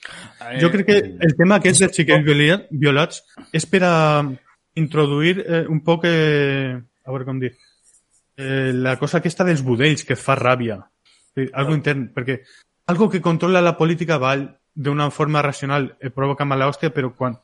Eh, 0.43 0.59
jo 0.63 0.71
crec 0.75 0.87
que 0.91 0.99
el 1.29 1.35
tema 1.39 1.59
aquest 1.59 1.85
dels 1.85 1.97
xiquets 1.97 2.69
violats 2.71 3.23
és 3.55 3.67
per 3.67 3.83
a 3.87 3.97
introduir 4.79 5.39
eh, 5.45 5.65
un 5.69 5.83
poc, 5.87 6.07
eh, 6.07 6.75
a 6.77 7.11
veure 7.15 7.27
com 7.27 7.41
dir, 7.43 7.55
eh, 8.37 8.73
la 8.75 8.97
cosa 8.99 9.19
aquesta 9.19 9.47
dels 9.47 9.65
budells 9.67 10.05
que 10.07 10.19
fa 10.19 10.37
ràbia, 10.39 10.79
algo 11.53 11.75
intern, 11.77 12.09
perquè 12.15 12.41
algo 12.89 13.09
que 13.11 13.23
controla 13.23 13.63
la 13.63 13.77
política 13.77 14.19
val 14.19 14.47
d'una 14.75 15.11
forma 15.11 15.43
racional 15.43 15.97
eh, 16.01 16.11
provoca 16.11 16.47
mala 16.47 16.69
hòstia, 16.71 16.91
però 16.95 17.11
quan 17.15 17.37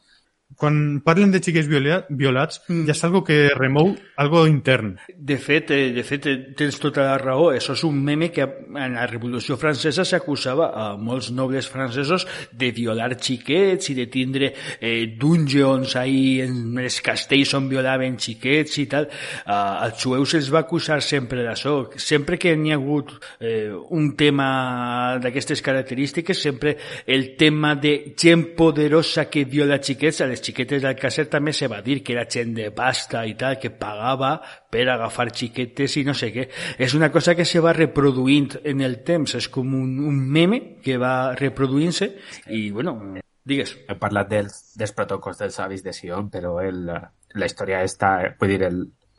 quan 0.56 1.00
parlen 1.04 1.32
de 1.32 1.40
xiquets 1.42 1.66
violats, 1.68 2.60
mm. 2.68 2.84
ja 2.86 2.94
és 2.94 3.02
algo 3.06 3.24
que 3.26 3.48
remou 3.56 3.94
algo 4.20 4.44
intern. 4.46 4.94
De 5.16 5.36
fet, 5.40 5.70
eh, 5.74 5.90
de 5.94 6.04
fet, 6.06 6.26
eh, 6.30 6.36
tens 6.56 6.78
tota 6.78 7.02
la 7.08 7.16
raó. 7.18 7.50
Això 7.54 7.74
és 7.74 7.84
un 7.84 7.96
meme 8.04 8.30
que 8.30 8.44
en 8.44 8.94
la 8.94 9.06
Revolució 9.10 9.56
Francesa 9.58 10.04
s'acusava 10.06 10.70
a 10.70 10.84
molts 10.96 11.30
nobles 11.34 11.66
francesos 11.70 12.26
de 12.52 12.70
violar 12.70 13.16
xiquets 13.18 13.90
i 13.90 13.96
de 13.98 14.06
tindre 14.06 14.52
eh, 14.80 15.16
dungeons 15.18 15.96
ahí 15.96 16.40
en 16.44 16.78
els 16.78 17.00
castells 17.02 17.54
on 17.58 17.68
violaven 17.68 18.18
xiquets 18.18 18.78
i 18.78 18.86
tal. 18.86 19.08
Uh, 19.44 19.84
als 19.88 20.02
jueus 20.02 20.34
se'ls 20.34 20.50
va 20.52 20.62
acusar 20.64 21.00
sempre 21.02 21.42
d'això. 21.44 21.90
Sempre 21.96 22.38
que 22.38 22.54
n'hi 22.56 22.72
ha 22.72 22.78
hagut 22.78 23.10
eh, 23.40 23.72
un 23.90 24.12
tema 24.16 25.18
d'aquestes 25.22 25.62
característiques, 25.64 26.38
sempre 26.38 26.76
el 27.06 27.34
tema 27.36 27.74
de 27.74 28.14
gent 28.16 28.54
poderosa 28.56 29.26
que 29.30 29.44
viola 29.44 29.80
xiquets, 29.82 30.20
a 30.20 30.28
les 30.30 30.43
xiquetes 30.44 30.82
d'Alcácer 30.84 31.26
també 31.32 31.52
se 31.56 31.68
va 31.70 31.80
dir 31.84 32.00
que 32.04 32.14
era 32.14 32.26
gent 32.30 32.54
de 32.56 32.70
pasta 32.74 33.24
i 33.26 33.34
tal, 33.38 33.56
que 33.60 33.70
pagava 33.70 34.36
per 34.70 34.86
agafar 34.90 35.30
xiquetes 35.32 35.96
i 36.00 36.04
no 36.06 36.14
sé 36.16 36.30
què. 36.34 36.48
És 36.78 36.94
una 36.98 37.10
cosa 37.14 37.34
que 37.34 37.46
se 37.48 37.62
va 37.64 37.74
reproduint 37.76 38.50
en 38.64 38.82
el 38.84 39.00
temps, 39.06 39.36
és 39.40 39.48
com 39.52 39.74
un, 39.78 39.98
un 40.04 40.18
meme 40.36 40.60
que 40.84 40.98
va 41.00 41.34
reproduint-se 41.38 42.10
i, 42.50 42.68
bueno, 42.70 42.96
digues. 43.44 43.74
He 43.88 43.96
parlat 44.00 44.30
dels, 44.30 44.60
dels 44.78 44.94
protocols 44.96 45.40
dels 45.42 45.58
avis 45.64 45.84
de 45.84 45.96
Sion, 45.96 46.30
però 46.32 46.58
el, 46.64 46.86
la 46.88 47.50
història 47.50 47.82
està, 47.84 48.16
vull 48.40 48.54
dir, 48.54 48.70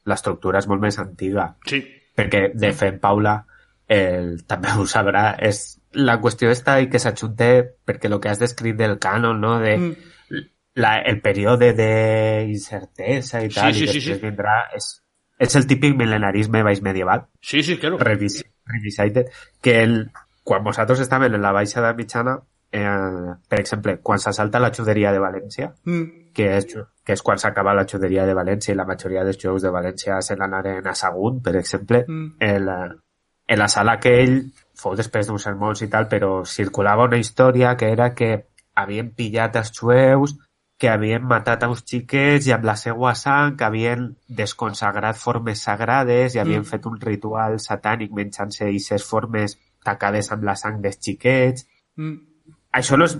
l'estructura 0.05 0.61
és 0.61 0.69
molt 0.71 0.83
més 0.83 0.99
antiga. 1.01 1.51
Sí. 1.67 1.81
Perquè, 2.15 2.49
de 2.55 2.71
fet, 2.71 3.01
Paula, 3.03 3.39
el, 3.91 4.35
també 4.47 4.73
ho 4.77 4.85
sabrà, 4.89 5.33
és 5.43 5.79
la 5.95 6.17
qüestió 6.19 6.49
està 6.51 6.79
i 6.81 6.89
que 6.91 6.99
s'ajunte 6.99 7.47
perquè 7.87 8.09
el 8.11 8.19
que 8.19 8.31
has 8.31 8.41
descrit 8.41 8.75
del 8.79 8.97
cànon, 8.99 9.39
no? 9.39 9.57
de 9.63 9.77
mm 9.77 10.11
la, 10.75 10.97
el 10.99 11.21
període 11.23 11.71
d'incertesa 11.77 13.41
i 13.43 13.49
tal, 13.49 13.73
sí, 13.73 13.85
després 13.85 14.03
sí, 14.03 14.13
sí. 14.13 14.19
vindrà... 14.21 14.59
És, 14.75 14.91
és 15.35 15.55
el 15.59 15.65
típic 15.67 15.95
mil·lenarisme 15.99 16.61
baix 16.63 16.81
medieval. 16.83 17.25
Sí, 17.43 17.63
sí, 17.63 17.75
claro. 17.79 17.97
Revis, 17.99 18.39
revisited, 18.71 19.31
que 19.61 19.81
el, 19.83 19.97
quan 20.47 20.63
vosaltres 20.63 21.01
estaven 21.03 21.35
en 21.35 21.43
la 21.43 21.51
baixa 21.51 21.81
de 21.83 21.93
mitjana, 21.97 22.37
eh, 22.71 23.33
per 23.49 23.59
exemple, 23.59 23.97
quan 23.99 24.19
s'assalta 24.19 24.61
la 24.63 24.71
xuderia 24.71 25.11
de 25.11 25.19
València, 25.19 25.73
mm. 25.83 26.31
que, 26.35 26.51
és, 26.57 26.69
que 27.03 27.17
és 27.17 27.23
quan 27.23 27.39
s'acaba 27.41 27.75
la 27.75 27.83
xuderia 27.87 28.23
de 28.27 28.35
València 28.37 28.71
i 28.73 28.79
la 28.79 28.87
majoria 28.87 29.25
dels 29.27 29.39
jueus 29.41 29.63
de 29.63 29.73
València 29.75 30.21
se 30.23 30.39
n'anaren 30.39 30.87
a 30.87 30.95
Sagunt, 30.95 31.41
per 31.43 31.55
exemple, 31.59 32.05
mm. 32.07 32.37
el, 32.39 32.71
en 33.47 33.59
la 33.59 33.67
sala 33.71 33.99
que 33.99 34.15
ell 34.23 34.39
fou 34.75 34.95
després 34.95 35.27
d'uns 35.27 35.47
sermons 35.47 35.83
i 35.83 35.91
tal, 35.91 36.07
però 36.11 36.43
circulava 36.45 37.07
una 37.11 37.19
història 37.19 37.75
que 37.79 37.91
era 37.91 38.13
que 38.15 38.31
havien 38.75 39.11
pillat 39.15 39.55
els 39.59 39.71
jueus 39.75 40.35
que 40.77 40.89
havien 40.91 41.23
matat 41.23 41.63
a 41.63 41.69
uns 41.71 41.85
xiquets 41.87 42.49
i 42.49 42.53
amb 42.55 42.65
la 42.67 42.75
seva 42.79 43.13
sang 43.15 43.55
que 43.59 43.63
havien 43.67 44.09
desconsagrat 44.27 45.15
formes 45.15 45.63
sagrades 45.63 46.35
i 46.35 46.41
havien 46.41 46.65
mm. 46.65 46.69
fet 46.71 46.87
un 46.89 46.99
ritual 46.99 47.59
satànic 47.63 48.11
menjant-se 48.15 48.67
aquestes 48.67 49.05
formes 49.07 49.55
tacades 49.85 50.31
amb 50.35 50.43
la 50.43 50.57
sang 50.59 50.81
dels 50.83 50.99
xiquets. 50.99 51.67
Mm. 51.95 52.17
Això 52.75 52.99
no, 52.99 53.07
és, 53.07 53.15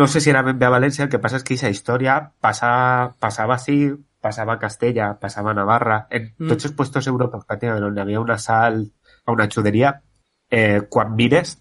no 0.00 0.06
sé 0.10 0.18
si 0.18 0.32
era 0.32 0.42
ben 0.42 0.58
bé 0.58 0.66
a 0.66 0.74
València, 0.74 1.04
el 1.06 1.12
que 1.12 1.22
passa 1.22 1.38
és 1.38 1.46
que 1.46 1.54
aquesta 1.54 1.70
història 1.70 2.16
passa, 2.42 2.70
passava 3.22 3.54
així, 3.54 3.92
passava 4.20 4.56
a 4.56 4.60
Castella, 4.62 5.12
passava 5.20 5.52
a 5.52 5.58
Navarra, 5.60 6.02
en 6.10 6.32
mm. 6.32 6.48
tots 6.50 6.66
els 6.66 6.74
puestos 6.74 7.06
europeus 7.06 7.46
pràcticament 7.46 7.86
on 7.86 7.98
hi 7.98 8.02
havia 8.02 8.22
un 8.24 8.34
assalt 8.34 9.14
a 9.26 9.36
una 9.36 9.46
xuderia, 9.46 9.94
eh, 10.50 10.80
quan 10.90 11.14
mires 11.14 11.54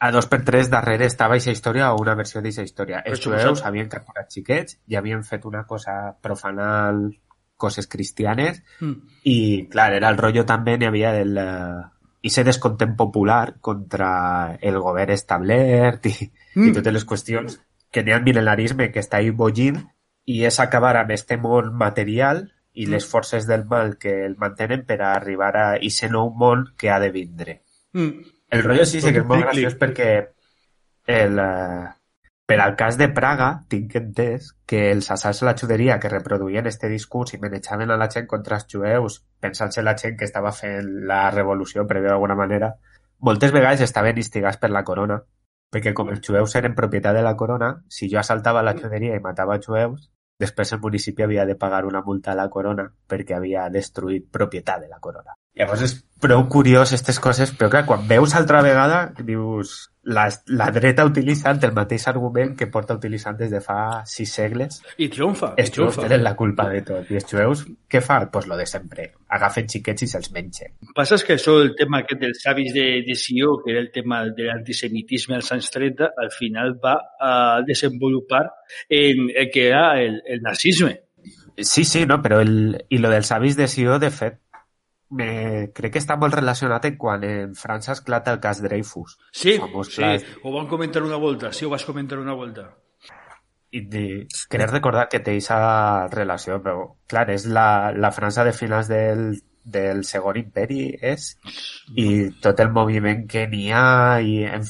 a 0.00 0.10
dos 0.14 0.28
per 0.30 0.42
tres 0.44 0.70
darrere 0.72 1.08
estava 1.10 1.36
aquesta 1.38 1.54
història 1.54 1.92
o 1.92 2.00
una 2.02 2.14
versió 2.18 2.40
d'aquesta 2.40 2.66
història. 2.66 3.02
Els 3.06 3.22
jueus 3.24 3.64
havien 3.64 3.90
capturat 3.92 4.30
xiquets 4.30 4.78
i 4.88 4.98
havien 5.00 5.24
fet 5.24 5.46
una 5.50 5.64
cosa 5.66 6.14
profanal 6.22 7.08
coses 7.56 7.86
cristianes 7.86 8.62
mm. 8.80 9.18
i, 9.30 9.36
clar, 9.70 9.92
era 9.96 10.10
el 10.10 10.18
rotllo 10.18 10.46
també 10.46 10.78
n'hi 10.78 10.90
havia 10.90 11.12
del... 11.16 11.36
Uh, 11.38 11.90
i 12.24 12.30
ser 12.32 12.46
descontent 12.46 12.94
popular 12.96 13.58
contra 13.60 14.56
el 14.64 14.78
govern 14.80 15.12
establert 15.12 16.06
i, 16.08 16.14
mm. 16.24 16.70
i 16.70 16.72
totes 16.72 16.94
les 16.96 17.04
qüestions 17.04 17.58
que 17.92 18.02
n'hi 18.02 18.14
ha 18.14 18.18
el 18.18 18.24
mil·lenarisme 18.24 18.88
que 18.92 19.02
està 19.04 19.20
bollint 19.36 19.82
i 20.24 20.40
és 20.48 20.58
acabar 20.60 20.96
amb 20.96 21.12
este 21.12 21.36
món 21.36 21.74
material 21.76 22.46
i 22.72 22.86
mm. 22.86 22.90
les 22.94 23.06
forces 23.06 23.46
del 23.46 23.66
mal 23.70 23.98
que 24.00 24.24
el 24.24 24.38
mantenen 24.40 24.86
per 24.88 25.02
a 25.02 25.12
arribar 25.18 25.52
a 25.56 25.66
aquest 25.76 26.08
nou 26.10 26.32
món 26.32 26.64
que 26.80 26.90
ha 26.90 26.98
de 27.02 27.10
vindre. 27.14 27.60
Mm. 27.92 28.24
El 28.54 28.62
rotllo 28.62 28.86
sí, 28.86 29.00
sí 29.02 29.10
que 29.10 29.22
és 29.24 29.28
molt 29.28 29.46
graciós 29.48 29.74
perquè 29.80 30.08
el, 31.10 31.38
uh, 31.42 31.88
per 32.46 32.58
al 32.60 32.74
cas 32.76 32.98
de 33.00 33.08
Praga, 33.16 33.48
tinc 33.72 33.94
entès 33.98 34.50
que 34.68 34.90
els 34.92 35.10
assalts 35.10 35.42
a 35.42 35.46
la 35.48 35.54
juderia 35.60 35.98
que 36.00 36.10
reproduïen 36.12 36.66
este 36.70 36.90
discurs 36.92 37.34
i 37.34 37.40
manejaven 37.40 37.90
a 37.90 37.96
la 38.00 38.10
gent 38.12 38.26
contra 38.30 38.58
els 38.60 38.66
jueus, 38.70 39.22
pensant-se 39.40 39.82
la 39.82 39.96
gent 40.00 40.18
que 40.20 40.28
estava 40.28 40.52
fent 40.52 40.90
la 41.10 41.22
revolució, 41.32 41.86
per 41.88 42.02
d'alguna 42.04 42.36
manera, 42.36 42.74
moltes 43.28 43.54
vegades 43.56 43.84
estaven 43.86 44.20
instigats 44.20 44.60
per 44.60 44.70
la 44.76 44.84
corona, 44.84 45.22
perquè 45.72 45.94
com 45.96 46.12
els 46.12 46.20
jueus 46.26 46.54
eren 46.60 46.76
propietat 46.76 47.16
de 47.16 47.22
la 47.24 47.34
corona, 47.34 47.70
si 47.88 48.10
jo 48.12 48.20
assaltava 48.20 48.62
la 48.62 48.76
juderia 48.76 49.16
i 49.16 49.24
matava 49.24 49.56
jueus, 49.64 50.10
després 50.38 50.74
el 50.76 50.82
municipi 50.84 51.24
havia 51.24 51.46
de 51.48 51.56
pagar 51.56 51.86
una 51.88 52.04
multa 52.04 52.32
a 52.32 52.38
la 52.38 52.50
corona 52.50 52.90
perquè 53.08 53.38
havia 53.38 53.70
destruït 53.70 54.28
propietat 54.30 54.84
de 54.84 54.92
la 54.92 55.00
corona. 55.00 55.34
Llavors 55.54 55.84
és 55.86 55.98
prou 56.24 56.46
curiós 56.50 56.90
aquestes 56.90 57.18
coses, 57.20 57.52
però 57.54 57.68
clar, 57.70 57.84
quan 57.86 58.06
veus 58.08 58.34
altra 58.34 58.62
vegada, 58.64 59.00
dius, 59.26 59.74
la, 60.04 60.24
la 60.48 60.70
dreta 60.72 61.04
utilitzant 61.06 61.60
el 61.66 61.74
mateix 61.76 62.06
argument 62.10 62.54
que 62.58 62.68
porta 62.72 62.96
utilitzant 62.96 63.36
des 63.38 63.52
de 63.52 63.60
fa 63.64 64.02
sis 64.08 64.32
segles. 64.38 64.80
I 64.98 65.08
triomfa. 65.12 65.52
Els 65.60 65.72
jueus 65.74 65.98
tenen 66.00 66.24
la 66.24 66.34
culpa 66.38 66.66
de 66.72 66.80
tot. 66.86 67.10
I 67.12 67.20
els 67.20 67.28
jueus, 67.30 67.64
què 67.90 68.02
fa? 68.04 68.18
Doncs 68.24 68.32
pues 68.34 68.48
lo 68.50 68.58
de 68.58 68.66
sempre. 68.68 69.08
Agafen 69.36 69.68
xiquets 69.70 70.06
i 70.06 70.10
se'ls 70.10 70.32
mengen. 70.34 70.74
Passa 70.96 71.20
que 71.24 71.36
això, 71.38 71.56
el 71.62 71.74
tema 71.78 72.02
aquest 72.02 72.22
dels 72.24 72.44
avis 72.52 72.72
de, 72.74 72.86
de 73.06 73.16
Sió, 73.18 73.58
que 73.62 73.72
era 73.74 73.84
el 73.84 73.90
tema 73.94 74.24
de 74.26 74.48
l'antisemitisme 74.50 75.38
als 75.38 75.52
anys 75.56 75.70
30, 75.76 76.12
al 76.24 76.32
final 76.34 76.76
va 76.84 76.98
a 77.20 77.34
desenvolupar 77.66 78.46
en 78.88 79.28
el 79.30 79.50
que 79.52 79.68
era 79.68 80.00
el, 80.00 80.22
el 80.26 80.42
nazisme. 80.42 81.00
Sí, 81.56 81.84
sí, 81.84 82.04
no, 82.06 82.18
però 82.22 82.40
el, 82.42 82.80
i 82.90 82.98
lo 82.98 83.12
dels 83.12 83.30
avis 83.32 83.56
de 83.56 83.68
Sió, 83.70 84.00
de 84.02 84.10
fet, 84.10 84.40
me, 85.14 85.28
crec 85.76 85.94
que 85.94 86.02
està 86.02 86.16
molt 86.20 86.34
relacionat 86.36 86.88
en 86.88 86.98
quan 87.00 87.24
en 87.28 87.54
França 87.58 87.94
esclata 87.94 88.34
el 88.34 88.40
cas 88.42 88.62
Dreyfus. 88.64 89.18
Sí, 89.30 89.56
sí, 89.56 90.00
cas... 90.00 90.26
ho 90.42 90.54
van 90.54 90.68
comentar 90.70 91.02
una 91.02 91.20
volta, 91.20 91.52
sí, 91.52 91.64
ho 91.64 91.72
vas 91.72 91.86
comentar 91.86 92.18
una 92.18 92.34
volta. 92.34 92.68
I 93.74 93.80
de, 93.90 94.04
crec 94.50 94.70
recordar 94.70 95.08
que 95.10 95.18
té 95.18 95.34
aquesta 95.34 96.06
relació, 96.12 96.60
però 96.62 96.86
clar, 97.10 97.26
és 97.34 97.48
la, 97.50 97.90
la 97.96 98.12
França 98.14 98.44
de 98.46 98.54
finals 98.54 98.90
del, 98.90 99.32
del 99.64 100.04
segon 100.06 100.38
imperi 100.38 100.92
és 101.00 101.32
i 101.98 102.06
tot 102.44 102.62
el 102.62 102.70
moviment 102.70 103.24
que 103.30 103.48
n'hi 103.50 103.66
ha 103.74 104.20
i 104.22 104.42
en, 104.46 104.66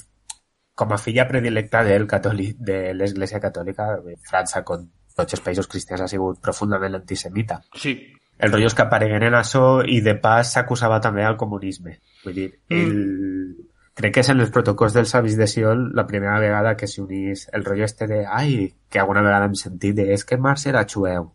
com 0.74 0.92
a 0.94 0.98
filla 0.98 1.28
predilecta 1.28 1.84
del 1.86 2.08
catòlic, 2.10 2.56
de 2.58 2.78
l'Església 2.96 3.42
Catòlica, 3.42 3.92
França, 4.30 4.64
com 4.66 4.88
tots 5.14 5.36
els 5.36 5.42
països 5.44 5.68
cristians, 5.70 6.02
ha 6.02 6.10
sigut 6.10 6.40
profundament 6.42 6.96
antisemita. 6.98 7.60
Sí, 7.78 7.94
el 8.38 8.52
rotllo 8.52 8.70
és 8.70 8.74
que 8.74 8.84
apareguen 8.84 9.22
en 9.28 9.36
això 9.38 9.84
i 9.86 10.00
de 10.04 10.16
pas 10.20 10.54
s'acusava 10.56 11.00
també 11.04 11.24
al 11.24 11.38
comunisme. 11.40 11.98
Vull 12.24 12.40
dir, 12.40 12.48
mm. 12.70 12.80
el... 12.80 13.70
crec 13.94 14.16
que 14.16 14.24
és 14.24 14.32
en 14.32 14.42
els 14.42 14.50
protocols 14.54 14.96
dels 14.96 15.14
avis 15.14 15.38
de 15.38 15.46
Sion 15.50 15.86
la 15.94 16.06
primera 16.08 16.40
vegada 16.42 16.74
que 16.76 16.90
s'unís 16.90 17.46
el 17.52 17.64
rotllo 17.64 17.86
este 17.86 18.10
de 18.10 18.24
ai, 18.26 18.74
que 18.90 19.00
alguna 19.02 19.22
vegada 19.22 19.50
hem 19.50 19.56
sentit 19.58 19.96
de 20.00 20.10
és 20.14 20.26
que 20.26 20.40
Marx 20.40 20.66
era 20.66 20.86
xueu. 20.88 21.30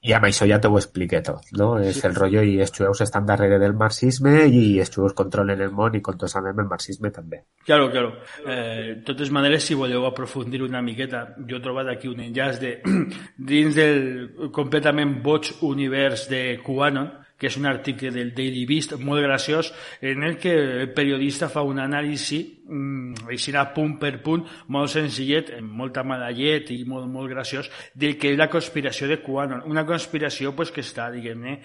I 0.00 0.14
amb 0.16 0.24
això 0.24 0.46
ja 0.48 0.56
t'ho 0.56 0.72
expliqué 0.78 1.18
tot, 1.20 1.50
no? 1.60 1.74
És 1.84 1.98
el 2.08 2.14
rotllo 2.16 2.40
i 2.40 2.54
els 2.64 2.72
jueus 2.72 3.02
estan 3.04 3.26
darrere 3.28 3.58
del 3.60 3.74
marxisme 3.76 4.46
i 4.48 4.78
els 4.80 4.88
jueus 4.94 5.12
controlen 5.18 5.60
el 5.60 5.74
món 5.76 5.98
i 5.98 6.00
controlem 6.00 6.62
el 6.62 6.70
marxisme 6.70 7.10
també. 7.12 7.42
Claro, 7.66 7.90
claro. 7.92 8.14
Eh, 8.46 8.94
de 8.96 9.04
totes 9.04 9.28
maneres, 9.30 9.66
si 9.68 9.76
voleu 9.76 10.06
aprofundir 10.08 10.62
una 10.64 10.80
miqueta, 10.80 11.26
jo 11.44 11.58
he 11.58 11.64
trobat 11.64 11.92
aquí 11.92 12.08
un 12.08 12.24
enllaç 12.24 12.62
de, 12.62 12.78
dins 13.52 13.76
del 13.76 14.50
completament 14.56 15.18
boig 15.22 15.52
univers 15.68 16.30
de 16.32 16.44
QAnon, 16.64 17.12
que 17.40 17.48
és 17.48 17.56
un 17.56 17.68
article 17.68 18.10
del 18.12 18.34
Daily 18.36 18.66
Beast 18.68 18.98
molt 19.00 19.24
graciós 19.24 19.72
en 20.00 20.24
el 20.28 20.36
que 20.36 20.52
el 20.52 20.90
periodista 20.92 21.48
fa 21.48 21.64
un 21.64 21.80
anàlisi 21.80 22.59
així 23.30 23.52
punt 23.74 23.96
per 24.00 24.20
punt 24.22 24.44
molt 24.68 24.90
senzillet, 24.92 25.52
amb 25.58 25.72
molta 25.80 26.04
mala 26.06 26.30
llet 26.30 26.70
i 26.70 26.84
molt, 26.84 27.08
molt 27.10 27.30
graciós 27.30 27.70
del 27.94 28.16
que 28.18 28.32
és 28.32 28.38
la 28.38 28.48
conspiració 28.50 29.08
de 29.08 29.20
QAnon 29.22 29.64
una 29.66 29.84
conspiració 29.86 30.54
pues, 30.54 30.70
que 30.70 30.80
està 30.80 31.10
diguem-ne 31.10 31.58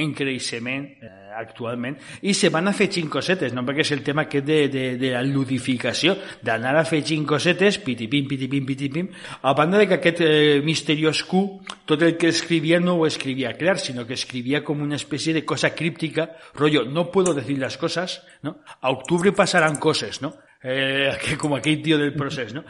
en 0.00 0.14
creixement 0.14 0.86
eh, 1.02 1.12
actualment 1.34 1.96
i 2.22 2.34
se 2.34 2.50
van 2.54 2.68
a 2.68 2.74
fer 2.76 2.88
xincosetes 2.92 3.54
no? 3.54 3.64
perquè 3.66 3.84
és 3.84 3.92
el 3.96 4.04
tema 4.06 4.26
aquest 4.28 4.46
de, 4.46 4.60
de, 4.68 4.84
de 5.00 5.12
la 5.14 5.22
ludificació 5.22 6.16
d'anar 6.42 6.76
a 6.78 6.86
fer 6.88 7.02
xincosetes 7.04 7.80
pitipim, 7.84 8.28
pitipim, 8.30 8.66
pitipim 8.66 9.10
a 9.42 9.54
banda 9.54 9.78
de 9.78 9.88
que 9.88 9.98
aquest 9.98 10.22
eh, 10.24 10.60
misteriós 10.64 11.24
Q 11.26 11.44
tot 11.84 12.02
el 12.02 12.16
que 12.16 12.30
escrivia 12.30 12.80
no 12.80 12.98
ho 12.98 13.06
escrivia 13.06 13.56
clar 13.58 13.78
sinó 13.78 14.06
que 14.06 14.14
escrivia 14.14 14.62
com 14.64 14.82
una 14.82 14.96
espècie 14.96 15.34
de 15.34 15.44
cosa 15.44 15.74
críptica, 15.74 16.36
rollo, 16.54 16.84
no 16.84 17.10
puedo 17.10 17.34
decir 17.34 17.58
las 17.58 17.76
cosas, 17.78 18.22
¿no? 18.42 18.60
A 18.80 18.90
octubre 18.90 19.32
pasarán 19.32 19.76
cosas, 19.76 20.22
¿no? 20.22 20.34
Eh, 20.64 21.36
com 21.40 21.54
aquell 21.58 21.82
tio 21.84 21.98
del 22.00 22.14
procés, 22.16 22.54
no? 22.56 22.64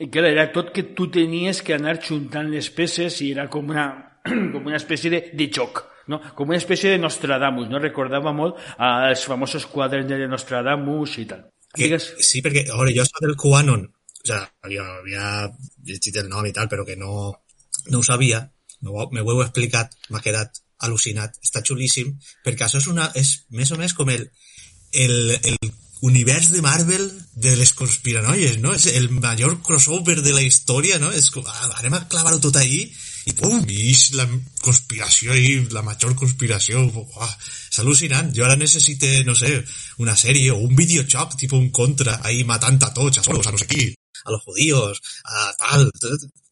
I 0.00 0.08
clar, 0.08 0.30
era 0.30 0.46
tot 0.54 0.70
que 0.72 0.84
tu 0.96 1.10
tenies 1.12 1.60
que 1.66 1.74
anar 1.74 1.98
juntant 2.00 2.48
les 2.48 2.70
peces 2.72 3.18
i 3.20 3.32
era 3.34 3.48
com 3.52 3.72
una, 3.74 3.86
com 4.52 4.62
una 4.62 4.78
espècie 4.78 5.10
de, 5.12 5.20
de 5.36 5.48
xoc, 5.52 5.82
no? 6.08 6.20
com 6.36 6.48
una 6.48 6.60
espècie 6.60 6.94
de 6.94 7.00
Nostradamus, 7.02 7.68
no? 7.68 7.82
recordava 7.82 8.32
molt 8.32 8.60
als 8.78 9.26
famosos 9.28 9.66
quadres 9.68 10.06
de 10.08 10.28
Nostradamus 10.30 11.18
i 11.20 11.26
tal. 11.32 11.42
Que, 11.74 11.84
Digues? 11.84 12.06
sí, 12.26 12.40
perquè, 12.42 12.64
a 12.70 12.78
veure, 12.78 12.94
jo 12.96 13.04
soc 13.06 13.20
del 13.26 13.36
QAnon, 13.38 13.84
o 13.90 14.24
sea, 14.24 14.40
havia, 14.64 14.86
havia 15.02 15.26
llegit 15.86 16.16
el 16.22 16.30
nom 16.30 16.46
i 16.46 16.54
tal, 16.54 16.70
però 16.70 16.86
que 16.86 16.96
no, 16.98 17.28
no 17.90 18.00
ho 18.00 18.06
sabia, 18.06 18.40
m'ho 18.86 19.04
heu 19.04 19.44
explicat, 19.44 19.94
m'ha 20.10 20.22
quedat 20.24 20.62
al·lucinat, 20.86 21.36
està 21.44 21.62
xulíssim, 21.66 22.16
perquè 22.46 22.66
això 22.66 22.80
és, 22.80 22.88
una, 22.88 23.10
és 23.18 23.36
més 23.52 23.70
o 23.70 23.78
més 23.78 23.94
com 23.94 24.08
el, 24.10 24.26
el, 24.96 25.36
el 25.36 25.72
univers 26.00 26.50
de 26.50 26.62
Marvel 26.62 27.04
de 27.34 27.54
les 27.56 27.72
conspiranoies, 27.76 28.58
no? 28.58 28.72
És 28.74 28.86
el 28.92 29.10
major 29.12 29.58
crossover 29.62 30.20
de 30.22 30.32
la 30.32 30.42
història, 30.42 30.98
no? 30.98 31.12
És 31.12 31.30
com, 31.34 31.44
ah, 31.46 31.70
anem 31.80 31.98
a 31.98 32.04
clavar-ho 32.08 32.40
tot 32.40 32.56
allí 32.56 32.86
i 33.28 33.34
pum, 33.36 33.60
i 33.68 33.92
la 34.16 34.26
conspiració 34.64 35.36
i 35.36 35.58
la 35.74 35.84
major 35.86 36.14
conspiració. 36.16 36.86
Uah, 36.88 37.30
és 37.70 37.80
al·lucinant. 37.82 38.32
Jo 38.36 38.46
ara 38.46 38.56
necessite, 38.60 39.12
no 39.28 39.36
sé, 39.36 39.52
una 40.00 40.16
sèrie 40.16 40.52
o 40.54 40.60
un 40.64 40.74
videojoc, 40.76 41.36
tipus 41.36 41.60
un 41.60 41.70
contra, 41.70 42.20
ahí 42.24 42.44
matant 42.48 42.80
a 42.86 42.92
tots, 42.96 43.20
a 43.20 43.26
solos, 43.26 43.46
a 43.46 43.54
no 43.54 43.60
sé 43.60 43.68
qui, 43.70 43.90
a 44.24 44.32
los 44.32 44.42
judíos, 44.48 45.02
a 45.24 45.52
tal, 45.60 45.90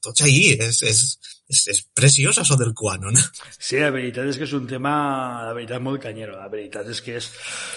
tots 0.04 0.22
ahí. 0.28 0.52
És, 0.68 0.82
és, 0.92 1.04
és, 1.48 1.64
és 1.72 1.80
preciós 1.96 2.38
això 2.40 2.56
del 2.60 2.74
QAnon. 2.76 3.16
Sí, 3.56 3.78
la 3.80 3.90
veritat 3.94 4.28
és 4.28 4.38
que 4.38 4.44
és 4.44 4.54
un 4.56 4.66
tema, 4.68 4.92
la 5.46 5.54
veritat, 5.56 5.80
molt 5.82 6.02
canyero. 6.02 6.36
La 6.36 6.48
veritat 6.52 6.88
és 6.92 7.00
que 7.04 7.16
és... 7.18 7.30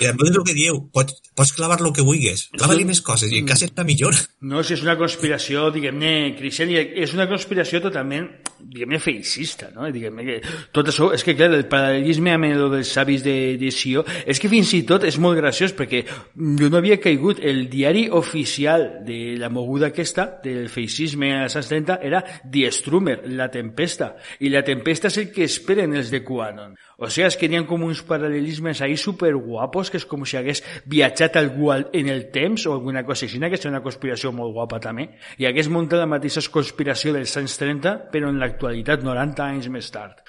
I 0.04 0.10
a 0.10 0.14
més 0.18 0.32
el 0.32 0.44
que 0.48 0.56
dieu, 0.58 0.82
pots, 0.94 1.18
pots 1.38 1.54
clavar 1.56 1.80
el 1.80 1.94
que 1.96 2.06
vulguis, 2.06 2.50
clava-li 2.58 2.86
més 2.88 3.02
coses 3.06 3.32
i 3.32 3.42
mm. 3.42 3.48
quasi 3.50 3.70
està 3.70 3.86
millor. 3.88 4.18
No, 4.44 4.64
si 4.66 4.76
és 4.76 4.84
una 4.84 4.98
conspiració, 5.00 5.70
diguem-ne, 5.74 6.14
Cristian, 6.40 6.74
és 6.76 7.16
una 7.16 7.30
conspiració 7.32 7.82
totalment, 7.84 8.28
diguem-ne, 8.62 9.00
feixista, 9.02 9.72
no? 9.76 9.88
Diguem-ne 9.94 10.26
que 10.28 10.38
tot 10.76 10.92
això, 10.92 11.10
és 11.16 11.24
que 11.26 11.36
clar, 11.38 11.52
el 11.56 11.66
paral·lelisme 11.72 12.36
amb 12.36 12.50
el 12.50 12.66
dels 12.76 12.92
savis 12.92 13.24
de, 13.26 13.56
de 13.62 13.72
Sió, 13.74 14.04
és 14.28 14.40
que 14.42 14.52
fins 14.52 14.74
i 14.78 14.84
tot 14.88 15.06
és 15.08 15.18
molt 15.22 15.40
graciós 15.40 15.76
perquè 15.78 16.04
jo 16.06 16.70
no 16.70 16.80
havia 16.80 17.00
caigut, 17.02 17.40
el 17.40 17.64
diari 17.72 18.08
oficial 18.12 18.88
de 19.08 19.38
la 19.40 19.50
moguda 19.54 19.92
aquesta, 19.92 20.28
del 20.44 20.68
feixisme 20.74 21.32
als 21.40 21.58
anys 21.60 21.72
30, 21.72 22.00
era 22.12 22.24
Die 22.44 22.70
Strummer, 22.74 23.22
la 23.32 23.48
tempesta. 23.62 24.16
I 24.42 24.52
la 24.52 24.66
tempesta 24.68 25.08
és 25.08 25.22
el 25.22 25.30
que 25.32 25.46
esperen 25.48 25.96
els 25.96 26.12
de 26.12 26.24
QAnon. 26.26 26.76
O 27.02 27.10
sigui, 27.10 27.28
es 27.30 27.38
que 27.40 27.48
n'hi 27.50 27.58
ha 27.58 27.64
com 27.70 27.86
uns 27.88 28.04
paral·lelismes 28.06 28.82
ahí 28.82 28.98
super 28.98 29.32
guapos, 29.38 29.90
que 29.90 30.02
és 30.02 30.06
com 30.10 30.26
si 30.26 30.38
hagués 30.38 30.64
viatjat 30.90 31.40
algú 31.40 31.72
en 31.72 32.12
el 32.12 32.28
temps 32.34 32.68
o 32.68 32.76
alguna 32.76 33.06
cosa 33.08 33.26
així, 33.26 33.40
que 33.42 33.58
és 33.58 33.70
una 33.70 33.82
conspiració 33.82 34.34
molt 34.36 34.54
guapa 34.54 34.82
també, 34.84 35.08
i 35.42 35.48
hagués 35.50 35.70
muntat 35.72 36.02
la 36.02 36.10
mateixa 36.10 36.44
conspiració 36.54 37.16
dels 37.16 37.34
anys 37.40 37.58
30, 37.62 37.96
però 38.14 38.30
en 38.30 38.38
l'actualitat, 38.42 39.02
90 39.08 39.48
anys 39.48 39.72
més 39.74 39.90
tard. 39.94 40.22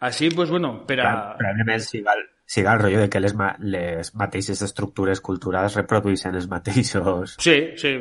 Així, 0.00 0.30
pues, 0.30 0.50
bueno, 0.50 0.86
per 0.86 1.00
a... 1.02 1.12
Probablement 1.38 1.82
siga 1.82 2.14
el, 2.14 2.26
siga 2.46 2.74
el 2.74 2.82
rotllo 2.82 3.00
de 3.02 3.08
que 3.10 3.20
les, 3.20 3.34
ma 3.38 3.52
les 3.60 4.14
mateixes 4.18 4.62
estructures 4.66 5.20
culturals 5.20 5.78
reprodueixen 5.78 6.38
els 6.38 6.48
mateixos... 6.50 7.36
Sí, 7.42 7.58
sí. 7.76 7.96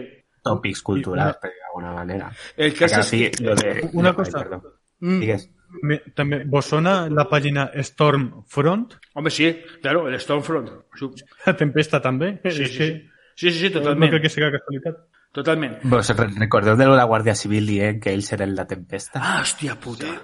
Tòpics 0.47 0.83
culturals, 0.85 1.41
per 1.41 1.51
d'alguna 1.77 1.93
manera. 1.93 2.31
El 2.55 2.73
cas 2.73 2.97
és 2.99 3.11
que... 3.11 3.31
Lo 3.43 3.55
de... 3.55 3.89
Una 3.93 4.13
cosa... 4.13 4.43
Ai, 4.43 4.59
mm. 5.01 5.19
Digues. 5.21 5.49
Me, 5.83 5.97
també, 6.15 6.41
¿Vos 6.47 6.69
sona 6.71 7.09
la 7.11 7.27
pàgina 7.29 7.67
Stormfront? 7.83 8.95
Home, 9.19 9.33
sí, 9.33 9.51
claro, 9.81 10.07
el 10.07 10.19
Stormfront. 10.19 10.71
La 11.45 11.57
tempesta 11.61 12.01
també. 12.01 12.37
Sí, 12.45 12.55
sí, 12.63 12.71
sí. 12.71 12.89
Sí, 13.37 13.51
sí, 13.51 13.59
sí, 13.59 13.69
totalment. 13.69 14.07
No 14.07 14.15
crec 14.15 14.25
que 14.25 14.33
sigui 14.33 14.49
casualitat. 14.55 15.03
Totalment. 15.37 15.75
Vos 15.91 16.09
recordeu 16.39 16.77
de 16.79 16.87
la 16.87 17.03
Guàrdia 17.05 17.35
Civil 17.37 17.67
dient 17.69 17.99
que 18.01 18.13
ells 18.15 18.31
eren 18.33 18.55
la 18.57 18.65
tempesta? 18.65 19.19
Ah, 19.21 19.41
hòstia 19.43 19.75
puta. 19.83 20.15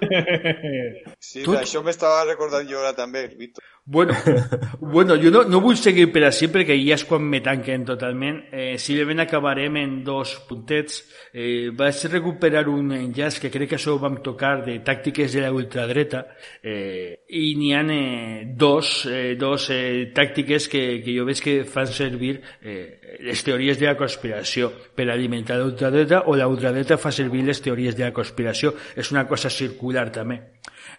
Sí, 1.24 1.42
Tot... 1.44 1.56
això 1.60 1.80
m'estava 1.84 2.24
recordant 2.28 2.66
jo 2.68 2.80
ara 2.80 2.92
també, 2.96 3.24
Víctor. 3.38 3.62
Bueno, 3.86 4.14
bueno, 4.80 5.14
jo 5.22 5.30
no, 5.30 5.42
no 5.44 5.58
vull 5.60 5.76
seguir 5.76 6.06
per 6.08 6.22
així 6.24 6.46
perquè 6.48 6.72
ja 6.80 6.96
és 6.96 7.02
quan 7.04 7.20
me 7.28 7.42
tanquen 7.44 7.82
totalment. 7.84 8.38
Eh, 8.48 8.78
simplement 8.80 9.20
acabarem 9.20 9.76
en 9.76 9.98
dos 10.06 10.32
puntets. 10.48 11.02
Eh, 11.34 11.68
vaig 11.76 12.00
recuperar 12.08 12.64
un 12.72 12.94
enllaç 12.96 13.42
que 13.42 13.50
crec 13.52 13.74
que 13.74 13.76
això 13.76 13.92
ho 13.92 14.00
vam 14.00 14.16
tocar 14.24 14.54
de 14.64 14.78
tàctiques 14.86 15.36
de 15.36 15.44
la 15.44 15.52
ultradreta 15.52 16.22
eh, 16.62 17.28
i 17.28 17.52
n'hi 17.60 17.74
ha 17.76 17.82
eh, 17.92 18.46
dos, 18.56 19.04
eh, 19.04 19.36
dos 19.36 19.68
eh, 19.74 20.08
tàctiques 20.16 20.70
que, 20.72 20.84
que 21.04 21.18
jo 21.18 21.28
veig 21.28 21.44
que 21.44 21.58
fan 21.68 21.92
servir 21.92 22.38
eh, 22.62 23.18
les 23.20 23.44
teories 23.44 23.76
de 23.76 23.90
la 23.90 23.98
conspiració 24.00 24.72
per 24.96 25.10
alimentar 25.12 25.60
l'ultradreta 25.60 26.24
o 26.32 26.40
la 26.40 26.48
ultradreta 26.48 26.96
fa 26.96 27.12
servir 27.12 27.44
les 27.44 27.60
teories 27.60 28.00
de 28.00 28.08
la 28.08 28.16
conspiració. 28.16 28.72
És 28.96 29.12
una 29.12 29.28
cosa 29.28 29.52
circular 29.52 30.08
també. 30.08 30.40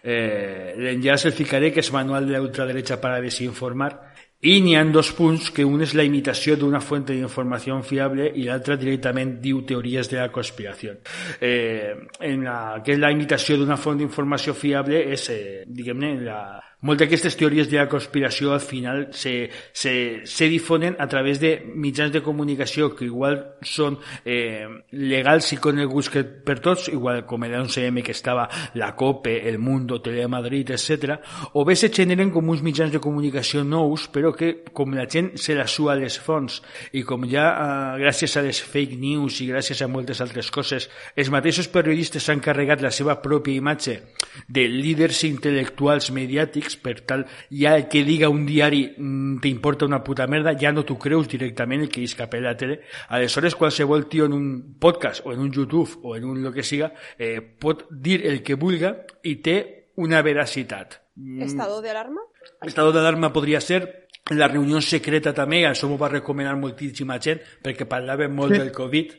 Eh, 0.08 0.74
el 0.78 1.32
ficaré, 1.34 1.72
que 1.72 1.80
és 1.82 1.90
Manual 1.90 2.26
de 2.26 2.32
la 2.32 2.40
ultraderecha 2.40 3.00
para 3.00 3.20
desinformar, 3.20 4.14
i 4.46 4.60
n'hi 4.60 4.76
dos 4.92 5.10
punts 5.16 5.48
que 5.50 5.64
un 5.64 5.80
és 5.82 5.94
la 5.96 6.04
imitació 6.04 6.54
d'una 6.60 6.80
fuente 6.80 7.14
d'informació 7.16 7.80
fiable 7.82 8.28
i 8.36 8.44
l'altre 8.44 8.76
directament 8.76 9.40
diu 9.42 9.62
teories 9.66 10.10
de 10.12 10.20
la 10.20 10.28
conspiració. 10.30 10.92
Eh, 11.40 11.96
en 12.20 12.44
la, 12.44 12.82
que 12.84 12.92
és 12.92 13.00
la 13.00 13.10
imitació 13.10 13.56
d'una 13.56 13.78
font 13.80 13.98
d'informació 13.98 14.54
fiable 14.54 15.02
és, 15.16 15.28
eh, 15.30 15.64
diguem-ne, 15.66 16.12
la, 16.20 16.60
moltes 16.84 17.06
d'aquestes 17.06 17.36
teories 17.40 17.70
de 17.70 17.78
la 17.78 17.88
conspiració 17.88 18.52
al 18.52 18.60
final 18.60 19.06
se, 19.16 19.48
se, 19.72 20.20
se 20.28 20.48
difonen 20.48 20.96
a 20.98 21.06
través 21.08 21.40
de 21.40 21.54
mitjans 21.74 22.12
de 22.12 22.20
comunicació 22.20 22.90
que 22.92 23.06
igual 23.06 23.38
són 23.64 23.96
eh, 24.28 24.68
legals 24.92 25.48
i 25.54 25.58
coneguts 25.62 26.10
que 26.12 26.22
per 26.24 26.58
tots, 26.60 26.90
igual 26.92 27.24
com 27.24 27.46
el 27.48 27.54
11M 27.56 28.04
que 28.04 28.12
estava 28.12 28.44
la 28.74 28.90
COPE, 28.94 29.48
El 29.48 29.56
Mundo, 29.58 30.02
Telemadrid, 30.04 30.74
etc. 30.76 31.16
o 31.54 31.64
bé 31.64 31.78
se 31.80 31.88
generen 31.88 32.30
com 32.30 32.52
uns 32.52 32.60
mitjans 32.62 32.92
de 32.92 33.00
comunicació 33.00 33.64
nous, 33.64 34.06
però 34.12 34.34
que 34.36 34.52
com 34.76 34.92
la 34.92 35.08
gent 35.08 35.32
se 35.40 35.56
la 35.56 35.66
sua 35.66 35.94
a 35.94 35.98
les 35.98 36.20
fonts 36.20 36.60
i 36.92 37.06
com 37.08 37.24
ja 37.24 37.46
eh, 37.54 38.04
gràcies 38.04 38.36
a 38.36 38.44
les 38.44 38.60
fake 38.60 39.00
news 39.00 39.40
i 39.40 39.48
gràcies 39.48 39.80
a 39.80 39.88
moltes 39.88 40.20
altres 40.20 40.52
coses, 40.52 40.90
els 41.16 41.32
mateixos 41.32 41.72
periodistes 41.72 42.28
s'han 42.28 42.44
carregat 42.44 42.84
la 42.84 42.92
seva 42.92 43.16
pròpia 43.24 43.56
imatge 43.64 43.98
de 44.46 44.68
líders 44.68 45.24
intel·lectuals 45.24 46.12
mediàtics 46.12 46.75
per 46.82 47.00
tal, 47.08 47.26
ja 47.50 47.76
el 47.76 47.86
que 47.88 48.04
diga 48.06 48.28
un 48.32 48.44
diari 48.46 48.82
mm, 48.96 49.40
t'importa 49.42 49.86
una 49.88 50.02
puta 50.04 50.26
merda, 50.30 50.56
ja 50.58 50.72
no 50.72 50.84
t'ho 50.86 50.98
creus 51.00 51.28
directament 51.28 51.86
el 51.86 51.90
que 51.92 52.04
és 52.04 52.14
cap 52.18 52.34
a 52.34 52.42
la 52.42 52.56
tele. 52.56 52.80
Aleshores, 53.08 53.56
qualsevol 53.56 54.06
tio 54.12 54.26
en 54.26 54.36
un 54.36 54.48
podcast 54.80 55.26
o 55.26 55.32
en 55.32 55.40
un 55.40 55.52
YouTube 55.52 56.00
o 56.02 56.16
en 56.16 56.24
un 56.24 56.42
lo 56.42 56.52
que 56.52 56.62
siga 56.62 56.92
eh, 57.18 57.40
pot 57.40 57.86
dir 57.90 58.22
el 58.26 58.42
que 58.42 58.54
vulga 58.54 58.94
i 59.24 59.36
té 59.42 59.58
una 59.96 60.22
veracitat. 60.22 61.00
Mm. 61.16 61.42
Estado 61.42 61.80
de 61.82 61.90
alarma? 61.90 62.20
Estado 62.62 62.92
de 62.92 63.00
alarma 63.00 63.32
podria 63.32 63.60
ser 63.60 64.08
la 64.30 64.48
reunió 64.48 64.80
secreta 64.82 65.32
també, 65.34 65.62
això 65.66 65.86
m'ho 65.88 65.98
va 66.00 66.10
recomanar 66.10 66.56
moltíssima 66.58 67.20
gent 67.22 67.42
perquè 67.62 67.86
parlàvem 67.86 68.34
molt 68.34 68.56
sí. 68.56 68.58
del 68.58 68.72
Covid 68.74 69.14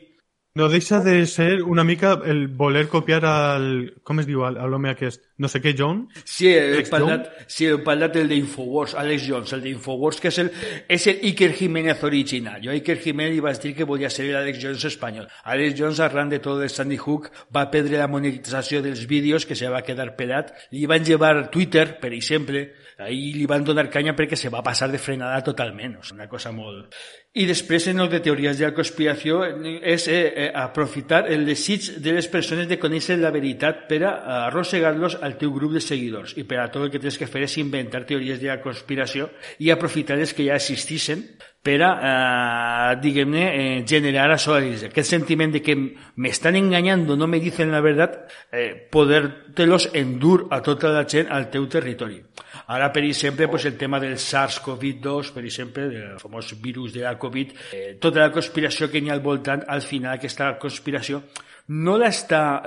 no 0.54 0.68
deixa 0.68 1.00
de 1.00 1.24
ser 1.26 1.62
una 1.62 1.84
mica 1.84 2.20
el 2.24 2.48
voler 2.48 2.88
copiar 2.88 3.24
al... 3.24 3.66
Com 4.02 4.18
es 4.18 4.26
diu, 4.26 4.42
a 4.42 4.66
l'home 4.66 4.90
aquest? 4.90 5.22
No 5.38 5.46
sé 5.46 5.60
què, 5.62 5.74
John? 5.78 6.00
Sí, 6.24 6.48
he 6.50 6.82
parlat, 6.90 7.28
sí, 7.46 7.68
he 7.68 7.76
parlat 7.84 8.16
del 8.16 8.26
d'Infowars, 8.32 8.96
Alex 8.98 9.26
Jones, 9.28 9.52
el 9.54 9.62
d'Infowars, 9.62 10.18
que 10.18 10.32
és 10.32 10.40
el, 10.42 10.50
és 10.90 11.06
el 11.12 11.22
Iker 11.30 11.52
Jiménez 11.60 12.02
original. 12.08 12.58
Jo 12.64 12.72
a 12.72 12.78
Iker 12.80 12.98
Jiménez 13.04 13.36
li 13.36 13.44
vaig 13.44 13.60
dir 13.62 13.74
que 13.76 13.86
volia 13.86 14.10
ser 14.10 14.26
l'Alex 14.32 14.58
Jones 14.64 14.88
espanyol. 14.90 15.28
Alex 15.44 15.78
Jones, 15.78 16.02
arran 16.02 16.32
de 16.32 16.42
tot 16.42 16.64
el 16.64 16.74
Sandy 16.74 16.98
Hook, 16.98 17.30
va 17.54 17.68
perdre 17.70 18.00
la 18.00 18.10
monetització 18.10 18.82
dels 18.82 19.06
vídeos, 19.06 19.46
que 19.46 19.54
se 19.54 19.70
va 19.70 19.84
quedar 19.86 20.16
pelat. 20.18 20.50
Li 20.74 20.88
van 20.90 21.06
llevar 21.06 21.52
Twitter, 21.54 22.00
per 22.02 22.10
exemple, 22.16 22.66
ahí 22.98 23.32
li 23.32 23.46
van 23.46 23.64
donar 23.64 23.86
canya 23.90 24.14
perquè 24.18 24.36
se 24.36 24.50
va 24.50 24.62
passar 24.62 24.90
de 24.90 24.98
frenada 24.98 25.38
totalment. 25.46 25.98
O 26.00 26.02
sigui, 26.02 26.18
una 26.18 26.28
cosa 26.28 26.52
molt... 26.52 26.94
I 27.38 27.44
després, 27.46 27.86
en 27.92 28.00
el 28.02 28.08
de 28.10 28.18
teories 28.24 28.58
de 28.58 28.66
la 28.66 28.74
conspiració, 28.74 29.42
és 29.46 30.08
eh, 30.10 30.16
eh, 30.26 30.48
aprofitar 30.58 31.22
el 31.30 31.44
desig 31.46 31.92
de 32.02 32.16
les 32.16 32.26
persones 32.26 32.66
de 32.66 32.78
conèixer 32.80 33.18
la 33.20 33.30
veritat 33.30 33.84
per 33.90 34.00
a 34.08 34.14
arrossegar-los 34.48 35.20
al 35.22 35.36
teu 35.38 35.52
grup 35.54 35.76
de 35.76 35.82
seguidors. 35.84 36.34
I 36.40 36.46
per 36.48 36.58
a 36.64 36.66
tot 36.72 36.88
el 36.88 36.90
que 36.90 36.98
tens 37.02 37.20
que 37.20 37.28
fer 37.30 37.44
és 37.46 37.58
inventar 37.62 38.02
teories 38.08 38.40
de 38.42 38.50
la 38.50 38.58
conspiració 38.64 39.28
i 39.62 39.70
aprofitar 39.70 40.18
les 40.18 40.34
que 40.34 40.48
ja 40.48 40.58
existissin 40.58 41.22
per 41.62 41.78
a, 41.84 41.92
eh, 41.92 42.96
diguem-ne, 43.02 43.44
eh, 43.44 43.84
generar 43.86 44.30
això, 44.32 44.58
aquest 44.58 45.10
sentiment 45.10 45.52
de 45.52 45.62
que 45.62 45.76
m'estan 46.16 46.56
enganyant, 46.56 47.06
no 47.06 47.26
me 47.26 47.38
dicen 47.38 47.70
la 47.70 47.80
veritat, 47.80 48.32
eh, 48.50 48.88
poder-te-los 48.90 49.90
endur 49.92 50.48
a 50.50 50.62
tota 50.62 50.90
la 50.90 51.04
gent 51.06 51.30
al 51.30 51.50
teu 51.50 51.68
territori. 51.68 52.22
Ara, 52.68 52.90
per 52.92 53.02
exemple, 53.04 53.48
pues, 53.48 53.64
el 53.64 53.78
tema 53.80 53.98
del 54.00 54.18
SARS-CoV-2, 54.20 55.32
per 55.32 55.44
exemple, 55.44 55.88
del 55.88 56.18
famós 56.20 56.52
virus 56.60 56.92
de 56.92 57.00
la 57.06 57.16
Covid, 57.18 57.52
eh, 57.72 57.96
tota 58.00 58.26
la 58.26 58.32
conspiració 58.32 58.90
que 58.92 59.00
n'hi 59.00 59.08
ha 59.08 59.16
al 59.16 59.24
voltant, 59.24 59.64
al 59.66 59.80
final 59.80 60.18
aquesta 60.18 60.50
conspiració 60.60 61.22
no 61.68 61.98
l'està, 62.00 62.62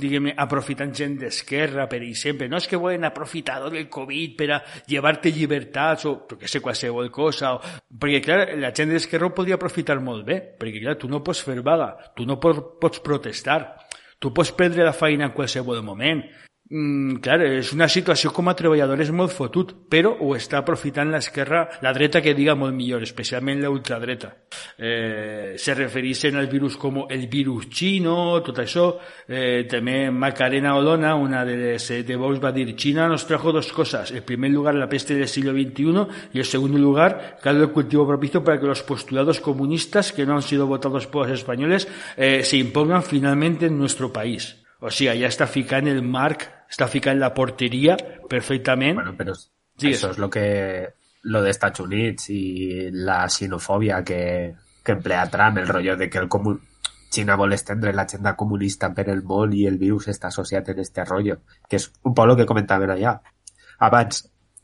diguem 0.00 0.28
aprofitant 0.36 0.92
gent 0.92 1.14
d'esquerra, 1.20 1.86
per 1.88 2.02
exemple. 2.04 2.48
No 2.52 2.58
és 2.60 2.66
que 2.68 2.80
volen 2.80 3.06
aprofitar 3.08 3.58
del 3.64 3.88
Covid 3.92 4.34
per 4.36 4.48
a 4.52 4.58
llevar-te 4.88 5.32
llibertats 5.32 6.04
o, 6.08 6.14
que 6.28 6.48
sé, 6.48 6.60
qualsevol 6.60 7.10
cosa. 7.10 7.54
O... 7.56 7.62
Perquè, 7.88 8.20
clar, 8.24 8.40
la 8.60 8.72
gent 8.76 8.92
d'esquerra 8.92 9.30
ho 9.30 9.34
podria 9.36 9.56
aprofitar 9.56 9.96
molt 10.04 10.26
bé, 10.28 10.38
perquè, 10.60 10.84
clar, 10.84 10.98
tu 11.00 11.08
no 11.08 11.22
pots 11.24 11.40
fer 11.46 11.60
vaga, 11.64 11.94
tu 12.16 12.28
no 12.28 12.36
pots, 12.40 12.60
pots 12.80 13.00
protestar, 13.04 13.60
tu 14.20 14.34
pots 14.36 14.52
perdre 14.56 14.84
la 14.84 14.96
feina 14.96 15.30
en 15.30 15.36
qualsevol 15.36 15.80
moment. 15.84 16.24
Mm, 16.72 17.18
clar, 17.20 17.42
és 17.44 17.74
una 17.76 17.84
situació 17.84 18.30
com 18.32 18.48
a 18.48 18.54
treballador 18.56 19.02
és 19.04 19.10
molt 19.12 19.34
fotut, 19.34 19.74
però 19.92 20.14
ho 20.24 20.30
està 20.32 20.62
la 20.64 21.92
dreta 21.92 22.22
que 22.22 22.32
diga 22.32 22.54
molt 22.54 22.72
millor, 22.72 23.02
especialment 23.02 23.60
la 23.60 23.68
ultradreta. 23.68 24.30
Eh, 24.78 25.54
se 25.58 25.74
refereixen 25.74 26.34
al 26.36 26.46
virus 26.46 26.78
com 26.78 27.04
el 27.10 27.26
virus 27.28 27.68
xino, 27.68 28.40
tot 28.40 28.58
això. 28.58 28.96
Eh, 29.28 29.66
també 29.68 30.10
Macarena 30.10 30.74
Olona, 30.74 31.14
una 31.14 31.44
de 31.44 31.56
les 31.56 31.88
de 32.06 32.16
Vox, 32.16 32.40
va 32.42 32.52
dir 32.52 32.74
China 32.74 33.06
nos 33.06 33.26
trajo 33.26 33.52
dos 33.52 33.70
cosas. 33.70 34.10
En 34.10 34.22
primer 34.22 34.50
lugar, 34.50 34.74
la 34.74 34.88
peste 34.88 35.14
del 35.14 35.28
siglo 35.28 35.52
XXI 35.52 36.06
y 36.32 36.38
en 36.38 36.44
segundo 36.44 36.78
lugar, 36.78 37.36
caldo 37.42 37.66
de 37.66 37.72
cultivo 37.72 38.06
propicio 38.06 38.42
para 38.42 38.58
que 38.58 38.66
los 38.66 38.82
postulados 38.82 39.40
comunistas 39.40 40.10
que 40.10 40.24
no 40.24 40.36
han 40.36 40.42
sido 40.42 40.66
votados 40.66 41.06
por 41.06 41.28
los 41.28 41.38
españoles 41.38 41.86
eh, 42.16 42.42
se 42.42 42.56
impongan 42.56 43.02
finalmente 43.02 43.66
en 43.66 43.76
nuestro 43.76 44.10
país. 44.10 44.61
O 44.82 44.90
sigui, 44.90 45.14
ja 45.22 45.30
està 45.30 45.46
ficant 45.46 45.86
el 45.86 46.02
marc, 46.02 46.48
està 46.70 46.88
ficant 46.90 47.20
la 47.20 47.30
porteria 47.34 47.94
perfectament. 48.28 48.98
Bueno, 48.98 49.14
però 49.18 49.36
sí, 49.38 49.92
això 49.92 50.10
és 50.10 50.18
lo 50.18 50.28
que 50.32 50.44
lo 51.30 51.42
de 51.42 51.50
Estats 51.54 51.80
Units 51.80 52.28
i 52.34 52.90
la 52.92 53.22
xenofòbia 53.30 54.02
que, 54.02 54.22
que 54.82 54.96
emplea 54.98 55.28
Trump, 55.30 55.58
el 55.62 55.68
rotllo 55.68 55.96
de 55.96 56.10
que 56.10 56.18
el 56.18 56.28
comun... 56.28 56.60
Xina 57.12 57.34
vol 57.36 57.52
estendre 57.52 57.90
l'agenda 57.92 58.32
comunista 58.40 58.88
per 58.96 59.04
el 59.12 59.18
món 59.28 59.52
i 59.52 59.66
el 59.68 59.74
virus 59.76 60.06
està 60.08 60.30
associat 60.30 60.70
en 60.72 60.78
este 60.80 61.04
rotllo, 61.04 61.42
que 61.68 61.76
és 61.76 61.90
un 62.08 62.14
poc 62.16 62.30
el 62.30 62.38
que 62.38 62.46
comentaven 62.48 62.88
allà. 62.94 63.18
Abans, 63.84 64.22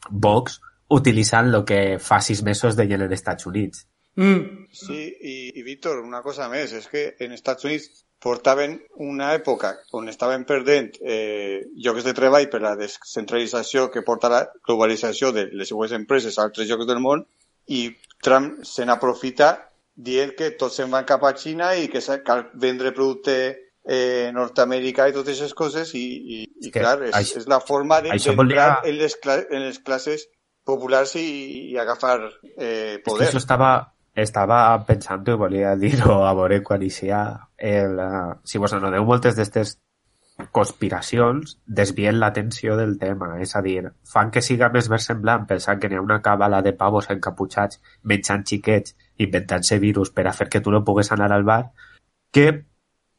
Vox 0.09 0.57
utilitzant 0.97 1.53
el 1.53 1.66
que 1.69 1.81
fa 2.01 2.23
sis 2.24 2.40
mesos 2.47 2.78
deien 2.78 3.05
en 3.05 3.12
Estats 3.12 3.45
Units. 3.47 3.85
Mm. 4.16 4.65
Sí, 4.73 4.97
i, 5.20 5.35
i 5.61 5.62
Víctor, 5.66 6.01
una 6.01 6.23
cosa 6.24 6.49
més, 6.49 6.73
és 6.73 6.89
que 6.89 7.05
en 7.20 7.36
Estats 7.36 7.69
Units 7.69 8.07
portaven 8.19 8.81
una 9.05 9.32
època 9.35 9.77
on 9.95 10.09
estaven 10.11 10.45
perdent 10.45 10.97
eh, 11.01 11.62
llocs 11.78 12.07
de 12.07 12.15
treball 12.16 12.49
per 12.51 12.61
la 12.65 12.74
descentralització 12.78 13.89
que 13.95 14.03
porta 14.03 14.31
la 14.32 14.43
globalització 14.66 15.31
de 15.32 15.47
les 15.53 15.70
seues 15.70 15.95
empreses 15.95 16.39
a 16.39 16.49
altres 16.49 16.69
llocs 16.69 16.89
del 16.89 17.03
món 17.05 17.24
i 17.69 17.85
Trump 18.24 18.65
se 18.66 18.86
n'aprofita 18.89 19.53
dient 19.95 20.35
que 20.39 20.51
tots 20.59 20.78
se'n 20.78 20.90
van 20.90 21.07
cap 21.07 21.24
a 21.27 21.35
Xina 21.35 21.74
i 21.78 21.89
que 21.93 22.03
cal 22.27 22.49
vendre 22.55 22.95
producte 22.95 23.36
eh, 23.89 24.31
Nord-Amèrica 24.35 25.09
i 25.09 25.15
totes 25.15 25.39
aquestes 25.39 25.55
coses 25.59 25.95
i, 25.99 26.05
i, 26.39 26.40
i 26.66 26.73
clar, 26.74 26.99
és, 27.09 27.15
això, 27.15 27.43
és 27.43 27.49
la 27.51 27.61
forma 27.65 28.01
d'entrar 28.05 28.36
volia... 28.36 28.69
en, 28.85 28.99
les 28.99 29.16
en 29.27 29.65
les 29.65 29.78
classes 29.78 30.27
populars 30.69 31.15
i, 31.16 31.28
i 31.73 31.78
agafar 31.81 32.19
eh, 32.57 33.01
poder. 33.05 33.28
És 33.28 33.31
que 33.31 33.31
això 33.32 33.43
estava, 33.43 33.70
estava 34.23 34.61
pensant 34.86 35.27
i 35.28 35.36
volia 35.40 35.74
dir-ho 35.77 36.23
a 36.27 36.32
veure 36.35 36.62
quan 36.62 36.82
inicia 36.82 37.20
el, 37.57 37.99
uh, 37.99 38.39
si 38.45 38.59
vos 38.59 38.74
anoneu 38.74 39.05
moltes 39.07 39.36
d'aquestes 39.36 39.78
conspiracions 40.55 41.57
desvien 41.66 42.20
l'atenció 42.20 42.77
del 42.78 42.95
tema, 42.99 43.32
és 43.43 43.57
a 43.59 43.62
dir, 43.62 43.90
fan 44.07 44.31
que 44.31 44.43
siga 44.43 44.69
més 44.70 44.86
versemblant 44.89 45.49
pensant 45.51 45.81
que 45.82 45.90
n'hi 45.90 45.99
ha 45.99 46.05
una 46.05 46.20
cabala 46.23 46.62
de 46.62 46.77
pavos 46.78 47.11
encaputxats 47.11 47.82
menjant 48.05 48.47
xiquets, 48.47 48.95
inventant-se 49.19 49.81
virus 49.82 50.15
per 50.15 50.28
a 50.28 50.35
fer 50.36 50.47
que 50.49 50.62
tu 50.62 50.70
no 50.70 50.85
pugues 50.86 51.11
anar 51.12 51.32
al 51.35 51.47
bar, 51.49 51.65
que 52.31 52.49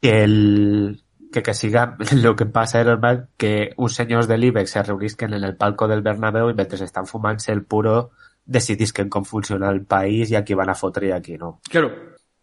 que 0.01 0.23
el, 0.23 1.03
que, 1.31 1.43
que 1.43 1.53
siga 1.53 1.97
el 2.11 2.35
que 2.35 2.45
passa 2.45 2.79
era 2.79 2.91
normal 2.91 3.29
que 3.37 3.73
uns 3.77 3.95
senyors 3.95 4.27
de 4.27 4.37
l'IBEX 4.37 4.71
se 4.71 4.83
reunisquen 4.83 5.33
en 5.33 5.43
el 5.43 5.55
palco 5.55 5.87
del 5.87 6.01
Bernabéu 6.01 6.49
i 6.49 6.57
mentre 6.57 6.83
estan 6.83 7.07
fumant-se 7.07 7.51
el 7.51 7.63
puro 7.63 8.11
decidisquen 8.49 9.09
com 9.13 9.27
funciona 9.29 9.69
el 9.69 9.83
país 9.85 10.31
i 10.33 10.37
aquí 10.39 10.57
van 10.57 10.71
a 10.73 10.77
fotre 10.77 11.09
i 11.09 11.13
aquí 11.15 11.37
no. 11.37 11.59
Claro. 11.69 11.93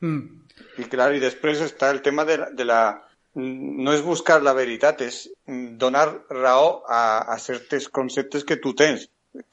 Mm. 0.01 0.47
Y 0.78 0.85
claro, 0.85 1.15
y 1.15 1.20
después 1.20 1.61
está 1.61 1.91
el 1.91 2.03
tema 2.03 2.24
de 2.24 2.39
la, 2.39 2.51
de 2.51 2.65
la 2.65 2.81
no 3.37 3.93
és 3.93 4.03
buscar 4.05 4.39
la 4.43 4.55
veritat, 4.57 5.03
és 5.05 5.27
donar 5.81 6.07
raó 6.33 6.81
a, 6.89 7.19
a 7.28 7.37
certes 7.39 7.91
conceptes 7.93 8.47
que 8.49 8.57
tu 8.57 8.73
tens, 8.74 9.11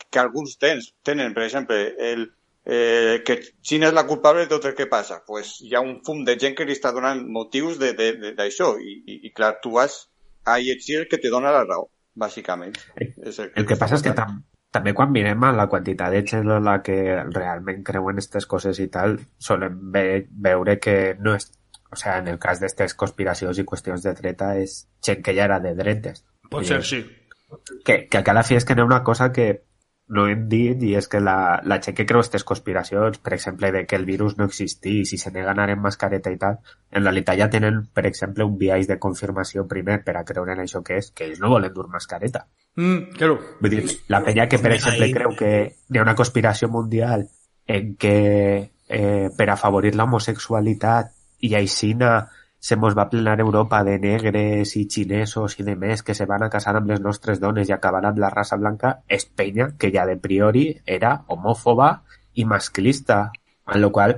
que 0.10 0.22
alguns 0.22 0.56
tens, 0.58 0.94
tenen, 1.04 1.34
per 1.36 1.44
exemple, 1.44 1.80
el, 2.00 2.30
eh, 2.64 3.20
que 3.28 3.40
Xina 3.62 3.90
és 3.92 3.98
la 3.98 4.06
culpable 4.08 4.46
de 4.46 4.52
tot 4.54 4.70
el 4.70 4.78
que 4.78 4.88
passa. 4.88 5.22
pues 5.28 5.58
hi 5.62 5.76
ha 5.76 5.82
un 5.84 6.00
fum 6.06 6.24
de 6.24 6.38
gent 6.40 6.56
que 6.56 6.66
li 6.66 6.78
està 6.78 6.94
donant 6.96 7.26
motius 7.28 7.80
d'això 7.80 8.78
i, 8.80 8.96
i, 9.04 9.20
i 9.28 9.34
clar, 9.36 9.58
tu 9.62 9.76
vas 9.76 10.08
a 10.46 10.60
llegir 10.60 11.02
el 11.02 11.08
que 11.12 11.20
te 11.20 11.30
dona 11.30 11.52
la 11.52 11.66
raó, 11.68 11.90
bàsicament. 12.16 12.80
El, 12.96 13.14
és 13.28 13.40
el, 13.40 13.52
que, 13.52 13.60
el 13.60 13.68
que 13.68 13.80
passa 13.80 14.00
és 14.00 14.06
que 14.06 14.16
tam, 14.16 14.40
també 14.74 14.94
quan 14.98 15.12
mirem 15.14 15.44
a 15.46 15.52
la 15.54 15.68
quantitat 15.70 16.14
de 16.14 16.24
gent 16.26 16.50
en 16.50 16.64
la 16.66 16.80
que 16.86 16.98
realment 17.36 17.84
creuen 17.86 18.18
aquestes 18.18 18.48
coses 18.50 18.80
i 18.82 18.88
tal, 18.94 19.20
solem 19.38 19.78
ve, 19.94 20.06
veure 20.48 20.80
que 20.82 20.96
no 21.20 21.36
és 21.38 21.52
o 21.94 21.96
sea, 21.96 22.18
en 22.18 22.28
el 22.28 22.40
cas 22.42 22.60
d'aquestes 22.60 22.96
conspiracions 22.98 23.60
i 23.62 23.66
qüestions 23.70 24.02
de 24.02 24.16
dreta 24.18 24.56
és 24.58 24.80
gent 25.06 25.22
que 25.22 25.36
ja 25.38 25.46
era 25.46 25.60
de 25.62 25.76
dretes. 25.78 26.24
Pot 26.50 26.66
ser, 26.66 26.82
sí. 26.90 27.04
Que, 27.86 28.08
que 28.10 28.18
a 28.18 28.34
la 28.34 28.44
fi 28.44 28.58
és 28.58 28.66
que 28.66 28.74
n'hi 28.74 28.82
ha 28.82 28.90
una 28.90 29.04
cosa 29.06 29.30
que 29.32 29.46
no 30.14 30.26
hem 30.28 30.48
dit 30.50 30.82
i 30.84 30.96
és 30.98 31.08
que 31.08 31.22
la, 31.24 31.62
la 31.70 31.78
gent 31.86 31.96
que 31.96 32.06
creu 32.10 32.20
aquestes 32.20 32.44
conspiracions, 32.50 33.22
per 33.24 33.36
exemple, 33.38 33.72
de 33.72 33.86
que 33.86 33.96
el 33.96 34.10
virus 34.10 34.36
no 34.40 34.50
existís 34.50 35.14
i 35.14 35.22
se 35.22 35.32
neguen 35.32 35.54
a 35.54 35.54
anar 35.54 35.70
en 35.78 35.86
mascareta 35.86 36.34
i 36.34 36.40
tal, 36.42 36.60
en 36.92 37.06
realitat 37.06 37.40
ja 37.40 37.50
tenen, 37.54 37.84
per 37.94 38.08
exemple, 38.10 38.50
un 38.50 38.58
viatge 38.58 38.90
de 38.90 39.00
confirmació 39.06 39.68
primer 39.70 40.02
per 40.04 40.18
a 40.18 40.26
creure 40.28 40.58
en 40.58 40.66
això 40.66 40.84
que 40.84 40.98
és, 41.00 41.14
que 41.14 41.30
ells 41.30 41.40
no 41.46 41.54
volen 41.54 41.74
dur 41.78 41.88
mascareta. 41.94 42.48
Mm, 42.76 43.16
claro. 43.18 43.40
Vull 43.62 43.76
dir, 43.76 43.84
la 44.10 44.24
penya 44.26 44.48
que, 44.50 44.60
per 44.62 44.74
exemple, 44.74 45.10
creu 45.14 45.36
que 45.38 45.50
hi 45.90 46.00
ha 46.00 46.06
una 46.06 46.16
conspiració 46.18 46.70
mundial 46.74 47.28
en 47.70 47.92
què 48.02 48.16
eh, 48.90 49.28
per 49.38 49.50
afavorir 49.50 49.94
l'homosexualitat 49.96 51.14
i 51.46 51.54
aixina 51.60 52.16
se 52.64 52.78
mos 52.80 52.96
va 52.96 53.10
plenar 53.12 53.36
Europa 53.44 53.82
de 53.84 53.98
negres 54.00 54.76
i 54.80 54.86
xinesos 54.88 55.58
i 55.60 55.66
de 55.68 55.76
més 55.76 56.02
que 56.02 56.16
se 56.16 56.26
van 56.26 56.46
a 56.46 56.50
casar 56.50 56.78
amb 56.80 56.88
les 56.94 57.02
nostres 57.04 57.42
dones 57.44 57.68
i 57.68 57.74
acabar 57.76 58.06
amb 58.08 58.22
la 58.24 58.30
raça 58.32 58.56
blanca, 58.56 58.94
és 59.08 59.26
penya 59.26 59.74
que 59.78 59.92
ja 59.92 60.06
de 60.08 60.16
priori 60.16 60.70
era 60.86 61.18
homòfoba 61.28 61.90
i 62.40 62.46
masclista, 62.48 63.34
en 63.68 63.82
la 63.84 63.90
qual 63.92 64.16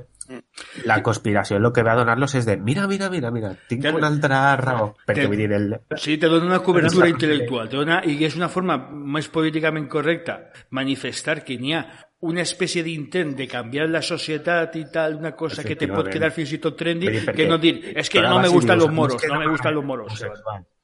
la 0.86 1.02
conspiració 1.04 1.58
el 1.58 1.68
que 1.74 1.84
va 1.86 1.94
a 1.94 2.00
donar-los 2.00 2.34
és 2.40 2.48
de 2.48 2.56
mira, 2.58 2.88
mira, 2.88 3.10
mira, 3.14 3.32
mira, 3.32 3.52
tinc 3.70 3.84
claro, 3.84 4.00
una 4.00 4.10
altra 4.10 4.40
raó. 4.60 4.88
Perquè 5.06 5.26
te, 5.26 5.28
vull 5.30 5.42
dir... 5.44 5.52
El... 5.54 5.68
Sí, 6.02 6.18
te 6.22 6.30
dona 6.32 6.48
una 6.50 6.62
cobertura 6.66 7.10
intel·lectual. 7.12 7.70
Te 7.70 7.80
dona, 7.82 8.02
I 8.06 8.18
és 8.26 8.38
una 8.40 8.50
forma 8.50 8.78
més 8.90 9.30
políticament 9.30 9.88
correcta 9.92 10.40
manifestar 10.76 11.42
que 11.46 11.60
n'hi 11.62 11.76
ha 11.78 11.84
una 12.26 12.42
espècie 12.42 12.82
d'intent 12.86 13.36
de 13.38 13.46
canviar 13.48 13.86
la 13.92 14.02
societat 14.02 14.76
i 14.80 14.86
tal, 14.92 15.20
una 15.20 15.36
cosa 15.38 15.64
que 15.64 15.76
te 15.78 15.90
pot 15.92 16.10
quedar 16.10 16.32
fins 16.34 16.56
i 16.56 16.62
tot 16.64 16.78
trendy, 16.80 17.12
que 17.36 17.46
no 17.50 17.60
dir, 17.62 17.76
és 17.94 18.10
que 18.10 18.24
no 18.24 18.40
me 18.42 18.50
gustan 18.50 18.80
los 18.82 18.92
moros, 18.92 19.22
no 19.30 19.40
me 19.40 19.52
gustan 19.52 19.76
los 19.76 19.86
moros. 19.86 20.26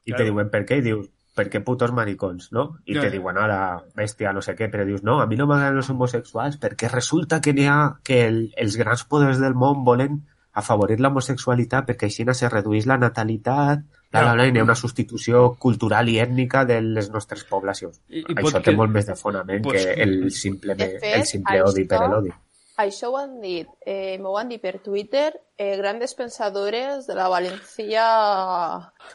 I 0.05 0.13
te 0.13 0.25
diuen, 0.27 0.49
per 0.53 0.63
què? 0.67 0.81
I 0.81 0.85
dius, 0.85 1.09
perquè 1.37 1.61
putos 1.63 1.93
maricons, 1.95 2.49
no? 2.51 2.65
I 2.85 2.97
te 2.99 3.09
diuen, 3.13 3.37
ara, 3.39 3.59
bèstia, 3.95 4.33
no 4.35 4.43
sé 4.43 4.55
què, 4.57 4.67
però 4.71 4.83
dius, 4.87 5.03
no, 5.07 5.21
a 5.23 5.27
mi 5.29 5.39
no 5.39 5.47
m'agraden 5.47 5.79
els 5.79 5.89
homosexuals 5.93 6.59
perquè 6.59 6.89
resulta 6.91 7.39
que 7.41 7.53
n'hi 7.55 7.69
ha, 7.71 7.79
que 8.03 8.25
el, 8.27 8.41
els 8.59 8.75
grans 8.79 9.05
poders 9.07 9.39
del 9.39 9.55
món 9.55 9.85
volen 9.87 10.21
afavorir 10.51 10.99
l'homosexualitat 10.99 11.87
perquè 11.87 12.09
així 12.09 12.25
se 12.35 12.49
redueix 12.51 12.85
la 12.85 12.97
natalitat, 12.99 13.85
la, 14.11 14.23
la, 14.27 14.35
la, 14.35 14.45
hi 14.45 14.59
ha 14.59 14.67
una 14.67 14.75
substitució 14.75 15.55
cultural 15.55 16.09
i 16.11 16.17
ètnica 16.19 16.65
de 16.67 16.81
les 16.83 17.07
nostres 17.11 17.45
poblacions. 17.47 18.01
I, 18.09 18.25
i 18.25 18.35
això 18.35 18.59
té 18.59 18.71
que... 18.71 18.77
molt 18.77 18.91
més 18.91 19.07
de 19.07 19.15
fonament 19.15 19.63
pues, 19.63 19.85
que 19.85 20.03
el 20.03 20.31
simple, 20.35 20.75
fet, 20.75 20.99
el 21.15 21.27
simple 21.29 21.61
odi 21.63 21.87
per 21.87 22.01
l'odi. 22.11 22.33
Això 22.81 23.11
ho 23.11 23.17
han 23.19 23.39
dit, 23.41 23.69
eh, 23.85 24.17
m'ho 24.21 24.33
han 24.39 24.49
dit 24.49 24.61
per 24.61 24.79
Twitter, 24.83 25.29
eh, 25.57 25.75
grandes 25.77 26.15
pensadores 26.17 27.07
de 27.07 27.15
la 27.17 27.27
València... 27.29 28.05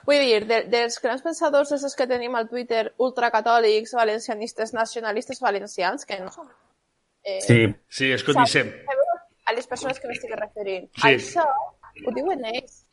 Vull 0.07 0.23
dir, 0.23 0.45
de, 0.47 0.63
dels 0.73 1.01
grans 1.03 1.25
pensadors 1.25 1.73
els 1.77 1.97
que 1.99 2.07
tenim 2.11 2.37
al 2.39 2.49
Twitter 2.51 2.85
ultracatòlics, 3.03 3.97
valencianistes, 3.99 4.75
nacionalistes 4.77 5.43
valencians, 5.43 6.07
que 6.07 6.21
no 6.23 6.33
són... 6.35 6.51
Eh, 7.27 7.41
sí, 7.43 7.63
sí, 7.89 8.13
és 8.15 8.23
que 8.23 8.37
dissem. 8.39 8.71
A 9.47 9.55
les 9.55 9.67
persones 9.67 9.99
que 9.99 10.11
m'estic 10.11 10.35
referint. 10.39 10.91
Sí. 10.95 11.15
Això 11.15 11.47
ho 11.47 12.15
diuen 12.15 12.45
ells. 12.53 12.85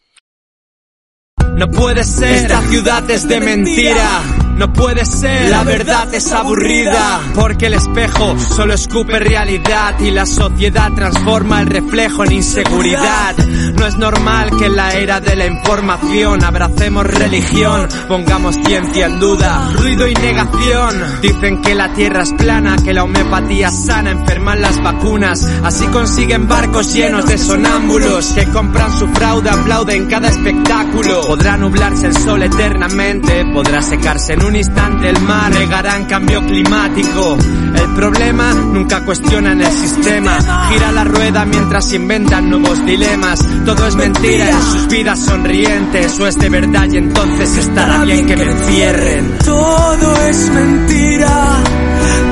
No 1.53 1.69
puede 1.69 2.03
ser, 2.03 2.31
esta 2.45 2.61
ciudad 2.69 3.09
es 3.11 3.27
de 3.27 3.39
mentira. 3.39 4.42
No 4.55 4.71
puede 4.71 5.05
ser, 5.05 5.49
la 5.49 5.63
verdad 5.63 6.13
es 6.13 6.31
aburrida, 6.31 7.21
porque 7.33 7.65
el 7.65 7.73
espejo 7.73 8.37
solo 8.55 8.73
escupe 8.73 9.19
realidad 9.19 9.99
y 9.99 10.11
la 10.11 10.25
sociedad 10.25 10.91
transforma 10.93 11.61
el 11.61 11.67
reflejo 11.67 12.23
en 12.23 12.33
inseguridad. 12.33 13.35
No 13.37 13.87
es 13.87 13.97
normal 13.97 14.51
que 14.57 14.67
en 14.67 14.75
la 14.75 14.93
era 14.93 15.19
de 15.19 15.35
la 15.35 15.47
información 15.47 16.43
abracemos 16.43 17.07
religión, 17.07 17.87
pongamos 18.07 18.55
ciencia 18.63 19.07
en 19.07 19.19
duda, 19.19 19.71
ruido 19.73 20.07
y 20.07 20.13
negación. 20.13 21.01
Dicen 21.21 21.61
que 21.61 21.73
la 21.73 21.91
tierra 21.93 22.21
es 22.21 22.33
plana, 22.33 22.75
que 22.83 22.93
la 22.93 23.03
homeopatía 23.03 23.71
sana, 23.71 24.11
enferman 24.11 24.61
las 24.61 24.81
vacunas, 24.81 25.45
así 25.63 25.85
consiguen 25.87 26.47
barcos 26.47 26.93
llenos 26.93 27.25
de 27.25 27.37
sonámbulos 27.37 28.27
que 28.33 28.45
compran 28.45 28.97
su 28.97 29.07
fraude, 29.07 29.49
aplauden 29.49 30.05
cada 30.07 30.29
espectáculo. 30.29 31.21
Podrá 31.21 31.57
nublarse 31.57 32.07
el 32.07 32.15
sol 32.15 32.43
eternamente, 32.43 33.45
podrá 33.45 33.81
secarse 33.81 34.33
en 34.33 34.42
un 34.43 34.55
instante 34.55 35.09
el 35.09 35.21
mar, 35.21 35.51
negarán 35.51 36.05
cambio 36.05 36.45
climático. 36.45 37.37
El 37.75 37.93
problema 37.95 38.53
nunca 38.53 39.03
cuestionan 39.05 39.61
el 39.61 39.71
sistema, 39.71 40.39
gira 40.69 40.91
la 40.91 41.03
rueda 41.03 41.45
mientras 41.45 41.91
inventan 41.93 42.49
nuevos 42.49 42.85
dilemas. 42.85 43.39
Todo 43.65 43.87
es 43.87 43.95
mentira 43.95 44.49
en 44.49 44.61
sus 44.61 44.87
vidas 44.87 45.19
sonrientes, 45.19 46.19
o 46.19 46.27
es 46.27 46.37
de 46.37 46.49
verdad 46.49 46.87
y 46.91 46.97
entonces 46.97 47.57
estará 47.57 48.03
bien 48.03 48.25
que 48.25 48.35
me 48.35 48.43
encierren. 48.43 49.37
Todo 49.45 50.21
es 50.27 50.49
mentira, 50.49 51.63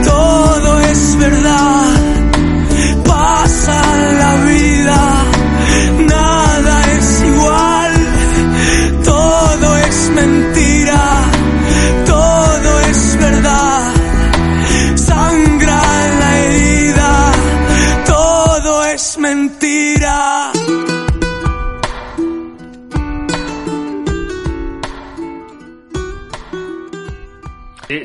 todo 0.04 0.80
es 0.80 1.18
verdad, 1.18 1.96
pasa 3.06 3.82
la 4.20 4.36
vida 4.46 5.21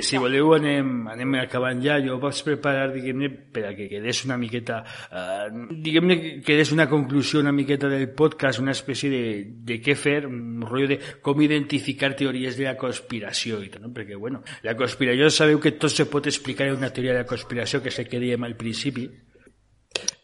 si 0.03 0.19
voleu 0.21 0.53
anem, 0.57 1.07
anem 1.13 1.37
acabant 1.41 1.83
ja. 1.85 1.99
Jo 2.03 2.19
vaig 2.23 2.41
preparar, 2.47 2.89
diguem-ne, 2.95 3.31
per 3.53 3.67
a 3.71 3.75
que 3.77 3.89
quedés 3.91 4.25
una 4.27 4.39
miqueta, 4.41 4.81
uh, 5.11 5.47
diguem-ne, 5.71 6.19
que 6.21 6.33
quedés 6.47 6.73
una 6.75 6.89
conclusió 6.91 7.41
una 7.41 7.53
miqueta 7.53 7.91
del 7.93 8.09
podcast, 8.17 8.61
una 8.63 8.75
espècie 8.77 9.11
de, 9.13 9.23
de 9.69 9.79
què 9.85 9.97
fer, 9.99 10.19
un 10.29 10.65
rotllo 10.65 10.91
de 10.95 10.99
com 11.23 11.43
identificar 11.43 12.15
teories 12.17 12.59
de 12.59 12.69
la 12.69 12.77
conspiració 12.81 13.63
i 13.65 13.71
tot, 13.73 13.85
no? 13.85 13.93
Perquè, 13.97 14.19
bueno, 14.21 14.43
la 14.67 14.77
conspiració 14.79 15.31
sabeu 15.31 15.61
que 15.63 15.77
tot 15.81 15.93
se 15.93 16.09
pot 16.11 16.27
explicar 16.27 16.71
en 16.71 16.81
una 16.81 16.93
teoria 16.93 17.17
de 17.17 17.25
la 17.25 17.31
conspiració, 17.31 17.83
que 17.83 17.93
és 17.93 18.03
el 18.03 18.11
que 18.11 18.23
dèiem 18.23 18.47
al 18.47 18.59
principi, 18.59 19.09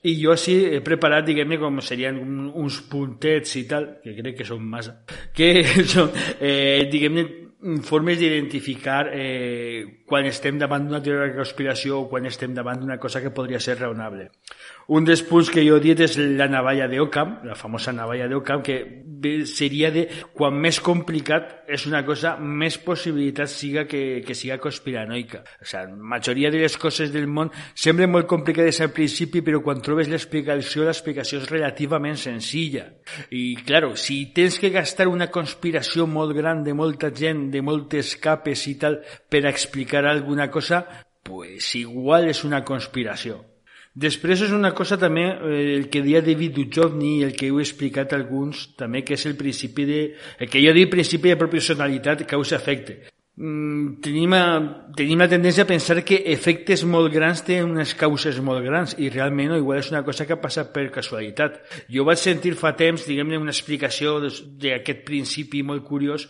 i 0.02 0.16
jo 0.18 0.34
sí 0.34 0.56
he 0.66 0.80
preparat, 0.82 1.22
diguem-ne, 1.28 1.60
com 1.62 1.78
serien 1.84 2.18
uns 2.59 2.80
puntets 2.90 3.55
i 3.60 3.62
tal, 3.70 3.86
que 4.02 4.16
crec 4.16 4.40
que 4.40 4.47
són 4.48 4.64
massa, 4.66 4.97
que 5.36 5.52
són, 5.93 6.10
eh, 6.40 6.89
diguem-ne, 6.90 7.26
formes 7.82 8.18
d'identificar 8.18 9.09
eh, 9.12 10.01
quan 10.12 10.26
estem 10.28 10.59
davant 10.60 10.84
d'una 10.84 11.01
teoria 11.01 11.30
de 11.30 11.39
conspiració 11.39 12.02
o 12.02 12.09
quan 12.10 12.28
estem 12.28 12.52
davant 12.52 12.82
d'una 12.82 12.98
cosa 13.01 13.22
que 13.24 13.32
podria 13.32 13.60
ser 13.64 13.78
raonable. 13.78 14.26
Un 14.93 15.06
dels 15.09 15.22
punts 15.24 15.48
que 15.48 15.62
jo 15.64 15.78
he 15.78 15.80
dit 15.80 16.01
és 16.05 16.18
la 16.36 16.51
navalla 16.52 16.84
d'Ockham, 16.90 17.39
la 17.48 17.56
famosa 17.56 17.94
navalla 17.97 18.26
d'Ockham, 18.28 18.60
que 18.66 18.76
seria 19.48 19.89
de 19.94 20.02
quan 20.34 20.59
més 20.59 20.80
complicat 20.84 21.62
és 21.72 21.86
una 21.89 22.02
cosa, 22.05 22.34
més 22.36 22.76
possibilitat 22.82 23.48
siga 23.48 23.86
que, 23.89 24.20
que 24.26 24.36
siga 24.36 24.59
conspiranoica. 24.60 25.40
O 25.62 25.64
sigui, 25.64 25.86
la 25.94 26.10
majoria 26.12 26.51
de 26.52 26.60
les 26.60 26.76
coses 26.76 27.12
del 27.14 27.28
món 27.30 27.48
semblen 27.72 28.12
molt 28.12 28.28
complicades 28.28 28.82
al 28.84 28.93
principi, 28.93 29.40
però 29.40 29.62
quan 29.64 29.80
trobes 29.80 30.10
l'explicació, 30.12 30.84
l'explicació 30.84 31.40
és 31.40 31.48
relativament 31.48 32.20
senzilla. 32.20 32.84
I, 33.30 33.55
claro, 33.64 33.94
si 33.97 34.26
tens 34.36 34.59
que 34.60 34.74
gastar 34.74 35.09
una 35.09 35.30
conspiració 35.32 36.05
molt 36.10 36.36
gran 36.36 36.60
de 36.66 36.76
molta 36.76 37.14
gent, 37.16 37.47
de 37.55 37.64
moltes 37.64 38.18
capes 38.20 38.66
i 38.68 38.76
tal, 38.82 39.01
per 39.32 39.47
explicar 39.48 40.01
alguna 40.06 40.50
cosa, 40.50 40.84
pues 41.22 41.74
igual 41.76 42.28
és 42.28 42.42
una 42.44 42.64
conspiració. 42.64 43.40
Després 43.94 44.40
és 44.40 44.52
una 44.56 44.72
cosa 44.72 44.96
també, 44.96 45.26
eh, 45.28 45.76
el 45.76 45.90
que 45.92 46.00
deia 46.00 46.22
David 46.24 46.54
Duchovny 46.56 47.18
i 47.18 47.24
el 47.26 47.34
que 47.36 47.50
heu 47.50 47.58
explicat 47.60 48.14
alguns 48.16 48.70
també, 48.78 49.02
que 49.04 49.14
és 49.14 49.26
el 49.28 49.36
principi 49.36 49.84
de... 49.84 49.98
El 50.40 50.48
que 50.48 50.62
jo 50.64 50.72
dic 50.72 50.88
principi 50.90 51.28
de 51.28 51.36
proporcionalitat 51.36 52.24
causa-efecte. 52.26 53.02
mm, 53.36 54.00
tenim, 54.04 54.34
tenim 54.96 55.18
la 55.18 55.28
tendència 55.28 55.64
a 55.64 55.66
pensar 55.66 56.02
que 56.04 56.22
efectes 56.32 56.84
molt 56.84 57.12
grans 57.12 57.44
tenen 57.44 57.70
unes 57.70 57.94
causes 57.94 58.40
molt 58.40 58.64
grans 58.64 58.94
i 58.98 59.08
realment 59.08 59.56
igual 59.56 59.78
és 59.78 59.90
una 59.90 60.04
cosa 60.04 60.26
que 60.26 60.32
ha 60.32 60.40
passat 60.40 60.72
per 60.72 60.90
casualitat. 60.90 61.60
Jo 61.88 62.04
vaig 62.04 62.18
sentir 62.18 62.54
fa 62.54 62.74
temps, 62.76 63.06
diguem-ne, 63.06 63.38
una 63.38 63.52
explicació 63.52 64.20
d'aquest 64.20 65.04
principi 65.04 65.62
molt 65.62 65.84
curiós 65.84 66.28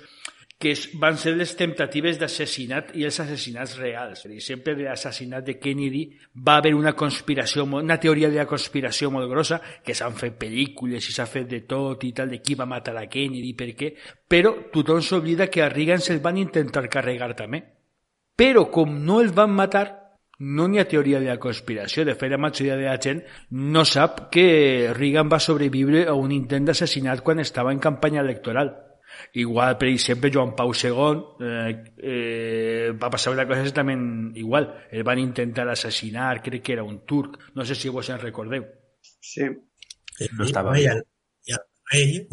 que 0.62 0.76
van 1.02 1.16
ser 1.18 1.32
les 1.34 1.56
temptatives 1.58 2.20
d'assassinat 2.20 2.92
i 2.94 3.02
els 3.08 3.16
assassinats 3.18 3.74
reals. 3.80 4.20
Per 4.22 4.30
exemple, 4.30 4.76
de 4.78 4.84
l'assassinat 4.86 5.42
de 5.48 5.56
Kennedy 5.58 6.04
va 6.46 6.60
haver 6.60 6.70
una 6.78 6.92
conspiració, 6.94 7.64
una 7.66 7.98
teoria 7.98 8.30
de 8.30 8.38
la 8.38 8.46
conspiració 8.46 9.10
molt 9.10 9.26
grossa, 9.30 9.58
que 9.82 9.96
s'han 9.98 10.14
fet 10.20 10.36
pel·lícules 10.38 11.08
i 11.10 11.14
s'ha 11.16 11.26
fet 11.26 11.48
de 11.50 11.64
tot 11.66 12.06
i 12.06 12.12
tal, 12.14 12.30
de 12.30 12.38
qui 12.38 12.54
va 12.54 12.68
matar 12.70 12.94
a 13.00 13.08
Kennedy, 13.10 13.56
per 13.58 13.72
què, 13.74 13.88
però 14.30 14.54
tothom 14.70 15.02
s'oblida 15.02 15.50
que 15.50 15.64
a 15.64 15.68
Reagan 15.72 16.04
se'l 16.04 16.22
van 16.22 16.38
intentar 16.38 16.86
carregar 16.86 17.32
també. 17.34 17.64
Però 18.38 18.68
com 18.70 18.94
no 19.02 19.18
el 19.20 19.34
van 19.34 19.50
matar, 19.58 19.84
no 20.38 20.68
n'hi 20.68 20.78
ha 20.78 20.86
teoria 20.86 21.18
de 21.18 21.26
la 21.26 21.40
conspiració. 21.42 22.06
De 22.06 22.14
fet, 22.14 22.30
la 22.30 22.38
majoria 22.38 22.78
de 22.78 22.86
la 22.86 22.94
gent 23.02 23.26
no 23.50 23.82
sap 23.82 24.28
que 24.30 24.94
Reagan 24.94 25.26
va 25.26 25.42
sobreviure 25.42 26.06
a 26.06 26.14
un 26.14 26.30
intent 26.30 26.70
d'assassinat 26.70 27.26
quan 27.26 27.42
estava 27.42 27.74
en 27.74 27.82
campanya 27.82 28.22
electoral 28.22 28.91
Igual, 29.34 29.76
per 29.78 29.88
exemple, 29.88 30.30
Joan 30.32 30.54
Pau 30.56 30.72
II 30.74 31.22
eh, 31.40 31.72
eh, 31.98 32.92
va 32.98 33.10
passar 33.10 33.32
una 33.32 33.46
cosa 33.46 33.60
exactament 33.60 34.36
igual. 34.36 34.68
El 34.90 35.04
van 35.04 35.22
intentar 35.22 35.68
assassinar, 35.68 36.42
crec 36.42 36.62
que 36.62 36.76
era 36.76 36.84
un 36.84 37.04
turc. 37.06 37.38
No 37.54 37.64
sé 37.64 37.74
si 37.74 37.88
vos 37.88 38.08
en 38.10 38.20
recordeu. 38.20 38.66
Sí. 39.00 39.48
No 40.36 40.44
estava 40.44 40.76
el, 40.78 40.84
i 41.46 41.54
el 41.56 41.62
rei... 41.92 42.26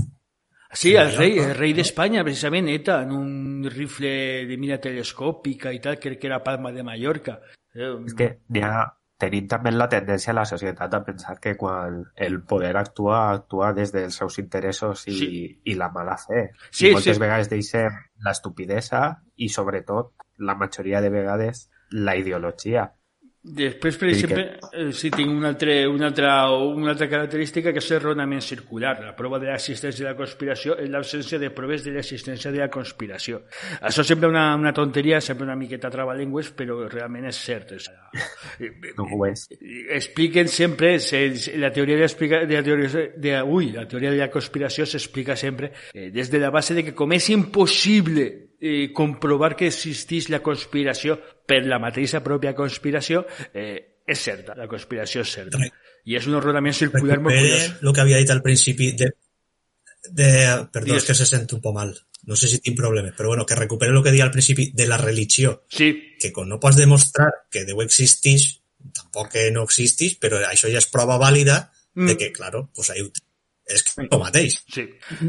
Sí, 0.71 0.93
el 0.93 1.15
rei, 1.15 1.39
el 1.41 1.55
rei 1.57 1.73
d'Espanya, 1.73 2.21
precisament, 2.21 2.67
ETA, 2.69 2.99
en 3.01 3.13
un 3.17 3.63
rifle 3.73 4.45
de 4.45 4.57
mira 4.61 4.77
telescòpica 4.77 5.71
i 5.73 5.79
tal, 5.81 5.97
crec 5.97 6.19
que 6.21 6.29
era 6.29 6.43
Palma 6.45 6.69
de 6.71 6.83
Mallorca. 6.85 7.39
Eh, 7.73 7.95
És 8.05 8.13
que 8.13 8.27
n'hi 8.53 8.61
ha, 8.61 8.83
tenim 9.19 9.47
també 9.51 9.71
la 9.73 9.89
tendència 9.91 10.31
a 10.31 10.37
la 10.37 10.45
societat 10.47 10.93
a 10.95 11.01
pensar 11.03 11.35
que 11.43 11.55
quan 11.59 11.99
el 12.15 12.39
poder 12.47 12.71
actua, 12.79 13.19
actua 13.33 13.73
des 13.75 13.91
dels 13.91 14.15
seus 14.21 14.39
interessos 14.39 15.03
i, 15.11 15.17
sí. 15.17 15.41
i 15.65 15.75
la 15.79 15.89
mala 15.95 16.15
fe. 16.21 16.45
Sí, 16.69 16.87
I 16.87 16.93
moltes 16.95 17.17
sí. 17.17 17.23
vegades 17.23 17.51
deixem 17.51 17.99
l'estupidesa 18.25 19.03
i, 19.35 19.49
sobretot, 19.51 20.13
la 20.39 20.55
majoria 20.55 21.03
de 21.03 21.11
vegades, 21.11 21.67
la 21.91 22.15
ideologia. 22.15 22.87
Després, 23.49 23.97
per 23.97 24.09
exemple, 24.11 24.43
que... 24.45 24.67
Eh, 24.77 24.91
sí, 24.93 25.09
tinc 25.09 25.31
una 25.31 25.49
altra, 25.49 25.73
una, 25.89 26.09
altra, 26.11 26.33
una 26.53 26.91
altra 26.91 27.07
característica 27.09 27.71
que 27.73 27.81
és 27.81 27.91
erronament 27.95 28.43
circular. 28.45 28.93
La 29.01 29.15
prova 29.17 29.39
de 29.41 29.47
l'existència 29.49 30.05
de 30.05 30.11
la 30.11 30.17
conspiració 30.17 30.75
és 30.77 30.89
l'absència 30.91 31.39
de 31.41 31.49
proves 31.55 31.85
de 31.85 31.95
l'existència 31.95 32.51
de 32.53 32.61
la 32.61 32.69
conspiració. 32.69 33.41
Això 33.81 34.05
sembla 34.05 34.29
una, 34.29 34.43
una 34.59 34.73
tonteria, 34.75 35.21
sembla 35.23 35.47
una 35.47 35.57
miqueta 35.57 35.89
trabalengües, 35.93 36.51
però 36.57 36.83
realment 36.91 37.25
és 37.31 37.39
cert. 37.41 37.73
És, 37.79 37.89
no 38.99 39.07
ho 39.07 39.23
és. 39.29 39.47
Expliquen 39.97 40.51
sempre, 40.51 40.97
la 41.57 41.73
teoria 41.73 41.97
de, 42.03 42.29
de 42.45 42.59
la 42.59 42.67
teoria 42.67 43.07
de, 43.17 43.33
ui, 43.41 43.71
la 43.73 43.87
teoria 43.89 44.13
de 44.13 44.21
la 44.21 44.29
conspiració 44.29 44.85
s'explica 44.85 45.39
sempre 45.39 45.73
eh, 45.93 46.09
des 46.13 46.29
de 46.29 46.43
la 46.43 46.53
base 46.53 46.77
de 46.77 46.85
que 46.85 46.95
com 46.97 47.17
és 47.17 47.31
impossible 47.33 48.48
eh, 48.61 48.91
comprovar 48.93 49.55
que 49.55 49.69
existeix 49.69 50.29
la 50.29 50.41
conspiració 50.43 51.17
per 51.47 51.63
la 51.65 51.79
mateixa 51.81 52.21
pròpia 52.25 52.55
conspiració, 52.57 53.23
eh, 53.53 54.03
és 54.09 54.19
certa, 54.25 54.55
la 54.57 54.67
conspiració 54.67 55.23
és 55.25 55.33
certa. 55.39 55.61
I 56.05 56.17
és 56.17 56.27
un 56.27 56.37
ordenament 56.39 56.75
circular 56.75 57.19
molt 57.21 57.35
curiós. 57.35 57.71
el 57.81 57.93
que 57.93 58.01
havia 58.01 58.21
dit 58.21 58.31
al 58.33 58.43
principi 58.45 58.93
de... 58.97 59.11
de 60.09 60.29
perdó, 60.73 60.95
és 60.97 61.05
que 61.05 61.15
se 61.17 61.27
sent 61.27 61.49
un 61.53 61.61
poc 61.61 61.75
mal. 61.75 61.91
No 62.29 62.35
sé 62.35 62.49
si 62.51 62.59
tinc 62.63 62.77
problemes, 62.77 63.13
però 63.15 63.31
bueno, 63.31 63.45
que 63.45 63.55
recupere 63.55 63.93
el 63.93 64.03
que 64.03 64.11
deia 64.11 64.25
al 64.25 64.33
principi 64.33 64.71
de 64.75 64.87
la 64.87 64.97
religió. 64.97 65.63
Sí. 65.69 65.91
Que 66.19 66.33
com 66.35 66.47
no 66.49 66.59
pots 66.59 66.79
demostrar 66.79 67.29
que 67.51 67.65
Déu 67.67 67.83
existeix, 67.83 68.47
tampoc 68.95 69.31
que 69.35 69.49
no 69.55 69.63
existeix, 69.67 70.17
però 70.19 70.41
això 70.47 70.71
ja 70.71 70.81
és 70.81 70.89
prova 70.91 71.19
vàlida 71.21 71.61
mm. 71.95 72.07
de 72.09 72.17
que, 72.17 72.31
claro, 72.35 72.69
pues 72.75 72.89
ahí 72.89 73.05
és 73.69 73.85
que 73.85 74.07
el 74.07 74.21
mateix. 74.21 74.57
Sí. 74.73 74.85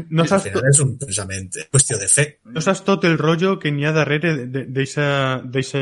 No 0.09 0.25
saps 0.29 0.49
tot... 0.51 0.65
és 0.71 0.81
un 0.83 0.95
pensament, 1.01 1.49
qüestió 1.71 1.99
de 2.01 2.09
fe. 2.11 2.27
No 2.51 2.63
saps 2.63 2.83
tot 2.87 3.05
el 3.09 3.17
rotllo 3.21 3.57
que 3.61 3.71
n'hi 3.73 3.87
ha 3.87 3.93
darrere 3.95 4.33
d'aquest 4.49 5.77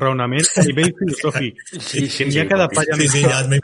raonament 0.00 0.54
a 0.56 0.66
nivell 0.68 0.94
filosòfic. 1.02 1.60
Sí, 1.74 2.06
sí, 2.06 2.16
que 2.16 2.30
n'hi 2.30 2.42
ha 2.42 2.48
cada 2.50 2.70
palla 2.72 2.98
sí, 3.00 3.10
sí, 3.16 3.26
ja 3.26 3.44
m'he 3.48 3.60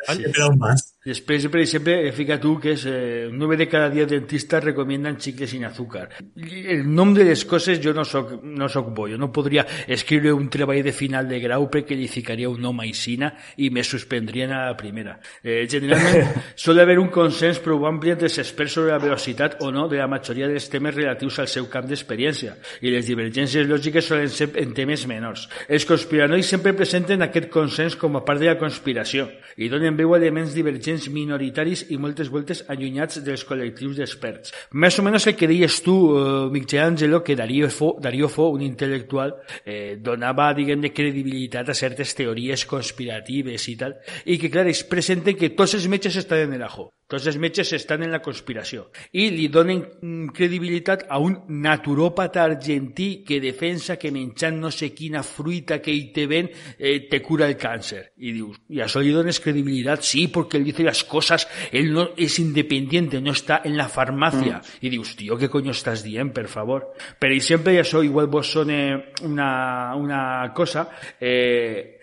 un 0.46 0.60
mas. 0.60 0.92
Després, 1.06 1.44
per 1.46 1.60
exemple, 1.62 1.94
fica 2.16 2.34
tu 2.42 2.56
que 2.58 2.72
és 2.74 2.82
eh, 2.90 3.28
9 3.30 3.56
de 3.60 3.68
cada 3.70 3.92
10 3.92 4.08
dentistes 4.10 4.64
recomienden 4.64 5.20
xicles 5.22 5.52
sin 5.52 5.62
azúcar. 5.64 6.08
El 6.34 6.82
nom 6.90 7.12
de 7.14 7.28
les 7.28 7.44
coses 7.46 7.78
jo 7.82 7.92
no 7.94 8.02
soc, 8.04 8.32
no 8.42 8.66
soc 8.68 8.90
bo. 8.96 9.06
Jo 9.06 9.18
no 9.20 9.30
podria 9.30 9.62
escriure 9.86 10.32
un 10.34 10.48
treball 10.50 10.82
de 10.82 10.90
final 10.92 11.28
de 11.30 11.38
grau 11.44 11.68
perquè 11.70 11.94
li 11.94 12.08
ficaria 12.10 12.50
un 12.50 12.58
nom 12.62 12.82
a 12.82 12.88
Isina 12.90 13.30
i 13.62 13.70
me 13.70 13.84
suspendrien 13.86 14.50
a 14.50 14.64
la 14.66 14.74
primera. 14.76 15.14
Eh, 15.44 15.68
generalment, 15.70 16.42
sol 16.66 16.82
haver 16.82 16.98
un 16.98 17.12
consens 17.14 17.62
prou 17.62 17.86
ampli 17.86 18.15
entre 18.16 18.30
els 18.30 18.38
experts 18.40 18.78
sobre 18.78 18.94
la 18.94 19.00
velocitat 19.02 19.58
o 19.62 19.70
no 19.70 19.86
de 19.92 20.00
la 20.00 20.08
majoria 20.08 20.48
dels 20.48 20.70
temes 20.72 20.94
relatius 20.96 21.38
al 21.42 21.50
seu 21.52 21.68
camp 21.72 21.86
d'experiència 21.88 22.56
i 22.80 22.92
les 22.94 23.06
divergències 23.08 23.68
lògiques 23.68 24.08
solen 24.08 24.32
ser 24.32 24.48
en 24.62 24.72
temes 24.76 25.04
menors. 25.10 25.46
Els 25.68 25.84
conspiranois 25.88 26.48
sempre 26.48 26.74
presenten 26.76 27.22
aquest 27.22 27.50
consens 27.52 27.96
com 28.00 28.16
a 28.16 28.24
part 28.24 28.40
de 28.40 28.48
la 28.48 28.56
conspiració 28.58 29.28
i 29.60 29.68
donen 29.72 29.98
veu 29.98 30.14
a 30.14 30.20
elements 30.20 30.56
divergents 30.56 31.10
minoritaris 31.12 31.86
i 31.92 32.00
moltes 32.00 32.32
voltes 32.32 32.64
allunyats 32.72 33.20
dels 33.26 33.44
col·lectius 33.46 34.00
d'experts. 34.00 34.54
Més 34.72 34.98
o 34.98 35.04
menys 35.04 35.28
el 35.28 35.36
que 35.36 35.50
deies 35.50 35.80
tu, 35.84 35.96
eh, 36.16 36.48
Michelangelo, 36.52 37.22
que 37.22 37.36
Darío 37.36 37.68
Fo, 37.70 37.96
Darío 38.00 38.28
Fo 38.32 38.48
un 38.56 38.64
intel·lectual, 38.64 39.36
eh, 39.64 39.96
donava, 40.00 40.52
diguem, 40.54 40.80
de 40.80 40.92
credibilitat 40.92 41.68
a 41.68 41.74
certes 41.74 42.14
teories 42.16 42.64
conspiratives 42.64 43.68
i 43.68 43.76
tal, 43.76 43.98
i 44.24 44.38
que, 44.38 44.50
clar, 44.50 44.68
es 44.72 44.84
presenten 44.84 45.36
que 45.36 45.52
tots 45.52 45.74
els 45.74 45.88
metges 45.88 46.16
estan 46.16 46.46
en 46.48 46.54
el 46.54 46.62
ajo. 46.62 46.95
Els 47.06 47.36
metges 47.38 47.70
estan 47.76 48.02
en 48.02 48.10
la 48.10 48.18
conspiració 48.18 48.88
i 49.14 49.28
li 49.30 49.44
donen 49.46 49.78
mm, 49.78 50.32
credibilitat 50.34 51.04
a 51.06 51.20
un 51.22 51.36
naturòpata 51.62 52.42
argentí 52.42 53.22
que 53.22 53.38
defensa 53.38 53.94
que 53.94 54.10
menjant 54.10 54.58
no 54.58 54.72
sé 54.74 54.88
quina 54.90 55.22
fruita 55.22 55.78
que 55.78 55.94
ell 55.94 56.08
te 56.16 56.26
ven 56.26 56.50
eh, 56.50 57.06
te 57.06 57.20
cura 57.22 57.46
el 57.46 57.54
càncer. 57.54 58.00
I 58.18 58.32
dius, 58.34 58.58
i 58.74 58.82
això 58.82 59.04
li 59.04 59.14
dones 59.14 59.38
credibilitat? 59.38 60.02
Sí, 60.02 60.26
perquè 60.34 60.58
ell 60.58 60.66
dice 60.66 60.82
las 60.82 61.04
cosas, 61.06 61.46
él 61.70 61.92
no 61.94 62.08
es 62.16 62.40
independiente, 62.42 63.20
no 63.20 63.30
está 63.30 63.60
en 63.62 63.76
la 63.78 63.86
farmacia. 63.86 64.58
Mm. 64.58 64.82
I 64.82 64.94
dius, 64.96 65.14
tio, 65.14 65.38
què 65.38 65.46
coño 65.52 65.76
estàs 65.76 66.02
dient, 66.02 66.34
per 66.34 66.48
favor? 66.50 66.90
Per 67.22 67.30
exemple, 67.30 67.76
i 67.76 67.78
això 67.84 68.02
igual 68.02 68.26
vos 68.26 68.50
sona 68.50 68.98
una, 69.22 69.94
una 69.94 70.20
cosa, 70.58 70.88
eh, 71.20 71.95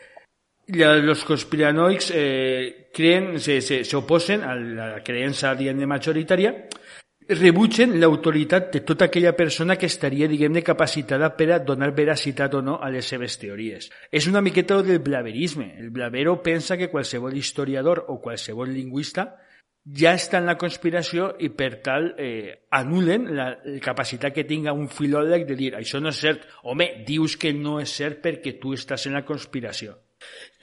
los 0.67 1.25
conspiranoics 1.25 2.11
eh, 2.15 2.89
creen, 2.93 3.39
se, 3.39 3.61
se, 3.61 3.83
se 3.83 3.95
oposen 3.97 4.43
a 4.43 4.55
la 4.55 5.03
creença 5.03 5.55
diguem 5.59 5.83
majoritària 5.89 6.53
rebutgen 7.27 7.99
l'autoritat 7.99 8.71
de 8.73 8.81
tota 8.81 9.05
aquella 9.05 9.33
persona 9.35 9.77
que 9.77 9.85
estaria, 9.85 10.27
diguem-ne, 10.27 10.63
capacitada 10.63 11.29
per 11.37 11.51
a 11.53 11.59
donar 11.59 11.93
veracitat 11.95 12.53
o 12.53 12.61
no 12.61 12.79
a 12.81 12.89
les 12.91 13.07
seves 13.07 13.37
teories. 13.39 13.89
És 14.11 14.27
una 14.27 14.41
miqueta 14.41 14.81
del 14.81 14.99
blaverisme. 14.99 15.73
El 15.79 15.89
blavero 15.89 16.41
pensa 16.43 16.77
que 16.77 16.89
qualsevol 16.89 17.37
historiador 17.37 18.05
o 18.09 18.19
qualsevol 18.21 18.73
lingüista 18.73 19.37
ja 19.83 20.13
està 20.15 20.39
en 20.39 20.47
la 20.47 20.57
conspiració 20.57 21.33
i 21.39 21.49
per 21.49 21.81
tal 21.83 22.13
eh, 22.17 22.67
anulen 22.71 23.27
la, 23.35 23.49
la 23.63 23.79
capacitat 23.83 24.33
que 24.33 24.47
tinga 24.47 24.73
un 24.73 24.87
filòleg 24.87 25.47
de 25.47 25.59
dir 25.59 25.73
això 25.75 25.99
no 25.99 26.11
és 26.11 26.19
cert. 26.19 26.47
Home, 26.63 27.05
dius 27.07 27.37
que 27.37 27.53
no 27.53 27.79
és 27.79 27.91
cert 27.91 28.23
perquè 28.23 28.57
tu 28.59 28.73
estàs 28.73 29.07
en 29.07 29.19
la 29.19 29.25
conspiració. 29.27 30.02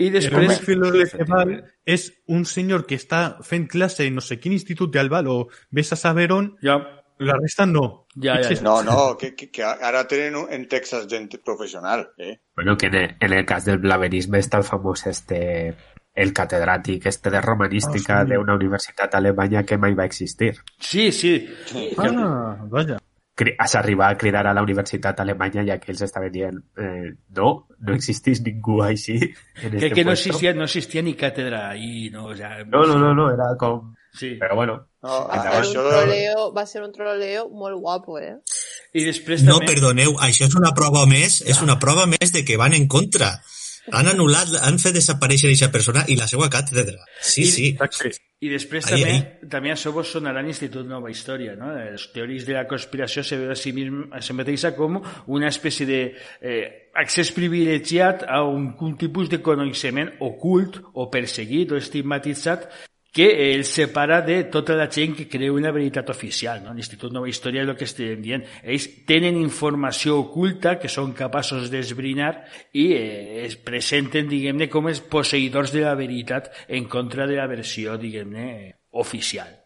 I 0.01 0.09
després... 0.15 0.55
El 0.55 0.65
filòleg 0.65 1.13
Eval 1.25 1.53
és 1.85 2.07
un 2.33 2.47
senyor 2.49 2.87
que 2.89 2.97
està 3.01 3.41
fent 3.47 3.67
classe 3.69 4.07
en 4.07 4.17
no 4.17 4.25
sé 4.25 4.39
quin 4.41 4.55
institut 4.57 4.93
d'Albal 4.95 5.29
o 5.29 5.37
vés 5.77 5.93
a 5.93 5.99
saber 6.01 6.31
on, 6.33 6.55
ja. 6.65 6.79
la 7.21 7.37
resta 7.37 7.67
no. 7.69 8.07
Ja, 8.17 8.39
ja, 8.41 8.55
ja. 8.55 8.63
No, 8.65 8.81
no, 8.87 9.17
que, 9.21 9.35
que, 9.37 9.51
que 9.53 9.65
ara 9.65 10.07
tenen 10.09 10.39
en 10.49 10.67
Texas 10.69 11.07
gent 11.11 11.29
professional. 11.45 12.09
Eh? 12.19 12.41
Bueno, 12.57 12.77
que 12.77 12.87
en 12.87 12.95
el, 12.95 13.17
en 13.21 13.33
el 13.33 13.45
cas 13.47 13.69
del 13.69 13.79
blaverisme 13.79 14.41
està 14.41 14.63
el 14.63 14.69
famós 14.69 15.07
este 15.11 15.41
el 16.21 16.33
catedràtic 16.35 17.07
este 17.07 17.31
de 17.31 17.41
romanística 17.41 18.17
oh, 18.19 18.25
sí. 18.25 18.33
d'una 18.35 18.57
universitat 18.59 19.15
alemanya 19.15 19.63
que 19.63 19.79
mai 19.79 19.95
va 19.95 20.09
existir. 20.09 20.57
Sí, 20.79 21.13
sí. 21.13 21.37
sí. 21.71 21.91
Ah, 21.99 22.57
vaja 22.67 22.99
s'arribar 23.67 24.11
a 24.11 24.17
cridar 24.19 24.47
a 24.47 24.55
la 24.55 24.63
universitat 24.63 25.21
alemanya 25.21 25.65
ja 25.67 25.79
que 25.79 25.93
ells 25.93 26.03
estaven 26.07 26.33
dient 26.33 26.59
eh, 26.79 27.13
no, 27.37 27.51
no 27.79 27.95
existís 27.95 28.43
ningú 28.47 28.81
així 28.83 29.17
en 29.63 29.75
este 29.75 29.91
que 29.95 30.05
no 30.05 30.13
existia, 30.13 30.55
no 30.55 30.65
existia 30.65 31.03
ni 31.03 31.15
càtedra 31.15 31.69
ahí, 31.71 32.11
no, 32.11 32.27
o 32.27 32.37
sea, 32.37 32.65
no, 32.65 32.85
no, 32.87 32.99
no, 32.99 33.15
no, 33.15 33.31
era 33.33 33.55
com 33.59 33.95
sí. 34.13 34.37
però 34.41 34.57
bueno 34.57 34.81
no, 35.03 35.29
va, 35.29 35.63
ser 35.65 35.79
un 35.79 35.89
troleo, 35.89 36.53
va 36.53 36.67
ser 36.67 36.83
un 36.83 36.93
troleo 36.93 37.49
molt 37.49 37.81
guapo 37.81 38.19
eh? 38.19 38.37
I 38.93 39.07
després 39.07 39.45
també... 39.45 39.53
no, 39.53 39.61
perdoneu, 39.67 40.17
això 40.21 40.49
és 40.51 40.59
una 40.59 40.75
prova 40.77 41.07
més 41.07 41.41
és 41.47 41.63
una 41.63 41.79
prova 41.79 42.07
més 42.11 42.35
de 42.35 42.45
que 42.45 42.59
van 42.61 42.75
en 42.75 42.89
contra 42.89 43.39
Han 43.89 44.11
anul·lat, 44.13 44.53
han 44.61 44.77
fet 44.79 44.97
desaparèixer 44.99 45.49
aquesta 45.49 45.71
persona 45.73 46.05
i 46.13 46.17
la 46.19 46.29
seva 46.31 46.51
càtedra. 46.53 47.01
Sí, 47.21 47.47
I, 47.47 47.53
sí. 47.55 48.11
I 48.41 48.49
després 48.49 48.87
Ahí, 48.89 49.03
també, 49.03 49.15
eh? 49.17 49.49
també 49.53 49.73
això 49.73 49.93
vos 49.93 50.13
sonarà 50.15 50.41
l'Institut 50.45 50.87
Nova 50.89 51.11
Història, 51.13 51.57
no? 51.61 51.73
Els 51.77 52.07
teoris 52.15 52.47
de 52.49 52.55
la 52.57 52.67
conspiració 52.69 53.25
se 53.27 53.37
veu 53.41 53.53
a 53.53 53.57
si, 53.59 53.73
mism, 53.77 54.07
a 54.17 54.23
si 54.25 54.37
mateixa 54.37 54.73
com 54.77 54.97
una 55.29 55.51
espècie 55.53 55.89
de 55.89 56.01
eh, 56.41 56.63
accés 56.97 57.33
privilegiat 57.37 58.25
a 58.29 58.41
un, 58.49 58.71
un 58.81 58.97
tipus 59.01 59.29
de 59.33 59.43
coneixement 59.45 60.15
ocult 60.25 60.81
o 60.95 61.11
perseguit 61.13 61.73
o 61.73 61.81
estigmatitzat 61.81 62.69
que 63.13 63.55
el 63.55 63.65
separa 63.65 64.21
de 64.23 64.45
tota 64.45 64.77
la 64.79 64.89
gent 64.91 65.17
que 65.19 65.27
creu 65.29 65.57
una 65.59 65.73
veritat 65.75 66.11
oficial. 66.13 66.63
No? 66.65 66.75
L'Institut 66.77 67.13
Nova 67.13 67.29
Història 67.31 67.65
és 67.65 67.73
el 67.73 67.79
que 67.79 67.89
estem 67.89 68.23
dient. 68.23 68.45
Ells 68.63 68.87
tenen 69.09 69.39
informació 69.41 70.21
oculta 70.23 70.77
que 70.81 70.91
són 70.93 71.15
capaços 71.19 71.71
d'esbrinar 71.73 72.33
i 72.73 72.91
eh, 72.95 73.47
es 73.47 73.59
presenten, 73.59 74.31
diguem-ne, 74.31 74.71
com 74.71 74.91
els 74.91 75.03
posseïdors 75.03 75.75
de 75.75 75.87
la 75.87 75.97
veritat 75.99 76.53
en 76.69 76.87
contra 76.91 77.27
de 77.27 77.41
la 77.41 77.49
versió, 77.51 77.99
diguem-ne, 77.99 78.51
oficial. 78.91 79.60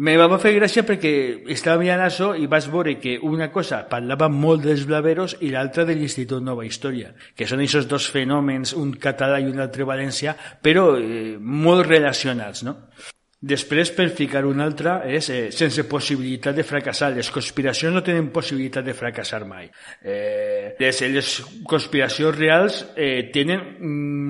Me 0.00 0.14
va 0.16 0.38
fer 0.40 0.54
gràcia 0.54 0.80
perquè 0.88 1.10
estava 1.52 1.82
mirant 1.82 2.00
això 2.00 2.30
i 2.38 2.46
vas 2.48 2.70
veure 2.72 2.94
que 3.02 3.18
una 3.26 3.50
cosa 3.52 3.82
parlava 3.90 4.30
molt 4.32 4.62
dels 4.64 4.86
blaveros 4.88 5.34
i 5.44 5.50
l'altra 5.52 5.84
de 5.84 5.92
l'Institut 5.98 6.40
Nova 6.40 6.64
Història, 6.64 7.10
que 7.36 7.44
són 7.44 7.60
aquests 7.60 7.88
dos 7.90 8.06
fenòmens, 8.14 8.72
un 8.80 8.94
català 8.96 9.42
i 9.42 9.50
un 9.50 9.60
altre 9.60 9.84
valencià, 9.84 10.32
però 10.64 10.94
eh, 10.96 11.34
molt 11.36 11.84
relacionats, 11.84 12.62
no? 12.64 12.78
Després, 13.50 13.90
per 13.96 14.06
ficar 14.16 14.42
un 14.48 14.62
altre, 14.64 14.94
és 15.18 15.28
eh, 15.32 15.40
sense 15.52 15.84
possibilitat 15.88 16.56
de 16.56 16.64
fracassar. 16.64 17.10
Les 17.16 17.28
conspiracions 17.32 17.92
no 17.96 18.02
tenen 18.04 18.30
possibilitat 18.32 18.84
de 18.88 18.94
fracassar 18.96 19.42
mai. 19.48 19.68
Eh, 20.00 20.76
les, 20.80 21.02
les 21.12 21.34
conspiracions 21.68 22.38
reals 22.38 22.80
eh, 22.96 23.28
tenen 23.36 23.68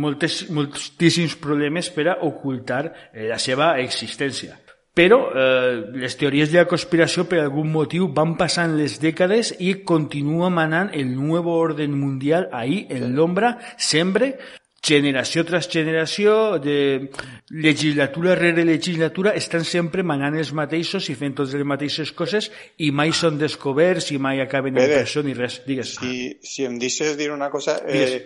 moltes, 0.03 0.49
moltíssims 0.51 1.39
problemes 1.39 1.93
per 1.95 2.09
a 2.11 2.19
ocultar 2.27 2.89
eh, 2.89 3.29
la 3.31 3.39
seva 3.39 3.77
existència 3.83 4.59
però 4.95 5.21
eh, 5.31 5.83
les 6.03 6.17
teories 6.19 6.51
de 6.51 6.59
la 6.59 6.69
conspiració 6.71 7.27
per 7.31 7.41
algun 7.43 7.71
motiu 7.71 8.09
van 8.15 8.37
passant 8.39 8.75
les 8.79 8.99
dècades 9.03 9.55
i 9.59 9.77
continua 9.87 10.51
manant 10.51 10.91
el 10.95 11.13
nou 11.15 11.47
orden 11.53 11.95
mundial 11.99 12.49
ahí 12.53 12.87
en 12.91 13.15
l'ombra 13.15 13.57
sempre 13.79 14.35
generació 14.83 15.45
tras 15.45 15.69
generació, 15.69 16.59
de 16.59 17.11
legislatura 17.51 18.35
rere 18.35 18.65
legislatura, 18.65 19.35
estan 19.37 19.65
sempre 19.65 20.03
manant 20.03 20.39
els 20.41 20.55
mateixos 20.57 21.11
i 21.13 21.17
fent 21.21 21.37
totes 21.37 21.55
les 21.55 21.69
mateixes 21.69 22.13
coses 22.17 22.51
i 22.81 22.91
mai 22.91 23.13
són 23.13 23.39
descoberts 23.39 24.11
i 24.15 24.19
mai 24.19 24.41
acaben 24.41 24.75
Pere, 24.75 24.95
en 24.95 25.05
presó 25.05 25.23
ni 25.23 25.37
res. 25.37 25.61
Digues. 25.67 25.97
Si, 26.01 26.39
si 26.41 26.65
em 26.65 26.79
deixes 26.81 27.17
dir 27.21 27.31
una 27.31 27.51
cosa, 27.53 27.77
eh, 27.87 28.25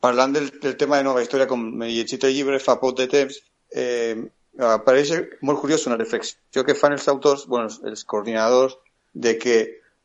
parlant 0.00 0.36
del, 0.38 0.52
del 0.62 0.76
tema 0.78 1.00
de 1.00 1.08
nova 1.10 1.24
història, 1.24 1.50
com 1.50 1.58
m'he 1.82 1.90
llegit 1.90 2.24
el 2.24 2.36
llibre 2.38 2.62
fa 2.62 2.78
poc 2.80 2.96
de 3.02 3.08
temps, 3.10 3.42
eh, 3.74 4.14
apareix 4.58 5.12
molt 5.46 5.60
curiós 5.60 5.86
una 5.86 5.98
reflexió 5.98 6.64
que 6.66 6.74
fan 6.74 6.96
els 6.96 7.08
autors, 7.08 7.46
bueno, 7.46 7.70
els 7.86 8.04
coordinadors, 8.04 8.76
de 9.12 9.36
que 9.38 9.58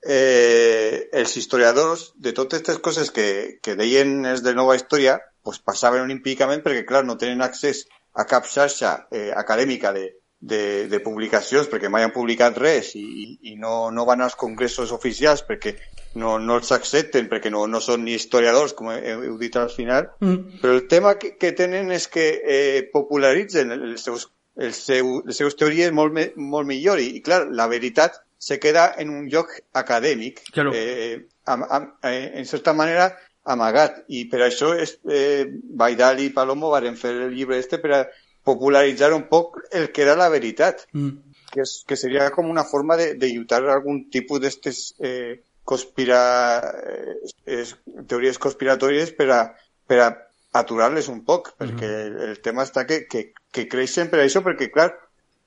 eh, 0.05 1.09
els 1.11 1.38
historiadors 1.38 2.11
de 2.15 2.34
totes 2.34 2.61
aquestes 2.61 2.80
coses 2.80 3.11
que, 3.11 3.59
que 3.61 3.76
deien 3.76 4.26
és 4.30 4.43
de 4.45 4.53
nova 4.53 4.76
història 4.77 5.17
pues, 5.43 5.59
passaven 5.59 6.11
empíricament 6.13 6.61
perquè, 6.65 6.85
clar, 6.85 7.03
no 7.05 7.17
tenen 7.17 7.41
accés 7.41 7.85
a 8.13 8.26
cap 8.30 8.45
xarxa 8.47 9.07
eh, 9.11 9.31
acadèmica 9.35 9.91
de, 9.93 10.05
de, 10.39 10.88
de 10.91 11.01
publicacions 11.01 11.67
perquè 11.72 11.89
mai 11.89 12.05
han 12.05 12.13
publicat 12.13 12.57
res 12.61 12.93
i, 12.99 13.35
i 13.49 13.55
no, 13.59 13.89
no 13.91 14.05
van 14.05 14.22
als 14.22 14.38
congressos 14.39 14.93
oficials 14.95 15.41
perquè 15.47 15.76
no, 16.22 16.38
no 16.39 16.59
els 16.61 16.72
accepten 16.72 17.27
perquè 17.31 17.51
no, 17.51 17.65
no 17.67 17.81
són 17.84 18.05
ni 18.05 18.15
historiadors, 18.15 18.76
com 18.77 18.93
heu, 18.93 19.26
heu 19.26 19.35
dit 19.41 19.57
al 19.59 19.73
final, 19.73 20.11
mm. 20.22 20.61
però 20.61 20.77
el 20.77 20.85
tema 20.91 21.15
que, 21.19 21.34
que 21.41 21.51
tenen 21.57 21.91
és 21.91 22.07
que 22.11 22.30
eh, 22.39 22.85
popularitzen 22.93 23.73
els 23.76 24.05
seus 24.05 24.30
el 24.56 24.73
seu, 24.73 25.19
les 25.26 25.38
seves 25.38 25.57
teories 25.60 25.91
molt, 25.91 26.18
molt 26.38 26.68
millor 26.68 27.02
i, 27.03 27.10
i 27.18 27.22
clar, 27.23 27.45
la 27.52 27.68
veritat 27.72 28.22
se 28.38 28.60
queda 28.60 28.88
en 28.98 29.10
un 29.10 29.30
lloc 29.32 29.52
acadèmic 29.73 30.41
claro. 30.52 30.72
eh, 30.73 31.26
am, 31.45 31.64
am, 31.69 31.88
eh, 32.03 32.32
en 32.40 32.45
certa 32.45 32.73
manera 32.73 33.10
amagat 33.45 34.03
i 34.07 34.26
per 34.30 34.41
això 34.45 34.73
és, 34.80 34.98
eh, 35.10 35.45
Baidal 35.49 36.22
i 36.23 36.32
Palomo 36.34 36.72
varen 36.73 36.98
fer 36.98 37.14
el 37.27 37.34
llibre 37.36 37.60
este 37.60 37.80
per 37.82 37.91
a 37.94 38.06
popularitzar 38.45 39.14
un 39.14 39.27
poc 39.30 39.60
el 39.72 39.91
que 39.91 40.06
era 40.06 40.15
la 40.15 40.30
veritat 40.30 40.86
mm. 40.94 41.36
que, 41.52 41.65
és, 41.65 41.76
que 41.88 41.98
seria 41.98 42.30
com 42.32 42.49
una 42.49 42.64
forma 42.64 42.98
de, 42.98 43.14
de 43.19 43.32
lluitar 43.34 43.64
algun 43.65 44.06
tipus 44.14 44.41
d'estes 44.41 44.82
eh, 44.99 45.41
conspira, 45.65 46.22
eh, 47.45 47.65
teories 48.07 48.38
conspiratòries 48.38 49.11
per 49.18 49.30
a, 49.34 49.41
per 49.90 49.99
a 50.06 50.10
aturar-les 50.60 51.10
un 51.11 51.23
poc, 51.26 51.53
perquè 51.60 51.90
mm 51.90 52.14
-hmm. 52.14 52.30
el 52.30 52.40
tema 52.41 52.64
està 52.64 52.86
que, 52.86 53.06
que, 53.07 53.34
que 53.52 53.68
creixen 53.68 54.10
per 54.10 54.19
això, 54.19 54.41
perquè, 54.44 54.72
clar, 54.72 54.94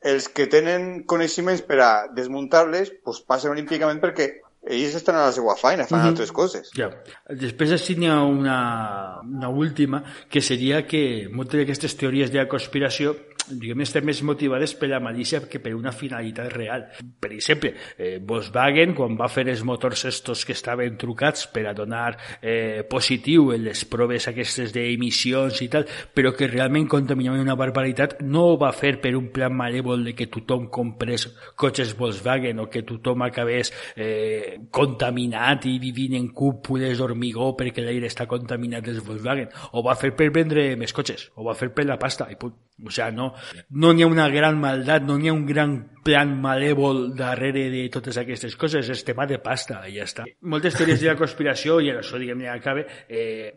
els 0.00 0.28
que 0.28 0.46
tenen 0.46 1.04
coneixements 1.04 1.62
per 1.62 1.80
a 1.80 1.92
desmuntar-les, 2.14 2.92
pues, 3.04 3.20
passen 3.20 3.50
olímpicament 3.50 4.00
perquè 4.00 4.28
ells 4.68 4.94
estan 4.98 5.16
a 5.16 5.24
la 5.26 5.32
seva 5.32 5.54
feina, 5.56 5.86
fan 5.86 5.98
mm 5.98 6.02
-hmm. 6.02 6.08
altres 6.08 6.32
coses. 6.32 6.70
Ja. 6.76 6.90
Després 7.30 7.72
així 7.72 7.96
n'hi 7.96 8.08
ha 8.08 8.22
una, 8.22 9.20
una 9.22 9.48
última, 9.48 10.02
que 10.28 10.40
seria 10.40 10.86
que 10.86 11.28
moltes 11.30 11.60
d'aquestes 11.60 11.96
teories 11.96 12.30
de 12.30 12.38
la 12.38 12.48
conspiració 12.48 13.16
diguem, 13.48 13.82
estem 13.84 14.04
més 14.06 14.20
motivades 14.26 14.74
per 14.78 14.90
la 14.90 15.00
malícia 15.00 15.40
que 15.48 15.60
per 15.62 15.74
una 15.76 15.92
finalitat 15.92 16.50
real. 16.52 16.86
Per 17.20 17.30
exemple, 17.32 17.72
eh, 17.96 18.18
Volkswagen, 18.24 18.94
quan 18.96 19.16
va 19.18 19.28
fer 19.32 19.46
els 19.48 19.62
motors 19.64 20.04
estos 20.08 20.44
que 20.44 20.56
estaven 20.56 20.98
trucats 21.00 21.46
per 21.52 21.66
a 21.68 21.74
donar 21.74 22.16
eh, 22.42 22.84
positiu 22.88 23.52
en 23.54 23.64
les 23.64 23.84
proves 23.88 24.28
aquestes 24.28 24.72
d'emissions 24.74 25.62
i 25.64 25.68
tal, 25.72 25.86
però 26.14 26.34
que 26.36 26.48
realment 26.50 26.88
contaminaven 26.88 27.44
una 27.44 27.56
barbaritat, 27.58 28.18
no 28.22 28.48
ho 28.52 28.58
va 28.60 28.72
fer 28.72 28.96
per 29.00 29.14
un 29.16 29.30
plan 29.34 29.54
malèvol 29.54 30.04
de 30.04 30.14
que 30.18 30.28
tothom 30.32 30.68
comprés 30.72 31.28
cotxes 31.56 31.94
Volkswagen 31.98 32.60
o 32.60 32.68
que 32.68 32.84
tothom 32.86 33.24
acabés 33.26 33.72
eh, 33.96 34.58
contaminat 34.70 35.66
i 35.68 35.78
vivint 35.82 36.18
en 36.18 36.30
cúpules 36.34 36.98
d'hormigó 36.98 37.54
perquè 37.58 37.84
l'aire 37.84 38.10
està 38.10 38.28
contaminat 38.30 38.84
dels 38.84 39.04
Volkswagen. 39.04 39.52
Ho 39.72 39.84
va 39.86 39.96
fer 39.98 40.14
per 40.16 40.30
vendre 40.34 40.70
més 40.76 40.94
cotxes, 40.94 41.30
ho 41.36 41.46
va 41.46 41.56
fer 41.58 41.72
per 41.74 41.86
la 41.88 41.98
pasta 42.00 42.28
i 42.30 42.36
punt. 42.38 42.56
O 42.84 42.90
sea, 42.94 43.10
no, 43.10 43.32
no 43.70 43.92
n'hi 43.92 44.04
ha 44.04 44.10
una 44.10 44.28
gran 44.32 44.60
maldat, 44.60 45.06
no 45.06 45.18
n'hi 45.18 45.30
ha 45.30 45.36
un 45.36 45.46
gran 45.46 45.78
plan 46.04 46.36
malèvol 46.42 47.08
darrere 47.16 47.68
de 47.72 47.88
totes 47.92 48.20
aquestes 48.20 48.56
coses, 48.56 48.88
és 48.88 49.04
tema 49.04 49.26
de 49.26 49.40
pasta 49.42 49.82
ja 49.88 50.06
està. 50.06 50.28
Moltes 50.42 50.78
teories 50.78 51.02
de 51.02 51.12
la 51.12 51.18
conspiració, 51.20 51.80
i 51.80 51.92
això 51.92 52.20
diguem-ne 52.20 52.48
acaba, 52.52 52.86
eh, 53.08 53.52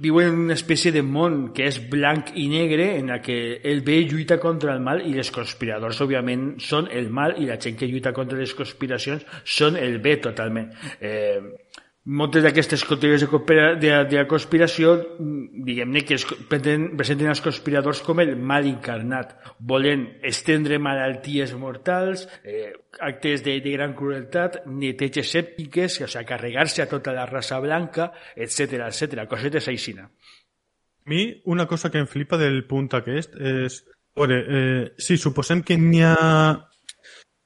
viuen 0.00 0.26
en 0.28 0.40
una 0.44 0.56
espècie 0.58 0.92
de 0.92 1.00
món 1.00 1.54
que 1.56 1.64
és 1.70 1.78
blanc 1.88 2.34
i 2.36 2.48
negre 2.52 2.90
en 2.98 3.08
la 3.08 3.22
que 3.24 3.60
el 3.64 3.80
bé 3.80 4.02
lluita 4.04 4.36
contra 4.38 4.74
el 4.74 4.82
mal 4.84 5.00
i 5.08 5.14
els 5.16 5.30
conspiradors 5.32 6.02
òbviament 6.04 6.58
són 6.60 6.90
el 6.92 7.08
mal 7.08 7.32
i 7.40 7.48
la 7.48 7.56
gent 7.56 7.78
que 7.80 7.88
lluita 7.88 8.12
contra 8.12 8.36
les 8.36 8.52
conspiracions 8.52 9.24
són 9.58 9.80
el 9.80 10.02
bé 10.04 10.18
totalment 10.20 10.68
eh, 11.00 11.40
moltes 12.08 12.40
d'aquestes 12.40 12.86
teories 12.88 13.20
de, 13.20 13.62
de, 13.82 13.90
de 14.08 14.22
conspiració, 14.30 14.94
diguem-ne 15.18 16.00
que 16.08 16.16
es 16.16 16.24
presenten, 16.24 16.94
presenten 16.96 17.28
els 17.34 17.42
conspiradors 17.44 18.00
com 18.06 18.22
el 18.24 18.32
mal 18.40 18.64
incarnat, 18.66 19.34
volen 19.60 20.06
estendre 20.24 20.78
malalties 20.80 21.52
mortals, 21.60 22.24
eh, 22.44 22.72
actes 23.04 23.44
de, 23.44 23.58
de 23.60 23.74
gran 23.76 23.92
crueltat, 23.98 24.62
neteges 24.72 25.34
sèptiques, 25.36 26.00
o 26.00 26.08
sigui, 26.08 26.24
carregar-se 26.32 26.82
a 26.82 26.88
tota 26.88 27.12
la 27.12 27.28
raça 27.28 27.60
blanca, 27.60 28.10
etc 28.34 28.80
etc. 28.88 29.26
cosetes 29.28 29.68
aixina. 29.68 30.08
A 30.08 31.12
mi, 31.12 31.28
una 31.44 31.68
cosa 31.68 31.92
que 31.92 32.00
em 32.00 32.08
flipa 32.08 32.40
del 32.40 32.64
punt 32.68 32.88
aquest 32.96 33.36
és... 33.36 33.82
Veure, 34.18 34.36
eh, 34.50 34.84
si 34.98 35.14
suposem 35.14 35.60
que 35.62 35.76
n'hi 35.78 36.00
ha 36.02 36.14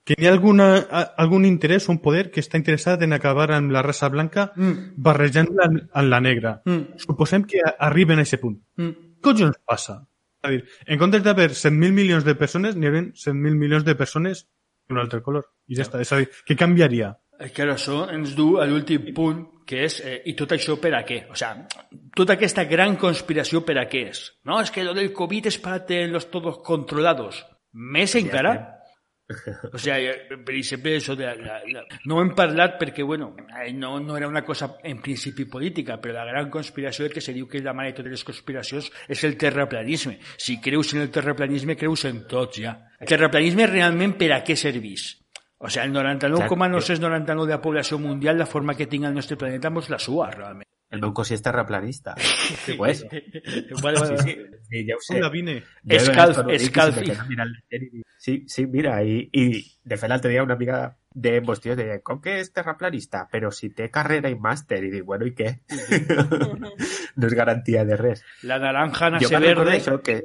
que 0.04 0.16
hi 0.18 0.26
ha 0.26 0.32
alguna, 0.34 0.68
algun 1.16 1.44
interès 1.46 1.88
o 1.88 1.92
un 1.94 2.00
poder 2.02 2.30
que 2.34 2.42
està 2.42 2.58
interessat 2.58 3.02
en 3.06 3.14
acabar 3.14 3.50
amb 3.54 3.70
la 3.74 3.84
raça 3.86 4.08
blanca 4.10 4.48
mm. 4.56 4.94
barrejant-la 4.96 5.68
amb 5.70 6.08
la 6.08 6.20
negra. 6.20 6.56
Mm. 6.66 6.98
Suposem 7.02 7.46
que 7.46 7.62
arriben 7.62 8.18
a 8.18 8.26
aquest 8.26 8.42
punt. 8.42 8.58
Mm. 8.80 9.12
Què 9.22 9.36
ens 9.46 9.60
passa? 9.68 10.00
A 10.42 10.50
dir, 10.50 10.64
en 10.90 10.98
comptes 10.98 11.22
d'haver 11.22 11.52
100.000 11.54 11.94
milions 11.94 12.26
de 12.26 12.34
persones, 12.34 12.74
n'hi 12.74 12.90
haurien 12.90 13.12
100.000 13.14 13.58
milions 13.58 13.86
de 13.86 13.94
persones 13.94 14.46
d'un 14.90 14.98
altre 14.98 15.22
color. 15.22 15.46
I 15.70 15.78
ja 15.78 15.86
està. 15.86 16.02
És 16.02 16.10
a 16.10 16.18
dir, 16.18 16.30
què 16.48 16.58
canviaria? 16.58 17.14
Que 17.54 17.64
això 17.70 18.04
ens 18.10 18.34
du 18.38 18.56
a 18.62 18.66
l'últim 18.66 19.12
punt, 19.14 19.40
que 19.66 19.84
és, 19.86 20.00
eh, 20.02 20.18
i 20.26 20.34
tot 20.38 20.52
això 20.54 20.76
per 20.82 20.92
a 20.98 21.04
què? 21.06 21.22
O 21.30 21.38
sigui, 21.38 22.02
tota 22.18 22.34
aquesta 22.34 22.64
gran 22.70 22.96
conspiració 22.98 23.62
per 23.66 23.78
a 23.78 23.86
què 23.90 24.08
és? 24.10 24.24
No, 24.44 24.60
és 24.60 24.70
que 24.70 24.84
lo 24.84 24.94
del 24.94 25.12
Covid 25.14 25.46
és 25.46 25.58
para 25.58 25.84
tenerlos 25.86 26.30
todos 26.30 26.58
controlados. 26.66 27.44
Més 27.72 28.14
encara, 28.18 28.81
o 29.72 29.78
sea, 29.78 29.96
per 30.30 30.54
exemple, 30.54 30.96
això 30.98 31.16
de 31.18 31.28
la, 31.38 31.58
la, 31.68 31.84
no 32.08 32.20
hem 32.22 32.32
parlat 32.38 32.78
perquè, 32.80 33.04
bueno, 33.06 33.32
no, 33.74 33.94
no 34.00 34.16
era 34.16 34.28
una 34.28 34.44
cosa 34.44 34.76
en 34.82 35.00
principi 35.02 35.46
política, 35.46 35.98
però 36.00 36.18
la 36.18 36.26
gran 36.30 36.50
conspiració 36.50 37.08
que 37.12 37.24
se 37.24 37.34
diu 37.36 37.48
que 37.48 37.60
és 37.60 37.64
la 37.64 37.74
mare 37.76 37.92
de 37.92 38.00
totes 38.00 38.16
les 38.16 38.26
conspiracions 38.28 38.90
és 39.08 39.24
el 39.28 39.36
terraplanisme. 39.40 40.18
Si 40.36 40.60
creus 40.60 40.94
en 40.94 41.02
el 41.02 41.10
terraplanisme, 41.10 41.76
creus 41.76 42.06
en 42.10 42.24
tots 42.28 42.60
ja. 42.62 42.76
El 43.00 43.10
terraplanisme 43.10 43.66
realment 43.70 44.16
per 44.18 44.32
a 44.36 44.42
què 44.44 44.56
serveix? 44.58 45.10
O 45.62 45.70
sea, 45.70 45.84
el 45.84 45.92
99,999 45.92 47.46
de 47.46 47.54
la 47.54 47.62
població 47.62 47.98
mundial, 47.98 48.38
la 48.38 48.46
forma 48.46 48.74
que 48.74 48.86
tinga 48.86 49.08
el 49.08 49.14
nostre 49.14 49.36
planeta, 49.36 49.70
mos 49.70 49.90
la 49.90 49.98
sua, 49.98 50.30
realment. 50.30 50.66
El 50.92 51.00
meu 51.00 51.12
cosí 51.16 51.34
és 51.34 51.42
terraplanista. 51.42 52.14
Sí, 52.62 52.74
pues. 52.76 53.02
vale, 53.82 53.98
vale. 53.98 54.18
Sí, 54.18 54.34
sí, 54.34 54.34
sí, 54.68 54.82
ja 54.86 54.96
ho 54.96 55.00
sé. 55.00 55.16
Hola, 55.16 55.30
vine. 55.30 55.62
Escalf, 55.88 56.42
escalf. 56.52 56.98
Sí, 58.18 58.44
sí, 58.46 58.66
mira, 58.66 58.98
i, 59.02 59.24
i 59.32 59.46
de 59.82 59.98
fet 59.98 60.12
l'altre 60.12 60.30
dia 60.30 60.44
una 60.44 60.54
amiga 60.54 60.82
de 61.14 61.40
vos, 61.40 61.60
tio, 61.60 61.74
deia, 61.76 61.98
com 62.04 62.20
que 62.22 62.36
és 62.42 62.52
terraplanista? 62.54 63.24
Però 63.32 63.50
si 63.50 63.72
té 63.74 63.88
carrera 63.90 64.30
i 64.30 64.36
màster. 64.38 64.82
I 64.84 64.92
dic, 64.92 65.08
bueno, 65.08 65.26
i 65.26 65.34
què? 65.34 65.50
no 67.16 67.26
és 67.26 67.36
garantia 67.40 67.86
de 67.88 67.98
res. 67.98 68.22
La 68.46 68.60
naranja 68.62 69.10
Jo 69.16 69.32
nace 69.32 69.42
verde. 69.42 69.76
això, 69.80 69.98
que, 70.04 70.20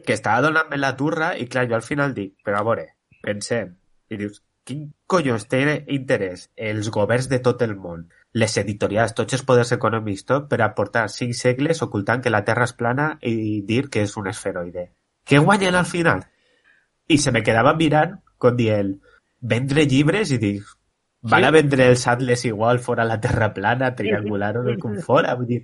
que 0.00 0.16
estava 0.16 0.48
donant-me 0.48 0.80
la 0.80 0.96
turra 0.96 1.34
i 1.38 1.46
clar, 1.46 1.68
jo 1.70 1.78
al 1.78 1.86
final 1.86 2.16
dic, 2.16 2.34
però 2.44 2.64
a 2.64 2.66
veure, 2.66 2.88
pensem, 3.22 3.76
i 4.10 4.18
dius, 4.20 4.42
quin 4.66 4.88
collons 5.06 5.46
té 5.46 5.62
interès 5.94 6.48
els 6.56 6.90
governs 6.90 7.28
de 7.30 7.38
tot 7.44 7.62
el 7.62 7.76
món, 7.78 8.08
les 8.36 8.56
editorials, 8.60 9.14
tots 9.16 9.36
els 9.38 9.44
poders 9.48 9.72
econòmics, 9.76 10.26
tot, 10.28 10.48
per 10.50 10.60
aportar 10.64 11.06
cinc 11.12 11.36
segles 11.38 11.82
ocultant 11.86 12.22
que 12.22 12.32
la 12.32 12.44
Terra 12.44 12.68
és 12.68 12.74
plana 12.76 13.10
i 13.24 13.62
dir 13.64 13.86
que 13.92 14.04
és 14.04 14.16
un 14.20 14.28
esferoide. 14.32 14.90
Què 15.26 15.40
guanyen 15.42 15.74
al 15.74 15.88
final? 15.88 16.24
I 17.08 17.18
se 17.22 17.32
me 17.32 17.42
quedava 17.46 17.72
mirant 17.78 18.18
com 18.38 18.56
dient, 18.56 18.92
vendre 19.40 19.86
llibres 19.88 20.32
i 20.34 20.40
dic, 20.42 20.74
van 21.26 21.46
a 21.46 21.50
vendre 21.54 21.88
els 21.90 22.04
atles 22.06 22.44
igual 22.44 22.78
fora 22.78 23.06
la 23.08 23.18
Terra 23.20 23.52
plana, 23.54 23.94
triangular 23.96 24.52
o 24.58 24.66
el 24.68 24.78
com 24.82 24.98
fora, 25.02 25.34
vull 25.38 25.48
dir, 25.48 25.62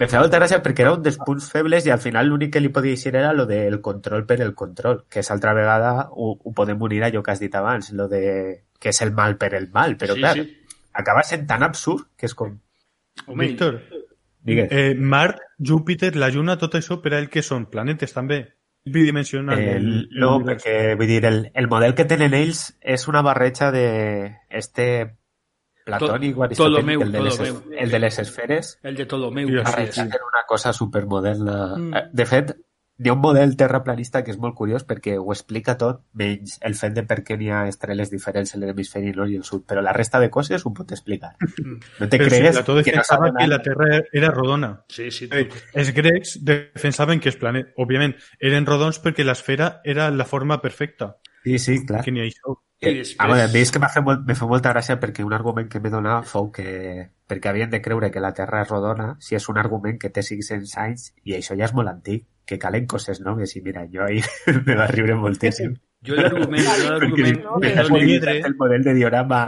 me 0.00 0.08
feia 0.08 0.20
molta 0.20 0.40
gràcia 0.42 0.60
perquè 0.64 0.84
era 0.84 0.92
un 0.96 1.04
dels 1.04 1.16
punts 1.22 1.46
febles 1.52 1.86
i 1.86 1.94
al 1.94 2.02
final 2.02 2.28
l'únic 2.28 2.52
que 2.56 2.60
li 2.60 2.72
podia 2.74 2.98
dir 2.98 3.14
era 3.14 3.32
lo 3.32 3.46
del 3.46 3.80
control 3.80 4.26
per 4.26 4.40
el 4.42 4.54
control, 4.54 5.04
que 5.08 5.22
és 5.22 5.30
altra 5.32 5.54
vegada 5.56 6.10
ho, 6.10 6.34
ho 6.36 6.52
podem 6.52 6.82
unir 6.82 7.02
a 7.04 7.08
allò 7.08 7.22
que 7.22 7.32
has 7.32 7.40
dit 7.40 7.54
abans, 7.54 7.92
lo 7.92 8.08
de 8.10 8.22
que 8.78 8.92
és 8.92 9.02
el 9.06 9.14
mal 9.16 9.38
per 9.40 9.54
el 9.54 9.70
mal, 9.72 9.96
però 9.96 10.18
Sí, 10.18 10.20
clar, 10.20 10.36
sí. 10.36 10.65
Acaba 10.96 11.22
sent 11.22 11.46
tan 11.48 11.62
absurd 11.66 12.08
que 12.16 12.26
és 12.30 12.34
com... 12.34 12.56
Home, 13.26 13.46
Víctor, 13.46 13.80
Digues. 14.46 14.68
eh, 14.70 14.94
Mart, 14.94 15.38
Júpiter, 15.58 16.14
la 16.16 16.28
Lluna, 16.30 16.58
tot 16.60 16.74
això 16.78 16.98
per 17.02 17.14
a 17.14 17.20
ell 17.22 17.30
que 17.32 17.42
són 17.42 17.66
planetes 17.72 18.12
també. 18.12 18.42
Bidimensional. 18.86 19.58
El, 19.58 19.86
no, 20.14 20.36
perquè 20.46 20.94
vull 20.98 21.08
dir, 21.10 21.22
el, 21.26 21.38
el 21.58 21.66
model 21.66 21.96
que 21.98 22.04
tenen 22.06 22.36
ells 22.38 22.60
és 22.80 23.08
una 23.10 23.22
barreja 23.26 23.72
de 23.74 23.86
este 24.50 25.16
platònic 25.86 26.38
o 26.38 26.44
aristotèlic, 26.46 27.02
el 27.02 27.12
de, 27.14 27.24
les, 27.24 27.40
el 27.82 27.90
de 27.90 27.98
les 28.02 28.18
esferes, 28.22 28.72
El 28.82 28.96
de 28.98 29.06
Ptolomeu. 29.06 29.50
Barrejat 29.62 29.88
es. 29.88 29.98
en 30.20 30.28
una 30.28 30.44
cosa 30.46 30.72
supermoderna. 30.72 31.76
Mm. 31.76 31.94
Eh, 31.94 32.04
De 32.12 32.26
fet, 32.26 32.54
hi 32.98 33.08
ha 33.08 33.12
un 33.12 33.20
model 33.20 33.56
terraplanista 33.60 34.22
que 34.24 34.30
és 34.32 34.38
molt 34.40 34.54
curiós 34.56 34.84
perquè 34.88 35.18
ho 35.20 35.32
explica 35.34 35.76
tot, 35.76 36.00
menys 36.16 36.58
el 36.64 36.74
fet 36.78 36.94
de 36.96 37.02
per 37.04 37.18
què 37.26 37.36
n'hi 37.36 37.50
ha 37.52 37.66
estreles 37.68 38.10
diferents 38.10 38.54
en 38.56 38.62
l'hemisferi 38.64 39.12
nord 39.12 39.30
i 39.30 39.36
el 39.36 39.44
sud, 39.44 39.66
però 39.68 39.82
la 39.84 39.92
resta 39.92 40.20
de 40.22 40.30
coses 40.30 40.64
ho 40.64 40.72
pot 40.72 40.92
explicar. 40.96 41.34
No 42.00 42.08
te 42.08 42.16
Però 42.18 42.24
si 42.30 42.30
cregues 42.30 42.56
Plató 42.56 42.82
que 42.82 42.96
no 42.96 43.04
saben 43.04 43.34
que 43.36 43.46
la. 43.46 43.60
Terra 43.62 44.02
era 44.12 44.30
rodona. 44.30 44.70
Sí, 44.88 45.10
sí. 45.10 45.28
Eh, 45.30 45.48
els 45.74 45.92
grecs 45.92 46.38
defensaven 46.44 47.20
que 47.20 47.28
els 47.28 47.36
planetes, 47.36 47.74
òbviament, 47.76 48.14
eren 48.40 48.66
rodons 48.66 49.00
perquè 49.02 49.24
l'esfera 49.24 49.80
era 49.84 50.10
la 50.10 50.24
forma 50.24 50.60
perfecta. 50.62 51.16
Sí, 51.44 51.58
sí, 51.58 51.84
clar. 51.86 52.02
Que 52.04 52.12
n'hi 52.12 52.20
ha 52.24 52.30
això. 52.30 52.56
I 52.80 52.88
Eh, 52.88 52.94
després- 52.98 53.16
a 53.18 53.26
veure, 53.26 53.42
a 53.42 53.58
és 53.58 53.70
que 53.72 53.78
m'ha 53.78 53.88
fet, 53.88 54.04
molt, 54.04 54.26
me 54.26 54.34
fa 54.34 54.46
molta 54.46 54.70
gràcia 54.72 54.98
perquè 55.00 55.24
un 55.24 55.32
argument 55.32 55.68
que 55.68 55.80
me 55.80 55.88
donava 55.88 56.22
fou 56.22 56.50
que 56.52 57.10
perquè 57.26 57.48
havien 57.48 57.70
de 57.70 57.80
creure 57.80 58.10
que 58.10 58.20
la 58.20 58.34
Terra 58.34 58.60
és 58.62 58.68
rodona 58.68 59.16
si 59.18 59.34
és 59.34 59.48
un 59.48 59.56
argument 59.58 59.98
que 59.98 60.10
té 60.10 60.22
500 60.22 60.76
anys 60.76 61.14
i 61.24 61.32
això 61.32 61.56
ja 61.56 61.64
és 61.64 61.72
molt 61.74 61.88
antic, 61.88 62.26
que 62.46 62.58
calen 62.62 62.86
coses 62.86 63.20
noves 63.20 63.56
i 63.58 63.62
mira, 63.62 63.84
jo 63.92 64.04
ahir 64.06 64.24
me 64.66 64.76
va 64.78 64.86
riure 64.86 65.16
moltíssim. 65.18 65.74
Jo 66.06 66.14
l'argument, 66.14 66.62
jo 66.62 66.90
l'argument, 66.92 67.40
no, 67.42 67.58
que 67.60 67.72
el 68.38 68.56
model 68.56 68.84
de 68.84 68.94
diorama. 68.94 69.40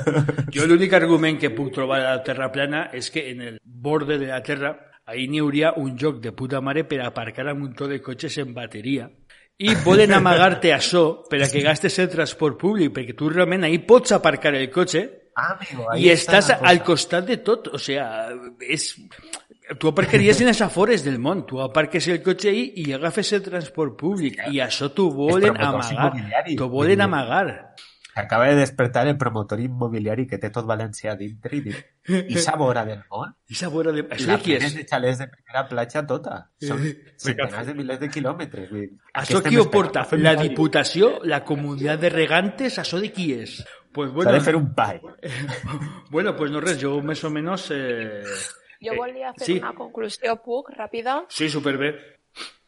jo 0.54 0.66
l'únic 0.70 0.94
argument 0.94 1.40
que 1.42 1.50
puc 1.50 1.72
trobar 1.74 2.00
a 2.00 2.14
la 2.14 2.22
Terra 2.24 2.52
plana 2.54 2.86
és 2.94 3.10
que 3.10 3.26
en 3.32 3.42
el 3.42 3.58
borde 3.64 4.20
de 4.22 4.30
la 4.30 4.42
Terra 4.46 4.76
ahí 5.06 5.26
n'hi 5.28 5.42
hauria 5.42 5.74
un 5.76 5.96
joc 5.98 6.22
de 6.22 6.32
puta 6.32 6.60
mare 6.60 6.84
per 6.84 7.02
aparcar 7.02 7.46
un 7.52 7.60
muntó 7.60 7.90
de 7.90 8.00
cotxes 8.02 8.38
en 8.38 8.54
bateria 8.54 9.10
i 9.58 9.74
volen 9.84 10.12
amagar-te 10.12 10.74
això 10.74 11.04
per 11.30 11.40
a 11.42 11.50
que 11.50 11.62
gastes 11.64 11.98
el 11.98 12.10
transport 12.12 12.58
públic, 12.60 12.92
perquè 12.92 13.14
tu 13.16 13.30
realment 13.32 13.64
ahí 13.64 13.78
pots 13.78 14.12
aparcar 14.12 14.54
el 14.54 14.68
cotxe 14.70 15.06
Ah, 15.36 15.52
amigo, 15.52 15.84
ahí 15.92 16.06
i 16.06 16.12
estàs 16.14 16.48
al 16.54 16.78
costat 16.80 17.26
de 17.28 17.36
tot, 17.44 17.68
o 17.68 17.78
sea, 17.78 18.06
és... 18.64 18.94
Tu 19.66 19.88
aparcaries 19.88 20.40
en 20.40 20.46
les 20.46 20.60
afores 20.62 21.02
del 21.02 21.18
món, 21.18 21.42
tu 21.46 21.58
aparques 21.60 22.06
el 22.12 22.20
cotxe 22.22 22.52
ahí 22.52 22.68
i 22.84 22.92
agafes 22.94 23.32
el 23.34 23.42
transport 23.42 23.96
públic 23.98 24.38
i 24.52 24.60
això 24.62 24.92
t'ho 24.94 25.08
volen 25.10 25.58
amagar, 25.58 26.12
t'ho 26.54 26.68
volen 26.70 27.02
amagar. 27.02 27.48
Acaba 28.16 28.46
de 28.46 28.54
despertar 28.54 29.06
el 29.08 29.18
promotor 29.18 29.60
immobiliari 29.60 30.24
que 30.26 30.38
té 30.40 30.48
tot 30.48 30.64
València 30.64 31.10
a 31.12 31.16
dintre 31.18 31.58
i 31.58 31.74
i 32.32 32.38
sa 32.40 32.54
vora 32.56 32.86
del 32.86 33.02
món? 33.10 33.34
I 33.52 33.58
sabora 33.58 33.92
de... 33.92 34.06
Això 34.08 34.30
de 34.30 34.38
qui 34.40 34.54
és? 34.56 34.70
de 34.72 34.86
xalets 34.88 35.18
de 35.20 35.26
primera 35.28 35.66
platja 35.68 36.06
tota. 36.08 36.38
Són 36.64 36.80
centenars 37.26 37.66
de 37.68 37.74
milers 37.76 38.00
de 38.00 38.08
quilòmetres. 38.14 38.70
Això 39.20 39.42
qui 39.44 39.58
ho 39.60 39.66
porta? 39.68 40.06
La 40.22 40.32
Diputació? 40.38 41.18
La 41.28 41.42
Comunitat 41.44 42.00
de 42.06 42.12
Regantes? 42.14 42.78
Això 42.80 43.02
de 43.02 43.10
qui 43.12 43.34
és? 43.34 43.58
Pues 43.92 44.08
S'ha 44.08 44.16
bueno, 44.16 44.32
de 44.32 44.40
fer 44.46 44.56
un 44.56 44.70
pai. 44.78 45.02
bueno, 46.14 46.36
pues 46.36 46.54
no 46.54 46.64
res, 46.64 46.78
jo 46.80 47.02
més 47.02 47.20
o 47.24 47.32
menys... 47.34 47.68
Eh... 47.74 48.22
Jo 48.82 48.92
eh, 48.92 48.98
volia 48.98 49.32
fer 49.38 49.46
sí. 49.46 49.58
una 49.60 49.74
conclusió, 49.74 50.36
puc, 50.44 50.70
ràpida. 50.76 51.22
Sí, 51.28 51.48
superbé. 51.52 51.94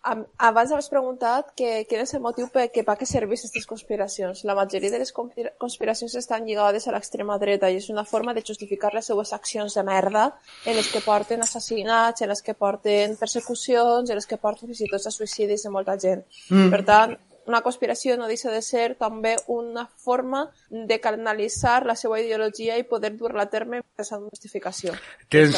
Abans 0.08 0.70
m'has 0.72 0.86
preguntat 0.88 1.50
que, 1.58 1.82
quin 1.90 2.00
és 2.00 2.14
el 2.16 2.22
motiu 2.24 2.46
per, 2.54 2.68
que, 2.72 2.84
per 2.86 2.94
què 2.96 3.04
serveix 3.04 3.42
aquestes 3.42 3.66
conspiracions. 3.68 4.44
La 4.48 4.54
majoria 4.56 4.92
de 4.94 5.00
les 5.02 5.10
conspira- 5.12 5.52
conspiracions 5.60 6.14
estan 6.16 6.46
lligades 6.46 6.86
a 6.86 6.94
l'extrema 6.94 7.36
dreta 7.42 7.68
i 7.68 7.76
és 7.76 7.90
una 7.92 8.06
forma 8.08 8.32
de 8.32 8.44
justificar 8.46 8.94
les 8.94 9.10
seues 9.10 9.34
accions 9.36 9.74
de 9.74 9.84
merda 9.84 10.30
en 10.64 10.78
les 10.78 10.88
que 10.92 11.02
porten 11.04 11.42
assassinats, 11.44 12.22
en 12.22 12.32
les 12.32 12.40
que 12.46 12.54
porten 12.54 13.18
persecucions, 13.20 14.08
en 14.08 14.16
les 14.16 14.30
que 14.30 14.38
porten 14.40 14.70
fins 14.70 14.86
i 14.86 14.88
tot 14.88 15.10
a 15.10 15.12
suïcidis 15.12 15.66
de 15.66 15.74
molta 15.76 15.98
gent. 15.98 16.24
Mm. 16.48 16.70
Per 16.72 16.84
tant, 16.88 17.18
una 17.48 17.62
conspiració 17.64 18.16
no 18.20 18.28
deixa 18.28 18.52
de 18.52 18.60
ser 18.62 18.92
també 19.00 19.36
una 19.48 19.86
forma 19.88 20.44
de 20.70 21.00
canalitzar 21.00 21.80
la 21.88 21.96
seva 21.96 22.20
ideologia 22.20 22.76
i 22.78 22.86
poder 22.86 23.14
dur-la 23.16 23.48
a 23.48 23.50
terme 23.50 23.82
sense 23.96 24.20
justificació. 24.28 24.94
Tens, 25.32 25.56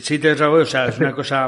sí, 0.00 0.20
tens 0.22 0.40
raó, 0.40 0.62
o 0.62 0.68
sea, 0.68 0.86
és 0.92 1.00
una 1.02 1.12
cosa 1.16 1.46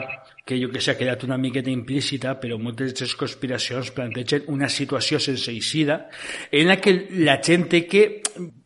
que 0.48 0.56
jo 0.56 0.70
que 0.72 0.80
sé, 0.80 0.94
ha 0.94 0.96
quedat 0.96 1.26
una 1.26 1.36
miqueta 1.36 1.68
implícita, 1.68 2.38
però 2.40 2.56
moltes 2.56 2.94
de 2.96 3.04
les 3.04 3.12
conspiracions 3.20 3.90
plantegen 3.92 4.46
una 4.48 4.70
situació 4.72 5.18
sense 5.20 5.52
eixida 5.52 6.06
en 6.48 6.70
la 6.70 6.78
que 6.80 6.94
la 7.20 7.34
gent 7.44 7.66
té 7.68 7.82
que 7.84 8.04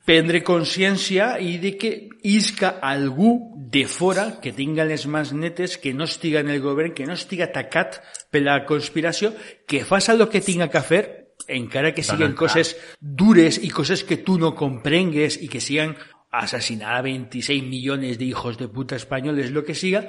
prendre 0.06 0.44
consciència 0.46 1.32
i 1.42 1.56
de 1.58 1.72
que 1.74 1.90
isca 2.22 2.76
algú 2.86 3.32
de 3.74 3.82
fora 3.90 4.28
que 4.44 4.52
tinga 4.54 4.86
les 4.86 5.08
mans 5.10 5.32
netes, 5.34 5.74
que 5.74 5.90
no 5.90 6.06
estiga 6.06 6.38
en 6.46 6.52
el 6.54 6.60
govern, 6.62 6.94
que 6.94 7.06
no 7.08 7.16
estiga 7.18 7.48
atacat 7.48 7.98
per 8.30 8.44
la 8.46 8.60
conspiració, 8.68 9.32
que 9.66 9.82
faça 9.82 10.14
el 10.14 10.22
que 10.30 10.42
tinga 10.44 10.70
que 10.70 10.82
fer 10.86 11.02
encara 11.50 11.90
que 11.96 12.04
siguin 12.06 12.36
coses 12.38 12.76
dures 13.00 13.58
i 13.58 13.72
coses 13.74 14.04
que 14.06 14.20
tu 14.22 14.38
no 14.38 14.52
comprengues 14.54 15.40
i 15.42 15.50
que 15.50 15.58
sigan 15.58 15.96
asesinar 16.30 16.94
a 17.00 17.02
26 17.02 17.66
millones 17.66 18.22
de 18.22 18.30
hijos 18.30 18.56
de 18.56 18.68
puta 18.68 18.94
espanyoles, 18.94 19.50
lo 19.50 19.64
que 19.64 19.74
siga, 19.74 20.06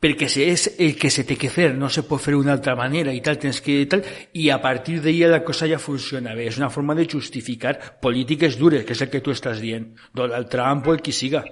perquè 0.00 0.28
se 0.28 0.44
és 0.52 0.66
el 0.78 0.94
que 1.00 1.10
se 1.10 1.24
té 1.24 1.36
que 1.40 1.48
fer, 1.50 1.70
no 1.74 1.88
se 1.88 2.04
pot 2.06 2.20
fer 2.20 2.34
d'una 2.36 2.52
altra 2.52 2.76
manera 2.76 3.14
i 3.16 3.22
tal, 3.24 3.38
tens 3.40 3.62
que 3.64 3.78
tal, 3.90 4.02
i 4.36 4.50
a 4.52 4.58
partir 4.62 5.00
d'ahí 5.02 5.22
la 5.26 5.42
cosa 5.44 5.68
ja 5.68 5.78
funciona 5.80 6.34
bé. 6.36 6.48
És 6.50 6.58
una 6.60 6.70
forma 6.70 6.94
de 6.94 7.08
justificar 7.08 7.76
polítiques 8.02 8.58
dures, 8.60 8.84
que 8.84 8.92
és 8.92 9.02
el 9.02 9.10
que 9.10 9.22
tu 9.24 9.32
estàs 9.32 9.60
dient. 9.62 9.94
Donald 10.14 10.50
Trump 10.52 10.86
o 10.86 10.94
el 10.94 11.00
qui 11.02 11.12
siga. 11.16 11.44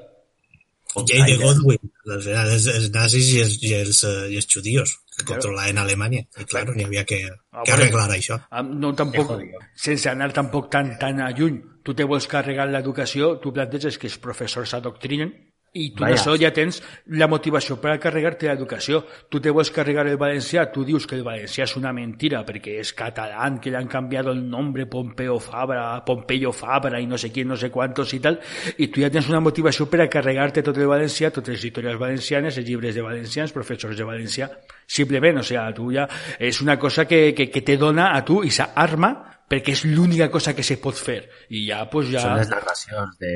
Jay 0.94 1.24
de 1.26 1.38
Godwin, 1.40 1.80
final 2.22 2.50
els, 2.52 2.66
els 2.70 2.92
nazis 2.94 3.32
i 3.34 3.40
els, 3.42 3.56
i 3.66 3.72
els, 3.74 4.04
eh, 4.06 4.28
i 4.30 4.36
els 4.38 4.46
judíos 4.46 4.92
que 5.16 5.24
controlaven 5.26 5.80
Alemanya. 5.82 6.20
I 6.38 6.44
clar, 6.46 6.68
n'hi 6.68 6.84
havia 6.84 7.02
que, 7.04 7.18
Ah, 7.50 7.62
que 7.64 7.72
bueno. 7.72 7.82
arreglar 7.82 8.10
això. 8.14 8.38
Ah, 8.50 8.62
No, 8.62 8.92
tampoc, 8.94 9.32
sense 9.74 10.08
anar 10.10 10.32
tampoc 10.32 10.70
tan, 10.70 10.96
tan 10.98 11.20
a 11.20 11.32
lluny. 11.32 11.58
Tu 11.82 11.94
te 11.94 12.04
vols 12.04 12.28
carregar 12.28 12.68
l'educació, 12.68 13.40
tu 13.40 13.52
planteges 13.52 13.98
que 13.98 14.06
els 14.06 14.18
professors 14.18 14.70
s'adoctrinen 14.70 15.32
i 15.74 15.88
tu 15.90 16.04
Vaja. 16.04 16.14
d'això 16.14 16.36
ja 16.38 16.52
tens 16.54 16.78
la 17.18 17.26
motivació 17.26 17.76
per 17.82 17.90
a 17.90 17.98
carregar-te 17.98 18.46
l'educació. 18.46 19.00
Tu 19.28 19.40
te 19.42 19.50
vols 19.50 19.72
carregar 19.74 20.06
el 20.06 20.18
valencià, 20.20 20.68
tu 20.70 20.84
dius 20.86 21.08
que 21.10 21.16
el 21.18 21.24
valencià 21.26 21.66
és 21.66 21.74
una 21.76 21.92
mentira 21.92 22.44
perquè 22.46 22.78
és 22.78 22.92
català, 22.94 23.48
que 23.60 23.72
le 23.74 23.80
han 23.80 23.90
canviado 23.90 24.30
el 24.30 24.44
nombre 24.48 24.86
Pompeo 24.86 25.40
Fabra, 25.42 26.04
Pompeyo 26.06 26.52
Fabra 26.52 27.00
i 27.00 27.08
no 27.10 27.18
sé 27.18 27.32
quién, 27.32 27.48
no 27.48 27.56
sé 27.56 27.72
cuántos 27.74 28.14
i 28.14 28.20
tal, 28.22 28.38
i 28.78 28.88
tu 28.88 29.02
ja 29.02 29.10
tens 29.10 29.28
una 29.28 29.42
motivació 29.42 29.88
per 29.90 30.04
a 30.04 30.08
carregar-te 30.08 30.62
tot 30.62 30.78
el 30.78 30.86
valencià, 30.86 31.32
totes 31.34 31.56
les 31.56 31.66
editorials 31.66 31.98
valencianes, 31.98 32.58
els 32.58 32.68
llibres 32.68 32.94
de 32.94 33.02
valencians, 33.02 33.52
professors 33.52 33.98
de 33.98 34.06
valencià, 34.06 34.50
simplement, 34.86 35.42
o 35.42 35.46
sea, 35.46 35.66
tu 35.74 35.90
ja 35.92 36.06
és 36.38 36.62
una 36.62 36.78
cosa 36.78 37.08
que, 37.10 37.34
que, 37.34 37.50
que 37.50 37.62
te 37.66 37.76
dona 37.76 38.12
a 38.14 38.22
tu 38.24 38.44
i 38.46 38.52
arma 38.62 39.14
perquè 39.50 39.74
és 39.74 39.84
l'única 39.84 40.30
cosa 40.30 40.54
que 40.54 40.62
se 40.62 40.78
pot 40.80 40.96
fer. 40.96 41.24
I 41.50 41.66
ja, 41.68 41.84
pues 41.90 42.08
ja... 42.12 42.22
Són 42.22 42.38
les 42.38 42.50
narracions 42.52 43.18
de, 43.20 43.32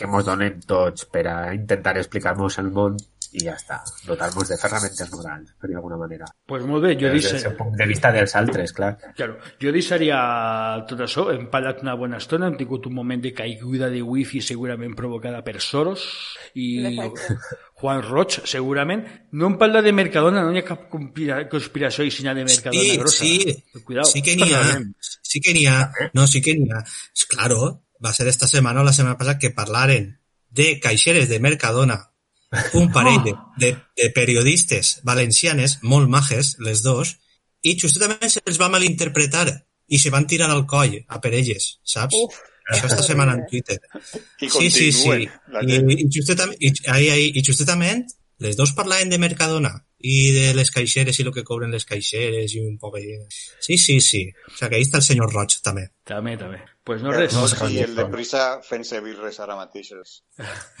que 0.00 0.08
mos 0.08 0.24
donem 0.24 0.60
tots 0.64 1.04
per 1.12 1.26
a 1.28 1.38
intentar 1.54 1.98
explicar-nos 2.00 2.56
el 2.62 2.70
món 2.72 2.96
i 3.30 3.44
ja 3.44 3.54
està. 3.54 3.78
Dotar-nos 4.06 4.48
de 4.50 4.56
ferramentes 4.58 5.10
morals, 5.12 5.52
per 5.60 5.68
alguna 5.70 5.96
manera. 6.00 6.26
Pues 6.50 6.64
molt 6.66 6.82
bé, 6.82 6.94
jo 6.98 7.10
Des 7.12 7.44
del 7.44 7.54
punt 7.58 7.76
de 7.78 7.86
vista 7.86 8.10
dels 8.14 8.34
altres, 8.34 8.72
clar. 8.74 8.90
Claro, 9.16 9.36
jo 9.62 9.72
deixaria 9.74 10.18
tot 10.90 11.04
això, 11.06 11.28
hem 11.34 11.46
parlat 11.52 11.84
una 11.84 11.94
bona 12.00 12.18
estona, 12.18 12.48
hem 12.50 12.56
tingut 12.58 12.88
un 12.90 12.96
moment 12.96 13.22
de 13.22 13.32
caiguda 13.36 13.90
de 13.92 14.02
wifi 14.02 14.42
segurament 14.42 14.96
provocada 14.98 15.44
per 15.46 15.60
Soros 15.62 16.06
i 16.58 16.96
Juan 17.80 18.02
Roig, 18.08 18.40
segurament. 18.50 19.04
No 19.32 19.52
em 19.52 19.58
parla 19.60 19.84
de 19.84 19.92
Mercadona, 19.94 20.42
no 20.46 20.56
hi 20.56 20.64
ha 20.64 20.66
cap 20.66 20.88
conspiració 20.90 22.08
i 22.08 22.10
de 22.10 22.48
Mercadona 22.48 22.82
sí, 22.82 22.96
grossa. 22.98 23.24
Sí, 23.24 23.84
Cuidado. 23.84 24.08
sí 24.10 24.22
que 24.22 24.34
n'hi 24.36 24.50
ha. 24.54 24.64
Sí 25.22 25.40
que 25.40 25.54
n'hi 25.54 25.66
ha. 25.66 25.78
No, 26.14 26.26
sí 26.26 26.42
que 26.42 26.56
n'hi 26.58 26.66
ha. 26.72 26.82
Claro, 27.30 27.84
va 28.04 28.12
ser 28.16 28.28
esta 28.28 28.48
setmana 28.48 28.80
o 28.80 28.84
la 28.84 28.92
setmana 28.96 29.18
passada 29.18 29.38
que 29.38 29.50
parlaren 29.50 30.18
de 30.50 30.78
caixeres 30.80 31.28
de 31.28 31.40
Mercadona 31.40 32.10
un 32.74 32.90
parell 32.96 33.22
de, 33.24 33.34
de, 33.58 33.76
de 33.96 34.10
periodistes 34.10 35.00
valencianes, 35.04 35.78
molt 35.82 36.08
majes, 36.10 36.56
les 36.58 36.82
dos, 36.82 37.16
i 37.62 37.76
justament 37.78 38.30
se'ls 38.32 38.60
va 38.60 38.70
malinterpretar 38.72 39.48
i 39.90 39.98
se 39.98 40.10
van 40.10 40.26
tirar 40.26 40.50
al 40.50 40.66
coll 40.66 40.96
a 41.06 41.20
per 41.20 41.34
elles, 41.34 41.76
saps? 41.84 42.16
Uf. 42.16 42.38
Això 42.70 42.86
esta 42.86 43.02
setmana 43.02 43.34
en 43.34 43.46
Twitter. 43.50 43.80
I 44.38 44.48
sí, 44.48 44.68
sí, 44.70 44.90
sí. 44.94 45.14
I, 45.66 45.78
i, 45.96 46.04
justament, 46.14 46.54
i, 46.62 46.70
i, 46.70 47.24
i 47.40 47.42
justament 47.42 48.04
les 48.40 48.56
dos 48.56 48.72
parlaven 48.78 49.10
de 49.10 49.18
Mercadona 49.18 49.72
i 50.00 50.30
de 50.32 50.52
les 50.56 50.70
caixeres 50.72 51.18
i 51.18 51.24
el 51.26 51.32
que 51.34 51.44
cobren 51.44 51.74
les 51.74 51.84
caixeres 51.84 52.54
i 52.54 52.62
un 52.62 52.78
poc... 52.80 52.96
Sí, 53.58 53.76
sí, 53.76 53.98
sí. 54.00 54.22
O 54.30 54.54
sigui 54.54 54.70
que 54.70 54.78
ahí 54.78 54.86
està 54.86 55.00
el 55.02 55.08
senyor 55.08 55.34
Roig, 55.34 55.58
també. 55.66 55.88
També, 56.08 56.36
també. 56.40 56.62
Pues 56.90 57.02
no 57.02 57.12
res. 57.12 57.32
No, 57.34 57.70
I 57.70 57.84
el 57.84 57.92
de 57.94 58.04
prisa 58.10 58.40
fent-se 58.66 58.98
birres 59.04 59.36
ara 59.38 59.54
mateixos. 59.54 60.24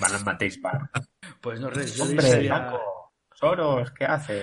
Van 0.02 0.16
al 0.16 0.24
mateix 0.26 0.58
bar. 0.64 0.80
Pues 1.40 1.60
no 1.62 1.70
res. 1.70 1.94
Jo 1.96 2.02
Hombre, 2.02 2.24
deixaria... 2.26 2.56
Paco. 2.58 2.96
Soros, 3.38 3.92
què 3.94 4.08
hace? 4.10 4.40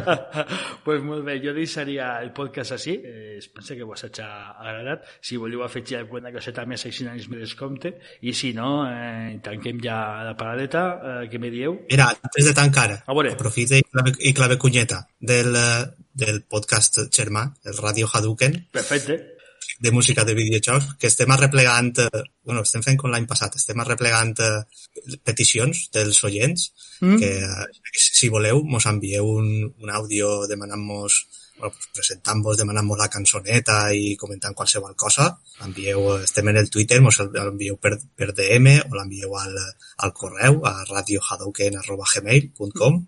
pues 0.86 1.04
molt 1.04 1.22
bé, 1.28 1.36
jo 1.44 1.52
deixaria 1.54 2.08
el 2.24 2.32
podcast 2.34 2.74
així. 2.78 2.96
Eh, 3.04 3.36
penso 3.54 3.76
que 3.76 3.84
vos 3.84 4.06
hagi 4.08 4.24
agradat. 4.24 5.04
Si 5.20 5.36
voleu 5.36 5.62
afegir 5.62 6.00
alguna 6.00 6.32
coseta 6.32 6.64
més, 6.66 6.88
així 6.88 7.06
anys 7.06 7.28
me 7.28 7.44
descompte. 7.44 7.98
I 8.24 8.32
si 8.32 8.54
no, 8.56 8.72
eh, 8.88 9.36
tanquem 9.44 9.84
ja 9.84 10.24
la 10.24 10.34
paradeta. 10.40 10.88
Eh, 10.96 11.22
què 11.28 11.38
me 11.38 11.52
dieu? 11.52 11.82
Mira, 11.92 12.10
antes 12.16 12.48
de 12.48 12.56
tancar, 12.56 12.90
a 13.04 13.12
veure. 13.12 13.36
aprofita 13.36 13.76
i 13.76 13.84
clave, 13.84 14.16
i 14.24 14.32
clave 14.32 14.56
cunyeta 14.56 15.04
del, 15.20 15.52
del 16.16 16.46
podcast 16.48 17.04
Xermà, 17.12 17.50
el 17.68 17.76
Radio 17.84 18.08
Hadouken. 18.08 18.64
Perfecte 18.72 19.37
de 19.78 19.92
música 19.92 20.24
de 20.24 20.34
videojocs, 20.34 20.96
que 20.98 21.06
estem 21.06 21.30
arreplegant, 21.30 21.98
eh, 22.02 22.22
bueno, 22.44 22.62
estem 22.66 22.82
fent 22.82 22.98
com 22.98 23.10
l'any 23.12 23.26
passat, 23.30 23.54
estem 23.56 23.78
arreplegant 23.80 24.34
eh, 24.42 24.62
peticions 25.24 25.90
dels 25.94 26.24
oients, 26.26 26.72
mm. 27.00 27.16
que 27.22 27.30
eh, 27.46 27.66
si 27.98 28.28
voleu 28.28 28.64
mos 28.64 28.86
envieu 28.90 29.24
un, 29.38 29.48
un 29.68 29.90
àudio 29.90 30.46
demanant-nos 30.50 31.26
bueno, 31.58 31.74
pues 31.74 31.88
presentant-vos, 31.94 32.56
demanant-vos 32.58 32.98
la 32.98 33.08
cançoneta 33.10 33.92
i 33.94 34.16
comentant 34.16 34.54
qualsevol 34.54 34.96
cosa, 34.96 35.38
envieu, 35.66 36.22
estem 36.22 36.48
en 36.52 36.56
el 36.62 36.70
Twitter, 36.70 37.00
mos 37.02 37.18
l'envieu 37.18 37.76
per, 37.82 37.98
per 38.14 38.32
DM 38.32 38.66
o 38.86 38.94
l'envieu 38.94 39.36
al, 39.38 39.58
al 40.06 40.12
correu 40.14 40.66
a 40.66 40.84
radiohadouken.gmail.com 40.86 43.06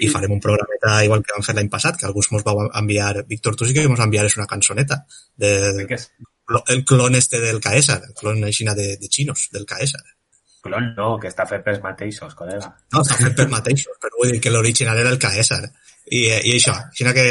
i 0.00 0.08
farem 0.12 0.34
un 0.36 0.40
programeta 0.42 0.98
igual 1.06 1.22
que 1.24 1.34
vam 1.36 1.44
fer 1.46 1.54
l'any 1.56 1.70
passat, 1.72 1.96
que 1.98 2.08
alguns 2.08 2.30
mos 2.32 2.44
vau 2.44 2.64
enviar, 2.68 3.24
Víctor, 3.28 3.56
tu 3.56 3.68
sí 3.68 3.76
que 3.76 3.86
mos 3.88 4.02
enviares 4.04 4.36
una 4.36 4.48
cançoneta 4.50 5.04
de, 5.36 5.52
el 6.68 6.84
clon 6.84 7.14
este 7.14 7.40
del 7.40 7.60
Caesar, 7.60 8.02
el 8.08 8.14
clon 8.14 8.44
aixina 8.44 8.74
de, 8.74 8.96
de 8.96 9.08
chinos, 9.08 9.48
del 9.52 9.66
Caesar. 9.66 10.02
Clon 10.62 10.92
no, 10.96 11.14
que 11.18 11.30
està 11.30 11.46
fet 11.48 11.64
pels 11.64 11.80
mateixos, 11.82 12.36
col·lega. 12.38 12.68
No, 12.92 13.02
està 13.02 13.16
fet 13.18 13.34
pels 13.38 13.50
mateixos, 13.50 13.96
però 14.02 14.20
vull 14.20 14.30
dir 14.34 14.42
que 14.42 14.52
l'original 14.54 15.00
era 15.02 15.10
el 15.10 15.18
Caesar. 15.22 15.64
I, 16.12 16.22
i 16.28 16.54
això, 16.58 16.74
així 16.90 17.06
que, 17.16 17.24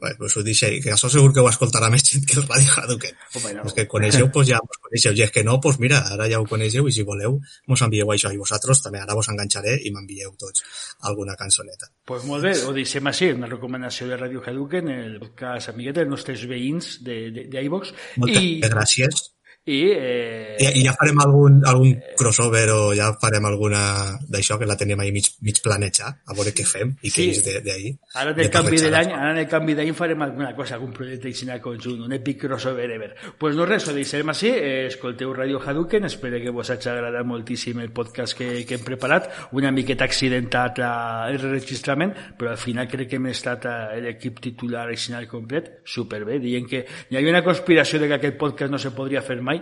bueno, 0.00 0.16
pues 0.18 0.36
ho 0.36 0.42
deixo, 0.42 0.66
que 0.82 0.90
això 0.90 1.10
segur 1.12 1.30
que 1.34 1.42
ho 1.42 1.46
escoltarà 1.46 1.86
més 1.92 2.02
gent 2.08 2.24
que 2.26 2.40
el 2.40 2.46
Ràdio 2.48 2.72
Hadouken. 2.80 3.20
Home, 3.38 3.52
no. 3.54 3.66
Els 3.68 3.76
que 3.76 3.84
coneixeu, 3.90 4.26
pues 4.34 4.48
ja 4.48 4.58
us 4.58 4.80
coneixeu, 4.82 5.14
i 5.14 5.22
és 5.22 5.30
que 5.34 5.44
no, 5.46 5.60
pues 5.62 5.78
mira, 5.82 6.00
ara 6.16 6.26
ja 6.30 6.40
ho 6.42 6.48
coneixeu, 6.50 6.88
i 6.90 6.94
si 6.96 7.04
voleu, 7.06 7.36
mos 7.70 7.84
envieu 7.86 8.10
això, 8.10 8.32
i 8.34 8.40
vosaltres 8.40 8.82
també 8.82 9.02
ara 9.02 9.14
vos 9.14 9.30
enganxaré 9.30 9.76
i 9.86 9.94
m'envieu 9.94 10.34
tots 10.40 10.64
alguna 11.10 11.38
cançoneta. 11.38 11.92
Pues 12.10 12.26
molt 12.26 12.48
bé, 12.48 12.56
ho 12.66 12.74
deixem 12.74 13.06
així, 13.12 13.30
una 13.38 13.50
recomanació 13.52 14.10
de 14.10 14.18
Ràdio 14.18 14.42
Hadouken, 14.42 14.90
el 14.96 15.20
podcast 15.22 15.70
amiguet 15.70 16.00
dels 16.00 16.10
nostres 16.10 16.42
veïns 16.50 16.96
d'iVox. 17.06 17.94
Moltes 18.24 18.42
I... 18.42 18.58
gràcies 18.66 19.28
i, 19.64 19.80
eh... 19.90 20.56
I, 20.60 20.66
I 20.80 20.84
ja 20.84 20.92
farem 20.92 21.20
algun, 21.24 21.62
algun 21.64 21.94
crossover 22.18 22.66
o 22.74 22.80
ja 22.96 23.10
farem 23.20 23.46
alguna 23.48 23.80
d'això 24.28 24.58
que 24.60 24.68
la 24.68 24.76
tenim 24.76 25.00
ahí 25.00 25.12
mig, 25.12 25.30
mig 25.40 25.60
planejat, 25.64 26.20
a 26.28 26.36
veure 26.36 26.52
què 26.52 26.66
fem 26.68 26.92
i 27.00 27.10
sí. 27.10 27.30
què 27.30 27.30
és 27.32 27.62
d'ahir. 27.64 27.94
Ara 28.20 28.34
del 28.36 28.50
canvi 28.52 28.80
de 28.82 28.90
l'any, 28.92 29.12
ara 29.16 29.32
en 29.32 29.40
el 29.40 29.48
canvi 29.48 29.76
d'any 29.78 29.94
farem 29.96 30.22
alguna 30.26 30.52
cosa, 30.56 30.76
algun 30.76 30.92
projecte 30.92 31.30
així 31.32 31.48
conjunt, 31.64 32.02
un 32.04 32.12
epic 32.12 32.42
crossover 32.44 32.90
ever. 32.90 33.14
Pues 33.40 33.56
no 33.56 33.64
res, 33.64 33.88
ho 33.88 33.94
deixarem 33.96 34.28
així, 34.34 34.50
eh, 34.52 34.86
escolteu 34.90 35.32
Radio 35.32 35.60
Hadouken, 35.64 36.04
espero 36.04 36.40
que 36.42 36.50
vos 36.50 36.70
hagi 36.70 36.88
agradat 36.92 37.24
moltíssim 37.24 37.80
el 37.80 37.90
podcast 37.90 38.36
que, 38.36 38.66
que 38.68 38.76
hem 38.76 38.84
preparat, 38.84 39.30
una 39.52 39.72
miqueta 39.72 40.04
accidentat 40.04 40.82
el 40.84 41.40
registrament, 41.40 42.12
però 42.38 42.52
al 42.52 42.60
final 42.60 42.88
crec 42.90 43.10
que 43.10 43.16
hem 43.16 43.30
estat 43.32 43.64
l'equip 44.04 44.40
titular 44.44 44.86
així 44.88 45.14
complet, 45.30 45.80
superbé, 45.84 46.38
dient 46.42 46.66
que 46.68 46.84
hi 47.10 47.16
havia 47.16 47.32
una 47.32 47.44
conspiració 47.44 48.00
de 48.00 48.08
que 48.08 48.18
aquest 48.18 48.38
podcast 48.38 48.72
no 48.72 48.78
se 48.78 48.90
podria 48.96 49.22
fer 49.22 49.40
mai, 49.40 49.53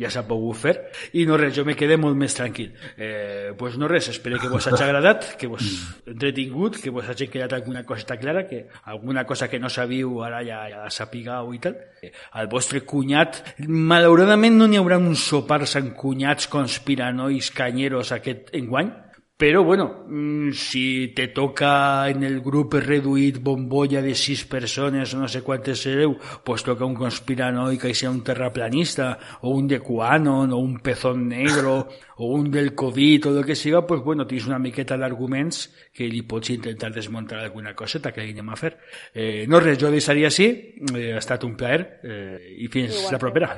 ja 0.00 0.10
s'ha 0.10 0.24
pogut 0.28 0.56
fer 0.56 0.74
i 1.18 1.26
no 1.28 1.36
res, 1.40 1.52
jo 1.56 1.64
me 1.68 1.76
quedé 1.76 1.98
molt 2.00 2.16
més 2.16 2.34
tranquil. 2.36 2.70
Eh, 2.96 3.52
pues 3.58 3.76
no 3.78 3.88
res, 3.88 4.08
espero 4.12 4.38
que 4.40 4.48
vos 4.48 4.66
hagi 4.66 4.84
agradat 4.86 5.34
que 5.40 5.50
vos 5.50 5.66
entretingut 6.06 6.80
que 6.80 6.90
vos 6.90 7.08
hagi 7.08 7.28
quedat 7.28 7.52
alguna 7.58 7.84
cosa 7.84 8.16
clara 8.16 8.46
que 8.46 8.66
alguna 8.84 9.26
cosa 9.26 9.48
que 9.48 9.60
no 9.60 9.68
sabíeu 9.68 10.22
ara 10.24 10.42
ja, 10.44 10.62
ja 10.70 10.84
la 10.84 10.90
sapigueu 10.90 11.52
i 11.54 11.60
tal. 11.60 11.76
Eh, 12.02 12.12
el 12.40 12.48
vostre 12.48 12.82
cunyat 12.82 13.42
malauradament 13.68 14.56
no 14.56 14.70
n'hi 14.70 14.80
haurà 14.80 14.98
uns 14.98 15.26
sopars 15.28 15.76
amb 15.80 15.94
cunyats 15.96 16.48
conspiranois 16.48 17.52
canyeros 17.54 18.12
aquest 18.16 18.54
enguany 18.56 19.09
però, 19.40 19.64
bueno, 19.64 20.04
mm, 20.06 20.50
si 20.52 21.14
te 21.16 21.28
toca 21.28 22.10
en 22.10 22.24
el 22.24 22.42
grup 22.44 22.74
reduït 22.74 23.38
bombolla 23.40 24.02
de 24.04 24.12
sis 24.14 24.42
persones, 24.44 25.14
no 25.16 25.28
sé 25.32 25.40
quantes 25.40 25.80
sereu, 25.80 26.18
pues 26.44 26.60
toca 26.60 26.84
un 26.84 26.92
conspiranoic 26.94 27.80
que 27.80 27.94
sigui 27.94 28.10
un 28.12 28.18
terraplanista, 28.20 29.06
o 29.40 29.54
un 29.56 29.66
de 29.66 29.78
Quanon, 29.80 30.52
o 30.52 30.58
un 30.58 30.74
pezón 30.84 31.26
negro, 31.30 31.88
o 32.18 32.26
un 32.34 32.50
del 32.50 32.74
Covid, 32.74 33.30
o 33.30 33.38
el 33.38 33.46
que 33.46 33.56
siga, 33.56 33.86
pues 33.86 34.02
bueno, 34.04 34.26
tens 34.26 34.44
una 34.44 34.58
miqueta 34.58 34.98
d'arguments 35.00 35.70
que 35.96 36.04
li 36.04 36.20
pots 36.20 36.52
intentar 36.52 36.92
desmuntar 36.92 37.40
alguna 37.40 37.72
coseta 37.74 38.12
que 38.12 38.20
anem 38.20 38.50
a 38.52 38.58
fer. 38.60 38.74
Eh, 39.14 39.46
no 39.48 39.62
res, 39.64 39.78
jo 39.80 39.88
deixaria 39.88 40.28
així, 40.28 40.50
eh, 40.92 41.14
ha 41.14 41.22
estat 41.22 41.48
un 41.48 41.56
plaer, 41.56 41.80
eh, 42.04 42.58
i 42.60 42.68
fins 42.68 42.92
Igual. 42.92 43.16
la 43.16 43.22
propera. 43.24 43.56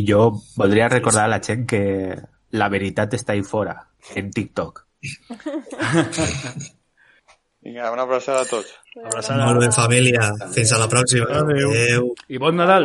I 0.00 0.08
jo 0.08 0.30
voldria 0.56 0.88
recordar 0.88 1.28
a 1.28 1.34
la 1.36 1.42
gent 1.44 1.68
que 1.68 1.84
la 2.56 2.72
veritat 2.72 3.12
està 3.12 3.36
ahí 3.36 3.44
fora, 3.44 3.76
en 4.16 4.32
TikTok. 4.32 4.83
Vinga, 7.64 7.90
una 7.92 8.02
abraçada 8.02 8.42
a 8.42 8.44
tots. 8.44 8.74
Abraçada. 9.00 9.46
Molt 9.46 9.60
bé, 9.62 9.70
família. 9.72 10.32
Fins 10.52 10.72
a 10.72 10.78
la 10.82 10.88
pròxima. 10.88 11.24
Adéu. 11.40 11.70
Adéu. 11.70 12.10
I 12.28 12.38
bon 12.38 12.56
Nadal. 12.60 12.84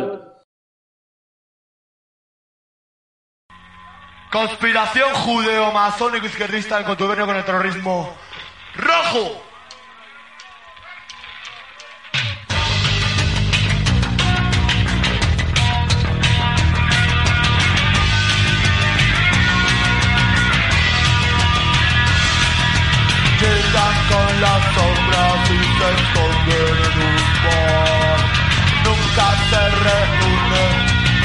Conspiración 4.32 5.12
judeo-masónico-izquierdista 5.12 6.76
del 6.76 6.86
contubernio 6.86 7.26
con 7.26 7.36
el 7.36 7.44
terrorismo 7.44 8.14
rojo. 8.76 9.49
las 24.40 24.62
sombras 24.74 25.50
y 25.50 25.60
se 25.76 25.88
esconden 26.00 26.76
en 26.88 26.96
un 27.08 27.16
bar. 27.44 28.20
Nunca 28.84 29.26
se 29.50 29.62
reúnen 29.84 30.74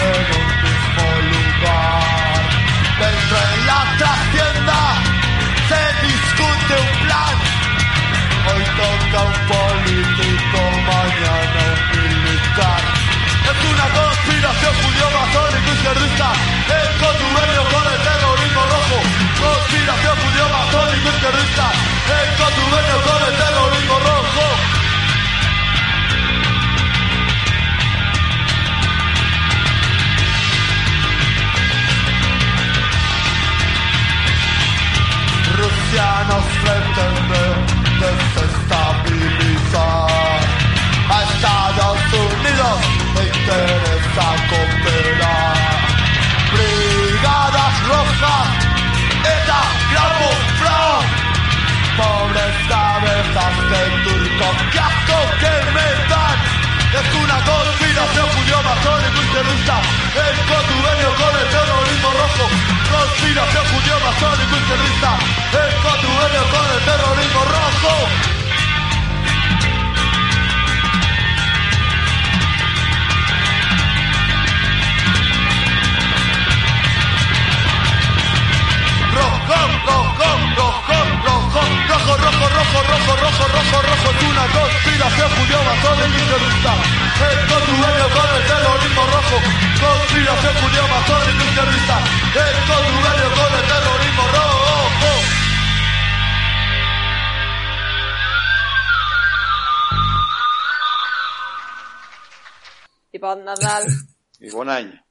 en 0.09 0.25
un 0.39 0.49
mismo 0.65 1.05
lugar. 1.31 2.41
Dentro 2.99 3.37
de 3.47 3.57
la 3.69 3.81
trastienda 3.99 4.79
se 5.69 5.81
discute 6.05 6.73
un 6.83 6.91
plan. 7.07 7.35
Hoy 8.51 8.63
toca 8.79 9.19
un 9.31 9.37
político, 9.53 10.59
mañana 10.91 11.61
un 11.71 11.79
militar. 11.95 12.81
Es 13.47 13.59
una 13.71 13.87
conspiración 13.95 14.73
judío-masónica 14.83 15.71
izquierdista. 15.71 16.27
El 16.67 16.89
contubernio 16.99 17.63
con 17.71 17.85
el 17.93 17.99
terrorismo 18.09 18.61
rojo. 18.75 18.97
Conspiración 19.39 20.15
judío-masónica 20.19 21.09
izquierdista. 21.15 21.74
ancianos 35.85 36.43
pretenden 36.63 37.55
desestabilizar 37.99 40.39
a 41.09 41.11
Estados 41.23 41.99
Unidos 42.13 42.77
me 43.13 43.23
interesa 43.27 44.27
cooperar 44.49 45.55
brigadas 46.53 47.75
rojas 47.87 48.47
ETA 49.35 49.63
camuflado 49.93 50.97
pobres 51.97 52.55
cabezas 52.67 53.55
de 53.69 53.81
turcos 54.05 54.55
qué 54.71 54.79
asco 54.79 55.17
que 55.39 55.53
me 55.75 55.87
dan 56.09 56.37
es 56.99 57.07
una 57.13 57.37
conspiración 57.45 58.27
judío 58.35 58.59
masónico 58.63 59.19
y 59.21 59.23
terrorista 59.33 59.77
el 60.15 60.35
contubernio 60.49 61.09
con 61.15 61.33
el 61.41 61.47
terrorismo 61.49 61.94
rojo, 62.17 62.45
conspiración 62.91 63.65
judío 63.65 63.99
masónico 63.99 64.55
y 64.55 64.63
terrorista, 64.69 65.11
e 65.51 65.59
el 65.67 65.75
contubernio 65.83 66.43
con 66.53 66.65
el 66.73 66.81
terrorismo 66.89 67.41
rojo. 67.55 67.93
Rojo, 79.15 79.59
rojo, 79.85 80.27
rojo, 80.57 80.97
rojo 81.25 81.34
rojo, 81.55 81.87
rojo, 81.87 82.17
rojo, 82.17 82.49
rojo, 82.49 82.79
rojo, 82.83 83.15
rojo, 83.15 83.47
rojo, 83.47 83.81
rojo, 83.81 84.11
es 84.19 84.25
una 84.25 84.45
conspiración, 84.51 85.29
Julio 85.35 85.63
Mazón 85.63 85.99
es 86.01 86.09
mi 86.09 86.21
terrorista. 86.27 86.73
Estos 87.15 87.67
dueños 87.67 88.09
con 88.15 88.29
el 88.35 88.43
terrorismo 88.45 89.01
rojo, 89.07 89.35
conspiración, 89.79 90.53
Julio 90.61 90.83
Mazón 90.87 91.21
con 93.35 93.51
el 93.55 93.65
terrorismo 93.71 94.23
rojo. 94.33 95.11
Y 103.11 103.17
Nadal. 103.45 103.85
Y 104.41 104.49
buen 104.49 104.69
año. 104.69 105.01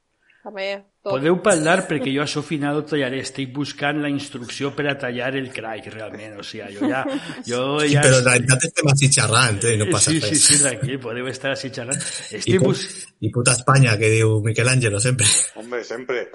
Amén. 0.43 0.85
Tot. 1.05 1.19
Podeu 1.19 1.35
parlar 1.37 1.83
perquè 1.85 2.09
jo 2.09 2.23
a 2.23 2.25
això 2.25 2.41
final 2.41 2.79
ho 2.79 2.83
tallaré. 2.89 3.19
Estic 3.21 3.51
buscant 3.53 3.99
la 4.01 4.09
instrucció 4.09 4.71
per 4.73 4.87
a 4.89 4.95
tallar 4.97 5.27
el 5.37 5.51
crack, 5.53 5.91
realment. 5.93 6.39
O 6.41 6.45
sigui, 6.47 6.71
jo 6.79 6.89
ja... 6.89 7.03
Jo 7.45 7.59
Sí, 7.83 7.91
ja... 7.91 8.01
però 8.01 8.23
en 8.23 8.25
realitat 8.25 8.65
estem 8.71 8.89
així 8.89 9.11
xerrant, 9.13 9.59
eh? 9.61 9.75
i 9.75 9.81
no 9.83 9.85
passa 9.91 10.09
sí, 10.09 10.17
res. 10.23 10.33
sí, 10.33 10.55
sí, 10.55 10.57
tranquil, 10.63 10.97
podeu 11.03 11.29
estar 11.29 11.53
així 11.53 11.69
xerrant. 11.75 12.01
I, 12.01 12.39
Estic 12.41 12.57
pu 12.57 12.71
bus... 12.71 12.87
I 13.21 13.29
puta 13.37 13.53
Espanya, 13.53 13.93
que 14.01 14.09
diu 14.15 14.39
Miquel 14.47 14.73
Àngelo 14.73 15.03
sempre. 15.03 15.29
Hombre, 15.61 15.83
sempre. 15.85 16.25